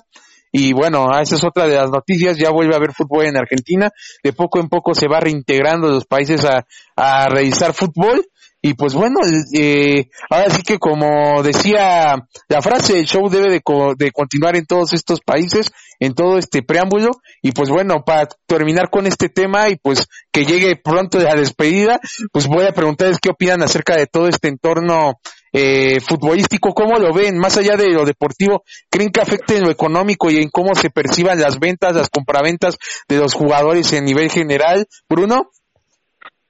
y 0.52 0.74
bueno, 0.74 1.06
esa 1.18 1.36
es 1.36 1.44
otra 1.44 1.66
de 1.66 1.76
las 1.76 1.90
noticias, 1.90 2.36
ya 2.36 2.50
vuelve 2.50 2.74
a 2.74 2.76
haber 2.76 2.92
fútbol 2.92 3.24
en 3.24 3.38
Argentina, 3.38 3.90
de 4.22 4.34
poco 4.34 4.60
en 4.60 4.68
poco 4.68 4.94
se 4.94 5.08
va 5.08 5.18
reintegrando 5.18 5.88
los 5.88 6.04
países 6.04 6.44
a, 6.44 6.66
a 6.94 7.28
realizar 7.30 7.72
fútbol, 7.72 8.22
y 8.64 8.74
pues 8.74 8.94
bueno, 8.94 9.18
eh, 9.52 10.08
ahora 10.30 10.48
sí 10.50 10.62
que 10.62 10.78
como 10.78 11.42
decía 11.42 12.14
la 12.48 12.62
frase, 12.62 13.00
el 13.00 13.06
show 13.06 13.28
debe 13.28 13.50
de, 13.50 13.60
de, 13.98 14.12
continuar 14.12 14.56
en 14.56 14.66
todos 14.66 14.92
estos 14.92 15.20
países, 15.20 15.72
en 15.98 16.14
todo 16.14 16.38
este 16.38 16.62
preámbulo. 16.62 17.10
Y 17.42 17.50
pues 17.50 17.70
bueno, 17.70 18.04
para 18.06 18.28
terminar 18.46 18.88
con 18.88 19.08
este 19.08 19.28
tema 19.28 19.68
y 19.68 19.76
pues 19.76 20.06
que 20.30 20.46
llegue 20.46 20.76
pronto 20.76 21.18
la 21.18 21.34
despedida, 21.34 21.98
pues 22.30 22.46
voy 22.46 22.64
a 22.64 22.72
preguntarles 22.72 23.18
qué 23.20 23.30
opinan 23.30 23.64
acerca 23.64 23.96
de 23.96 24.06
todo 24.06 24.28
este 24.28 24.46
entorno 24.46 25.18
eh, 25.52 25.98
futbolístico, 26.00 26.72
cómo 26.72 27.00
lo 27.00 27.12
ven, 27.12 27.38
más 27.38 27.56
allá 27.56 27.76
de 27.76 27.90
lo 27.90 28.04
deportivo, 28.04 28.62
creen 28.88 29.10
que 29.10 29.20
afecte 29.20 29.56
en 29.56 29.64
lo 29.64 29.70
económico 29.70 30.30
y 30.30 30.36
en 30.36 30.50
cómo 30.50 30.76
se 30.76 30.88
perciban 30.88 31.40
las 31.40 31.58
ventas, 31.58 31.96
las 31.96 32.10
compraventas 32.10 32.78
de 33.08 33.18
los 33.18 33.34
jugadores 33.34 33.92
en 33.92 34.04
nivel 34.04 34.30
general. 34.30 34.86
Bruno. 35.08 35.50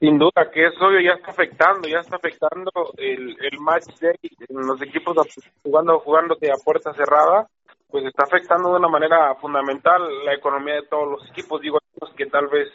Sin 0.02 0.18
duda 0.18 0.50
que 0.52 0.66
eso 0.66 0.90
ya 0.98 1.12
está 1.12 1.30
afectando, 1.30 1.86
ya 1.86 2.00
está 2.00 2.16
afectando 2.16 2.72
el, 2.96 3.36
el 3.40 3.60
match 3.60 3.86
day 4.00 4.18
en 4.48 4.66
los 4.66 4.82
equipos 4.82 5.14
jugando 5.62 6.00
jugándote 6.00 6.50
a 6.50 6.56
puerta 6.56 6.92
cerrada, 6.92 7.46
pues 7.88 8.04
está 8.06 8.24
afectando 8.24 8.70
de 8.70 8.78
una 8.80 8.88
manera 8.88 9.32
fundamental 9.36 10.02
la 10.24 10.34
economía 10.34 10.74
de 10.74 10.88
todos 10.88 11.08
los 11.08 11.30
equipos. 11.30 11.60
Digo, 11.60 11.78
que 12.16 12.26
tal 12.26 12.48
vez 12.48 12.68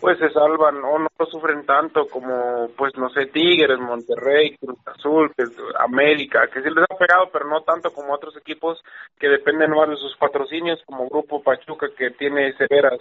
pues 0.00 0.18
se 0.18 0.30
salvan 0.30 0.84
o 0.84 0.98
no 0.98 1.08
sufren 1.30 1.66
tanto 1.66 2.06
como 2.06 2.68
pues 2.76 2.96
no 2.96 3.10
sé 3.10 3.26
Tigres, 3.26 3.78
Monterrey, 3.78 4.56
Cruz 4.56 4.78
Azul, 4.86 5.32
América, 5.78 6.48
que 6.52 6.62
sí 6.62 6.68
les 6.70 6.84
ha 6.88 6.96
pegado 6.96 7.30
pero 7.32 7.46
no 7.46 7.62
tanto 7.62 7.92
como 7.92 8.14
otros 8.14 8.36
equipos 8.36 8.82
que 9.18 9.28
dependen 9.28 9.70
más 9.70 9.88
de 9.88 9.96
sus 9.96 10.16
patrocinios 10.16 10.80
como 10.86 11.08
Grupo 11.08 11.42
Pachuca 11.42 11.88
que 11.96 12.10
tiene 12.10 12.52
severas 12.54 12.98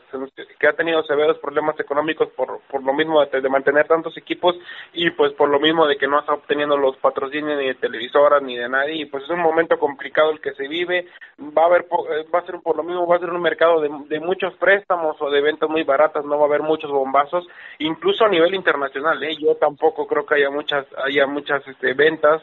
que 0.60 0.68
ha 0.68 0.74
tenido 0.74 1.04
severos 1.04 1.38
problemas 1.38 1.80
económicos 1.80 2.30
por 2.30 2.60
por 2.70 2.84
lo 2.84 2.94
mismo 2.94 3.24
de, 3.26 3.50
mantener 3.50 3.88
tantos 3.88 4.16
equipos 4.18 4.56
y 4.94 5.10
pues 5.12 5.34
por 5.34 5.50
lo 5.50 5.60
mismo 5.60 5.86
de 5.88 5.98
que 5.98 6.08
no 6.08 6.20
está 6.20 6.34
obteniendo 6.34 6.78
los 6.78 6.98
patrocinios 6.98 7.58
ni 7.58 7.68
de 7.68 7.76
televisoras 7.76 8.42
ni 8.42 8.58
de 8.58 8.70
nadie. 8.70 9.02
Y 9.02 9.06
pues 9.06 9.24
es 9.24 9.30
un 9.30 9.42
momento 9.42 9.78
complicado 9.78 10.32
el 10.32 10.40
que 10.40 10.54
se 10.54 10.68
vive. 10.68 11.08
Va 11.40 11.64
a 11.64 11.66
haber 11.66 11.82
eh, 11.82 12.26
va 12.34 12.40
a 12.40 12.46
ser 12.46 12.60
por 12.62 12.76
lo 12.76 12.84
mismo 12.84 13.08
va 13.08 13.16
a 13.16 13.20
ser 13.20 13.30
un 13.30 13.42
mercado 13.42 13.82
de, 13.82 13.90
de 14.08 14.20
muchos 14.20 14.54
préstamos 14.56 15.18
o 15.20 15.30
de 15.30 15.42
ventas 15.42 15.70
muy 15.70 15.84
baratas 15.84 16.26
no 16.26 16.38
va 16.38 16.44
a 16.44 16.48
haber 16.48 16.62
muchos 16.80 16.92
bombazos, 16.92 17.46
incluso 17.80 18.26
a 18.26 18.30
nivel 18.30 18.56
internacional. 18.56 19.22
¿eh? 19.24 19.36
Yo 19.38 19.56
tampoco 19.56 20.08
creo 20.08 20.26
que 20.26 20.36
haya 20.36 20.50
muchas 20.50 20.86
haya 21.06 21.28
muchas 21.28 21.68
este, 21.68 21.94
ventas 21.94 22.42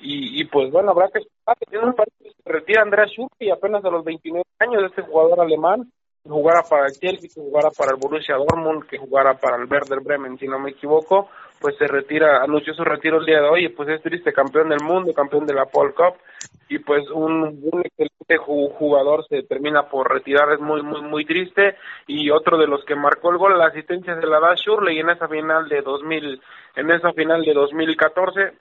y, 0.00 0.40
y 0.40 0.44
pues 0.44 0.70
bueno, 0.70 0.90
habrá 0.90 1.08
que 1.08 1.20
tiene 1.70 1.86
un 1.86 1.94
partido 1.94 2.16
se 2.46 2.52
retira 2.52 2.82
Andreas 2.82 3.10
y 3.38 3.50
apenas 3.50 3.84
a 3.84 3.90
los 3.90 4.04
29 4.04 4.44
años, 4.58 4.84
este 4.84 5.02
jugador 5.02 5.40
alemán, 5.40 5.90
que 6.22 6.30
jugara 6.30 6.62
para 6.62 6.86
el 6.86 6.92
Chelsea, 6.92 7.30
que 7.32 7.40
jugara 7.40 7.70
para 7.70 7.92
el 7.92 8.00
Borussia 8.00 8.36
Dortmund, 8.36 8.86
que 8.86 8.98
jugara 8.98 9.34
para 9.34 9.56
el 9.56 9.70
Werder 9.70 10.00
Bremen, 10.00 10.38
si 10.38 10.46
no 10.46 10.58
me 10.58 10.70
equivoco, 10.70 11.28
pues 11.60 11.76
se 11.78 11.86
retira, 11.86 12.42
anunció 12.42 12.74
su 12.74 12.84
retiro 12.84 13.18
el 13.18 13.26
día 13.26 13.40
de 13.40 13.48
hoy, 13.48 13.64
y 13.66 13.68
pues 13.68 13.88
es 13.88 14.02
triste, 14.02 14.32
campeón 14.32 14.68
del 14.68 14.82
mundo, 14.82 15.12
campeón 15.14 15.46
de 15.46 15.54
la 15.54 15.66
Paul 15.66 15.94
Cup, 15.94 16.16
y 16.68 16.78
pues 16.78 17.08
un, 17.10 17.60
un 17.72 17.80
excelente 17.84 18.36
jugador 18.36 19.26
se 19.28 19.42
termina 19.44 19.84
por 19.88 20.12
retirar, 20.12 20.52
es 20.52 20.60
muy, 20.60 20.82
muy, 20.82 21.02
muy 21.02 21.24
triste, 21.24 21.76
y 22.06 22.30
otro 22.30 22.58
de 22.58 22.66
los 22.66 22.84
que 22.84 22.94
marcó 22.94 23.30
el 23.30 23.38
gol, 23.38 23.58
la 23.58 23.66
asistencia 23.66 24.14
de 24.14 24.26
la 24.26 24.40
da 24.40 24.54
Shurley 24.54 24.98
en 24.98 25.10
esa 25.10 25.28
final 25.28 25.68
de 25.68 25.82
2000, 25.82 26.40
en 26.76 26.90
esa 26.90 27.12
final 27.12 27.42
de 27.42 27.52
2014, 27.52 28.52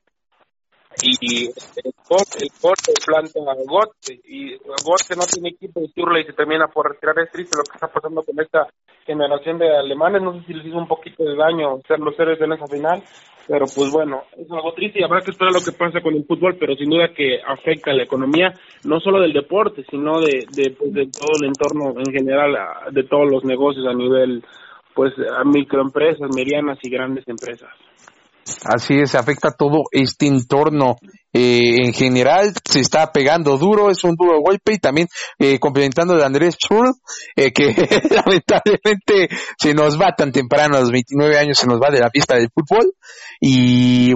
y 1.03 1.45
el 1.45 1.93
corte, 2.07 2.39
el 2.39 2.49
corte 2.61 2.93
planta 3.05 3.39
Gote 3.65 4.19
y 4.27 4.55
Gote 4.57 5.15
no 5.15 5.25
tiene 5.31 5.49
equipo 5.49 5.81
y 5.81 6.23
se 6.23 6.33
termina 6.33 6.67
por 6.67 6.91
retirar 6.91 7.19
es 7.19 7.31
triste 7.31 7.57
lo 7.57 7.63
que 7.63 7.75
está 7.75 7.87
pasando 7.87 8.23
con 8.23 8.39
esta 8.39 8.67
generación 9.05 9.57
de 9.57 9.75
alemanes 9.75 10.21
no 10.21 10.33
sé 10.33 10.45
si 10.47 10.53
les 10.53 10.67
hizo 10.67 10.77
un 10.77 10.87
poquito 10.87 11.23
de 11.23 11.35
daño 11.35 11.79
ser 11.87 11.99
los 11.99 12.17
héroes 12.19 12.39
en 12.41 12.53
esa 12.53 12.67
final 12.67 13.03
pero 13.47 13.65
pues 13.73 13.91
bueno 13.91 14.23
es 14.37 14.49
algo 14.49 14.73
triste 14.73 14.99
y 14.99 15.03
habrá 15.03 15.21
que 15.21 15.31
esperar 15.31 15.53
lo 15.53 15.61
que 15.61 15.77
pasa 15.77 16.01
con 16.01 16.15
el 16.15 16.25
fútbol 16.25 16.57
pero 16.59 16.75
sin 16.75 16.89
duda 16.89 17.13
que 17.13 17.39
afecta 17.45 17.91
a 17.91 17.95
la 17.95 18.03
economía 18.03 18.53
no 18.83 18.99
solo 18.99 19.19
del 19.19 19.33
deporte 19.33 19.83
sino 19.89 20.21
de, 20.21 20.45
de, 20.51 20.71
pues, 20.71 20.93
de 20.93 21.07
todo 21.07 21.33
el 21.41 21.47
entorno 21.47 21.99
en 21.99 22.11
general 22.11 22.55
de 22.91 23.03
todos 23.03 23.29
los 23.29 23.43
negocios 23.43 23.85
a 23.85 23.93
nivel 23.93 24.43
pues 24.93 25.13
a 25.37 25.43
microempresas 25.43 26.29
medianas 26.33 26.79
y 26.81 26.89
grandes 26.89 27.27
empresas 27.27 27.69
Así 28.63 28.99
es, 28.99 29.15
afecta 29.15 29.51
todo 29.51 29.85
este 29.91 30.27
entorno. 30.27 30.97
Eh, 31.37 31.83
en 31.83 31.91
general 31.91 32.53
se 32.63 32.79
está 32.79 33.11
pegando 33.11 33.57
duro, 33.57 33.91
es 33.91 34.05
un 34.05 34.15
duro 34.15 34.39
golpe 34.39 34.75
y 34.75 34.77
también 34.77 35.09
eh, 35.37 35.59
complementando 35.59 36.15
de 36.15 36.23
Andrés 36.23 36.57
Chur, 36.57 36.95
eh, 37.35 37.51
que 37.51 37.75
lamentablemente 38.09 39.27
se 39.57 39.73
nos 39.73 39.99
va 39.99 40.15
tan 40.15 40.31
temprano, 40.31 40.77
a 40.77 40.79
los 40.79 40.91
29 40.91 41.37
años 41.37 41.57
se 41.57 41.67
nos 41.67 41.81
va 41.81 41.91
de 41.91 41.99
la 41.99 42.09
pista 42.09 42.37
del 42.37 42.49
fútbol 42.55 42.93
y 43.41 44.13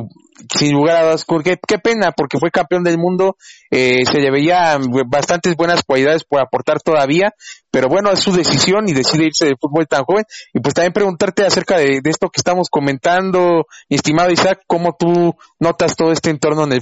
sin 0.55 0.73
lugar 0.73 0.97
a 0.97 1.03
dudas, 1.03 1.25
qué, 1.43 1.57
qué 1.67 1.79
pena, 1.79 2.11
porque 2.15 2.37
fue 2.39 2.51
campeón 2.51 2.83
del 2.83 2.97
mundo, 2.97 3.35
eh, 3.71 4.03
se 4.09 4.19
le 4.19 4.31
veía 4.31 4.77
bastantes 5.07 5.55
buenas 5.55 5.83
cualidades 5.83 6.23
por 6.23 6.41
aportar 6.41 6.81
todavía, 6.81 7.33
pero 7.71 7.87
bueno, 7.87 8.11
es 8.11 8.19
su 8.19 8.31
decisión 8.31 8.87
y 8.87 8.93
decide 8.93 9.25
irse 9.25 9.45
del 9.45 9.57
fútbol 9.59 9.87
tan 9.87 10.03
joven. 10.03 10.23
Y 10.53 10.59
pues 10.59 10.73
también 10.73 10.93
preguntarte 10.93 11.45
acerca 11.45 11.77
de, 11.77 12.01
esto 12.03 12.29
que 12.29 12.39
estamos 12.39 12.69
comentando, 12.69 13.67
estimado 13.89 14.31
Isaac, 14.31 14.61
cómo 14.65 14.95
tú 14.97 15.35
notas 15.59 15.95
todo 15.95 16.11
este 16.11 16.29
entorno 16.29 16.63
en 16.63 16.73
el 16.73 16.81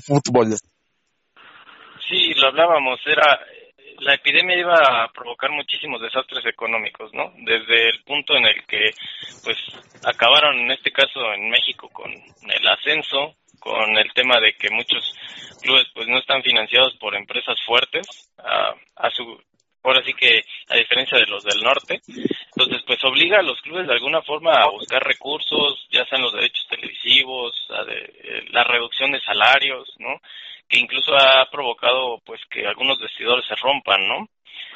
Sí, 2.07 2.33
lo 2.35 2.47
hablábamos, 2.47 2.99
era 3.05 3.39
la 3.99 4.13
epidemia 4.13 4.57
iba 4.57 4.75
a 4.75 5.11
provocar 5.11 5.51
muchísimos 5.51 6.01
desastres 6.01 6.45
económicos, 6.45 7.11
¿no? 7.13 7.33
Desde 7.37 7.89
el 7.89 8.03
punto 8.03 8.35
en 8.35 8.45
el 8.45 8.63
que, 8.65 8.91
pues, 9.43 9.57
acabaron 10.05 10.59
en 10.59 10.71
este 10.71 10.91
caso 10.91 11.33
en 11.33 11.49
México 11.49 11.89
con 11.89 12.11
el 12.11 12.67
ascenso, 12.67 13.35
con 13.59 13.97
el 13.97 14.11
tema 14.13 14.39
de 14.39 14.53
que 14.53 14.69
muchos 14.69 15.13
clubes 15.61 15.87
pues 15.93 16.07
no 16.07 16.19
están 16.19 16.43
financiados 16.43 16.95
por 16.97 17.15
empresas 17.15 17.57
fuertes 17.65 18.31
a, 18.37 18.73
a 18.95 19.09
su 19.09 19.41
ahora 19.89 20.03
sí 20.05 20.13
que 20.13 20.43
a 20.69 20.75
diferencia 20.75 21.17
de 21.17 21.27
los 21.27 21.43
del 21.43 21.61
norte 21.61 22.01
entonces 22.07 22.83
pues 22.85 23.03
obliga 23.03 23.39
a 23.39 23.43
los 23.43 23.61
clubes 23.61 23.87
de 23.87 23.93
alguna 23.93 24.21
forma 24.21 24.53
a 24.53 24.69
buscar 24.69 25.03
recursos 25.03 25.87
ya 25.91 26.05
sean 26.05 26.21
los 26.21 26.33
derechos 26.33 26.67
televisivos 26.69 27.53
a 27.69 27.83
de, 27.83 27.97
eh, 27.97 28.45
la 28.49 28.63
reducción 28.63 29.11
de 29.11 29.21
salarios 29.21 29.93
no 29.99 30.19
que 30.67 30.79
incluso 30.79 31.15
ha 31.15 31.49
provocado 31.49 32.19
pues 32.25 32.41
que 32.49 32.67
algunos 32.67 32.99
vestidores 32.99 33.45
se 33.47 33.55
rompan 33.55 34.07
no 34.07 34.27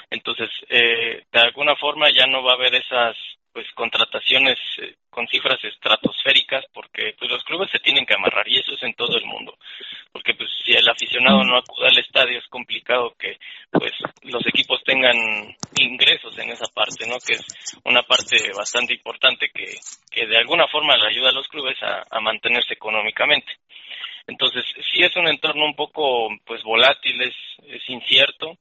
entonces 0.09 0.49
eh, 0.69 1.23
de 1.31 1.39
alguna 1.39 1.75
forma 1.75 2.09
ya 2.09 2.25
no 2.25 2.43
va 2.43 2.53
a 2.53 2.55
haber 2.55 2.75
esas 2.75 3.15
pues 3.53 3.67
contrataciones 3.75 4.57
eh, 4.81 4.95
con 5.09 5.27
cifras 5.27 5.61
estratosféricas 5.63 6.65
porque 6.73 7.13
pues 7.17 7.29
los 7.29 7.43
clubes 7.43 7.69
se 7.71 7.79
tienen 7.79 8.05
que 8.05 8.13
amarrar 8.13 8.47
y 8.47 8.57
eso 8.57 8.73
es 8.73 8.83
en 8.83 8.93
todo 8.93 9.17
el 9.17 9.25
mundo. 9.25 9.57
Porque 10.11 10.33
pues 10.35 10.49
si 10.63 10.71
el 10.71 10.87
aficionado 10.87 11.43
no 11.43 11.57
acude 11.57 11.87
al 11.87 11.97
estadio 11.97 12.39
es 12.39 12.47
complicado 12.47 13.13
que 13.19 13.37
pues 13.71 13.91
los 14.23 14.45
equipos 14.47 14.81
tengan 14.83 15.15
ingresos 15.77 16.37
en 16.39 16.49
esa 16.49 16.67
parte 16.73 17.07
no 17.07 17.17
que 17.19 17.33
es 17.33 17.45
una 17.83 18.03
parte 18.03 18.37
bastante 18.55 18.93
importante 18.93 19.49
que, 19.53 19.75
que 20.09 20.27
de 20.27 20.37
alguna 20.37 20.67
forma 20.67 20.95
le 20.97 21.07
ayuda 21.07 21.29
a 21.29 21.33
los 21.33 21.47
clubes 21.47 21.77
a, 21.83 22.03
a 22.09 22.19
mantenerse 22.21 22.73
económicamente. 22.73 23.51
Entonces 24.27 24.63
sí 24.93 25.03
es 25.03 25.15
un 25.17 25.27
entorno 25.27 25.65
un 25.65 25.75
poco 25.75 26.29
pues 26.45 26.63
volátil 26.63 27.21
es, 27.21 27.35
es 27.67 27.81
incierto 27.89 28.57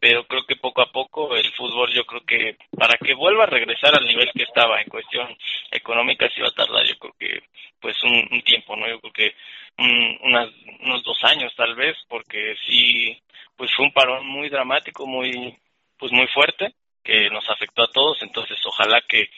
pero 0.00 0.24
creo 0.26 0.44
que 0.44 0.56
poco 0.56 0.82
a 0.82 0.90
poco 0.90 1.36
el 1.36 1.52
fútbol 1.52 1.92
yo 1.92 2.04
creo 2.04 2.22
que 2.22 2.56
para 2.76 2.96
que 2.98 3.14
vuelva 3.14 3.44
a 3.44 3.48
regresar 3.48 3.94
al 3.94 4.06
nivel 4.06 4.30
que 4.32 4.44
estaba 4.44 4.80
en 4.80 4.88
cuestión 4.88 5.36
económica 5.70 6.28
sí 6.34 6.40
va 6.40 6.48
a 6.48 6.52
tardar 6.52 6.84
yo 6.86 6.96
creo 6.98 7.14
que 7.18 7.42
pues 7.80 7.96
un, 8.04 8.42
tiempo 8.42 8.76
no 8.76 8.88
yo 8.88 9.00
creo 9.00 9.12
que 9.12 9.34
unos 9.78 11.02
dos 11.04 11.18
años 11.24 11.52
tal 11.56 11.74
vez 11.74 11.96
porque 12.08 12.54
sí 12.66 13.16
pues 13.56 13.70
fue 13.76 13.86
un 13.86 13.92
parón 13.92 14.26
muy 14.26 14.48
dramático 14.48 15.06
muy 15.06 15.56
pues 15.98 16.10
muy 16.12 16.26
fuerte 16.28 16.74
que 17.02 17.28
nos 17.30 17.48
afectó 17.48 17.82
a 17.82 17.90
todos. 17.90 18.18
Entonces 18.22 18.58
ojalá 18.64 19.00
que 19.08 19.28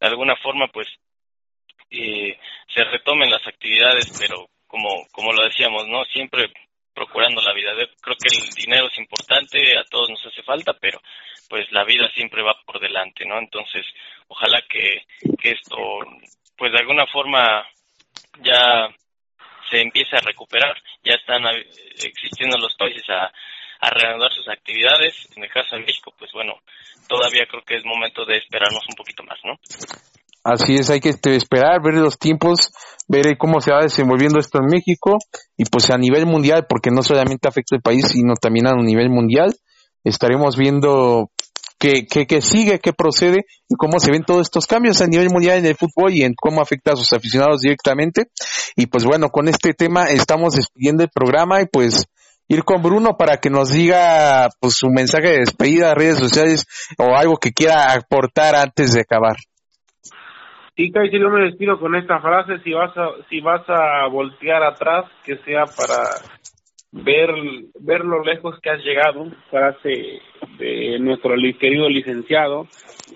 de 0.00 0.06
alguna 0.06 0.36
forma 0.36 0.68
pues 0.68 0.88
eh, 1.90 2.38
se 2.74 2.84
retomen 2.84 3.30
las 3.30 3.46
actividades 3.46 4.12
pero 4.18 4.48
como 4.66 4.88
como 5.12 5.32
lo 5.32 5.44
decíamos 5.44 5.86
no 5.88 6.04
siempre 6.06 6.50
procurando 6.94 7.40
la 7.40 7.52
vida. 7.52 7.72
Creo 8.00 8.16
que 8.16 8.36
el 8.36 8.48
dinero 8.54 8.88
es 8.88 8.98
importante, 8.98 9.78
a 9.78 9.84
todos 9.84 10.10
nos 10.10 10.26
hace 10.26 10.42
falta, 10.42 10.74
pero 10.74 11.00
pues 11.48 11.70
la 11.72 11.84
vida 11.84 12.08
siempre 12.14 12.42
va 12.42 12.56
por 12.64 12.80
delante, 12.80 13.24
¿no? 13.26 13.38
Entonces, 13.38 13.84
ojalá 14.28 14.62
que, 14.68 15.04
que 15.40 15.50
esto, 15.50 15.76
pues 16.56 16.72
de 16.72 16.78
alguna 16.78 17.06
forma 17.06 17.66
ya 18.40 18.88
se 19.70 19.80
empiece 19.80 20.16
a 20.16 20.20
recuperar. 20.20 20.80
Ya 21.02 21.14
están 21.14 21.44
existiendo 21.96 22.58
los 22.58 22.74
países 22.76 23.08
a, 23.08 23.32
a 23.80 23.90
reanudar 23.90 24.32
sus 24.32 24.48
actividades. 24.48 25.28
En 25.36 25.44
el 25.44 25.50
caso 25.50 25.76
de 25.76 25.82
México, 25.82 26.14
pues 26.18 26.30
bueno, 26.32 26.60
todavía 27.08 27.46
creo 27.46 27.62
que 27.62 27.76
es 27.76 27.84
momento 27.84 28.24
de 28.24 28.36
esperarnos 28.36 28.84
un 28.88 28.94
poquito 28.94 29.22
más, 29.24 29.38
¿no? 29.44 29.58
Así 30.44 30.74
es, 30.74 30.90
hay 30.90 31.00
que 31.00 31.10
este, 31.10 31.36
esperar, 31.36 31.80
ver 31.82 31.94
los 31.94 32.18
tiempos, 32.18 32.72
ver 33.06 33.36
cómo 33.38 33.60
se 33.60 33.72
va 33.72 33.82
desenvolviendo 33.82 34.40
esto 34.40 34.58
en 34.58 34.66
México 34.66 35.18
y 35.56 35.64
pues 35.66 35.90
a 35.90 35.98
nivel 35.98 36.26
mundial, 36.26 36.66
porque 36.68 36.90
no 36.90 37.02
solamente 37.02 37.48
afecta 37.48 37.76
al 37.76 37.82
país, 37.82 38.08
sino 38.08 38.34
también 38.34 38.66
a 38.66 38.72
un 38.72 38.84
nivel 38.84 39.08
mundial. 39.08 39.54
Estaremos 40.02 40.56
viendo 40.56 41.30
qué, 41.78 42.40
sigue, 42.40 42.78
qué 42.80 42.92
procede 42.92 43.44
y 43.68 43.74
cómo 43.76 43.98
se 43.98 44.10
ven 44.10 44.24
todos 44.24 44.42
estos 44.42 44.66
cambios 44.66 45.00
a 45.00 45.06
nivel 45.06 45.30
mundial 45.30 45.58
en 45.58 45.66
el 45.66 45.76
fútbol 45.76 46.12
y 46.12 46.22
en 46.22 46.34
cómo 46.34 46.60
afecta 46.60 46.92
a 46.92 46.96
sus 46.96 47.12
aficionados 47.12 47.60
directamente. 47.60 48.26
Y 48.76 48.86
pues 48.86 49.04
bueno, 49.04 49.28
con 49.30 49.48
este 49.48 49.74
tema 49.74 50.04
estamos 50.06 50.54
despidiendo 50.54 51.02
el 51.02 51.10
programa 51.12 51.60
y 51.60 51.66
pues 51.66 52.06
ir 52.48 52.64
con 52.64 52.82
Bruno 52.82 53.16
para 53.16 53.38
que 53.38 53.50
nos 53.50 53.70
diga 53.70 54.48
pues 54.60 54.74
su 54.74 54.88
mensaje 54.88 55.28
de 55.28 55.38
despedida, 55.38 55.94
redes 55.94 56.18
sociales 56.18 56.66
o 56.98 57.16
algo 57.16 57.36
que 57.36 57.52
quiera 57.52 57.92
aportar 57.92 58.54
antes 58.54 58.92
de 58.92 59.00
acabar. 59.00 59.36
Sí, 60.74 60.90
Kai, 60.90 61.10
si 61.10 61.18
yo 61.18 61.28
me 61.28 61.44
despido 61.44 61.78
con 61.78 61.94
esta 61.94 62.20
frase, 62.20 62.58
si 62.60 62.72
vas 62.72 62.96
a, 62.96 63.10
si 63.28 63.40
vas 63.40 63.62
a 63.68 64.06
voltear 64.06 64.62
atrás, 64.62 65.04
que 65.24 65.36
sea 65.38 65.66
para 65.66 66.02
ver, 66.92 67.30
ver 67.80 68.04
lo 68.04 68.24
lejos 68.24 68.58
que 68.60 68.70
has 68.70 68.82
llegado, 68.82 69.26
frase 69.50 70.20
de 70.58 70.98
nuestro 70.98 71.34
querido 71.60 71.88
licenciado, 71.90 72.68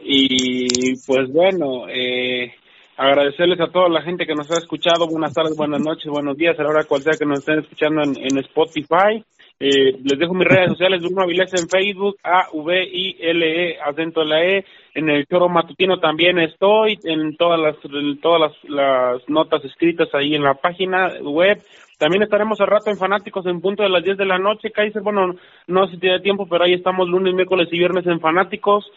y 0.03 0.97
pues 1.07 1.33
bueno, 1.33 1.89
eh, 1.89 2.55
agradecerles 2.97 3.61
a 3.61 3.69
toda 3.69 3.89
la 3.89 4.03
gente 4.03 4.27
que 4.27 4.35
nos 4.35 4.51
ha 4.51 4.59
escuchado. 4.59 5.07
Buenas 5.07 5.35
tardes, 5.35 5.57
buenas 5.57 5.81
noches, 5.81 6.07
buenos 6.07 6.37
días, 6.37 6.59
a 6.59 6.63
la 6.63 6.71
hora 6.71 6.85
cual 6.85 7.03
sea 7.03 7.15
que 7.19 7.27
nos 7.27 7.41
estén 7.41 7.61
escuchando 7.61 8.03
en, 8.03 8.17
en 8.17 8.39
Spotify. 8.39 9.23
Eh, 9.59 9.97
les 10.05 10.19
dejo 10.19 10.35
mis 10.35 10.47
redes 10.47 10.69
sociales, 10.69 11.01
Bruno 11.01 11.23
Avilés 11.23 11.53
en 11.55 11.69
Facebook, 11.69 12.17
A-V-I-L-E, 12.23 13.79
acento 13.81 14.23
la 14.23 14.45
E. 14.45 14.65
En 14.95 15.09
el 15.09 15.27
choro 15.27 15.49
matutino 15.49 15.99
también 15.99 16.39
estoy, 16.39 16.99
en 17.05 17.37
todas 17.37 17.59
las, 17.61 17.77
todas 18.21 18.41
las, 18.41 18.71
las 18.71 19.29
notas 19.29 19.65
escritas 19.65 20.09
ahí 20.15 20.35
en 20.35 20.43
la 20.43 20.55
página 20.55 21.11
web. 21.23 21.59
También 21.99 22.23
estaremos 22.23 22.61
al 22.61 22.67
rato 22.67 22.91
en 22.91 22.99
Fanáticos 22.99 23.47
en 23.47 23.63
punto 23.63 23.83
de 23.83 23.89
las 23.89 24.05
10 24.05 24.19
de 24.19 24.27
la 24.27 24.39
noche. 24.39 24.71
Kaiser, 24.71 25.03
bueno, 25.03 25.35
no 25.67 25.87
sé 25.87 25.95
si 25.95 26.01
tiene 26.01 26.21
tiempo, 26.21 26.47
pero 26.47 26.65
ahí 26.65 26.75
estamos 26.75 27.09
lunes, 27.09 27.35
miércoles 27.35 27.69
y 27.73 27.79
viernes 27.79 28.07
en 28.07 28.21
Fanáticos. 28.21 28.91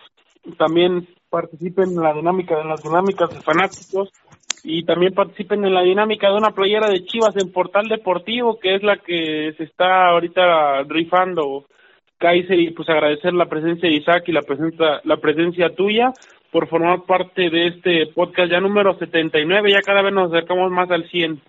También 0.57 1.07
participen 1.29 1.89
en 1.89 2.01
la 2.01 2.13
dinámica, 2.13 2.59
en 2.61 2.69
las 2.69 2.81
dinámicas 2.81 3.29
de 3.29 3.41
Fanáticos 3.41 4.11
y 4.63 4.83
también 4.83 5.13
participen 5.13 5.63
en 5.65 5.73
la 5.73 5.83
dinámica 5.83 6.29
de 6.29 6.37
una 6.37 6.51
playera 6.51 6.89
de 6.89 7.03
Chivas 7.05 7.35
en 7.37 7.51
Portal 7.51 7.87
Deportivo, 7.87 8.59
que 8.59 8.75
es 8.75 8.83
la 8.83 8.97
que 8.97 9.53
se 9.57 9.63
está 9.63 10.09
ahorita 10.09 10.83
rifando 10.83 11.65
Kaiser 12.17 12.59
y 12.59 12.71
pues 12.71 12.89
agradecer 12.89 13.33
la 13.33 13.45
presencia 13.45 13.87
de 13.87 13.95
Isaac 13.95 14.23
y 14.27 14.33
la 14.33 14.41
presencia, 14.41 15.01
la 15.05 15.17
presencia 15.17 15.69
tuya 15.73 16.13
por 16.51 16.67
formar 16.67 17.03
parte 17.03 17.49
de 17.49 17.67
este 17.67 18.07
podcast 18.07 18.51
ya 18.51 18.59
número 18.59 18.97
79, 18.97 19.71
ya 19.71 19.81
cada 19.81 20.01
vez 20.01 20.13
nos 20.13 20.31
acercamos 20.31 20.71
más 20.71 20.89
al 20.91 21.07
100. 21.09 21.41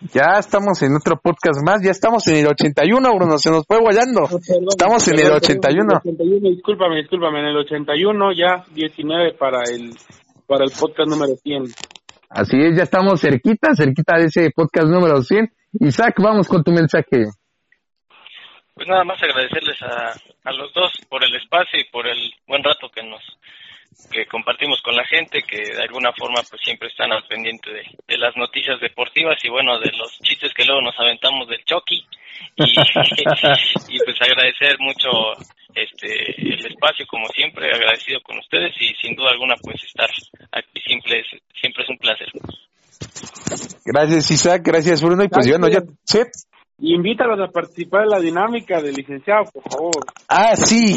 Ya 0.00 0.38
estamos 0.38 0.80
en 0.82 0.94
otro 0.94 1.18
podcast 1.20 1.58
más, 1.66 1.82
ya 1.82 1.90
estamos 1.90 2.24
en 2.28 2.36
el 2.36 2.46
81, 2.46 3.14
Bruno, 3.16 3.36
se 3.36 3.50
nos 3.50 3.66
fue 3.66 3.80
volando. 3.80 4.28
estamos 4.70 5.08
en 5.08 5.18
el 5.18 5.32
81. 5.32 5.86
81. 5.98 6.50
Discúlpame, 6.50 6.96
discúlpame, 6.98 7.40
en 7.40 7.46
el 7.46 7.56
81 7.56 8.32
ya 8.32 8.64
19 8.74 9.34
para 9.34 9.62
el 9.64 9.90
para 10.46 10.64
el 10.64 10.70
podcast 10.70 11.10
número 11.10 11.34
100. 11.34 11.64
Así 12.30 12.56
es, 12.60 12.76
ya 12.76 12.84
estamos 12.84 13.20
cerquita, 13.20 13.74
cerquita 13.74 14.18
de 14.18 14.26
ese 14.26 14.50
podcast 14.54 14.86
número 14.86 15.20
100. 15.20 15.50
Isaac, 15.80 16.14
vamos 16.22 16.46
con 16.46 16.62
tu 16.62 16.70
mensaje. 16.70 17.26
Pues 18.74 18.86
nada 18.86 19.02
más 19.02 19.20
agradecerles 19.20 19.82
a, 19.82 20.14
a 20.44 20.52
los 20.52 20.72
dos 20.74 20.92
por 21.08 21.24
el 21.24 21.34
espacio 21.34 21.80
y 21.80 21.90
por 21.90 22.06
el 22.06 22.18
buen 22.46 22.62
rato 22.62 22.88
que 22.94 23.02
nos 23.02 23.20
que 24.10 24.26
compartimos 24.26 24.80
con 24.82 24.94
la 24.94 25.04
gente, 25.04 25.42
que 25.42 25.74
de 25.74 25.82
alguna 25.82 26.12
forma 26.12 26.40
pues 26.48 26.62
siempre 26.62 26.88
están 26.88 27.12
al 27.12 27.26
pendiente 27.26 27.70
de, 27.70 27.82
de 28.06 28.18
las 28.18 28.36
noticias 28.36 28.80
deportivas 28.80 29.36
y 29.44 29.48
bueno, 29.48 29.78
de 29.78 29.90
los 29.92 30.18
chistes 30.20 30.52
que 30.54 30.64
luego 30.64 30.80
nos 30.80 30.98
aventamos 30.98 31.48
del 31.48 31.64
Chucky. 31.64 32.04
Y, 32.56 32.62
y 33.88 33.98
pues 34.04 34.16
agradecer 34.20 34.78
mucho 34.78 35.08
este 35.74 36.40
el 36.40 36.66
espacio 36.66 37.06
como 37.06 37.26
siempre, 37.28 37.72
agradecido 37.72 38.20
con 38.22 38.38
ustedes 38.38 38.74
y 38.80 38.94
sin 38.94 39.14
duda 39.14 39.30
alguna 39.30 39.54
pues 39.60 39.82
estar 39.84 40.08
aquí 40.52 40.80
siempre 40.84 41.20
es, 41.20 41.26
siempre 41.60 41.84
es 41.84 41.90
un 41.90 41.98
placer. 41.98 42.28
Gracias 43.84 44.30
Isaac, 44.30 44.62
gracias 44.64 45.02
Bruno 45.02 45.24
y 45.24 45.28
pues 45.28 45.48
bueno, 45.48 45.68
ya... 45.68 45.82
¿sí? 46.04 46.20
Invítalos 46.80 47.40
a 47.40 47.50
participar 47.50 48.04
en 48.04 48.10
la 48.10 48.20
dinámica 48.20 48.80
del 48.80 48.94
licenciado, 48.94 49.50
por 49.52 49.64
favor. 49.68 50.04
Ah, 50.28 50.54
sí, 50.54 50.96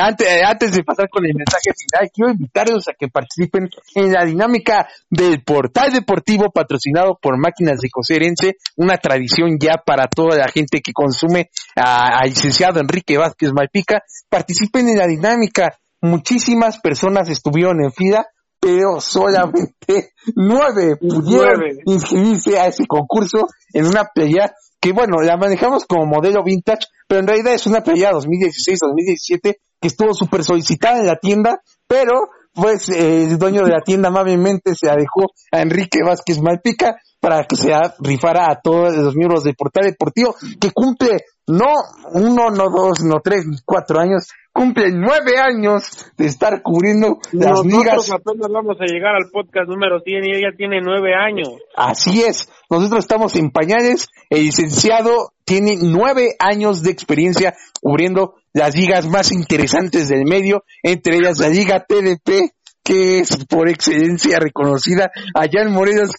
antes, 0.00 0.28
antes 0.46 0.72
de 0.72 0.84
pasar 0.84 1.08
con 1.08 1.24
el 1.26 1.34
mensaje 1.34 1.72
final, 1.76 2.08
quiero 2.14 2.30
invitarlos 2.30 2.86
a 2.86 2.92
que 2.96 3.08
participen 3.08 3.68
en 3.96 4.12
la 4.12 4.24
dinámica 4.24 4.86
del 5.10 5.42
portal 5.42 5.92
deportivo 5.92 6.52
patrocinado 6.52 7.18
por 7.20 7.38
Máquinas 7.38 7.80
de 7.80 7.90
Coserense, 7.90 8.56
una 8.76 8.98
tradición 8.98 9.58
ya 9.58 9.82
para 9.84 10.06
toda 10.06 10.36
la 10.36 10.46
gente 10.46 10.80
que 10.80 10.92
consume 10.92 11.50
al 11.74 12.28
licenciado 12.28 12.78
Enrique 12.78 13.18
Vázquez 13.18 13.50
Malpica. 13.52 14.04
Participen 14.28 14.90
en 14.90 14.98
la 14.98 15.08
dinámica. 15.08 15.76
Muchísimas 16.02 16.78
personas 16.78 17.28
estuvieron 17.28 17.82
en 17.82 17.90
fila, 17.90 18.28
pero 18.60 19.00
solamente 19.00 20.12
nueve 20.36 20.96
pudieron 20.96 21.62
inscribirse 21.84 22.60
a 22.60 22.68
ese 22.68 22.86
concurso 22.86 23.48
en 23.72 23.86
una 23.86 24.04
playa 24.14 24.54
que 24.86 24.92
bueno, 24.92 25.20
la 25.20 25.36
manejamos 25.36 25.84
como 25.84 26.06
modelo 26.06 26.44
vintage, 26.44 26.86
pero 27.08 27.18
en 27.18 27.26
realidad 27.26 27.54
es 27.54 27.66
una 27.66 27.82
playera 27.82 28.12
2016-2017 28.12 29.56
que 29.80 29.88
estuvo 29.88 30.14
súper 30.14 30.44
solicitada 30.44 31.00
en 31.00 31.08
la 31.08 31.16
tienda, 31.16 31.60
pero 31.88 32.28
pues 32.54 32.88
el 32.90 33.36
dueño 33.36 33.64
de 33.64 33.72
la 33.72 33.80
tienda 33.80 34.10
amablemente 34.10 34.76
se 34.76 34.86
la 34.86 34.94
dejó 34.94 35.32
a 35.50 35.60
Enrique 35.60 36.04
Vázquez 36.04 36.40
Malpica 36.40 37.00
para 37.18 37.44
que 37.46 37.56
se 37.56 37.72
rifara 37.98 38.48
a 38.48 38.60
todos 38.62 38.94
los 38.96 39.16
miembros 39.16 39.42
del 39.42 39.56
portal 39.56 39.86
deportivo 39.86 40.36
que 40.60 40.70
cumple 40.70 41.16
no 41.46 41.74
uno, 42.12 42.50
no 42.50 42.70
dos, 42.70 43.04
no 43.04 43.20
tres, 43.22 43.46
ni 43.46 43.56
cuatro 43.64 44.00
años, 44.00 44.28
cumple 44.52 44.90
nueve 44.90 45.38
años 45.38 46.10
de 46.16 46.26
estar 46.26 46.62
cubriendo 46.62 47.18
las 47.32 47.62
Nosotros 47.62 47.66
ligas. 47.66 48.10
apenas 48.10 48.48
vamos 48.50 48.76
a 48.80 48.84
llegar 48.86 49.14
al 49.14 49.30
podcast 49.30 49.68
número 49.68 50.00
100 50.00 50.24
y 50.24 50.36
ella 50.36 50.56
tiene 50.56 50.80
nueve 50.82 51.14
años. 51.14 51.48
Así 51.76 52.22
es, 52.22 52.48
nosotros 52.70 53.00
estamos 53.00 53.36
en 53.36 53.50
pañales, 53.50 54.08
el 54.30 54.44
licenciado 54.44 55.32
tiene 55.44 55.76
nueve 55.80 56.34
años 56.38 56.82
de 56.82 56.90
experiencia 56.90 57.54
cubriendo 57.80 58.34
las 58.52 58.74
ligas 58.74 59.06
más 59.06 59.30
interesantes 59.30 60.08
del 60.08 60.24
medio, 60.24 60.64
entre 60.82 61.16
ellas 61.16 61.38
la 61.38 61.48
Liga 61.48 61.84
TDP, 61.86 62.52
que 62.82 63.20
es 63.20 63.44
por 63.44 63.68
excelencia 63.68 64.38
reconocida 64.38 65.10
allá 65.34 65.62
en 65.62 65.72
Morelos 65.72 66.12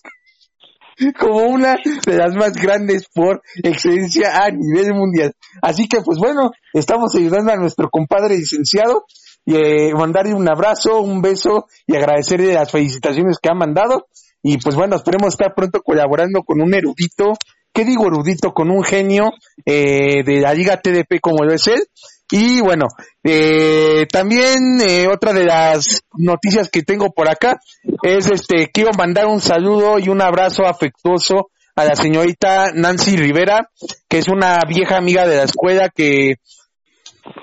como 1.19 1.43
una 1.43 1.77
de 2.05 2.17
las 2.17 2.35
más 2.35 2.53
grandes 2.53 3.07
por 3.13 3.41
excelencia 3.63 4.43
a 4.43 4.49
nivel 4.49 4.93
mundial. 4.93 5.33
Así 5.61 5.87
que 5.87 6.01
pues 6.01 6.17
bueno, 6.17 6.51
estamos 6.73 7.13
ayudando 7.15 7.51
a 7.51 7.55
nuestro 7.57 7.89
compadre 7.89 8.37
licenciado 8.37 9.05
y 9.45 9.55
eh, 9.55 9.93
mandarle 9.93 10.33
un 10.33 10.49
abrazo, 10.49 11.01
un 11.01 11.21
beso 11.21 11.67
y 11.85 11.95
agradecerle 11.95 12.53
las 12.53 12.71
felicitaciones 12.71 13.37
que 13.41 13.49
ha 13.49 13.55
mandado. 13.55 14.07
Y 14.43 14.57
pues 14.57 14.75
bueno, 14.75 14.95
esperemos 14.95 15.33
estar 15.33 15.53
pronto 15.55 15.81
colaborando 15.81 16.43
con 16.43 16.61
un 16.61 16.73
erudito, 16.73 17.33
¿qué 17.73 17.85
digo 17.85 18.07
erudito? 18.07 18.53
Con 18.53 18.69
un 18.69 18.83
genio 18.83 19.31
eh, 19.65 20.23
de 20.23 20.41
la 20.41 20.53
Liga 20.53 20.81
TDP 20.81 21.19
como 21.21 21.43
lo 21.43 21.53
es 21.53 21.67
él. 21.67 21.81
Y 22.29 22.59
bueno, 22.59 22.87
eh, 23.23 24.05
también 24.11 24.81
eh, 24.81 25.07
otra 25.07 25.31
de 25.31 25.45
las 25.45 26.03
noticias 26.13 26.69
que 26.69 26.83
tengo 26.83 27.11
por 27.11 27.29
acá 27.29 27.59
es 28.03 28.29
este, 28.29 28.69
quiero 28.71 28.91
mandar 28.97 29.27
un 29.27 29.39
saludo 29.39 29.97
y 29.97 30.09
un 30.09 30.21
abrazo 30.21 30.65
afectuoso 30.65 31.49
a 31.75 31.85
la 31.85 31.95
señorita 31.95 32.71
Nancy 32.73 33.15
Rivera, 33.15 33.69
que 34.09 34.17
es 34.17 34.27
una 34.27 34.59
vieja 34.67 34.97
amiga 34.97 35.27
de 35.27 35.37
la 35.37 35.43
escuela 35.43 35.89
que 35.89 36.37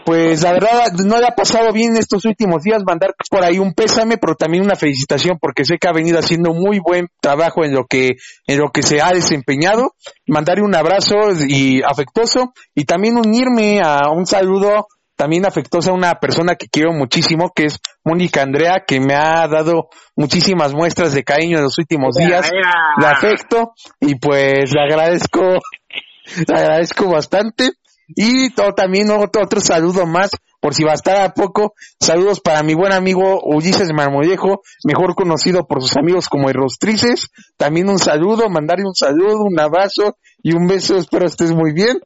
pues 0.04 0.42
la 0.42 0.52
verdad 0.52 0.92
no 1.04 1.18
le 1.18 1.26
ha 1.26 1.34
pasado 1.34 1.72
bien 1.72 1.96
estos 1.96 2.24
últimos 2.24 2.62
días 2.62 2.82
mandar 2.86 3.14
por 3.30 3.42
ahí 3.42 3.58
un 3.58 3.72
pésame, 3.72 4.18
pero 4.18 4.34
también 4.34 4.64
una 4.64 4.76
felicitación 4.76 5.38
porque 5.40 5.64
sé 5.64 5.76
que 5.80 5.88
ha 5.88 5.92
venido 5.92 6.18
haciendo 6.18 6.52
muy 6.52 6.78
buen 6.78 7.08
trabajo 7.20 7.64
en 7.64 7.72
lo 7.72 7.86
que 7.86 8.16
en 8.46 8.58
lo 8.58 8.70
que 8.70 8.82
se 8.82 9.00
ha 9.00 9.10
desempeñado. 9.12 9.94
Mandarle 10.26 10.64
un 10.64 10.74
abrazo 10.74 11.14
y 11.48 11.82
afectuoso 11.82 12.52
y 12.74 12.84
también 12.84 13.16
unirme 13.16 13.80
a 13.82 14.10
un 14.10 14.26
saludo 14.26 14.86
también 15.16 15.46
afectuoso 15.46 15.90
a 15.90 15.94
una 15.94 16.14
persona 16.14 16.56
que 16.56 16.66
quiero 16.68 16.92
muchísimo, 16.92 17.52
que 17.54 17.66
es 17.66 17.78
Mónica 18.04 18.42
Andrea, 18.42 18.84
que 18.86 19.00
me 19.00 19.14
ha 19.14 19.46
dado 19.46 19.88
muchísimas 20.16 20.74
muestras 20.74 21.14
de 21.14 21.22
cariño 21.22 21.58
en 21.58 21.64
los 21.64 21.78
últimos 21.78 22.16
días, 22.16 22.50
de 22.50 23.06
afecto, 23.06 23.74
y 24.00 24.16
pues 24.16 24.72
le 24.74 24.82
agradezco, 24.82 25.40
le 26.48 26.58
agradezco 26.58 27.10
bastante. 27.10 27.70
Y 28.08 28.50
también 28.76 29.10
otro, 29.10 29.42
otro 29.42 29.60
saludo 29.60 30.06
más, 30.06 30.30
por 30.60 30.74
si 30.74 30.84
bastara 30.84 31.34
poco, 31.34 31.74
saludos 32.00 32.40
para 32.40 32.62
mi 32.62 32.74
buen 32.74 32.92
amigo 32.92 33.40
Ulises 33.44 33.92
Marmolejo, 33.94 34.62
mejor 34.84 35.14
conocido 35.14 35.66
por 35.66 35.82
sus 35.82 35.96
amigos 35.96 36.28
como 36.28 36.50
Rostrices. 36.50 37.28
También 37.56 37.88
un 37.88 37.98
saludo, 37.98 38.48
mandarle 38.48 38.86
un 38.86 38.94
saludo, 38.94 39.42
un 39.44 39.58
abrazo 39.58 40.16
y 40.42 40.54
un 40.54 40.66
beso, 40.66 40.96
espero 40.96 41.26
estés 41.26 41.52
muy 41.52 41.72
bien. 41.72 41.98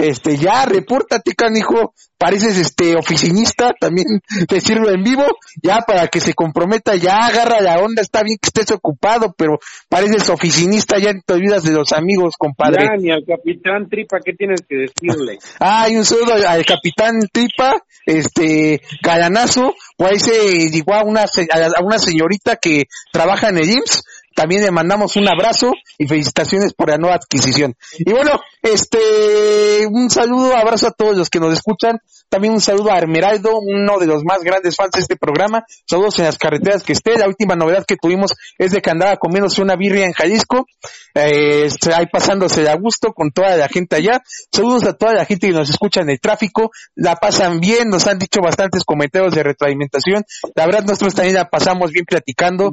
Este, 0.00 0.36
ya, 0.38 0.64
repórtate, 0.64 1.34
canijo, 1.34 1.92
pareces 2.16 2.56
este 2.58 2.96
oficinista, 2.96 3.72
también 3.78 4.06
te 4.48 4.60
sirve 4.60 4.94
en 4.94 5.02
vivo, 5.04 5.24
ya 5.62 5.78
para 5.86 6.08
que 6.08 6.20
se 6.20 6.32
comprometa, 6.32 6.96
ya 6.96 7.16
agarra 7.18 7.60
la 7.60 7.78
onda, 7.80 8.00
está 8.00 8.22
bien 8.22 8.38
que 8.40 8.48
estés 8.48 8.70
ocupado, 8.74 9.34
pero 9.36 9.58
pareces 9.90 10.28
oficinista, 10.30 10.98
ya 10.98 11.12
te 11.24 11.34
olvidas 11.34 11.64
de 11.64 11.72
los 11.72 11.92
amigos, 11.92 12.34
compadre. 12.38 12.82
Ya, 12.84 12.96
ni 12.96 13.10
al 13.10 13.24
capitán 13.26 13.88
Tripa, 13.90 14.18
¿qué 14.24 14.32
tienes 14.32 14.62
que 14.66 14.76
decirle? 14.76 15.38
Ah, 15.60 15.88
y 15.90 15.96
un 15.96 16.04
saludo 16.06 16.32
al, 16.34 16.64
capitán 16.64 17.20
Tripa, 17.30 17.82
este, 18.06 18.80
Galanazo, 19.02 19.74
o 19.98 20.06
a 20.06 20.10
ese, 20.10 20.32
igual 20.72 21.00
a 21.00 21.04
una, 21.04 21.26
se- 21.26 21.48
a 21.52 21.82
una 21.84 21.98
señorita 21.98 22.56
que 22.56 22.84
trabaja 23.12 23.50
en 23.50 23.58
el 23.58 23.68
IMSS, 23.70 24.02
también 24.40 24.62
le 24.62 24.70
mandamos 24.70 25.16
un 25.16 25.28
abrazo 25.28 25.70
y 25.98 26.06
felicitaciones 26.06 26.72
por 26.72 26.88
la 26.88 26.96
nueva 26.96 27.16
adquisición. 27.16 27.74
Y 27.98 28.10
bueno, 28.10 28.40
este, 28.62 29.86
un 29.86 30.08
saludo, 30.08 30.56
abrazo 30.56 30.86
a 30.86 30.92
todos 30.92 31.14
los 31.14 31.28
que 31.28 31.40
nos 31.40 31.52
escuchan. 31.52 32.00
También 32.30 32.54
un 32.54 32.60
saludo 32.60 32.92
a 32.92 32.98
Hermeraldo, 32.98 33.58
uno 33.58 33.98
de 33.98 34.06
los 34.06 34.22
más 34.24 34.42
grandes 34.42 34.76
fans 34.76 34.92
de 34.92 35.00
este 35.00 35.16
programa. 35.16 35.64
Saludos 35.84 36.18
en 36.20 36.26
las 36.26 36.38
carreteras 36.38 36.84
que 36.84 36.92
esté. 36.92 37.18
La 37.18 37.26
última 37.26 37.56
novedad 37.56 37.84
que 37.84 37.96
tuvimos 37.96 38.32
es 38.56 38.70
de 38.70 38.80
que 38.80 38.90
andaba 38.90 39.16
comiéndose 39.16 39.60
una 39.60 39.74
birria 39.74 40.06
en 40.06 40.12
Jalisco. 40.12 40.66
Eh, 41.14 41.68
ahí 41.92 42.06
pasándose 42.06 42.68
a 42.68 42.76
gusto 42.76 43.12
con 43.12 43.32
toda 43.32 43.56
la 43.56 43.68
gente 43.68 43.96
allá. 43.96 44.22
Saludos 44.52 44.84
a 44.84 44.92
toda 44.92 45.12
la 45.12 45.24
gente 45.24 45.48
que 45.48 45.52
nos 45.52 45.70
escucha 45.70 46.02
en 46.02 46.10
el 46.10 46.20
tráfico. 46.20 46.70
La 46.94 47.16
pasan 47.16 47.58
bien, 47.58 47.88
nos 47.88 48.06
han 48.06 48.20
dicho 48.20 48.40
bastantes 48.40 48.84
comentarios 48.84 49.34
de 49.34 49.42
retroalimentación. 49.42 50.22
La 50.54 50.66
verdad, 50.66 50.84
nosotros 50.84 51.16
también 51.16 51.34
la 51.34 51.50
pasamos 51.50 51.90
bien 51.90 52.04
platicando, 52.04 52.70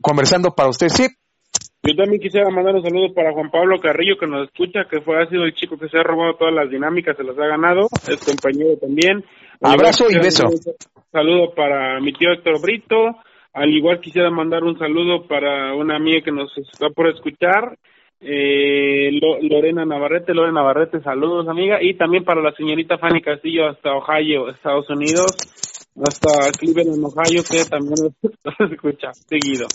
conversando 0.00 0.54
para 0.54 0.68
ustedes. 0.68 0.92
Sí. 0.92 1.08
Yo 1.84 1.96
también 1.96 2.22
quisiera 2.22 2.48
mandar 2.48 2.76
un 2.76 2.82
saludo 2.82 3.12
para 3.12 3.32
Juan 3.32 3.50
Pablo 3.50 3.80
Carrillo 3.80 4.16
que 4.16 4.28
nos 4.28 4.46
escucha, 4.46 4.84
que 4.88 5.00
fue 5.00 5.20
ha 5.20 5.26
sido 5.26 5.42
el 5.42 5.54
chico 5.54 5.76
que 5.76 5.88
se 5.88 5.98
ha 5.98 6.04
robado 6.04 6.34
todas 6.34 6.54
las 6.54 6.70
dinámicas, 6.70 7.16
se 7.16 7.24
las 7.24 7.36
ha 7.36 7.46
ganado, 7.46 7.88
es 8.08 8.24
compañero 8.24 8.76
también. 8.80 9.24
Abrazo 9.60 10.06
y 10.08 10.14
beso. 10.14 10.48
saludo 11.10 11.52
para 11.54 11.98
mi 12.00 12.12
tío 12.12 12.30
Héctor 12.32 12.62
Brito, 12.62 13.16
al 13.52 13.70
igual 13.70 14.00
quisiera 14.00 14.30
mandar 14.30 14.62
un 14.62 14.78
saludo 14.78 15.26
para 15.26 15.74
una 15.74 15.96
amiga 15.96 16.20
que 16.24 16.30
nos 16.30 16.56
está 16.56 16.88
por 16.90 17.08
escuchar, 17.08 17.76
eh, 18.20 19.10
Lorena 19.42 19.84
Navarrete, 19.84 20.34
Lorena 20.34 20.60
Navarrete, 20.60 21.00
saludos 21.00 21.48
amiga, 21.48 21.82
y 21.82 21.94
también 21.94 22.22
para 22.22 22.40
la 22.40 22.52
señorita 22.52 22.98
Fanny 22.98 23.20
Castillo 23.22 23.66
hasta 23.66 23.96
Ohio, 23.96 24.48
Estados 24.50 24.88
Unidos, 24.88 25.36
hasta 26.04 26.50
Cleveland, 26.52 27.04
Ohio, 27.04 27.42
que 27.44 27.64
también 27.64 27.96
se 27.96 28.64
escucha 28.74 29.12
seguido. 29.28 29.66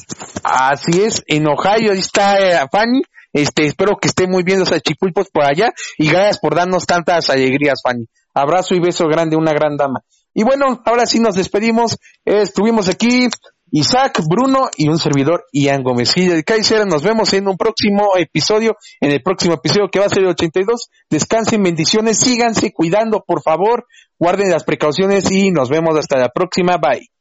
Así 0.44 1.02
es, 1.02 1.24
en 1.28 1.48
Ohio, 1.48 1.92
ahí 1.92 2.00
está 2.00 2.38
eh, 2.40 2.68
Fanny. 2.72 3.02
Este, 3.34 3.66
espero 3.66 3.98
que 4.02 4.08
esté 4.08 4.26
muy 4.28 4.44
bien 4.44 4.60
los 4.60 4.72
achipulpos 4.72 5.30
por 5.30 5.44
allá 5.44 5.72
y 5.98 6.10
gracias 6.10 6.40
por 6.40 6.56
darnos 6.56 6.86
tantas 6.86 7.30
alegrías, 7.30 7.82
Fanny. 7.84 8.08
Abrazo 8.34 8.74
y 8.74 8.80
beso 8.80 9.06
grande, 9.08 9.36
una 9.36 9.52
gran 9.52 9.78
dama. 9.78 10.02
Y 10.34 10.44
bueno, 10.44 10.82
ahora 10.86 11.06
sí 11.06 11.20
nos 11.20 11.36
despedimos. 11.36 11.98
estuvimos 12.24 12.88
aquí 12.90 13.28
Isaac, 13.72 14.22
Bruno 14.28 14.70
y 14.78 14.88
un 14.88 14.98
servidor 14.98 15.46
Ian 15.52 15.84
Gómez 15.84 16.14
de 16.16 16.44
Kaiser. 16.44 16.88
Nos 16.88 17.04
vemos 17.04 17.34
en 17.34 17.48
un 17.48 17.58
próximo 17.58 18.16
episodio, 18.18 18.78
en 19.02 19.12
el 19.12 19.22
próximo 19.22 19.56
episodio 19.56 19.90
que 19.92 20.00
va 20.00 20.06
a 20.06 20.10
ser 20.10 20.20
el 20.20 20.30
82. 20.30 20.90
Descansen, 21.10 21.64
bendiciones, 21.64 22.20
síganse 22.20 22.72
cuidando, 22.72 23.24
por 23.26 23.42
favor, 23.42 23.86
guarden 24.18 24.50
las 24.50 24.64
precauciones 24.64 25.32
y 25.32 25.52
nos 25.52 25.70
vemos 25.70 25.98
hasta 25.98 26.18
la 26.18 26.30
próxima. 26.30 26.78
Bye. 26.78 27.17